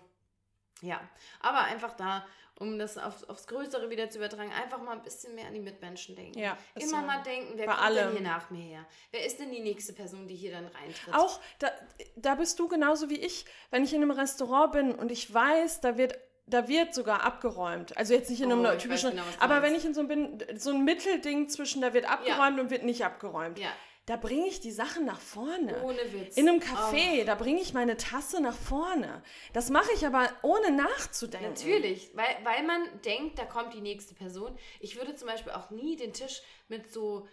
ja. 0.83 1.01
Aber 1.41 1.61
einfach 1.65 1.95
da, 1.95 2.27
um 2.59 2.79
das 2.79 2.99
aufs, 2.99 3.25
aufs 3.25 3.47
Größere 3.47 3.89
wieder 3.91 4.11
zu 4.11 4.19
übertragen, 4.19 4.53
einfach 4.53 4.81
mal 4.83 4.93
ein 4.93 5.03
bisschen 5.03 5.35
mehr 5.35 5.47
an 5.47 5.55
die 5.55 5.61
Mitmenschen 5.61 6.15
denken. 6.15 6.39
Ja, 6.39 6.57
Immer 6.75 6.87
so. 6.87 6.97
mal 6.99 7.23
denken, 7.23 7.55
wer 7.57 7.67
Bei 7.67 7.73
kommt 7.73 7.89
denn 7.89 7.99
allem. 7.99 8.13
hier 8.13 8.21
nach 8.21 8.51
mir 8.51 8.63
her? 8.63 8.87
Wer 9.11 9.25
ist 9.27 9.41
denn 9.41 9.51
die 9.51 9.61
nächste 9.61 9.93
Person, 9.95 10.29
die 10.29 10.37
hier 10.37 10.53
dann 10.53 10.67
reintritt? 10.67 11.15
Auch, 11.15 11.41
da, 11.59 11.71
da 12.15 12.35
bist 12.37 12.59
du 12.59 12.69
genauso 12.69 13.09
wie 13.11 13.19
ich, 13.19 13.47
wenn 13.71 13.83
ich 13.83 13.93
in 13.95 14.03
einem 14.03 14.11
Restaurant 14.13 14.71
bin 14.73 14.95
und 14.95 15.11
ich 15.11 15.33
weiß, 15.33 15.81
da 15.81 15.97
wird, 15.97 16.17
da 16.47 16.69
wird 16.69 16.95
sogar 16.95 17.23
abgeräumt. 17.25 17.97
Also 17.97 18.15
jetzt 18.15 18.31
nicht 18.31 18.41
in 18.43 18.53
einem 18.53 18.65
Oh, 18.65 18.77
typischen, 18.79 19.11
genau, 19.11 19.23
aber 19.41 19.63
wenn 19.63 19.75
ich 19.75 19.85
in 19.85 19.95
so 19.95 20.01
einem 20.03 20.39
so 20.57 20.71
ein 20.71 20.85
Mittelding 20.85 21.49
zwischen, 21.49 21.81
da 21.83 21.95
wird 21.95 22.09
abgeräumt 22.09 22.61
und 22.61 22.71
wird 22.71 22.83
nicht 22.85 23.05
abgeräumt, 23.05 23.59
Ja, 23.59 23.69
da 24.07 24.17
bringe 24.17 24.47
ich 24.47 24.61
die 24.61 24.71
Sachen 24.71 25.07
nach 25.07 25.19
vorne. 25.21 25.83
ohne 25.83 25.97
Witz. 26.13 26.37
In 26.37 26.47
einem 26.49 26.61
Oh. 26.61 26.65
Café, 26.65 27.25
da 27.25 27.35
bringe 27.35 27.61
ich 27.63 27.73
meine 27.73 27.97
Tasse 27.97 28.43
nach 28.43 28.55
vorne. 28.57 29.23
Das 29.55 29.71
mache 29.71 29.91
ich 29.95 30.07
aber 30.07 30.29
ohne 30.43 30.71
nachzudenken. 30.73 31.49
Natürlich, 31.49 32.11
weil, 32.15 32.37
weil 32.45 32.63
man 32.65 32.83
denkt, 33.07 33.39
da 33.39 33.47
kommt 33.47 33.73
die 33.73 33.81
nächste 33.81 34.15
Person. 34.15 34.59
Ich 34.81 34.97
würde 34.97 35.15
zum 35.15 35.29
Beispiel 35.29 35.53
auch 35.53 35.71
nie 35.71 35.97
den 35.97 36.13
Tisch 36.13 36.43
mit 36.69 36.93
so 36.93 37.27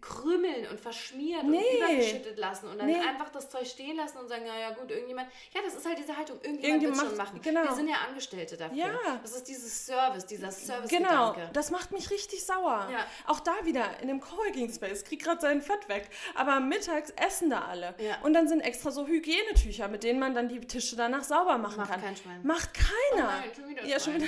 krümmeln 0.00 0.66
und 0.70 0.78
verschmieren 0.78 1.50
Nee. 1.50 1.58
und 1.58 1.76
übergeschüttet 1.88 2.38
lassen 2.38 2.68
und 2.68 2.78
dann 2.78 2.86
Nee. 2.86 2.96
einfach 3.00 3.30
das 3.30 3.48
Zeug 3.50 3.66
stehen 3.66 3.96
lassen 3.96 4.18
und 4.18 4.28
sagen, 4.28 4.46
ja, 4.46 4.56
ja 4.56 4.70
gut, 4.72 4.90
irgendjemand, 4.90 5.28
ja, 5.54 5.60
das 5.64 5.74
ist 5.74 5.86
halt 5.86 5.98
diese 5.98 6.16
Haltung, 6.16 6.36
irgendjemand, 6.36 6.64
Irgendjemand 6.82 6.98
wird 7.00 7.08
schon 7.08 7.16
macht- 7.18 7.32
machen. 7.34 7.42
genau. 7.42 7.62
Wir 7.64 7.74
sind 7.74 7.88
ja 7.88 7.96
Angestellte 8.06 8.56
dafür. 8.56 8.76
Ja. 8.76 9.18
Das 9.22 9.32
ist 9.34 9.48
dieses 9.48 9.86
Service, 9.86 10.26
dieser 10.26 10.48
Genau, 10.50 10.58
Service-Gedanke. 10.60 11.50
das 11.52 11.70
macht 11.70 11.90
mich 11.92 12.10
richtig 12.10 12.44
sauer. 12.44 12.88
Ja. 12.92 13.06
Auch 13.26 13.40
da 13.40 13.52
wieder 13.64 13.98
in 14.00 14.08
dem 14.08 14.20
Coworking 14.20 14.72
Space, 14.72 15.04
krieg 15.04 15.22
gerade 15.22 15.40
sein 15.40 15.62
Fett 15.62 15.88
weg. 15.88 16.08
Aber 16.34 16.60
mittags 16.60 17.10
essen 17.16 17.50
da 17.50 17.62
alle. 17.62 17.94
Ja. 17.98 18.18
Und 18.22 18.34
dann 18.34 18.46
sind 18.46 18.60
extra 18.60 18.90
so 18.90 19.06
Hygienetücher, 19.06 19.88
mit 19.88 20.04
denen 20.04 20.20
man 20.20 20.34
dann 20.34 20.48
die 20.48 20.60
Tische 20.60 20.96
danach 20.96 21.24
sauber 21.24 21.58
machen 21.58 21.78
Macht 21.78 21.90
kann. 21.90 22.00
kein 22.02 22.16
Schwein. 22.16 22.40
Macht 22.44 22.70
keiner. 22.74 22.88
Oh 23.28 23.40
nein, 23.40 23.50
schon 23.56 23.68
wieder 23.68 23.84
ja, 23.84 23.98
schon 23.98 24.14
wieder. 24.16 24.26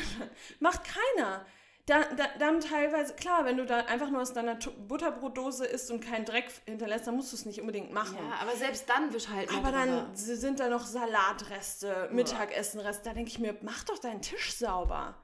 Macht 0.58 0.80
keiner. 0.84 1.44
Da, 1.90 2.04
da, 2.14 2.28
dann 2.38 2.60
teilweise, 2.60 3.14
klar, 3.14 3.44
wenn 3.44 3.56
du 3.56 3.66
da 3.66 3.78
einfach 3.86 4.10
nur 4.10 4.22
aus 4.22 4.32
deiner 4.32 4.54
Butterbrotdose 4.54 5.66
isst 5.66 5.90
und 5.90 6.00
keinen 6.00 6.24
Dreck 6.24 6.44
hinterlässt, 6.64 7.06
dann 7.08 7.16
musst 7.16 7.32
du 7.32 7.36
es 7.36 7.44
nicht 7.46 7.60
unbedingt 7.60 7.92
machen. 7.92 8.16
Ja, 8.16 8.36
aber 8.40 8.54
selbst 8.54 8.88
dann 8.88 9.12
wisch 9.12 9.26
halt 9.28 9.50
Aber 9.52 9.72
dann 9.72 9.88
drüber. 9.88 10.10
sind 10.14 10.60
da 10.60 10.68
noch 10.68 10.86
Salatreste, 10.86 12.08
Mittagessenreste. 12.12 13.02
Da 13.08 13.12
denke 13.14 13.30
ich 13.30 13.38
mir, 13.40 13.56
mach 13.62 13.82
doch 13.84 13.98
deinen 13.98 14.22
Tisch 14.22 14.54
sauber. 14.56 15.16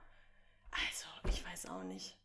Also, 0.73 1.07
ich 1.29 1.45
weiß 1.47 1.71
auch 1.71 1.85
nicht. 1.85 2.19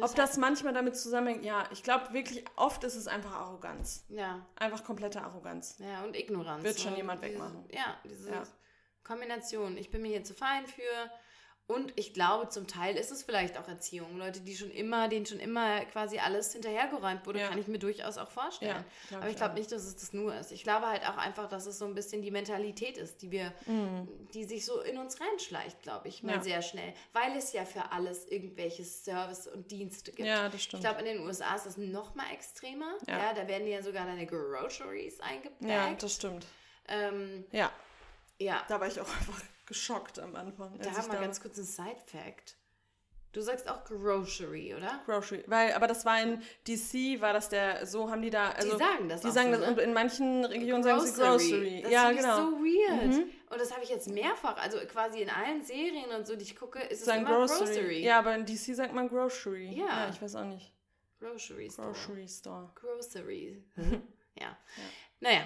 Ob 0.00 0.14
das 0.14 0.36
manchmal 0.36 0.72
damit 0.72 0.96
zusammenhängt, 0.96 1.44
ja, 1.44 1.64
ich 1.72 1.82
glaube 1.82 2.14
wirklich, 2.14 2.44
oft 2.56 2.82
ist 2.84 2.94
es 2.94 3.08
einfach 3.08 3.32
Arroganz. 3.32 4.04
Ja, 4.08 4.46
Einfach 4.56 4.84
komplette 4.84 5.20
Arroganz. 5.22 5.76
ja, 5.80 6.02
und 6.04 6.16
Ignoranz. 6.16 6.62
Wird 6.62 6.80
schon 6.80 6.92
ne? 6.92 6.98
jemand 6.98 7.22
Dieses- 7.22 7.34
wegmachen. 7.34 7.64
Ja, 7.70 7.96
diese 8.04 8.30
Ja. 8.30 8.42
Kombination. 9.04 9.76
Ich 9.76 9.90
bin 9.90 10.00
mir 10.02 10.08
hier 10.08 10.24
zu 10.24 10.32
fein 10.34 10.66
für, 10.66 11.10
Und 11.72 11.92
ich 11.96 12.12
glaube, 12.14 12.48
zum 12.48 12.66
Teil 12.66 12.96
ist 12.96 13.10
es 13.10 13.22
vielleicht 13.22 13.58
auch 13.58 13.66
Erziehung. 13.68 14.16
Leute, 14.18 14.40
die 14.40 14.54
schon 14.56 14.70
immer, 14.70 15.08
denen 15.08 15.26
schon 15.26 15.40
immer 15.40 15.84
quasi 15.86 16.18
alles 16.18 16.52
hinterhergeräumt 16.52 17.26
wurde, 17.26 17.40
Ja. 17.40 17.48
kann 17.48 17.58
ich 17.58 17.66
mir 17.68 17.78
durchaus 17.78 18.18
auch 18.18 18.30
vorstellen. 18.30 18.70
Ja, 18.76 18.84
glaub 19.08 19.20
Aber 19.22 19.30
ich 19.30 19.36
glaube 19.36 19.54
nicht, 19.54 19.72
dass 19.72 19.84
es 19.84 19.96
das 19.96 20.12
nur 20.12 20.34
ist. 20.34 20.52
Ich 20.52 20.62
glaube 20.62 20.86
halt 20.86 21.02
auch 21.08 21.16
einfach, 21.16 21.48
dass 21.48 21.66
es 21.66 21.78
so 21.78 21.84
ein 21.86 21.94
bisschen 21.94 22.22
die 22.22 22.30
Mentalität 22.30 22.96
ist, 22.98 23.22
die 23.22 23.30
wir, 23.30 23.52
die 24.34 24.44
sich 24.44 24.64
so 24.64 24.80
in 24.82 24.98
uns 24.98 25.20
reinschleicht, 25.20 25.82
glaube 25.82 26.08
ich, 26.08 26.22
mal 26.22 26.32
Mhm. 26.32 26.38
Ja. 26.38 26.42
sehr 26.44 26.62
schnell. 26.62 26.92
Weil 27.12 27.36
es 27.36 27.52
ja 27.52 27.64
für 27.64 27.90
alles 27.92 28.26
irgendwelche 28.28 28.84
Service 28.84 29.46
und 29.46 29.70
Dienste 29.70 30.12
gibt. 30.12 30.28
Ja, 30.28 30.48
das 30.48 30.62
stimmt. 30.62 30.82
Ich 30.84 30.88
glaube, 30.88 31.00
in 31.06 31.16
den 31.16 31.26
USA 31.26 31.54
ist 31.54 31.66
das 31.66 31.76
noch 31.76 32.14
mal 32.14 32.30
extremer. 32.32 32.92
Ja. 33.06 33.18
Ja. 33.18 33.34
da 33.34 33.48
werden 33.48 33.66
ja 33.66 33.82
sogar 33.82 34.04
deine 34.06 34.26
Groceries 34.26 35.20
eingebaggt. 35.20 35.62
ja, 35.62 35.92
das 35.94 36.14
stimmt. 36.14 36.46
ähm, 36.88 37.44
Ja, 37.52 37.70
ja. 38.38 38.62
da 38.68 38.80
war 38.80 38.86
ich 38.88 39.00
auch 39.00 39.08
einfach 39.08 39.40
geschockt 39.72 40.18
am 40.18 40.36
Anfang. 40.36 40.78
Da 40.78 40.90
haben 40.92 41.10
wir 41.10 41.18
ganz 41.18 41.40
kurz 41.40 41.56
einen 41.56 41.66
Side-Fact. 41.66 42.56
Du 43.32 43.40
sagst 43.40 43.66
auch 43.66 43.82
Grocery, 43.84 44.74
oder? 44.74 45.00
Grocery, 45.06 45.42
weil, 45.46 45.72
aber 45.72 45.86
das 45.86 46.04
war 46.04 46.20
in 46.20 46.42
DC, 46.68 47.18
war 47.22 47.32
das 47.32 47.48
der, 47.48 47.86
so 47.86 48.10
haben 48.10 48.20
die 48.20 48.28
da, 48.28 48.50
also 48.50 48.76
sagen 48.76 49.08
das 49.08 49.22
die 49.22 49.28
auch 49.28 49.32
sagen 49.32 49.54
so, 49.54 49.58
das 49.58 49.68
ne? 49.68 49.72
und 49.72 49.78
in 49.78 49.94
manchen 49.94 50.44
Regionen 50.44 50.82
sagen 50.82 51.00
sie 51.00 51.14
Grocery. 51.14 51.80
Das 51.82 51.90
ja, 51.90 52.10
ich 52.10 52.18
genau. 52.18 52.36
so 52.36 52.42
weird. 52.58 53.26
Und 53.48 53.58
das 53.58 53.72
habe 53.72 53.82
ich 53.82 53.88
jetzt 53.88 54.08
mehrfach, 54.08 54.58
also 54.58 54.76
quasi 54.80 55.22
in 55.22 55.30
allen 55.30 55.62
Serien 55.62 56.10
und 56.10 56.26
so, 56.26 56.36
die 56.36 56.42
ich 56.42 56.56
gucke, 56.56 56.78
ist 56.80 57.00
es 57.00 57.04
sagen 57.06 57.22
immer 57.22 57.38
Grocery. 57.38 57.64
Grocery. 57.64 58.04
Ja, 58.04 58.18
aber 58.18 58.34
in 58.34 58.44
DC 58.44 58.76
sagt 58.76 58.92
man 58.92 59.08
Grocery. 59.08 59.78
Ja. 59.78 60.10
ich 60.10 60.20
weiß 60.20 60.36
auch 60.36 60.44
nicht. 60.44 60.70
Grocery 61.18 61.70
Store. 61.70 61.88
Grocery 61.88 62.28
Store. 62.28 62.70
Grocery. 62.74 63.64
ja. 64.38 64.58
Naja, 65.20 65.44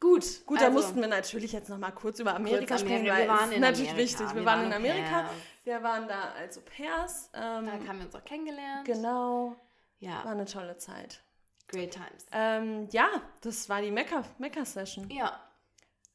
gut. 0.00 0.24
Gut, 0.46 0.60
da 0.60 0.66
also, 0.66 0.78
mussten 0.78 1.00
wir 1.00 1.08
natürlich 1.08 1.52
jetzt 1.52 1.68
noch 1.68 1.78
mal 1.78 1.90
kurz 1.92 2.18
über 2.20 2.34
Amerika 2.34 2.74
kurz 2.76 2.80
sprechen, 2.80 3.08
Amerika. 3.08 3.14
weil 3.14 3.22
Wir 3.24 3.28
waren 3.28 3.52
es 3.52 3.58
natürlich 3.60 3.90
Amerika. 3.90 3.96
wichtig. 4.20 4.28
Wir, 4.28 4.34
Wir 4.36 4.44
waren 4.46 4.58
waren 4.60 4.66
in 4.66 4.72
Amerika. 4.72 5.10
pairs. 5.22 5.30
Wir 5.64 5.82
waren 5.82 6.08
da 6.08 6.20
als 6.38 6.58
Au 6.58 6.62
pairs. 6.62 7.30
Ähm, 7.34 7.66
Da 7.66 7.72
haben 7.88 7.98
wir 7.98 8.06
uns 8.06 8.14
auch 8.14 8.24
kennengelernt. 8.24 8.84
genau. 8.86 9.56
Ja, 10.00 10.24
War 10.24 10.32
eine 10.32 10.44
tolle 10.46 10.76
Zeit. 10.76 11.20
great 11.66 11.90
times. 11.92 12.26
Ähm, 12.32 12.88
ja, 12.92 13.08
das 13.42 13.68
war 13.68 13.82
die 13.82 13.90
Mecca- 13.90 14.24
Mecca-Session. 14.38 15.10
Ja. 15.10 15.38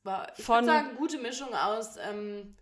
War, 0.03 0.31
ich 0.37 0.43
Von- 0.43 0.55
würde 0.55 0.67
sagen, 0.67 0.95
gute 0.97 1.17
Mischung 1.19 1.53
aus 1.53 1.95
ähm, 1.97 2.55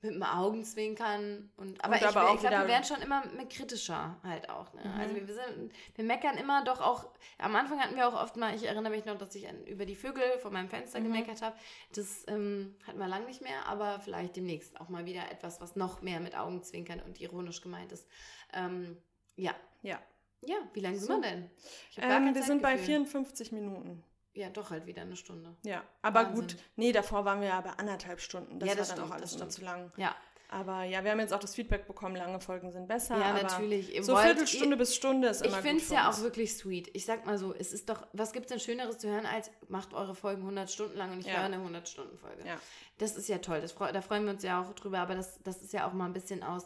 mit 0.00 0.14
dem 0.14 0.22
Augenzwinkern 0.22 1.50
und 1.56 1.82
aber 1.84 1.94
Und 1.94 2.00
ich, 2.00 2.06
aber 2.06 2.34
ich 2.34 2.40
glaube, 2.40 2.56
wir 2.56 2.68
werden 2.68 2.84
schon 2.84 3.02
immer 3.02 3.22
kritischer 3.50 4.16
halt 4.22 4.48
auch. 4.48 4.72
Ne? 4.74 4.82
Mhm. 4.84 5.00
Also 5.00 5.14
wir, 5.16 5.26
wir, 5.28 5.34
sind, 5.34 5.72
wir 5.94 6.04
meckern 6.04 6.36
immer 6.36 6.64
doch 6.64 6.80
auch. 6.80 7.06
Am 7.38 7.54
Anfang 7.56 7.80
hatten 7.80 7.96
wir 7.96 8.06
auch 8.08 8.14
oft 8.14 8.36
mal, 8.36 8.54
ich 8.54 8.64
erinnere 8.64 8.90
mich 8.90 9.04
noch, 9.04 9.18
dass 9.18 9.34
ich 9.34 9.48
an, 9.48 9.64
über 9.64 9.86
die 9.86 9.96
Vögel 9.96 10.38
vor 10.40 10.50
meinem 10.50 10.68
Fenster 10.68 11.00
Mhm. 11.00 11.04
gemeckert 11.04 11.42
habe. 11.42 11.56
Das 11.94 12.24
ähm, 12.28 12.76
hatten 12.86 12.98
wir 12.98 13.08
lang 13.08 13.26
nicht 13.26 13.42
mehr, 13.42 13.66
aber 13.66 13.98
vielleicht 14.00 14.36
demnächst 14.36 14.80
auch 14.80 14.88
mal 14.88 15.04
wieder 15.04 15.30
etwas, 15.32 15.60
was 15.60 15.74
noch 15.74 16.00
mehr 16.00 16.20
mit 16.20 16.36
Augenzwinkern 16.36 17.00
und 17.00 17.20
ironisch 17.20 17.60
gemeint 17.60 17.90
ist. 17.90 18.06
Ähm, 18.52 18.96
ja. 19.36 19.54
Ja. 19.82 20.00
Ja, 20.42 20.56
wie 20.72 20.80
lange 20.80 20.96
sind 20.98 21.08
So. 21.08 21.14
wir 21.14 21.22
denn? 21.22 21.50
Ähm, 21.96 22.32
wir 22.34 22.42
sind 22.44 22.62
bei 22.62 22.68
Zeitgefühl. 22.76 22.94
54 23.06 23.50
Minuten. 23.50 24.04
Ja, 24.38 24.48
doch 24.50 24.70
halt 24.70 24.86
wieder 24.86 25.02
eine 25.02 25.16
Stunde. 25.16 25.56
Ja, 25.64 25.82
aber 26.02 26.20
Wahnsinn. 26.26 26.34
gut. 26.46 26.56
Nee, 26.76 26.92
davor 26.92 27.24
waren 27.24 27.40
wir 27.40 27.48
ja 27.48 27.60
bei 27.60 27.70
anderthalb 27.70 28.20
Stunden. 28.20 28.58
Das 28.60 28.68
Ja, 28.68 28.74
war 28.74 28.78
das 28.78 28.88
dann 28.88 28.96
stimmt, 28.98 29.10
auch 29.10 29.14
alles 29.16 29.32
stimmt. 29.34 29.52
zu 29.52 29.62
lang. 29.64 29.92
Ja. 29.96 30.14
Aber 30.50 30.84
ja, 30.84 31.04
wir 31.04 31.10
haben 31.10 31.20
jetzt 31.20 31.34
auch 31.34 31.40
das 31.40 31.54
Feedback 31.54 31.86
bekommen, 31.86 32.16
lange 32.16 32.40
Folgen 32.40 32.70
sind 32.72 32.88
besser. 32.88 33.18
Ja, 33.18 33.34
natürlich. 33.34 33.94
Ihr 33.94 34.02
So 34.02 34.14
wollt- 34.14 34.24
Viertelstunde 34.24 34.76
ihr- 34.76 34.78
bis 34.78 34.94
Stunde 34.96 35.28
ist 35.28 35.42
Ich 35.42 35.48
immer 35.48 35.56
finde 35.60 35.74
gut 35.74 35.82
es 35.82 35.90
ja 35.90 36.08
auch 36.10 36.18
wirklich 36.22 36.56
sweet. 36.56 36.88
Ich 36.94 37.04
sag 37.04 37.26
mal 37.26 37.36
so, 37.36 37.52
es 37.52 37.74
ist 37.74 37.90
doch, 37.90 38.06
was 38.14 38.32
gibt 38.32 38.46
es 38.46 38.50
denn 38.52 38.58
Schöneres 38.60 38.96
zu 38.96 39.08
hören, 39.10 39.26
als 39.26 39.50
macht 39.68 39.92
eure 39.92 40.14
Folgen 40.14 40.42
100 40.44 40.70
Stunden 40.70 40.96
lang 40.96 41.12
und 41.12 41.20
ich 41.20 41.26
Ja. 41.26 41.34
höre 41.34 41.44
eine 41.44 41.58
100-Stunden-Folge. 41.58 42.46
Ja. 42.46 42.56
Das 42.96 43.14
ist 43.16 43.28
ja 43.28 43.38
toll, 43.38 43.60
das 43.60 43.74
da 43.74 44.00
freuen 44.00 44.24
wir 44.24 44.30
uns 44.30 44.42
ja 44.42 44.62
auch 44.62 44.72
drüber, 44.72 45.00
aber 45.00 45.16
das, 45.16 45.38
das 45.42 45.60
ist 45.60 45.74
ja 45.74 45.86
auch 45.86 45.92
mal 45.92 46.06
ein 46.06 46.14
bisschen 46.14 46.42
aus 46.42 46.64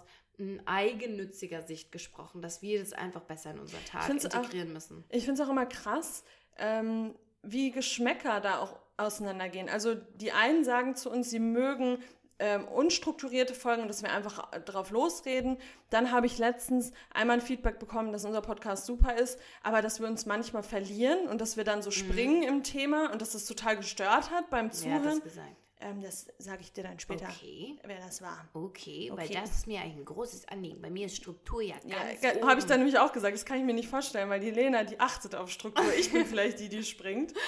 eigennütziger 0.65 1.63
Sicht 1.63 1.93
gesprochen, 1.93 2.41
dass 2.43 2.63
wir 2.63 2.79
das 2.81 2.93
einfach 2.93 3.23
besser 3.23 3.51
in 3.51 3.59
unseren 3.61 3.85
Tag 3.85 4.05
find's 4.05 4.27
auch- 4.27 4.35
integrieren 4.35 4.73
müssen. 4.73 5.05
Ich 5.11 5.25
finde 5.25 5.41
es 5.43 5.47
auch 5.47 5.51
immer 5.51 5.67
krass, 5.67 6.25
ähm, 6.57 7.15
wie 7.43 7.71
Geschmäcker 7.71 8.41
da 8.41 8.59
auch 8.59 8.79
auseinandergehen. 8.97 9.69
Also 9.69 9.95
die 9.95 10.33
einen 10.33 10.65
sagen 10.65 10.95
zu 10.95 11.11
uns, 11.11 11.31
sie 11.31 11.39
mögen 11.39 11.99
ähm, 12.39 12.67
unstrukturierte 12.67 13.55
Folgen 13.55 13.83
und 13.83 13.89
dass 13.89 14.03
wir 14.03 14.13
einfach 14.13 14.51
drauf 14.65 14.91
losreden. 14.91 15.59
Dann 15.91 16.11
habe 16.11 16.27
ich 16.27 16.39
letztens 16.39 16.93
einmal 17.15 17.37
ein 17.39 17.41
Feedback 17.41 17.79
bekommen, 17.79 18.13
dass 18.13 18.25
unser 18.25 18.43
Podcast 18.43 18.87
super 18.87 19.15
ist, 19.17 19.39
aber 19.63 19.81
dass 19.81 20.01
wir 20.01 20.09
uns 20.09 20.27
manchmal 20.27 20.63
verlieren 20.63 21.29
und 21.29 21.41
dass 21.41 21.57
wir 21.57 21.65
dann 21.65 21.83
so 21.83 21.91
springen 21.91 22.43
im 22.43 22.65
Thema 22.65 23.13
und 23.13 23.23
dass 23.23 23.31
das 23.33 23.45
total 23.45 23.77
gestört 23.77 24.31
hat 24.31 24.51
beim 24.51 24.71
Wer 24.73 24.95
hat 24.95 25.05
das 25.05 25.15
Zuhören. 25.15 25.23
gesagt? 25.23 25.62
Ähm, 25.83 26.01
das 26.03 26.27
sage 26.39 26.63
ich 26.63 26.73
dir 26.73 26.85
dann 26.85 26.99
später, 26.99 27.29
Okay. 27.29 27.79
wer 27.85 27.99
das 27.99 28.23
war. 28.23 28.49
Okay, 28.55 29.11
weil 29.15 29.25
Okay. 29.27 29.39
das 29.41 29.51
ist 29.51 29.67
mir 29.67 29.81
ein 29.81 30.05
großes 30.05 30.49
Anliegen. 30.49 30.81
Bei 30.81 30.91
mir 30.91 31.07
ist 31.07 31.17
Struktur 31.17 31.61
ja 31.63 31.75
ganz 31.75 32.23
Ja, 32.23 32.47
habe 32.47 32.61
ich 32.61 32.67
dann 32.67 32.79
nämlich 32.81 32.99
auch 32.99 33.13
gesagt, 33.13 33.35
das 33.35 33.45
kann 33.45 33.59
ich 33.59 33.65
mir 33.65 33.75
nicht 33.75 33.89
vorstellen, 33.89 34.29
weil 34.31 34.41
die 34.41 34.51
Lena, 34.51 34.85
die 34.85 34.99
achtet 35.01 35.35
auf 35.35 35.51
Struktur. 35.51 35.93
Ich 35.99 36.13
bin 36.13 36.25
vielleicht 36.27 36.61
die, 36.61 36.69
die 36.69 36.85
springt. 36.85 37.33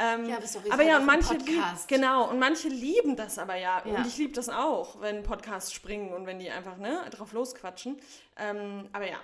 Ähm, 0.00 0.28
Ja, 0.28 0.36
aber 0.36 0.46
doch 0.46 0.70
aber 0.70 0.82
ja, 0.84 0.98
und 0.98 1.06
manche 1.06 1.34
Podcast. 1.34 1.88
genau, 1.88 2.30
und 2.30 2.38
manche 2.38 2.68
lieben 2.68 3.16
das 3.16 3.36
aber 3.36 3.56
ja. 3.56 3.82
Ja. 3.84 3.96
Und 3.96 4.06
ich 4.06 4.16
liebe 4.16 4.32
das 4.32 4.48
auch, 4.48 5.00
wenn 5.00 5.24
Podcasts 5.24 5.72
springen 5.72 6.12
und 6.12 6.24
wenn 6.24 6.38
die 6.38 6.50
einfach 6.50 6.76
ne, 6.76 7.04
drauf 7.10 7.32
losquatschen. 7.32 8.00
Ähm, 8.36 8.88
aber 8.92 9.08
ja. 9.08 9.20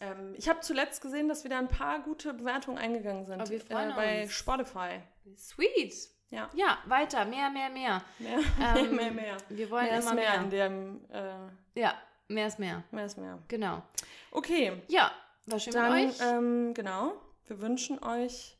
Ähm, 0.00 0.34
ich 0.36 0.48
habe 0.48 0.60
zuletzt 0.62 1.00
gesehen, 1.00 1.28
dass 1.28 1.44
wieder 1.44 1.58
ein 1.58 1.68
paar 1.68 2.00
gute 2.00 2.34
Bewertungen 2.34 2.76
eingegangen 2.76 3.24
sind. 3.26 3.40
Oh, 3.40 3.48
wir 3.48 3.60
freuen 3.60 3.90
äh, 3.90 3.94
bei 3.94 4.22
uns. 4.24 4.32
Spotify. 4.32 5.00
Sweet. 5.36 6.08
Ja. 6.30 6.50
Ja, 6.54 6.78
weiter, 6.86 7.24
mehr, 7.24 7.48
mehr, 7.50 7.70
mehr. 7.70 8.02
Mehr, 8.18 8.38
Ähm, 8.76 8.96
mehr, 8.96 9.10
mehr. 9.12 9.36
Wir 9.48 9.70
wollen 9.70 9.86
Mehr 9.86 10.00
immer 10.00 10.14
mehr 10.14 10.30
mehr. 10.32 10.42
in 10.42 10.50
dem, 10.50 11.10
äh, 11.10 11.80
Ja, 11.80 11.94
mehr 12.28 12.46
ist 12.48 12.58
mehr. 12.58 12.84
mehr 12.90 13.06
ist 13.06 13.16
mehr. 13.16 13.42
Genau. 13.48 13.82
Okay, 14.30 14.82
Ja, 14.88 15.10
war 15.46 15.58
schön 15.58 15.72
Dann, 15.72 15.92
mit 16.06 16.10
euch. 16.10 16.20
ähm, 16.20 16.74
genau, 16.74 17.12
wir 17.46 17.60
wünschen 17.60 18.02
euch 18.04 18.58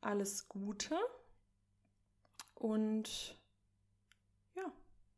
alles 0.00 0.48
Gute. 0.48 0.96
Und 2.54 3.36
ja, 4.54 4.70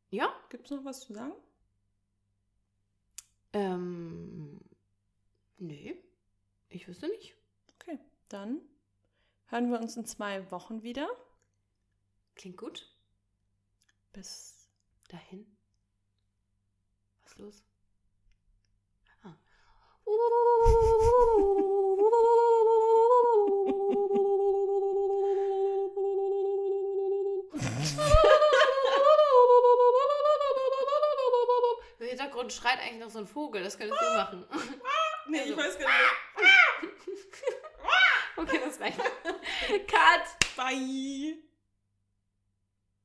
ja. 0.09 0.33
gibt 0.49 0.65
es 0.65 0.71
noch 0.71 0.83
was 0.85 1.01
zu 1.01 1.13
sagen? 1.13 1.33
Ähm, 3.53 4.59
nö, 5.57 5.93
ich 6.69 6.87
wüsste 6.87 7.07
nicht. 7.07 7.35
Okay, 7.75 7.99
dann 8.27 8.59
hören 9.47 9.71
wir 9.71 9.79
uns 9.79 9.95
in 9.97 10.05
zwei 10.05 10.49
Wochen 10.51 10.83
wieder. 10.83 11.07
Klingt 12.39 12.55
gut. 12.55 12.89
Bis 14.13 14.65
Dahin. 15.09 15.45
Was 17.21 17.31
ist 17.33 17.37
los? 17.37 17.63
Ah. 19.23 19.35
Im 31.99 32.07
Hintergrund 32.07 32.53
schreit 32.53 32.79
eigentlich 32.79 32.99
noch 32.99 33.09
so 33.09 33.19
ein 33.19 33.27
Vogel, 33.27 33.61
das 33.63 33.77
könntest 33.77 34.01
du 34.01 34.05
machen. 34.05 34.45
Nee, 35.27 35.41
ich 35.43 35.57
weiß 35.57 35.77
gar 35.77 35.89
nicht. 35.89 36.93
Okay, 38.37 38.61
das 38.63 38.79
reicht. 38.79 38.97
Cut! 38.97 40.55
Bye. 40.55 41.48